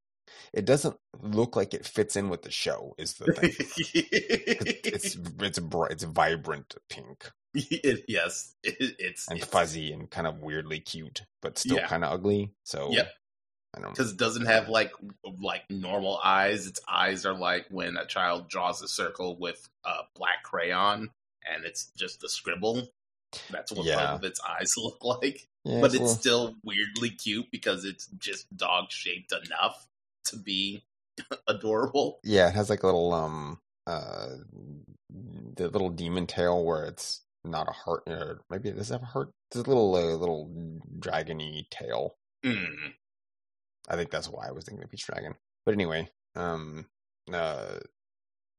it 0.54 0.66
doesn't 0.66 0.96
look 1.22 1.56
like 1.56 1.74
it 1.74 1.86
fits 1.86 2.16
in 2.16 2.30
with 2.30 2.42
the 2.44 2.52
show. 2.52 2.96
Is 2.98 3.14
the 3.16 3.34
thing. 3.34 3.54
it's 3.58 5.16
it's 5.40 5.60
bright, 5.60 5.92
it's 5.92 6.04
vibrant 6.04 6.76
pink 6.90 7.32
It- 7.54 8.06
yes. 8.08 8.54
It, 8.64 8.96
it's 9.00 9.28
and 9.28 9.38
it's- 9.38 9.50
fuzzy 9.52 9.92
and 9.94 10.10
kind 10.10 10.28
of 10.28 10.40
weirdly 10.40 10.80
cute, 10.80 11.24
but 11.42 11.58
still 11.58 11.78
Yeah. 11.78 11.88
kind 11.88 12.04
of 12.04 12.12
ugly. 12.14 12.54
So 12.64 12.90
yeah 12.92 13.08
I 13.76 13.82
don't. 13.82 13.92
because 13.92 14.12
it 14.12 14.18
doesn't 14.18 14.46
have 14.46 14.70
like 14.70 14.92
like 15.42 15.64
normal 15.70 16.20
eyes. 16.24 16.68
Its 16.68 16.80
eyes 16.88 17.26
are 17.26 17.34
like 17.38 17.66
when 17.70 17.98
a 17.98 18.06
child 18.06 18.50
draws 18.50 18.82
a 18.82 18.88
circle 18.88 19.38
with 19.38 19.68
a 19.84 19.94
black 20.16 20.44
crayon, 20.44 21.10
and 21.46 21.66
it's 21.66 21.92
just 21.98 22.24
a 22.24 22.30
scribble. 22.30 22.88
That's 23.52 23.72
what 23.74 23.86
Yeah. 23.86 23.96
both 23.98 24.20
of 24.20 24.24
its 24.24 24.40
eyes 24.48 24.74
look 24.78 25.04
like. 25.04 25.48
Yeah, 25.66 25.82
but 25.82 25.88
it's 25.88 25.96
it's 25.96 26.02
little- 26.04 26.16
still 26.16 26.56
weirdly 26.64 27.10
cute 27.10 27.48
because 27.52 27.84
it's 27.86 28.08
just 28.18 28.46
dog 28.56 28.92
shaped 28.92 29.34
enough 29.34 29.88
to 30.26 30.38
be 30.38 30.84
adorable. 31.48 32.20
yeah, 32.24 32.50
it 32.50 32.56
has 32.56 32.70
like 32.70 32.84
a 32.84 32.88
little 32.88 33.14
um 33.14 33.60
uh 33.88 34.30
the 35.56 35.70
little 35.70 35.90
demon 35.90 36.28
tail 36.28 36.64
where 36.66 36.86
it's 36.86 37.22
not 37.44 37.70
a 37.70 37.72
heart. 37.72 38.04
Or 38.08 38.42
maybe 38.50 38.70
it 38.70 38.76
does 38.76 38.90
have 38.90 39.04
a 39.04 39.06
heart. 39.06 39.32
It's 39.50 39.58
a 39.58 39.64
little 39.70 39.96
uh, 39.96 40.16
little 40.16 40.50
dragony 41.00 41.70
tail. 41.70 42.18
Mm. 42.44 42.94
I 43.88 43.96
think 43.96 44.10
that's 44.10 44.30
why 44.30 44.48
I 44.48 44.52
was 44.52 44.66
thinking 44.66 44.84
of 44.84 44.90
Pete's 44.90 45.06
Dragon. 45.06 45.36
But 45.66 45.74
anyway, 45.74 46.10
um, 46.36 46.88
uh, 47.32 47.80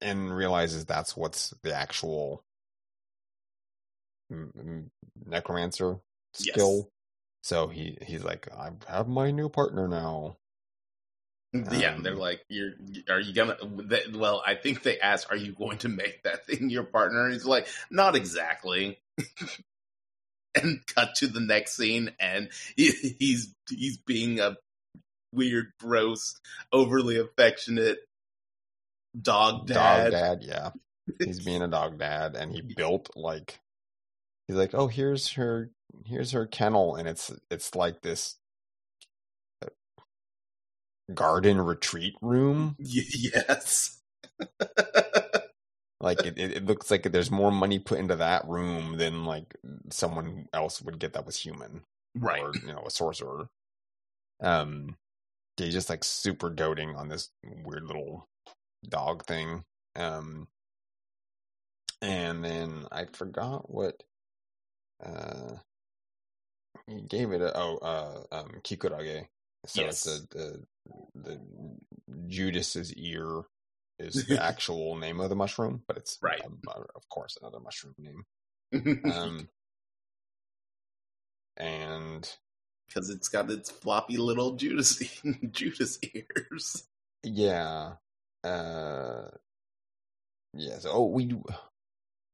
and 0.01 0.35
realizes 0.35 0.85
that's 0.85 1.17
what's 1.17 1.51
the 1.63 1.75
actual 1.75 2.45
necromancer 5.27 5.99
Yes. 6.39 6.55
skill. 6.55 6.91
So 7.43 7.69
he 7.69 7.99
he's 8.03 8.25
like, 8.25 8.49
I 8.53 8.71
have 8.89 9.09
my 9.09 9.31
new 9.31 9.49
partner 9.49 9.89
now. 9.89 10.39
yeah, 11.73 11.95
Um, 11.95 12.03
they're 12.03 12.15
like, 12.15 12.45
"You're 12.49 12.73
are 13.09 13.21
you 13.21 13.33
gonna?" 13.33 13.57
they- 13.63 14.05
Well, 14.15 14.43
I 14.47 14.55
think 14.55 14.83
they 14.83 14.99
asked, 15.01 15.27
"Are 15.31 15.37
you 15.37 15.53
going 15.53 15.79
to 15.79 15.89
make 15.89 16.23
that 16.25 16.47
thing 16.47 16.71
your 16.71 16.85
partner?" 16.85 17.25
And 17.25 17.33
he's 17.33 17.45
like, 17.45 17.69
"Not 17.91 18.17
exactly." 18.17 18.99
and 20.55 20.87
cut 20.87 21.15
to 21.17 21.27
the 21.27 21.41
next 21.41 21.77
scene, 21.77 22.13
and 22.19 22.49
he, 22.77 22.91
he's 23.19 23.55
he's 23.69 23.99
being 23.99 24.41
a 24.41 24.57
weird, 25.33 25.73
gross, 25.81 26.39
overly 26.73 27.19
affectionate 27.19 27.99
dog 29.21 29.67
dad. 29.67 30.11
Dog 30.11 30.13
dad, 30.13 30.39
yeah. 30.43 30.71
He's 31.25 31.45
being 31.45 31.63
a 31.63 31.69
dog 31.69 31.99
dad, 31.99 32.35
and 32.35 32.51
he 32.53 32.63
built 32.63 33.11
like 33.15 33.61
he's 34.49 34.57
like, 34.57 34.75
oh, 34.75 34.89
here's 34.89 35.33
her, 35.33 35.71
here's 36.05 36.33
her 36.33 36.47
kennel, 36.47 36.97
and 36.97 37.07
it's 37.09 37.33
it's 37.51 37.75
like 37.77 38.03
this 38.03 38.37
garden 41.15 41.61
retreat 41.61 42.15
room. 42.21 42.77
Yes. 42.81 44.01
Like 45.99 46.25
it, 46.27 46.39
it, 46.39 46.53
it 46.59 46.67
looks 46.67 46.91
like 46.91 47.05
there's 47.05 47.31
more 47.31 47.51
money 47.51 47.79
put 47.79 47.99
into 47.99 48.17
that 48.17 48.47
room 48.47 48.99
than 48.99 49.25
like 49.25 49.57
someone 49.91 50.47
else 50.53 50.83
would 50.83 50.99
get 50.99 51.15
that 51.15 51.25
was 51.25 51.39
human. 51.39 51.83
right. 52.15 52.43
or 52.43 52.53
you 52.55 52.69
know 52.73 52.85
a 52.87 52.91
sorcerer. 52.91 53.49
Um, 54.43 54.97
he's 55.57 55.73
just 55.73 55.89
like 55.89 56.05
super 56.05 56.51
doting 56.51 56.95
on 56.95 57.09
this 57.09 57.31
weird 57.65 57.85
little 57.85 58.29
dog 58.87 59.25
thing. 59.25 59.65
Um, 59.97 60.49
and 62.03 62.45
then 62.45 62.87
I 62.93 63.07
forgot 63.07 63.71
what. 63.71 64.03
Uh, 65.05 65.57
he 66.87 67.01
gave 67.01 67.33
it 67.33 67.41
a 67.41 67.57
oh 67.59 67.79
uh 67.79 68.35
um 68.35 68.61
kikurage. 68.63 69.27
So 69.65 69.81
Yes. 69.81 70.07
it's 70.07 70.35
a, 70.37 70.59
the 71.15 71.41
Judas's 72.29 72.93
ear 72.95 73.43
is 73.99 74.27
the 74.27 74.43
actual 74.43 74.97
name 74.97 75.21
of 75.21 75.29
the 75.31 75.37
mushroom, 75.37 75.83
but 75.87 75.97
it's 75.97 76.19
Right. 76.23 76.45
um, 76.45 76.59
uh, 76.69 76.83
of 76.95 77.09
course 77.09 77.37
another 77.41 77.61
mushroom 77.61 77.95
name. 77.99 78.25
Um, 79.05 79.49
and 81.57 82.29
because 82.89 83.09
it's 83.11 83.29
got 83.29 83.51
its 83.51 83.71
floppy 83.71 84.17
little 84.17 84.53
Judas 84.57 84.99
Judas 85.51 85.99
ears. 86.15 86.85
Yeah. 87.23 87.95
Uh 88.45 89.29
yeah, 90.55 90.79
so 90.79 90.91
oh 90.93 91.07
we 91.07 91.33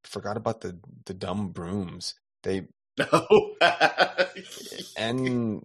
forgot 0.05 0.37
about 0.37 0.61
the 0.61 0.79
the 1.07 1.15
dumb 1.15 1.51
brooms. 1.51 2.15
They 2.43 2.67
No. 2.99 3.27
and 4.97 5.65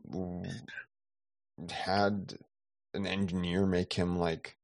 had 1.72 2.38
an 2.98 3.08
engineer 3.08 3.66
make 3.66 3.94
him 3.94 4.18
like 4.20 4.58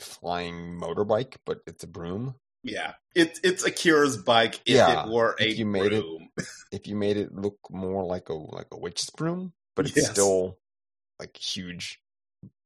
flying 0.00 0.78
motorbike, 0.80 1.36
but 1.44 1.60
it's 1.66 1.84
a 1.84 1.88
broom. 1.88 2.36
yeah, 2.62 2.94
it's 3.14 3.40
it's 3.42 3.64
Akira's 3.64 4.16
bike 4.16 4.56
if 4.66 4.76
Yeah, 4.76 5.04
it 5.06 5.10
were 5.12 5.34
if 5.38 5.46
a 5.54 5.58
you 5.58 5.66
made 5.66 5.92
it- 5.92 6.04
If 6.72 6.86
you 6.86 6.96
made 6.96 7.16
it 7.16 7.34
look 7.34 7.56
more 7.70 8.04
like 8.04 8.28
a 8.28 8.34
like 8.34 8.68
a 8.72 8.78
witch's 8.78 9.10
broom, 9.10 9.52
but 9.74 9.86
it's 9.86 9.96
Yes. 9.96 10.10
still 10.10 10.58
like 11.18 11.36
huge 11.36 12.00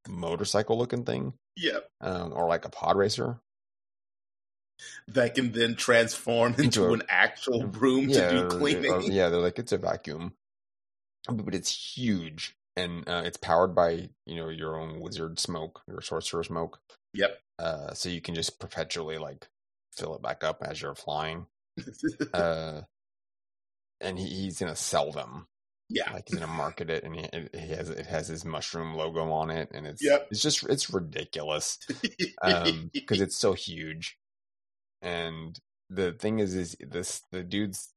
motorcycle 0.08 0.76
looking 0.76 1.04
thing. 1.04 1.34
Yep, 1.56 1.88
Um 2.00 2.32
or 2.32 2.46
like 2.48 2.64
a 2.64 2.70
pod 2.70 2.96
racer. 2.96 3.40
that 5.08 5.34
can 5.36 5.52
then 5.52 5.76
transform 5.76 6.52
into, 6.54 6.64
Into 6.64 6.84
a- 6.86 6.92
an 6.94 7.02
actual 7.08 7.62
broom 7.64 8.08
yeah, 8.08 8.30
to 8.30 8.40
do 8.40 8.58
cleaning. 8.58 9.12
yeah, 9.12 9.28
they're 9.28 9.40
like 9.40 9.58
it's 9.60 9.70
a 9.72 9.78
vacuum, 9.78 10.34
but 11.28 11.54
it's 11.54 11.70
huge 11.96 12.56
and 12.76 13.08
uh, 13.08 13.22
it's 13.24 13.36
powered 13.36 13.74
by 13.74 14.08
you 14.26 14.36
know 14.36 14.48
your 14.48 14.78
own 14.80 15.00
wizard 15.00 15.38
smoke, 15.38 15.82
your 15.88 16.00
sorcerer 16.00 16.44
smoke. 16.44 16.78
Yep. 17.14 17.38
Uh, 17.58 17.92
so 17.94 18.08
you 18.08 18.20
can 18.20 18.34
just 18.34 18.58
perpetually 18.58 19.18
like 19.18 19.48
fill 19.96 20.14
it 20.16 20.22
back 20.22 20.42
up 20.44 20.62
as 20.66 20.80
you're 20.80 20.94
flying. 20.94 21.46
Uh, 22.34 22.82
and 24.00 24.18
he, 24.18 24.26
he's 24.26 24.58
gonna 24.58 24.74
sell 24.76 25.12
them. 25.12 25.46
yeah, 25.88 26.12
Like 26.12 26.24
he's 26.28 26.38
gonna 26.38 26.50
market 26.52 26.90
it, 26.90 27.04
and 27.04 27.14
he, 27.14 27.28
he 27.58 27.68
has 27.72 27.88
it 27.90 28.06
has 28.06 28.28
his 28.28 28.44
mushroom 28.44 28.94
logo 28.94 29.30
on 29.30 29.50
it, 29.50 29.70
and 29.72 29.86
it's 29.86 30.02
Yep. 30.02 30.28
it's 30.30 30.42
just 30.42 30.64
it's 30.68 30.90
ridiculous 30.90 31.78
um 32.42 32.90
because 32.92 33.20
it's 33.20 33.36
so 33.36 33.52
huge 33.52 34.18
and 35.02 35.58
the 35.90 36.12
thing 36.12 36.38
is 36.38 36.54
is 36.54 36.76
this 36.80 37.22
the 37.32 37.42
dude's 37.42 37.92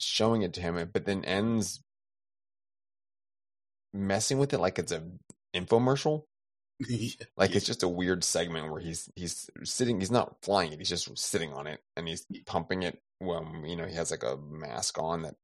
showing 0.00 0.42
it 0.42 0.52
to 0.54 0.60
him 0.60 0.90
but 0.92 1.04
then 1.06 1.24
ends 1.24 1.82
messing 3.94 4.38
with 4.38 4.52
it 4.52 4.58
like 4.58 4.78
it's 4.78 4.92
a 4.92 5.02
infomercial. 5.54 6.24
Like 7.36 7.54
it's 7.54 7.64
just 7.64 7.84
a 7.84 7.88
weird 7.88 8.24
segment 8.24 8.70
where 8.70 8.80
he's 8.80 9.08
he's 9.14 9.48
sitting 9.62 10.00
he's 10.00 10.10
not 10.10 10.36
flying 10.42 10.72
it 10.72 10.80
he's 10.80 10.88
just 10.88 11.16
sitting 11.16 11.52
on 11.52 11.68
it 11.68 11.80
and 11.96 12.08
he's 12.08 12.26
pumping 12.46 12.82
it 12.82 12.98
when 13.20 13.64
you 13.64 13.76
know 13.76 13.86
he 13.86 13.94
has 13.94 14.10
like 14.10 14.24
a 14.24 14.36
mask 14.36 14.98
on 14.98 15.22
that 15.22 15.36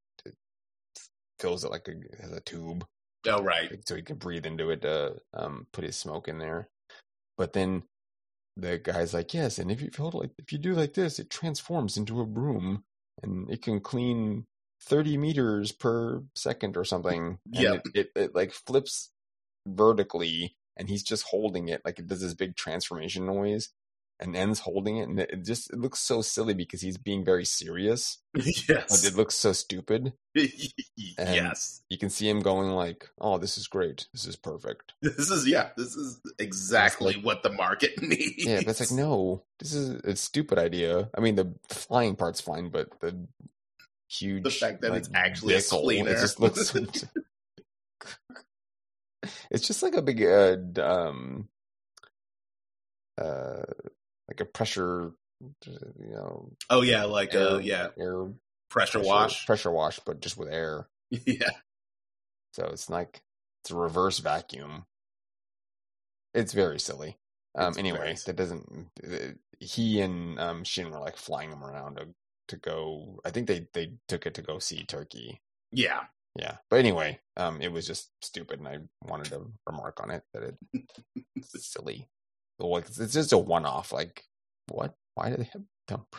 fills 1.41 1.65
it 1.65 1.71
like 1.71 1.89
a 1.89 2.23
has 2.23 2.33
a 2.33 2.41
tube. 2.41 2.87
Oh 3.27 3.43
right, 3.43 3.71
so 3.87 3.97
he 3.97 4.03
can 4.03 4.17
breathe 4.17 4.47
into 4.47 4.71
it 4.71 4.83
to 4.83 5.17
um, 5.35 5.67
put 5.73 5.85
his 5.85 5.97
smoke 5.97 6.29
in 6.29 6.39
there. 6.39 6.69
But 7.37 7.53
then 7.53 7.83
the 8.57 8.79
guy's 8.79 9.13
like, 9.13 9.35
"Yes, 9.35 9.59
and 9.59 9.71
if 9.71 9.81
you 9.83 9.91
hold 9.97 10.15
like 10.15 10.31
if 10.39 10.53
you 10.53 10.59
do 10.59 10.75
like 10.75 10.95
this, 10.95 11.19
it 11.19 11.31
transforms 11.31 11.97
into 11.97 12.21
a 12.21 12.27
broom, 12.27 12.85
and 13.23 13.51
it 13.51 13.63
can 13.63 13.81
clean 13.81 14.47
thirty 14.83 15.17
meters 15.17 15.73
per 15.73 16.23
second 16.35 16.77
or 16.77 16.85
something." 16.85 17.39
Yeah. 17.51 17.75
It, 17.75 17.83
it 17.95 18.11
it 18.17 18.35
like 18.35 18.53
flips 18.53 19.11
vertically, 19.67 20.57
and 20.77 20.89
he's 20.89 21.03
just 21.03 21.25
holding 21.25 21.69
it 21.69 21.83
like 21.85 21.99
it 21.99 22.07
does 22.07 22.21
this 22.21 22.35
big 22.35 22.57
transformation 22.57 23.27
noise. 23.27 23.71
And 24.23 24.37
ends 24.37 24.61
holding 24.61 24.99
it, 24.99 25.09
and 25.09 25.19
it 25.19 25.47
just 25.47 25.73
it 25.73 25.79
looks 25.79 25.99
so 25.99 26.21
silly 26.21 26.53
because 26.53 26.83
he's 26.83 26.99
being 26.99 27.25
very 27.25 27.47
serious, 27.47 28.19
but 28.35 28.45
yes, 28.69 29.03
it 29.03 29.17
looks 29.17 29.35
so 29.35 29.53
stupid. 29.55 30.13
Yes. 31.19 31.83
You 31.89 31.99
can 31.99 32.11
see 32.11 32.29
him 32.29 32.41
going 32.41 32.71
like, 32.71 33.09
"Oh, 33.19 33.39
this 33.39 33.57
is 33.57 33.67
great. 33.67 34.09
This 34.13 34.27
is 34.27 34.37
perfect." 34.37 34.93
This 35.03 35.31
is 35.31 35.47
yeah, 35.47 35.71
this 35.77 35.97
is 35.97 36.21
exactly 36.39 37.15
what 37.15 37.43
the 37.43 37.51
market 37.51 38.01
needs. 38.03 38.45
Yeah, 38.45 38.61
but 38.61 38.69
it's 38.69 38.81
like, 38.81 38.91
no, 38.91 39.43
this 39.59 39.73
is 39.73 40.03
a 40.05 40.17
stupid 40.17 40.59
idea. 40.59 41.09
I 41.17 41.21
mean, 41.21 41.37
the 41.37 41.55
flying 41.69 42.15
part's 42.17 42.41
fine, 42.41 42.69
but 42.69 43.01
the 43.01 43.27
huge, 44.11 44.43
The 44.45 44.51
fact 44.51 44.81
that 44.83 44.91
like, 44.91 44.99
it's 45.01 45.11
actually 45.15 45.55
a 45.55 45.63
cleaner. 45.63 46.11
It 46.11 46.21
just 46.21 46.41
looks. 46.41 46.75
it's 49.51 49.67
just 49.67 49.83
like 49.83 49.95
a 49.95 50.03
big, 50.03 50.23
uh, 50.23 50.57
um, 50.83 51.49
uh, 53.19 53.63
like 54.29 54.41
a 54.41 54.45
pressure, 54.45 55.13
you 55.65 56.11
know, 56.11 56.51
Oh 56.69 56.83
yeah, 56.83 57.05
like 57.05 57.35
uh 57.35 57.55
air, 57.57 57.61
yeah, 57.61 57.89
air 57.99 58.27
pressure 58.69 58.99
pressure 58.99 59.09
wash. 59.09 59.47
pressure 59.47 59.71
wash, 59.71 60.01
but 60.01 60.21
just 60.21 60.37
with 60.37 60.49
air. 60.49 60.89
yeah. 61.11 61.51
So 62.53 62.67
it's 62.67 62.91
like 62.91 63.23
it's 63.63 63.71
a 63.71 63.77
reverse 63.77 64.19
vacuum. 64.19 64.87
It's 66.35 66.53
very 66.53 66.79
silly. 66.79 67.19
Um, 67.57 67.71
It's 67.71 67.79
anyway, 67.79 67.99
very 67.99 68.15
that 68.27 68.37
doesn't. 68.37 68.89
He 69.59 70.01
and 70.01 70.39
um, 70.39 70.65
Shin 70.65 70.91
were 70.91 71.01
like 71.01 71.17
flying 71.17 71.51
him 71.51 71.65
around 71.65 71.97
to, 71.97 72.09
to 72.51 72.57
go. 72.57 73.21
I 73.25 73.31
think 73.31 73.47
they 73.49 73.67
they 73.75 73.95
took 74.09 74.27
it 74.27 74.35
to 74.35 74.43
go 74.43 74.59
see 74.59 74.85
Turkey. 74.85 75.41
Yeah. 75.73 76.05
Yeah, 76.39 76.59
but 76.69 76.79
anyway, 76.79 77.19
um, 77.37 77.61
it 77.61 77.73
was 77.73 77.89
just 77.89 78.11
stupid, 78.23 78.61
and 78.61 78.69
I 78.69 78.79
wanted 79.03 79.31
to 79.31 79.51
remark 79.67 80.01
on 80.01 80.11
it 80.13 80.23
that 80.33 80.45
it, 80.45 80.57
it's 81.35 81.67
silly. 81.73 82.07
It's, 82.61 83.01
it's 83.01 83.15
just 83.15 83.33
a 83.33 83.39
one 83.39 83.65
off. 83.65 83.93
Like, 83.93 84.23
what? 84.69 84.95
Why 85.17 85.31
do 85.31 85.37
they 85.37 85.51
have 85.53 85.63
dump? 85.89 86.15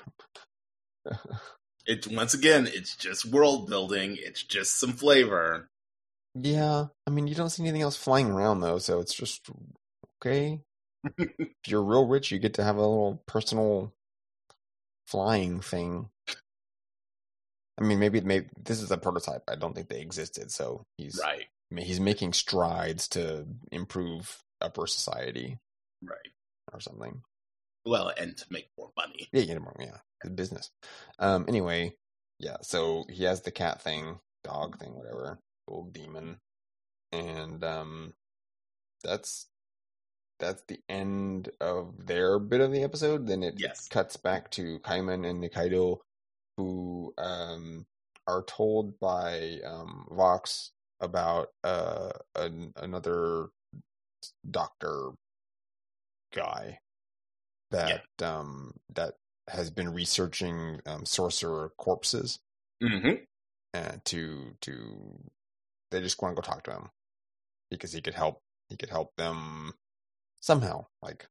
It's 1.88 2.08
once 2.08 2.34
again, 2.34 2.68
it's 2.72 2.95
just 2.95 3.26
world 3.26 3.68
building. 3.68 4.18
It's 4.20 4.44
just 4.44 4.80
some 4.80 4.94
flavor. 4.94 5.70
yeah, 6.36 6.86
I 7.08 7.10
mean, 7.10 7.28
you 7.28 7.34
don't 7.36 7.49
see 7.49 7.64
anything 7.64 7.82
else 7.82 7.95
flying 7.95 8.30
around 8.30 8.60
though, 8.60 8.78
so 8.78 8.99
it's 8.99 9.14
just 9.14 9.49
okay. 10.20 10.62
if 11.18 11.49
you're 11.68 11.82
real 11.84 12.06
rich, 12.06 12.32
you 12.32 12.38
get 12.38 12.53
to 12.56 12.64
have 12.64 12.76
a 12.78 12.82
little 12.82 13.24
personal 13.28 13.94
flying 15.08 15.60
thing. 15.60 16.10
I 17.82 17.88
mean, 17.88 17.99
maybe 17.99 18.22
maybe 18.22 18.48
this 18.64 18.82
is 18.82 18.91
a 18.91 18.98
prototype. 18.98 19.44
I 19.48 19.56
don't 19.56 19.74
think 19.74 19.90
they 19.90 20.02
existed, 20.02 20.52
so 20.52 20.84
he's 20.98 21.20
Right. 21.22 21.48
I 21.72 21.76
mean, 21.76 21.86
he's 21.86 21.99
making 21.99 22.34
strides 22.34 23.08
to 23.10 23.48
improve 23.72 24.44
upper 24.60 24.86
society 24.88 25.58
Right. 26.03 26.32
or 26.74 26.80
something. 26.80 27.22
Well, 27.86 28.10
and 28.16 28.38
to 28.38 28.45
make 28.52 28.70
more 28.78 28.91
money. 28.95 29.30
Yeah, 29.34 29.41
you 29.41 29.56
know, 29.56 29.74
yeah, 29.80 29.98
business. 30.36 30.70
Um, 31.18 31.45
anyway, 31.48 31.95
yeah. 32.40 32.58
So 32.62 33.06
he 33.10 33.24
has 33.24 33.41
the 33.41 33.52
cat 33.52 33.82
thing, 33.82 34.20
dog 34.44 34.78
thing, 34.80 34.94
whatever, 34.94 35.40
old 35.68 35.94
demon, 35.94 36.40
and 37.12 37.64
um, 37.64 38.14
that's 39.03 39.48
that's 40.40 40.64
the 40.68 40.80
end 40.90 41.49
of 41.60 42.06
their 42.06 42.38
bit 42.40 42.62
of 42.62 42.72
the 42.72 42.84
episode. 42.84 43.28
Then 43.28 43.44
it 43.44 43.56
Yes. 43.60 43.88
cuts 43.88 44.18
back 44.18 44.52
to 44.52 44.80
Kaiman 44.80 45.28
and 45.28 45.41
Nikaido, 45.44 45.99
who 46.61 47.13
um 47.17 47.85
are 48.27 48.43
told 48.43 48.99
by 48.99 49.59
um 49.65 50.05
Vox 50.11 50.71
about 50.99 51.47
uh 51.63 52.11
an, 52.35 52.71
another 52.75 53.47
doctor 54.49 55.09
guy 56.33 56.79
that 57.71 58.03
um 58.21 58.73
that 58.93 59.15
has 59.47 59.71
been 59.71 59.91
researching 59.93 60.79
um, 60.85 61.05
sorcerer 61.05 61.71
corpses 61.77 62.39
Mm-hmm. 62.83 63.23
and 63.73 64.05
to 64.05 64.55
to 64.61 65.19
they 65.91 66.01
just 66.01 66.21
want 66.21 66.35
to 66.35 66.41
go 66.41 66.45
talk 66.45 66.63
to 66.63 66.71
him 66.71 66.89
because 67.69 67.91
he 67.93 68.01
could 68.01 68.13
help 68.15 68.41
he 68.69 68.75
could 68.77 68.89
help 68.89 69.11
them 69.17 69.73
somehow 70.41 70.85
like 71.01 71.27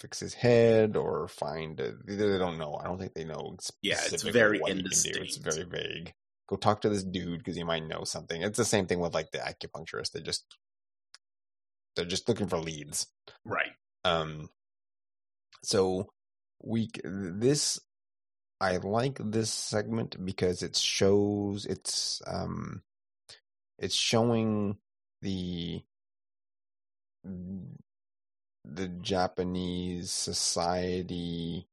fix 0.00 0.20
his 0.20 0.34
head 0.34 0.96
or 0.96 1.28
find 1.28 1.78
a, 1.80 1.92
they 2.04 2.38
don't 2.38 2.58
know. 2.58 2.76
I 2.76 2.84
don't 2.84 2.98
think 2.98 3.14
they 3.14 3.24
know 3.24 3.56
Yeah, 3.82 4.00
it's 4.04 4.22
very 4.22 4.58
what 4.58 4.72
he 4.72 4.82
can 4.82 4.90
do. 4.90 5.20
it's 5.22 5.36
very 5.36 5.64
vague. 5.64 6.12
Go 6.48 6.56
talk 6.56 6.82
to 6.82 6.88
this 6.90 7.04
dude 7.04 7.38
because 7.38 7.56
he 7.56 7.64
might 7.64 7.86
know 7.86 8.04
something. 8.04 8.42
It's 8.42 8.58
the 8.58 8.64
same 8.64 8.86
thing 8.86 9.00
with 9.00 9.14
like 9.14 9.30
the 9.30 9.38
acupuncturist. 9.38 10.12
They 10.12 10.20
just 10.20 10.44
they're 11.96 12.04
just 12.04 12.28
looking 12.28 12.48
for 12.48 12.58
leads. 12.58 13.06
Right. 13.44 13.72
um, 14.04 14.48
so 15.62 16.10
we 16.62 16.90
this 17.04 17.80
I 18.60 18.76
like 18.78 19.18
this 19.20 19.50
segment 19.50 20.22
because 20.24 20.62
it 20.62 20.76
shows 20.76 21.66
it's 21.66 22.20
um 22.26 22.82
it's 23.78 23.94
showing 23.94 24.76
the 25.22 25.82
the 28.64 28.88
Japanese 28.88 30.10
society 30.10 31.66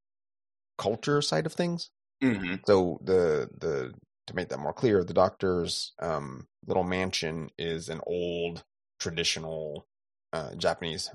culture 0.78 1.22
side 1.22 1.46
of 1.46 1.54
things. 1.54 1.90
Mm-hmm. 2.24 2.56
So 2.68 3.00
the 3.04 3.50
the 3.58 3.94
to 4.28 4.36
make 4.36 4.50
that 4.50 4.60
more 4.60 4.74
clear, 4.74 5.04
the 5.04 5.14
doctor's 5.14 5.94
um, 6.00 6.48
little 6.66 6.84
mansion 6.84 7.50
is 7.58 7.90
an 7.90 8.02
old 8.06 8.64
traditional 9.00 9.88
uh, 10.34 10.56
Japanese 10.56 11.10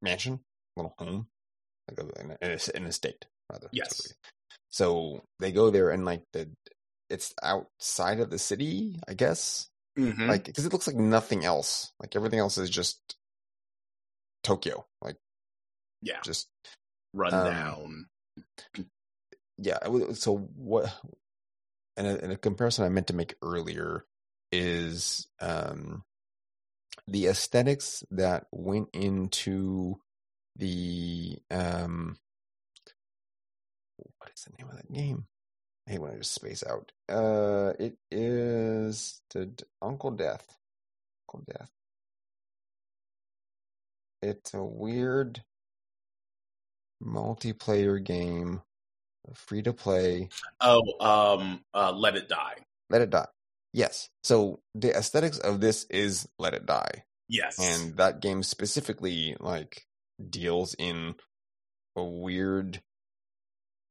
mansion, 0.00 0.40
little 0.76 0.94
home, 0.98 1.28
like 1.88 1.98
a, 1.98 2.20
an, 2.20 2.36
an 2.74 2.86
estate 2.86 3.26
rather. 3.50 3.68
Yes. 3.72 4.14
So 4.70 5.22
they 5.40 5.52
go 5.52 5.70
there 5.70 5.90
and 5.90 6.04
like 6.04 6.22
the 6.32 6.50
it's 7.10 7.34
outside 7.42 8.20
of 8.20 8.30
the 8.30 8.38
city, 8.38 8.98
I 9.06 9.14
guess. 9.14 9.68
Mm-hmm. 9.98 10.28
Like 10.28 10.44
because 10.44 10.66
it 10.66 10.72
looks 10.72 10.86
like 10.86 10.96
nothing 10.96 11.44
else. 11.44 11.92
Like 12.00 12.16
everything 12.16 12.38
else 12.38 12.58
is 12.58 12.70
just 12.70 12.98
Tokyo. 14.44 14.86
Like 15.02 15.16
yeah. 16.02 16.20
just 16.22 16.48
Run 17.14 17.32
um, 17.32 17.46
down. 17.46 18.06
yeah 19.58 19.78
so 20.14 20.36
what 20.56 20.92
and 21.96 22.06
a, 22.06 22.22
and 22.22 22.32
a 22.32 22.36
comparison 22.36 22.84
i 22.84 22.88
meant 22.88 23.06
to 23.06 23.14
make 23.14 23.36
earlier 23.40 24.04
is 24.50 25.28
um 25.40 26.02
the 27.06 27.26
aesthetics 27.26 28.02
that 28.10 28.46
went 28.50 28.88
into 28.92 30.00
the 30.56 31.38
um 31.52 32.16
what 34.18 34.30
is 34.34 34.44
the 34.44 34.52
name 34.58 34.68
of 34.68 34.76
that 34.76 34.92
game 34.92 35.26
i 35.86 35.92
hate 35.92 36.00
when 36.00 36.12
i 36.12 36.16
just 36.16 36.34
space 36.34 36.64
out 36.68 36.90
uh 37.08 37.72
it 37.78 37.96
is 38.10 39.20
the 39.32 39.52
uncle 39.80 40.10
death 40.10 40.58
uncle 41.28 41.44
death 41.46 41.70
it's 44.24 44.54
a 44.54 44.62
weird 44.64 45.42
multiplayer 47.02 48.02
game 48.02 48.62
free 49.34 49.62
to 49.62 49.72
play 49.72 50.28
Oh, 50.60 50.82
um, 51.00 51.64
uh, 51.74 51.92
let 51.92 52.16
it 52.16 52.28
die. 52.28 52.56
let 52.90 53.02
it 53.02 53.10
die 53.10 53.26
yes 53.72 54.08
so 54.22 54.60
the 54.74 54.96
aesthetics 54.96 55.38
of 55.38 55.60
this 55.60 55.84
is 55.90 56.28
let 56.38 56.54
it 56.54 56.66
die 56.66 57.04
Yes. 57.28 57.58
and 57.58 57.96
that 57.96 58.20
game 58.20 58.42
specifically 58.42 59.36
like 59.40 59.86
deals 60.30 60.74
in 60.78 61.14
a 61.96 62.04
weird 62.04 62.82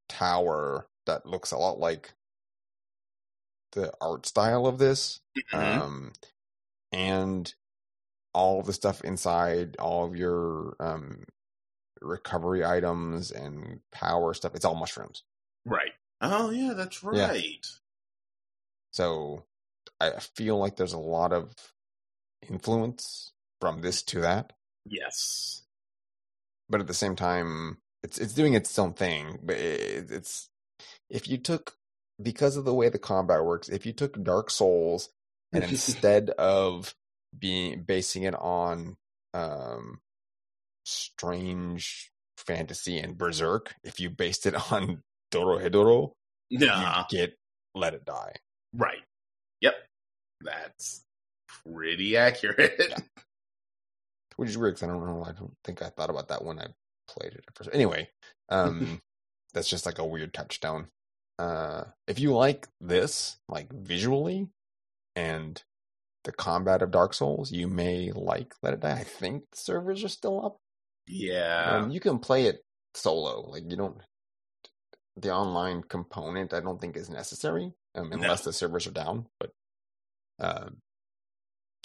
tower 0.08 0.88
that 1.06 1.26
looks 1.26 1.52
a 1.52 1.58
lot 1.58 1.80
like 1.80 2.14
the 3.74 3.92
art 4.00 4.26
style 4.26 4.66
of 4.68 4.78
this 4.78 5.20
Mhm. 5.52 5.58
um 5.60 6.14
and 6.92 7.54
all 8.34 8.62
the 8.64 8.74
stuff 8.74 9.02
inside 9.04 9.76
all 9.80 10.06
of 10.06 10.16
your 10.16 10.76
um 10.80 11.24
recovery 12.02 12.66
items 12.66 13.32
and 13.32 13.80
power 13.92 14.34
stuff 14.34 14.56
it's 14.56 14.66
all 14.66 14.76
mushrooms 14.76 15.24
right. 15.66 15.92
Oh, 16.22 16.52
yeah, 16.52 16.74
that's 16.74 17.04
Yeah. 17.12 17.28
right. 17.28 17.66
So 18.92 19.44
I 20.00 20.12
feel 20.20 20.58
like 20.58 20.76
there's 20.78 20.94
a 20.94 21.00
lot 21.00 21.34
of 21.34 21.54
influence 22.50 23.34
from 23.60 23.82
this 23.82 24.02
to 24.04 24.22
that, 24.22 24.54
Yes. 24.86 25.64
but 26.70 26.82
at 26.82 26.88
the 26.88 26.94
same 26.94 27.16
time, 27.16 27.78
it's 28.04 28.18
it's 28.20 28.34
doing 28.34 28.54
its 28.54 28.78
own 28.78 28.94
thing. 28.94 29.40
But 29.44 29.58
it, 29.58 30.12
it's 30.12 30.50
if 31.10 31.28
you 31.28 31.38
took 31.38 31.76
because 32.22 32.56
of 32.58 32.66
the 32.66 32.74
way 32.74 32.90
the 32.90 33.00
combat 33.00 33.44
works, 33.44 33.70
if 33.70 33.86
you 33.86 33.94
took 33.94 34.22
Dark 34.24 34.50
Souls 34.50 35.10
and 35.54 35.64
instead 35.70 36.30
of 36.32 36.96
being 37.38 37.84
basing 37.84 38.24
it 38.24 38.36
on 38.36 38.96
um 39.34 40.00
strange 40.86 42.12
fantasy 42.38 42.98
and 43.00 43.18
berserk, 43.18 43.74
if 43.84 44.00
you 44.00 44.10
based 44.10 44.46
it 44.46 44.56
on 44.72 45.02
Dorohedoro, 45.32 46.12
Nah. 46.52 47.00
you 47.10 47.18
get 47.18 47.38
Let 47.74 47.94
It 47.94 48.06
Die. 48.06 48.34
Right. 48.76 49.02
Yep. 49.62 49.76
That's 50.42 51.04
pretty 51.48 52.18
accurate. 52.18 52.76
Yeah. 52.90 52.98
which 54.36 54.50
is 54.50 54.58
weird 54.58 54.76
'cause 54.76 54.84
I 54.84 54.88
don't 54.88 55.06
know. 55.06 55.24
I 55.24 55.32
don't 55.32 55.56
think 55.64 55.82
I 55.82 55.90
thought 55.90 56.10
about 56.10 56.28
that 56.30 56.44
when 56.44 56.60
I 56.60 56.68
played 57.08 57.34
it 57.34 57.46
at 57.48 57.56
first. 57.56 57.70
Anyway, 57.72 58.10
um, 58.50 59.02
that's 59.54 59.70
just 59.70 59.86
like 59.86 60.00
a 60.00 60.06
weird 60.06 60.34
touchdown. 60.34 60.88
Uh, 61.40 61.86
if 62.08 62.20
you 62.20 62.34
like 62.34 62.68
this, 62.82 63.38
like 63.48 63.72
visually, 63.72 64.50
and 65.16 65.64
the 66.24 66.32
combat 66.32 66.82
of 66.82 66.92
Dark 66.92 67.14
Souls, 67.14 67.52
you 67.52 67.68
may 67.68 68.12
like 68.14 68.54
Let 68.62 68.74
It 68.74 68.80
Die. 68.82 68.92
I 68.92 69.04
think 69.04 69.44
the 69.52 69.58
servers 69.58 70.04
are 70.04 70.10
still 70.10 70.46
up. 70.46 70.58
yeah. 71.08 71.80
Um, 71.84 71.92
you 71.92 72.00
can 72.00 72.20
play 72.20 72.46
it 72.46 72.64
solo. 72.96 73.42
Like 73.50 73.64
you 73.70 73.76
don't. 73.78 73.98
The 75.16 75.32
online 75.32 75.84
component, 75.84 76.54
I 76.54 76.60
don't 76.60 76.82
think 76.82 76.96
is 76.98 77.10
necessary 77.10 77.74
um, 77.96 78.10
No. 78.10 78.16
unless 78.16 78.44
the 78.44 78.54
servers 78.54 78.88
are 78.88 78.92
down. 78.92 79.28
But 79.40 79.52
um, 80.40 80.78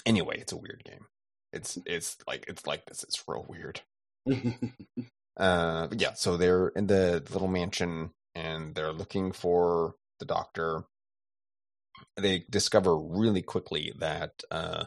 anyway, 0.07 0.39
it's 0.41 0.53
a 0.53 0.57
weird 0.57 0.83
game. 0.85 1.07
It's 1.53 1.79
it's 1.85 2.17
like 2.27 2.45
it's 2.49 2.67
like 2.67 2.87
this. 2.87 3.03
It's 3.03 3.23
real 3.29 3.45
weird. 3.49 3.81
Uh, 5.37 5.87
yeah, 5.97 6.15
so 6.15 6.37
they're 6.37 6.67
in 6.75 6.89
the 6.89 7.23
little 7.31 7.47
mansion 7.47 8.11
and 8.35 8.75
they're 8.75 8.93
looking 8.93 9.31
for 9.31 9.95
the 10.19 10.25
doctor. 10.27 10.83
They 12.19 12.45
discover 12.51 12.97
really 12.99 13.43
quickly 13.43 13.93
that 13.99 14.43
uh, 14.51 14.85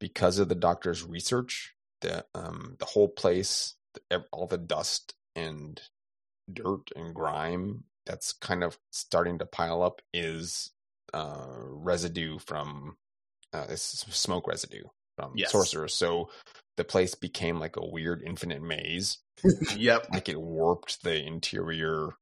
because 0.00 0.38
of 0.38 0.48
the 0.48 0.54
doctor's 0.54 1.04
research, 1.04 1.74
the 2.00 2.24
um, 2.34 2.76
the 2.78 2.86
whole 2.86 3.08
place, 3.08 3.74
ev- 4.10 4.24
all 4.32 4.46
the 4.46 4.58
dust 4.58 5.14
and 5.36 5.80
dirt 6.52 6.90
and 6.96 7.14
grime 7.14 7.84
that's 8.06 8.32
kind 8.32 8.64
of 8.64 8.78
starting 8.90 9.38
to 9.38 9.46
pile 9.46 9.82
up 9.82 10.00
is 10.12 10.72
uh, 11.14 11.46
residue 11.48 12.38
from 12.38 12.96
uh, 13.52 13.66
this 13.66 13.82
smoke 14.10 14.48
residue 14.48 14.84
from 15.16 15.32
Yes. 15.36 15.52
sorcerers. 15.52 15.94
So 15.94 16.30
the 16.76 16.84
place 16.84 17.14
became 17.14 17.60
like 17.60 17.76
a 17.76 17.86
weird 17.86 18.22
infinite 18.26 18.62
maze 18.62 19.18
yep. 19.76 20.06
like 20.12 20.28
it 20.28 20.40
warped 20.40 21.02
the 21.02 21.22
interior 21.24 22.16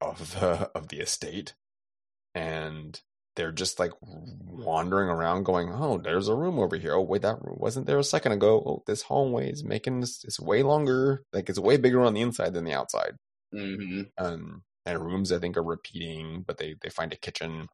of 0.00 0.32
the 0.40 0.70
of 0.74 0.88
the 0.88 0.98
estate 1.00 1.54
and 2.34 3.00
they're 3.36 3.52
just 3.52 3.78
like 3.78 3.92
wandering 4.00 5.08
around 5.08 5.44
going 5.44 5.70
oh 5.72 5.98
there's 5.98 6.28
a 6.28 6.34
room 6.34 6.58
over 6.58 6.76
here. 6.76 6.94
Oh 6.94 7.02
wait 7.02 7.22
that 7.22 7.42
room 7.42 7.56
wasn't 7.58 7.86
there 7.86 7.98
a 7.98 8.04
second 8.04 8.32
ago. 8.32 8.62
Oh 8.66 8.82
this 8.86 9.02
hallway 9.02 9.50
is 9.50 9.62
making 9.64 10.00
this 10.00 10.24
it's 10.24 10.40
way 10.40 10.62
longer 10.62 11.22
like 11.32 11.48
it's 11.48 11.58
way 11.58 11.76
bigger 11.76 12.02
on 12.02 12.14
the 12.14 12.22
inside 12.22 12.54
than 12.54 12.64
the 12.64 12.72
outside. 12.72 13.12
Hmm 13.52 14.02
um 14.18 14.62
and 14.84 15.04
rooms 15.04 15.32
i 15.32 15.38
think 15.38 15.56
are 15.56 15.62
repeating 15.62 16.44
but 16.46 16.58
they 16.58 16.74
they 16.80 16.90
find 16.90 17.12
a 17.12 17.16
kitchen. 17.16 17.68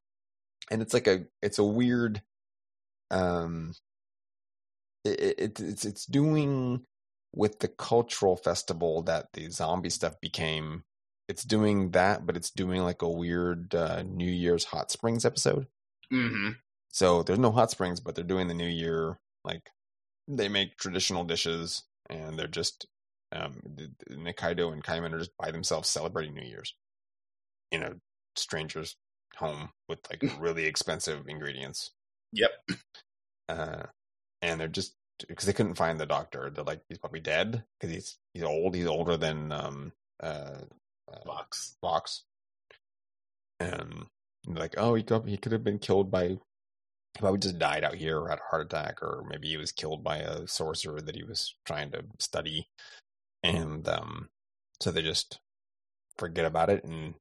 And 0.70 0.82
it's 0.82 0.94
like 0.94 1.06
a 1.06 1.24
it's 1.40 1.58
a 1.58 1.64
weird 1.64 2.22
um 3.10 3.74
it, 5.04 5.20
it 5.38 5.60
it's 5.60 5.84
it's 5.84 6.06
doing 6.06 6.84
with 7.34 7.60
the 7.60 7.68
cultural 7.68 8.36
festival 8.36 9.02
that 9.02 9.28
the 9.32 9.48
zombie 9.50 9.90
stuff 9.90 10.20
became 10.20 10.84
it's 11.32 11.44
doing 11.44 11.90
that 11.92 12.26
but 12.26 12.36
it's 12.36 12.50
doing 12.50 12.82
like 12.82 13.00
a 13.00 13.08
weird 13.08 13.74
uh, 13.74 14.02
new 14.02 14.30
year's 14.30 14.64
hot 14.64 14.90
springs 14.90 15.24
episode 15.24 15.66
hmm 16.10 16.50
so 16.90 17.22
there's 17.22 17.38
no 17.38 17.50
hot 17.50 17.70
springs 17.70 18.00
but 18.00 18.14
they're 18.14 18.22
doing 18.22 18.48
the 18.48 18.54
new 18.54 18.68
year 18.68 19.18
like 19.44 19.70
they 20.28 20.46
make 20.46 20.76
traditional 20.76 21.24
dishes 21.24 21.84
and 22.10 22.38
they're 22.38 22.46
just 22.46 22.86
um 23.32 23.54
nikaido 24.10 24.74
and 24.74 24.84
kaiman 24.84 25.14
are 25.14 25.18
just 25.18 25.36
by 25.38 25.50
themselves 25.50 25.88
celebrating 25.88 26.34
new 26.34 26.46
year's 26.46 26.74
in 27.70 27.82
a 27.82 27.92
stranger's 28.36 28.96
home 29.36 29.70
with 29.88 30.00
like 30.10 30.22
really 30.38 30.66
expensive 30.66 31.26
ingredients 31.28 31.92
Yep. 32.34 32.50
uh 33.48 33.82
and 34.42 34.60
they're 34.60 34.68
just 34.68 34.96
because 35.28 35.46
they 35.46 35.52
couldn't 35.52 35.76
find 35.76 35.98
the 36.00 36.06
doctor. 36.06 36.50
They're 36.50 36.64
like, 36.64 36.80
he's 36.88 36.98
probably 36.98 37.20
dead 37.20 37.62
because 37.78 37.94
he's 37.94 38.18
he's 38.34 38.42
old. 38.42 38.74
He's 38.74 38.86
older 38.86 39.16
than 39.16 39.52
um 39.52 39.92
uh 40.22 40.58
Vox. 41.24 41.76
Vox. 41.80 42.24
And 43.60 44.06
like, 44.46 44.74
oh, 44.76 44.94
he 44.94 45.02
could 45.02 45.28
he 45.28 45.36
could 45.36 45.52
have 45.52 45.64
been 45.64 45.78
killed 45.78 46.10
by 46.10 46.28
he 46.28 47.18
probably 47.18 47.40
just 47.40 47.58
died 47.58 47.84
out 47.84 47.94
here 47.94 48.18
or 48.18 48.28
had 48.28 48.38
a 48.38 48.50
heart 48.50 48.66
attack, 48.66 49.02
or 49.02 49.24
maybe 49.28 49.48
he 49.48 49.56
was 49.56 49.70
killed 49.70 50.02
by 50.02 50.18
a 50.18 50.46
sorcerer 50.48 51.00
that 51.00 51.14
he 51.14 51.22
was 51.22 51.54
trying 51.66 51.90
to 51.92 52.04
study. 52.18 52.68
And 53.42 53.86
um, 53.88 54.30
so 54.80 54.90
they 54.90 55.02
just 55.02 55.38
forget 56.18 56.44
about 56.44 56.70
it 56.70 56.84
and 56.84 57.14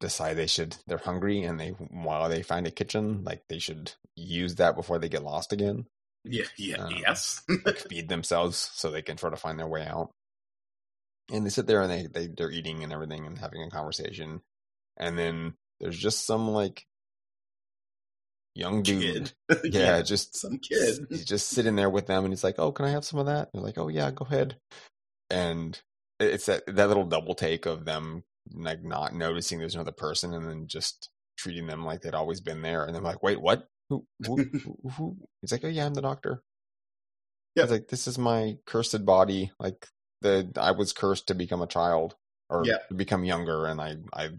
decide 0.00 0.34
they 0.36 0.46
should 0.46 0.76
they're 0.86 0.98
hungry 0.98 1.42
and 1.42 1.58
they 1.58 1.70
while 1.70 2.28
they 2.28 2.42
find 2.42 2.66
a 2.66 2.70
kitchen 2.70 3.24
like 3.24 3.42
they 3.48 3.58
should 3.58 3.92
use 4.16 4.56
that 4.56 4.76
before 4.76 4.98
they 4.98 5.08
get 5.08 5.24
lost 5.24 5.52
again 5.52 5.86
Yeah, 6.24 6.44
yeah, 6.58 6.76
Um, 6.76 6.94
yes. 6.98 7.42
like 7.64 7.78
feed 7.78 8.08
themselves 8.08 8.70
so 8.74 8.90
they 8.90 9.02
can 9.02 9.16
try 9.16 9.30
to 9.30 9.36
find 9.36 9.58
their 9.58 9.66
way 9.66 9.86
out 9.86 10.10
and 11.32 11.44
they 11.46 11.50
sit 11.50 11.66
there 11.66 11.82
and 11.82 11.90
they, 11.90 12.06
they 12.12 12.26
they're 12.28 12.50
eating 12.50 12.82
and 12.84 12.92
everything 12.92 13.26
and 13.26 13.38
having 13.38 13.62
a 13.62 13.70
conversation 13.70 14.40
and 14.98 15.18
then 15.18 15.54
there's 15.80 15.98
just 15.98 16.26
some 16.26 16.48
like 16.50 16.86
young 18.54 18.82
dude 18.82 19.32
kid. 19.50 19.60
yeah, 19.74 20.02
just 20.02 20.36
some 20.36 20.58
kid. 20.58 21.06
he's 21.10 21.24
just 21.24 21.48
sitting 21.48 21.76
there 21.76 21.90
with 21.90 22.06
them 22.06 22.24
and 22.24 22.32
he's 22.32 22.44
like 22.44 22.56
oh 22.58 22.72
can 22.72 22.86
i 22.86 22.90
have 22.90 23.04
some 23.04 23.18
of 23.20 23.26
that 23.26 23.50
they're 23.52 23.62
like 23.62 23.78
oh 23.78 23.88
yeah 23.88 24.10
go 24.10 24.24
ahead 24.26 24.56
and 25.30 25.80
it's 26.20 26.46
that 26.46 26.64
that 26.66 26.88
little 26.88 27.04
double 27.06 27.34
take 27.34 27.66
of 27.66 27.84
them 27.84 28.24
like 28.54 28.84
not 28.84 29.14
noticing 29.14 29.58
there's 29.58 29.74
another 29.74 29.92
person 29.92 30.34
and 30.34 30.48
then 30.48 30.66
just 30.68 31.10
treating 31.36 31.66
them 31.66 31.84
like 31.84 32.02
they'd 32.02 32.14
always 32.14 32.40
been 32.40 32.62
there 32.62 32.84
and 32.84 32.94
they're 32.94 33.02
like 33.02 33.22
wait 33.22 33.40
what 33.40 33.68
who, 33.90 34.06
who, 34.26 34.36
who, 34.64 34.90
who? 34.96 35.16
he's 35.40 35.52
like 35.52 35.64
oh 35.64 35.68
yeah 35.68 35.86
i'm 35.86 35.94
the 35.94 36.02
doctor 36.02 36.42
Yeah. 37.56 37.64
He's 37.64 37.72
like 37.72 37.88
this 37.88 38.06
is 38.06 38.18
my 38.18 38.58
cursed 38.66 39.04
body 39.04 39.52
like 39.58 39.88
the 40.24 40.48
i 40.60 40.72
was 40.72 40.92
cursed 40.92 41.28
to 41.28 41.34
become 41.34 41.62
a 41.62 41.66
child 41.68 42.16
or 42.50 42.64
Yeah. 42.64 42.78
to 42.88 42.94
become 42.94 43.24
younger 43.24 43.66
and 43.66 43.80
i 43.80 43.96
i 44.12 44.30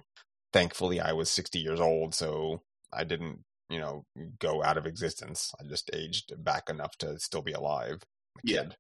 thankfully 0.52 1.00
i 1.00 1.14
was 1.14 1.30
60 1.30 1.60
years 1.60 1.80
old 1.80 2.14
so 2.14 2.62
i 2.92 3.04
didn't 3.06 3.40
you 3.70 3.80
know 3.80 4.06
go 4.40 4.62
out 4.62 4.78
of 4.78 4.86
existence 4.86 5.54
i 5.60 5.64
just 5.64 5.90
aged 5.94 6.34
back 6.44 6.70
enough 6.70 6.98
to 6.98 7.18
still 7.20 7.42
be 7.42 7.54
alive 7.54 8.04
Yeah. 8.44 8.64
kid. 8.64 8.76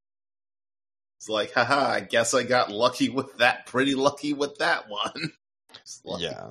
It's 1.18 1.30
like, 1.30 1.54
haha, 1.54 1.92
I 1.92 2.00
guess 2.02 2.34
I 2.34 2.44
got 2.44 2.70
lucky 2.70 3.08
with 3.08 3.38
that. 3.38 3.66
Pretty 3.68 3.96
lucky 3.96 4.34
with 4.34 4.58
that 4.58 4.90
one. 4.90 5.32
Yeah 6.20 6.50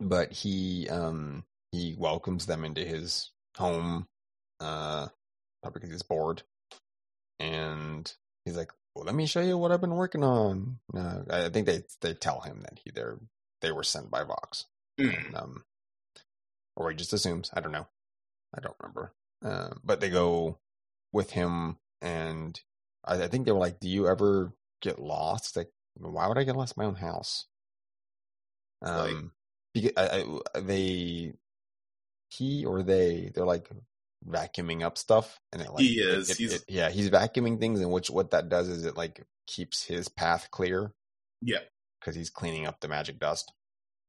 but 0.00 0.32
he 0.32 0.88
um 0.88 1.44
he 1.72 1.94
welcomes 1.98 2.46
them 2.46 2.64
into 2.64 2.84
his 2.84 3.30
home 3.56 4.06
uh 4.60 5.06
probably 5.62 5.80
because 5.80 5.90
he's 5.90 6.02
bored 6.02 6.42
and 7.38 8.14
he's 8.44 8.56
like 8.56 8.72
well 8.94 9.04
let 9.04 9.14
me 9.14 9.26
show 9.26 9.40
you 9.40 9.56
what 9.58 9.72
i've 9.72 9.80
been 9.80 9.94
working 9.96 10.22
on. 10.24 10.78
Uh, 10.96 11.20
i 11.30 11.48
think 11.48 11.66
they 11.66 11.82
they 12.00 12.14
tell 12.14 12.40
him 12.40 12.60
that 12.62 12.78
he 12.84 12.90
they're 12.90 13.18
they 13.60 13.72
were 13.72 13.82
sent 13.84 14.10
by 14.10 14.22
vox 14.22 14.66
Mm. 15.00 15.26
and, 15.26 15.34
um 15.36 15.64
or 16.76 16.90
he 16.90 16.96
just 16.96 17.12
assumes 17.12 17.50
i 17.54 17.60
don't 17.60 17.72
know. 17.72 17.86
I 18.56 18.60
don't 18.60 18.76
remember. 18.80 19.12
Uh, 19.44 19.70
but 19.82 20.00
they 20.00 20.08
go 20.10 20.58
with 21.12 21.30
him 21.32 21.78
and 22.00 22.60
I, 23.04 23.24
I 23.24 23.28
think 23.28 23.44
they 23.46 23.52
were 23.52 23.58
like 23.58 23.80
do 23.80 23.88
you 23.88 24.06
ever 24.06 24.52
get 24.80 24.98
lost? 25.00 25.56
Like 25.56 25.70
why 25.96 26.28
would 26.28 26.38
i 26.38 26.44
get 26.44 26.54
lost 26.56 26.74
in 26.76 26.82
my 26.82 26.88
own 26.88 26.94
house? 26.96 27.46
Like- 28.80 29.10
um 29.14 29.32
because 29.72 29.90
I, 29.96 30.24
I, 30.54 30.60
they 30.60 31.32
he 32.28 32.64
or 32.64 32.82
they 32.84 33.32
they're 33.34 33.44
like 33.44 33.68
vacuuming 34.28 34.82
up 34.82 34.96
stuff 34.98 35.38
and 35.52 35.60
it 35.62 35.70
like 35.70 35.82
He 35.82 36.00
is. 36.00 36.30
it- 36.30 36.36
He's- 36.38 36.52
it- 36.54 36.64
yeah 36.68 36.88
he's 36.90 37.10
vacuuming 37.10 37.58
things 37.60 37.80
and 37.80 37.90
which 37.92 38.08
what 38.10 38.30
that 38.30 38.48
does 38.48 38.68
is 38.68 38.84
it 38.84 38.96
like 38.96 39.24
keeps 39.46 39.84
his 39.84 40.08
path 40.08 40.48
clear 40.50 40.92
Yeah. 41.42 41.58
because 42.00 42.14
he's 42.16 42.30
cleaning 42.30 42.66
up 42.66 42.80
the 42.80 42.88
magic 42.88 43.18
dust 43.18 43.52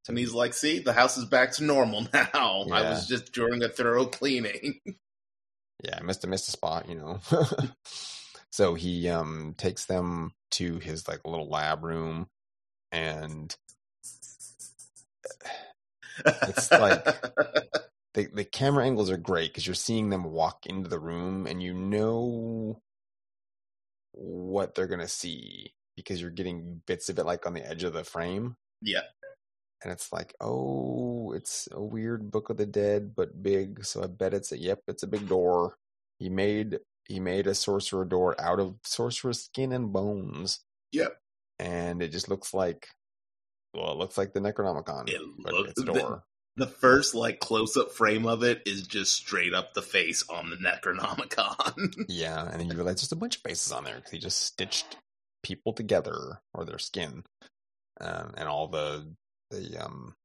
And 0.07 0.17
he's 0.17 0.33
like, 0.33 0.53
see, 0.53 0.79
the 0.79 0.93
house 0.93 1.17
is 1.17 1.25
back 1.25 1.51
to 1.53 1.63
normal 1.63 2.01
now. 2.13 2.65
I 2.71 2.81
was 2.91 3.07
just 3.07 3.33
doing 3.33 3.63
a 3.63 3.69
thorough 3.69 4.05
cleaning. 4.05 4.79
yeah, 5.83 5.97
I 5.99 6.03
missed 6.03 6.23
a 6.23 6.27
missed 6.27 6.47
a 6.47 6.51
spot, 6.51 6.87
you 6.87 6.93
know. 6.95 7.19
so 8.51 8.75
he 8.75 9.09
um 9.09 9.55
takes 9.57 9.85
them 9.85 10.31
to 10.51 10.77
his 10.79 11.07
like 11.07 11.21
little 11.25 11.49
lab 11.49 11.83
room 11.83 12.27
and 12.91 13.53
It's 16.25 16.71
like- 16.71 17.05
the 18.15 18.27
the 18.33 18.43
camera 18.45 18.83
angles 18.85 19.11
are 19.11 19.17
great 19.17 19.51
because 19.51 19.67
you're 19.67 19.75
seeing 19.75 20.09
them 20.09 20.23
walk 20.23 20.65
into 20.65 20.89
the 20.89 20.97
room 20.99 21.45
and 21.45 21.61
you 21.61 21.73
know 21.73 22.81
what 24.13 24.73
they're 24.73 24.87
gonna 24.87 25.07
see 25.07 25.73
because 25.95 26.19
you're 26.21 26.29
getting 26.31 26.81
bits 26.87 27.09
of 27.09 27.19
it 27.19 27.25
like 27.25 27.45
on 27.45 27.53
the 27.53 27.67
edge 27.69 27.83
of 27.83 27.93
the 27.93 28.03
frame 28.03 28.55
yeah. 28.81 29.01
and 29.83 29.91
it's 29.91 30.11
like 30.13 30.33
oh 30.41 31.33
it's 31.35 31.67
a 31.71 31.81
weird 31.83 32.31
book 32.31 32.49
of 32.49 32.57
the 32.57 32.65
dead 32.65 33.13
but 33.15 33.43
big 33.43 33.83
so 33.85 34.03
i 34.03 34.07
bet 34.07 34.33
it's 34.33 34.51
a 34.51 34.57
yep 34.57 34.79
it's 34.87 35.03
a 35.03 35.07
big 35.07 35.27
door 35.27 35.75
he 36.19 36.29
made 36.29 36.79
he 37.07 37.19
made 37.19 37.45
a 37.47 37.53
sorcerer 37.55 38.05
door 38.05 38.35
out 38.39 38.59
of 38.59 38.75
sorcerer's 38.83 39.43
skin 39.43 39.71
and 39.73 39.91
bones 39.93 40.61
Yep. 40.91 41.17
and 41.59 42.01
it 42.01 42.09
just 42.13 42.29
looks 42.29 42.53
like 42.53 42.87
well 43.73 43.91
it 43.91 43.97
looks 43.97 44.17
like 44.17 44.33
the 44.33 44.39
necronomicon 44.39 45.09
It 45.09 45.19
but 45.43 45.53
looks- 45.53 45.71
it's 45.71 45.81
a 45.81 45.85
door 45.85 46.23
The 46.57 46.67
first 46.67 47.13
like 47.13 47.39
close 47.39 47.75
up 47.75 47.91
frame 47.91 48.25
of 48.25 48.41
it 48.43 48.61
is 48.65 48.83
just 48.87 49.13
straight 49.13 49.53
up 49.53 49.73
the 49.73 49.81
face 49.81 50.23
on 50.29 50.49
the 50.49 50.55
Necronomicon. 50.55 51.93
yeah 52.07 52.47
and 52.49 52.59
then 52.61 52.67
you 52.69 52.75
realize 52.75 52.95
there's 53.01 53.11
a 53.11 53.15
bunch 53.17 53.35
of 53.37 53.41
faces 53.41 53.71
on 53.73 53.83
there 53.83 53.95
because 53.95 54.11
he 54.11 54.19
just 54.19 54.39
stitched 54.39 54.97
people 55.43 55.73
together 55.73 56.39
or 56.53 56.63
their 56.65 56.79
skin 56.79 57.23
um, 58.01 58.33
and 58.37 58.47
all 58.47 58.67
the 58.67 59.05
the 59.51 59.77
um 59.83 60.15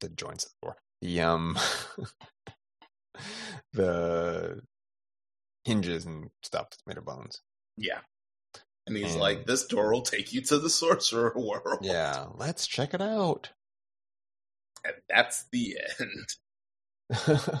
the 0.00 0.08
joints 0.08 0.44
of 0.62 0.74
the 1.02 1.08
the 1.08 1.20
um 1.20 1.58
the 3.72 4.60
hinges 5.64 6.04
and 6.06 6.30
stuff 6.42 6.70
that's 6.70 6.82
made 6.86 6.98
of 6.98 7.04
bones 7.04 7.40
yeah. 7.76 7.98
And 8.86 8.96
he's 8.96 9.12
And- 9.12 9.20
like, 9.20 9.46
this 9.46 9.66
door 9.66 9.92
will 9.92 10.02
take 10.02 10.32
you 10.32 10.40
to 10.42 10.58
the 10.58 10.70
sorcerer 10.70 11.32
world. 11.34 11.80
yeah 11.82 12.26
let's 12.36 12.66
check 12.66 12.94
it 12.94 13.02
out 13.02 13.50
And 14.86 14.96
that's 15.08 15.46
the 15.52 15.76
end. 16.00 17.58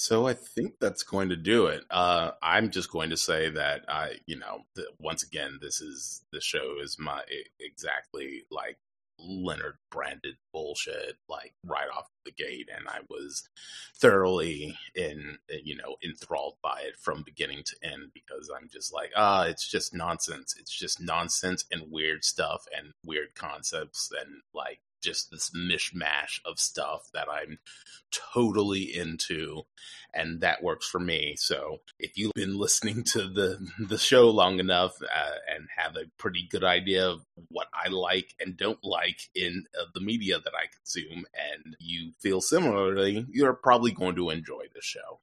So 0.00 0.26
I 0.26 0.32
think 0.32 0.76
that's 0.80 1.02
going 1.02 1.28
to 1.28 1.36
do 1.36 1.66
it. 1.66 1.84
Uh, 1.90 2.30
I'm 2.42 2.70
just 2.70 2.90
going 2.90 3.10
to 3.10 3.18
say 3.18 3.50
that 3.50 3.84
I, 3.86 4.12
you 4.24 4.38
know, 4.38 4.62
once 4.98 5.22
again, 5.22 5.58
this 5.60 5.82
is 5.82 6.22
the 6.32 6.40
show 6.40 6.76
is 6.82 6.96
my 6.98 7.20
exactly 7.60 8.44
like 8.50 8.78
Leonard 9.20 9.76
branded 9.90 10.36
bullshit, 10.52 11.16
like 11.28 11.54
right 11.64 11.88
off 11.96 12.08
the 12.24 12.32
gate, 12.32 12.68
and 12.74 12.88
I 12.88 13.00
was 13.08 13.48
thoroughly 13.96 14.76
in, 14.94 15.38
you 15.62 15.76
know, 15.76 15.96
enthralled 16.04 16.56
by 16.62 16.80
it 16.84 16.96
from 16.98 17.22
beginning 17.22 17.62
to 17.64 17.76
end 17.82 18.10
because 18.14 18.50
I'm 18.54 18.68
just 18.72 18.92
like, 18.92 19.10
ah, 19.16 19.44
it's 19.44 19.68
just 19.68 19.94
nonsense. 19.94 20.54
It's 20.58 20.76
just 20.76 21.00
nonsense 21.00 21.64
and 21.70 21.90
weird 21.90 22.24
stuff 22.24 22.64
and 22.76 22.92
weird 23.04 23.34
concepts 23.34 24.10
and 24.18 24.42
like 24.54 24.80
just 25.00 25.30
this 25.30 25.50
mishmash 25.50 26.40
of 26.44 26.58
stuff 26.58 27.08
that 27.12 27.28
I'm 27.30 27.58
totally 28.10 28.82
into 28.82 29.62
and 30.12 30.40
that 30.40 30.62
works 30.62 30.88
for 30.88 30.98
me. 30.98 31.34
So 31.36 31.78
if 31.98 32.16
you've 32.16 32.32
been 32.34 32.58
listening 32.58 33.04
to 33.04 33.28
the 33.28 33.58
the 33.78 33.98
show 33.98 34.30
long 34.30 34.58
enough 34.58 35.00
uh, 35.02 35.54
and 35.54 35.68
have 35.76 35.96
a 35.96 36.10
pretty 36.18 36.46
good 36.50 36.64
idea 36.64 37.08
of 37.08 37.24
what 37.48 37.68
i 37.72 37.88
like 37.88 38.34
and 38.40 38.56
don't 38.56 38.82
like 38.82 39.28
in 39.34 39.64
uh, 39.78 39.84
the 39.94 40.00
media 40.00 40.38
that 40.38 40.52
i 40.54 40.66
consume 40.74 41.24
and 41.34 41.76
you 41.78 42.12
feel 42.20 42.40
similarly 42.40 43.26
you're 43.30 43.54
probably 43.54 43.92
going 43.92 44.14
to 44.14 44.30
enjoy 44.30 44.64
the 44.74 44.82
show. 44.82 45.20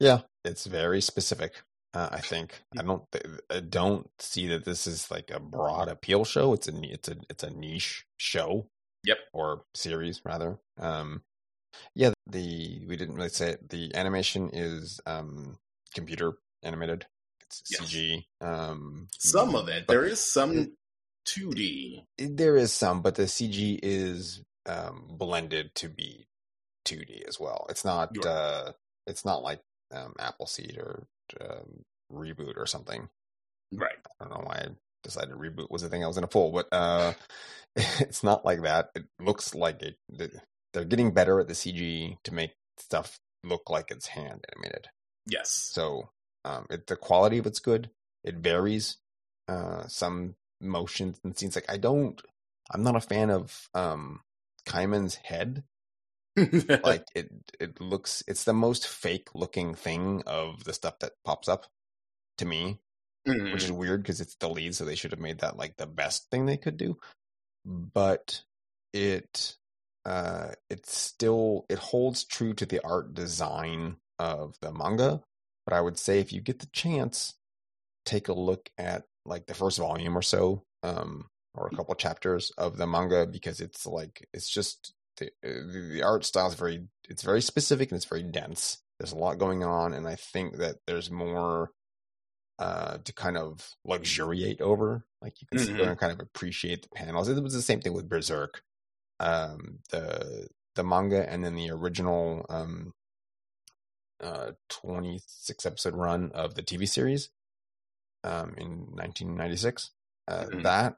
Yeah 0.00 0.20
it's 0.44 0.66
very 0.66 1.00
specific 1.00 1.62
uh, 1.94 2.08
i 2.10 2.20
think. 2.20 2.62
I 2.78 2.82
don't 2.82 3.04
i 3.50 3.60
don't 3.60 4.08
see 4.18 4.48
that 4.48 4.64
this 4.64 4.86
is 4.86 5.10
like 5.10 5.30
a 5.30 5.40
broad 5.40 5.88
appeal 5.88 6.24
show. 6.24 6.52
It's 6.54 6.68
a 6.68 6.72
it's 6.82 7.08
a 7.08 7.16
it's 7.28 7.44
a 7.44 7.50
niche 7.50 8.06
show 8.16 8.66
Yep. 9.04 9.18
or 9.32 9.64
series 9.74 10.20
rather. 10.24 10.58
Um 10.78 11.22
yeah 11.94 12.12
the 12.26 12.82
we 12.86 12.96
didn't 12.96 13.16
really 13.16 13.28
say 13.28 13.50
it. 13.50 13.68
The 13.70 13.94
animation 13.94 14.50
is 14.52 15.00
um 15.06 15.58
computer 15.94 16.34
animated. 16.62 17.06
It's 17.42 17.62
Yes. 17.68 17.80
cg 17.92 18.24
um 18.40 19.08
some 19.18 19.54
of 19.54 19.68
it. 19.68 19.86
there 19.88 20.04
is 20.04 20.20
some 20.20 20.72
2d 21.26 22.04
there 22.18 22.56
is 22.56 22.72
some 22.72 23.00
but 23.02 23.14
the 23.14 23.24
cg 23.24 23.78
is 23.82 24.42
um 24.66 25.06
blended 25.10 25.74
to 25.76 25.88
be 25.88 26.26
2d 26.84 27.26
as 27.26 27.40
well. 27.40 27.66
It's 27.68 27.84
not 27.84 28.16
Right. 28.16 28.26
uh 28.26 28.72
it's 29.06 29.24
not 29.24 29.42
like 29.42 29.60
um 29.92 30.14
appleseed 30.18 30.78
or 30.78 31.06
um, 31.40 31.84
reboot 32.12 32.56
or 32.56 32.66
something. 32.66 33.08
Right. 33.72 33.96
I 34.20 34.24
don't 34.24 34.32
know 34.38 34.44
why 34.46 34.56
I 34.56 34.68
decided 35.02 35.30
to 35.30 35.36
reboot 35.36 35.70
was 35.70 35.82
the 35.82 35.88
thing 35.88 36.04
I 36.04 36.06
was 36.06 36.16
going 36.16 36.22
to 36.22 36.28
pull, 36.28 36.52
but 36.52 36.68
uh, 36.72 37.12
it's 37.76 38.22
not 38.22 38.44
like 38.44 38.62
that. 38.62 38.90
It 38.94 39.04
looks 39.20 39.54
like 39.54 39.82
it. 39.82 39.96
They're 40.72 40.84
getting 40.84 41.12
better 41.12 41.40
at 41.40 41.48
the 41.48 41.54
CG 41.54 42.16
to 42.24 42.34
make 42.34 42.52
stuff 42.78 43.20
look 43.44 43.68
like 43.68 43.90
it's 43.90 44.08
hand 44.08 44.44
animated. 44.54 44.88
Yes. 45.26 45.50
So 45.50 46.10
um, 46.44 46.66
it, 46.70 46.86
the 46.86 46.96
quality 46.96 47.38
of 47.38 47.46
it's 47.46 47.60
good. 47.60 47.90
It 48.24 48.36
varies. 48.36 48.98
Uh, 49.48 49.86
some 49.88 50.36
motions 50.60 51.18
and 51.24 51.36
scenes 51.36 51.56
like 51.56 51.70
I 51.70 51.76
don't. 51.76 52.20
I'm 52.70 52.82
not 52.82 52.96
a 52.96 53.00
fan 53.00 53.30
of 53.30 53.68
um, 53.74 54.20
Kaiman's 54.66 55.16
head. 55.16 55.64
like 56.36 57.06
it, 57.14 57.30
it 57.60 57.80
looks. 57.80 58.22
It's 58.26 58.44
the 58.44 58.54
most 58.54 58.86
fake 58.86 59.28
looking 59.34 59.74
thing 59.74 60.22
of 60.26 60.64
the 60.64 60.72
stuff 60.72 60.98
that 61.00 61.12
pops 61.24 61.48
up 61.48 61.66
to 62.38 62.46
me, 62.46 62.78
Mhm. 63.26 63.52
which 63.52 63.64
is 63.64 63.72
weird 63.72 64.02
because 64.02 64.20
it's 64.20 64.34
the 64.36 64.48
lead, 64.48 64.74
so 64.74 64.84
they 64.84 64.96
should 64.96 65.12
have 65.12 65.20
made 65.20 65.38
that 65.38 65.56
like 65.56 65.76
the 65.76 65.86
best 65.86 66.28
thing 66.30 66.46
they 66.46 66.56
could 66.56 66.76
do. 66.76 66.98
But 67.64 68.42
it, 68.92 69.56
uh, 70.04 70.52
it's 70.68 70.96
still 70.96 71.64
it 71.68 71.78
holds 71.78 72.24
true 72.24 72.54
to 72.54 72.66
the 72.66 72.80
art 72.84 73.14
design 73.14 73.96
of 74.18 74.56
the 74.60 74.72
manga. 74.72 75.22
But 75.66 75.74
I 75.74 75.80
would 75.80 75.98
say 75.98 76.18
if 76.18 76.32
you 76.32 76.40
get 76.40 76.58
the 76.58 76.66
chance, 76.72 77.34
take 78.04 78.28
a 78.28 78.32
look 78.32 78.68
at 78.78 79.04
like 79.24 79.46
the 79.46 79.54
first 79.54 79.78
volume 79.78 80.16
or 80.18 80.22
so, 80.22 80.64
um, 80.82 81.28
or 81.54 81.68
a 81.68 81.76
couple 81.76 81.94
chapters 81.94 82.50
of 82.58 82.76
the 82.76 82.86
manga 82.86 83.26
because 83.26 83.60
it's 83.60 83.86
like 83.86 84.26
it's 84.32 84.48
just 84.48 84.92
the 85.18 85.30
the, 85.42 85.90
the 85.92 86.02
art 86.02 86.24
style 86.24 86.48
is 86.48 86.54
very 86.54 86.88
it's 87.08 87.22
very 87.22 87.40
specific 87.42 87.90
and 87.90 87.96
it's 87.96 88.06
very 88.06 88.22
dense. 88.24 88.78
There's 88.98 89.12
a 89.12 89.16
lot 89.16 89.38
going 89.38 89.62
on, 89.62 89.92
and 89.94 90.08
I 90.08 90.16
think 90.16 90.56
that 90.58 90.76
there's 90.86 91.10
more 91.10 91.70
uh, 92.58 92.98
to 92.98 93.12
kind 93.12 93.36
of 93.36 93.76
luxuriate 93.84 94.60
over. 94.60 95.04
Like 95.20 95.40
you 95.40 95.46
can 95.46 95.58
sit 95.58 95.76
there 95.78 95.88
Mhm. 95.88 95.90
and 95.90 95.98
kind 95.98 96.12
of 96.12 96.20
appreciate 96.20 96.82
the 96.82 96.88
panels. 96.90 97.28
It 97.28 97.42
was 97.42 97.54
the 97.54 97.62
same 97.62 97.80
thing 97.80 97.92
with 97.94 98.08
Berserk, 98.08 98.62
um, 99.20 99.80
the 99.90 100.48
the 100.74 100.84
manga, 100.84 101.28
and 101.30 101.44
then 101.44 101.54
the 101.54 101.70
original 101.70 102.46
um, 102.48 102.94
uh, 104.20 104.52
26 104.68 105.66
episode 105.66 105.94
run 105.94 106.30
of 106.32 106.54
the 106.54 106.62
TV 106.62 106.88
series 106.88 107.30
um, 108.24 108.54
in 108.56 108.94
1996. 108.94 109.90
Uh, 110.28 110.46
Mhm. 110.46 110.62
That 110.62 110.96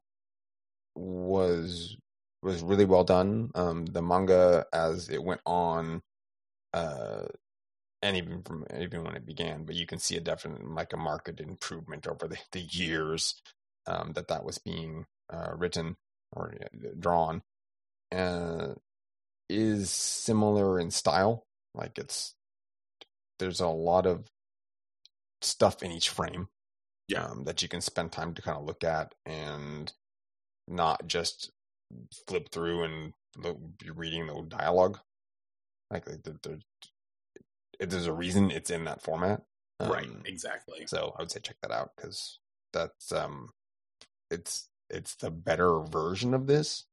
was 0.94 1.96
was 2.42 2.62
really 2.62 2.84
well 2.84 3.04
done. 3.04 3.50
Um, 3.54 3.86
the 3.86 4.02
manga 4.02 4.66
as 4.72 5.08
it 5.08 5.22
went 5.22 5.40
on, 5.46 6.02
uh, 6.74 7.26
and 8.04 8.16
even 8.16 8.42
from 8.42 8.66
even 8.78 9.02
when 9.02 9.16
it 9.16 9.24
began, 9.26 9.64
but 9.64 9.74
you 9.74 9.86
can 9.86 9.98
see 9.98 10.16
a 10.16 10.20
definite 10.20 10.64
like 10.68 10.92
a 10.92 10.96
marked 10.96 11.40
improvement 11.40 12.06
over 12.06 12.28
the, 12.28 12.38
the 12.52 12.60
years 12.60 13.40
um, 13.86 14.12
that 14.12 14.28
that 14.28 14.44
was 14.44 14.58
being 14.58 15.06
uh, 15.32 15.52
written 15.56 15.96
or 16.32 16.52
uh, 16.62 16.88
drawn. 17.00 17.42
Uh, 18.14 18.74
is 19.48 19.90
similar 19.90 20.78
in 20.78 20.90
style. 20.90 21.46
Like 21.74 21.98
it's 21.98 22.34
there's 23.38 23.60
a 23.60 23.68
lot 23.68 24.06
of 24.06 24.26
stuff 25.42 25.82
in 25.82 25.90
each 25.90 26.08
frame 26.08 26.48
Yeah. 27.08 27.24
um, 27.26 27.44
that 27.44 27.60
you 27.62 27.68
can 27.68 27.80
spend 27.80 28.12
time 28.12 28.34
to 28.34 28.42
kind 28.42 28.56
of 28.56 28.64
look 28.64 28.84
at 28.84 29.14
and 29.26 29.92
not 30.68 31.06
just 31.06 31.50
flip 32.26 32.50
through 32.50 32.84
and 32.84 33.12
look, 33.36 33.58
be 33.78 33.90
reading 33.90 34.26
the 34.26 34.42
dialogue. 34.48 34.98
Like 35.90 36.04
there- 36.06 36.38
there- 36.42 36.58
there's 37.80 38.06
a 38.06 38.12
reason 38.12 38.50
it's 38.50 38.70
in 38.70 38.84
that 38.84 39.02
format, 39.02 39.42
right. 39.80 40.06
Um, 40.06 40.22
Exactly. 40.24 40.86
So 40.86 41.14
I 41.18 41.22
would 41.22 41.30
say 41.30 41.40
check 41.40 41.56
that 41.62 41.70
out 41.70 41.92
because 41.96 42.38
that's 42.72 43.12
um, 43.12 43.50
it's 44.30 44.68
it's 44.90 45.14
the 45.16 45.30
better 45.30 45.80
version 45.80 46.34
of 46.34 46.46
this, 46.46 46.84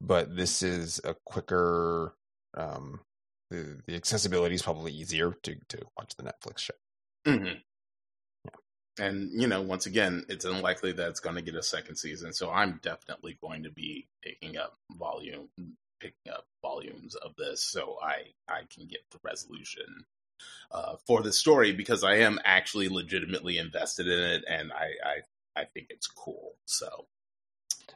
but 0.00 0.36
this 0.36 0.62
is 0.62 1.00
a 1.04 1.14
quicker. 1.24 2.14
Um, 2.56 3.00
the 3.50 3.80
the 3.86 3.94
accessibility 3.94 4.54
is 4.54 4.62
probably 4.62 4.92
easier 4.92 5.34
to 5.42 5.56
to 5.68 5.78
watch 5.96 6.14
the 6.16 6.24
Netflix 6.24 6.58
show. 6.58 6.74
Mm-hmm. 7.26 7.44
Yeah. 8.44 9.06
And 9.06 9.30
you 9.40 9.46
know, 9.46 9.62
once 9.62 9.86
again, 9.86 10.24
it's 10.28 10.44
unlikely 10.44 10.92
that 10.92 11.08
it's 11.08 11.20
going 11.20 11.36
to 11.36 11.42
get 11.42 11.54
a 11.54 11.62
second 11.62 11.96
season. 11.96 12.32
So 12.32 12.50
I'm 12.50 12.80
definitely 12.82 13.38
going 13.40 13.62
to 13.64 13.70
be 13.70 14.08
picking 14.22 14.56
up 14.56 14.76
volume, 14.98 15.48
picking 16.00 16.32
up 16.32 16.46
volumes 16.62 17.14
of 17.16 17.34
this, 17.36 17.64
so 17.64 17.96
I 18.02 18.32
I 18.48 18.62
can 18.74 18.86
get 18.86 19.00
the 19.10 19.18
resolution 19.22 20.04
uh, 20.70 20.96
for 21.06 21.22
the 21.22 21.32
story 21.32 21.72
because 21.72 22.04
I 22.04 22.16
am 22.16 22.38
actually 22.44 22.88
legitimately 22.88 23.58
invested 23.58 24.06
in 24.08 24.18
it, 24.20 24.44
and 24.48 24.72
I 24.72 24.92
I, 25.56 25.62
I 25.62 25.64
think 25.66 25.88
it's 25.90 26.06
cool. 26.06 26.54
So 26.66 27.06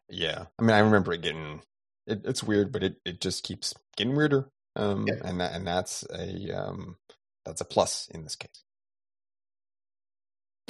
Yeah, 0.08 0.46
I 0.58 0.62
mean, 0.62 0.72
I 0.72 0.80
remember 0.80 1.12
it 1.12 1.22
getting 1.22 1.62
it, 2.06 2.22
it's 2.24 2.42
weird, 2.42 2.72
but 2.72 2.82
it 2.82 2.96
it 3.04 3.20
just 3.20 3.44
keeps 3.44 3.74
getting 3.96 4.16
weirder. 4.16 4.50
Um, 4.76 5.06
Yeah. 5.06 5.14
and 5.24 5.40
that 5.40 5.54
and 5.54 5.66
that's 5.66 6.04
a 6.12 6.50
um 6.52 6.96
that's 7.44 7.60
a 7.60 7.64
plus 7.64 8.08
in 8.08 8.24
this 8.24 8.36
case. 8.36 8.64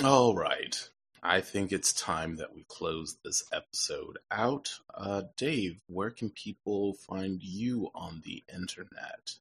All 0.05 0.35
right. 0.35 0.89
I 1.23 1.41
think 1.41 1.71
it's 1.71 1.93
time 1.93 2.37
that 2.37 2.53
we 2.53 2.65
close 2.65 3.19
this 3.25 3.45
episode 3.53 4.19
out. 4.33 4.81
Uh, 4.93 5.23
Dave, 5.37 5.79
where 5.87 6.11
can 6.11 6.31
people 6.31 6.95
find 6.95 7.41
you 7.41 7.91
on 7.95 8.23
the 8.25 8.43
internet? 8.53 9.37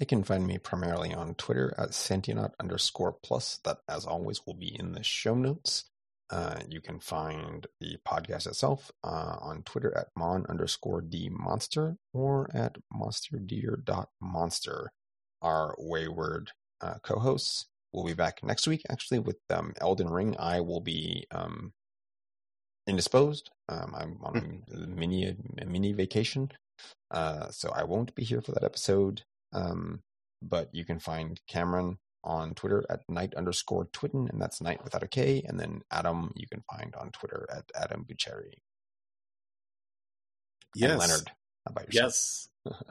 They 0.00 0.06
can 0.06 0.24
find 0.24 0.44
me 0.44 0.58
primarily 0.58 1.14
on 1.14 1.36
Twitter 1.36 1.72
at 1.78 1.90
Sentionaut 1.90 2.50
underscore 2.58 3.12
plus. 3.12 3.60
That, 3.64 3.78
as 3.88 4.06
always, 4.06 4.44
will 4.44 4.54
be 4.54 4.76
in 4.76 4.90
the 4.92 5.04
show 5.04 5.36
notes. 5.36 5.84
Uh, 6.30 6.60
you 6.68 6.80
can 6.80 6.98
find 6.98 7.68
the 7.80 7.98
podcast 8.06 8.48
itself 8.48 8.90
uh, 9.04 9.36
on 9.40 9.62
Twitter 9.62 9.96
at 9.96 10.08
mon 10.16 10.44
underscore 10.48 11.00
d 11.00 11.30
monster 11.30 11.96
or 12.12 12.50
at 12.52 12.76
monsterdeer.monster. 12.92 14.92
Our 15.42 15.76
wayward 15.78 16.50
uh, 16.80 16.94
co-hosts 17.04 17.66
will 17.92 18.04
be 18.04 18.14
back 18.14 18.42
next 18.42 18.66
week. 18.66 18.82
Actually, 18.90 19.20
with 19.20 19.38
um, 19.50 19.72
Elden 19.80 20.08
Ring, 20.08 20.36
I 20.38 20.60
will 20.60 20.80
be 20.80 21.26
um, 21.30 21.72
indisposed. 22.86 23.50
Um, 23.68 23.94
I'm 23.96 24.18
on 24.22 24.62
a 24.72 24.86
mini 24.86 25.36
a 25.60 25.64
mini 25.66 25.92
vacation, 25.92 26.50
uh, 27.10 27.50
so 27.50 27.70
I 27.70 27.84
won't 27.84 28.14
be 28.14 28.24
here 28.24 28.40
for 28.40 28.52
that 28.52 28.64
episode. 28.64 29.22
Um, 29.52 30.00
but 30.42 30.68
you 30.72 30.84
can 30.84 30.98
find 30.98 31.40
Cameron 31.48 31.98
on 32.24 32.54
Twitter 32.54 32.84
at 32.90 33.00
night 33.08 33.34
underscore 33.34 33.86
twitten, 33.86 34.28
and 34.30 34.40
that's 34.40 34.60
night 34.60 34.82
without 34.84 35.02
a 35.02 35.08
K. 35.08 35.42
And 35.46 35.58
then 35.58 35.82
Adam, 35.90 36.32
you 36.36 36.46
can 36.46 36.62
find 36.70 36.94
on 36.96 37.10
Twitter 37.10 37.46
at 37.54 37.64
Adam 37.74 38.04
Bucheri. 38.08 38.54
And 40.80 40.98
Leonard, 40.98 41.28
how 41.66 41.70
about 41.70 41.86
yourself? 41.86 42.04
Yes. 42.08 42.48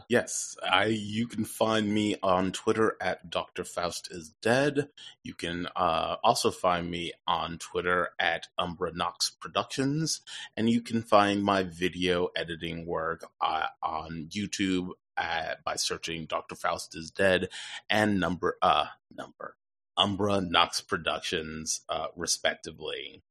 Yes. 0.10 0.56
I 0.64 0.86
you 0.86 1.28
can 1.28 1.46
find 1.46 1.94
me 1.94 2.16
on 2.24 2.52
Twitter 2.52 2.98
at 3.02 3.30
Dr. 3.30 3.64
Faust 3.64 4.10
is 4.12 4.34
dead. 4.42 4.90
You 5.24 5.34
can 5.34 5.68
uh, 5.76 6.18
also 6.24 6.52
find 6.52 6.90
me 6.90 7.14
on 7.28 7.58
Twitter 7.58 8.10
at 8.20 8.48
Umbra 8.58 8.92
Knox 8.94 9.30
Productions. 9.30 10.22
And 10.56 10.70
you 10.70 10.82
can 10.82 11.02
find 11.02 11.44
my 11.44 11.64
video 11.64 12.30
editing 12.36 12.86
work 12.86 13.26
uh, 13.42 13.68
on 13.82 14.30
YouTube 14.30 14.90
at, 15.18 15.64
by 15.64 15.76
searching 15.76 16.26
Dr. 16.26 16.56
Faust 16.56 16.96
is 16.96 17.10
dead 17.10 17.50
and 17.90 18.20
number 18.20 18.58
uh 18.62 18.86
number 19.16 19.56
Umbra 19.98 20.42
Knox 20.42 20.80
Productions, 20.80 21.82
uh, 21.90 22.08
respectively. 22.16 23.24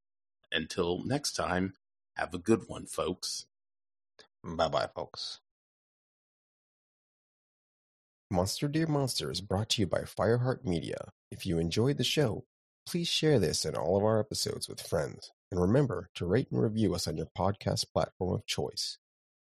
Until 0.50 1.04
next 1.04 1.32
time, 1.32 1.74
have 2.16 2.34
a 2.34 2.38
good 2.38 2.64
one, 2.66 2.86
folks. 2.86 3.46
Bye 4.42 4.68
bye, 4.68 4.88
folks. 4.94 5.40
Monster 8.28 8.66
Dear 8.66 8.88
Monster 8.88 9.30
is 9.30 9.40
brought 9.40 9.68
to 9.70 9.82
you 9.82 9.86
by 9.86 10.00
Fireheart 10.00 10.64
Media. 10.64 11.12
If 11.30 11.46
you 11.46 11.60
enjoyed 11.60 11.96
the 11.96 12.02
show, 12.02 12.44
please 12.84 13.06
share 13.06 13.38
this 13.38 13.64
and 13.64 13.76
all 13.76 13.96
of 13.96 14.02
our 14.02 14.18
episodes 14.18 14.68
with 14.68 14.80
friends. 14.80 15.30
And 15.52 15.60
remember 15.60 16.10
to 16.16 16.26
rate 16.26 16.48
and 16.50 16.60
review 16.60 16.92
us 16.96 17.06
on 17.06 17.16
your 17.16 17.28
podcast 17.38 17.84
platform 17.94 18.34
of 18.34 18.44
choice. 18.44 18.98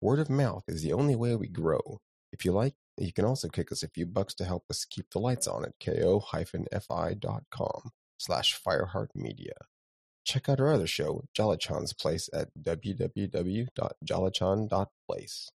Word 0.02 0.20
of 0.20 0.30
mouth 0.30 0.66
is 0.68 0.84
the 0.84 0.94
only 0.94 1.16
way 1.16 1.36
we 1.36 1.48
grow. 1.48 2.00
If 2.32 2.46
you 2.46 2.52
like, 2.52 2.76
you 2.96 3.12
can 3.12 3.26
also 3.26 3.50
kick 3.50 3.72
us 3.72 3.82
a 3.82 3.88
few 3.88 4.06
bucks 4.06 4.36
to 4.36 4.46
help 4.46 4.66
us 4.70 4.86
keep 4.86 5.10
the 5.10 5.18
lights 5.18 5.48
on 5.48 5.66
at 5.66 5.74
ko-fi.com 5.84 6.30
slash 8.20 8.62
Fireheart 8.64 9.16
Media. 9.16 9.56
Check 10.26 10.48
out 10.48 10.60
our 10.60 10.72
other 10.72 10.86
show, 10.86 11.24
Jolachan's 11.36 11.94
Place 11.94 12.30
at 12.32 12.50
www.jolachan.place. 12.62 15.50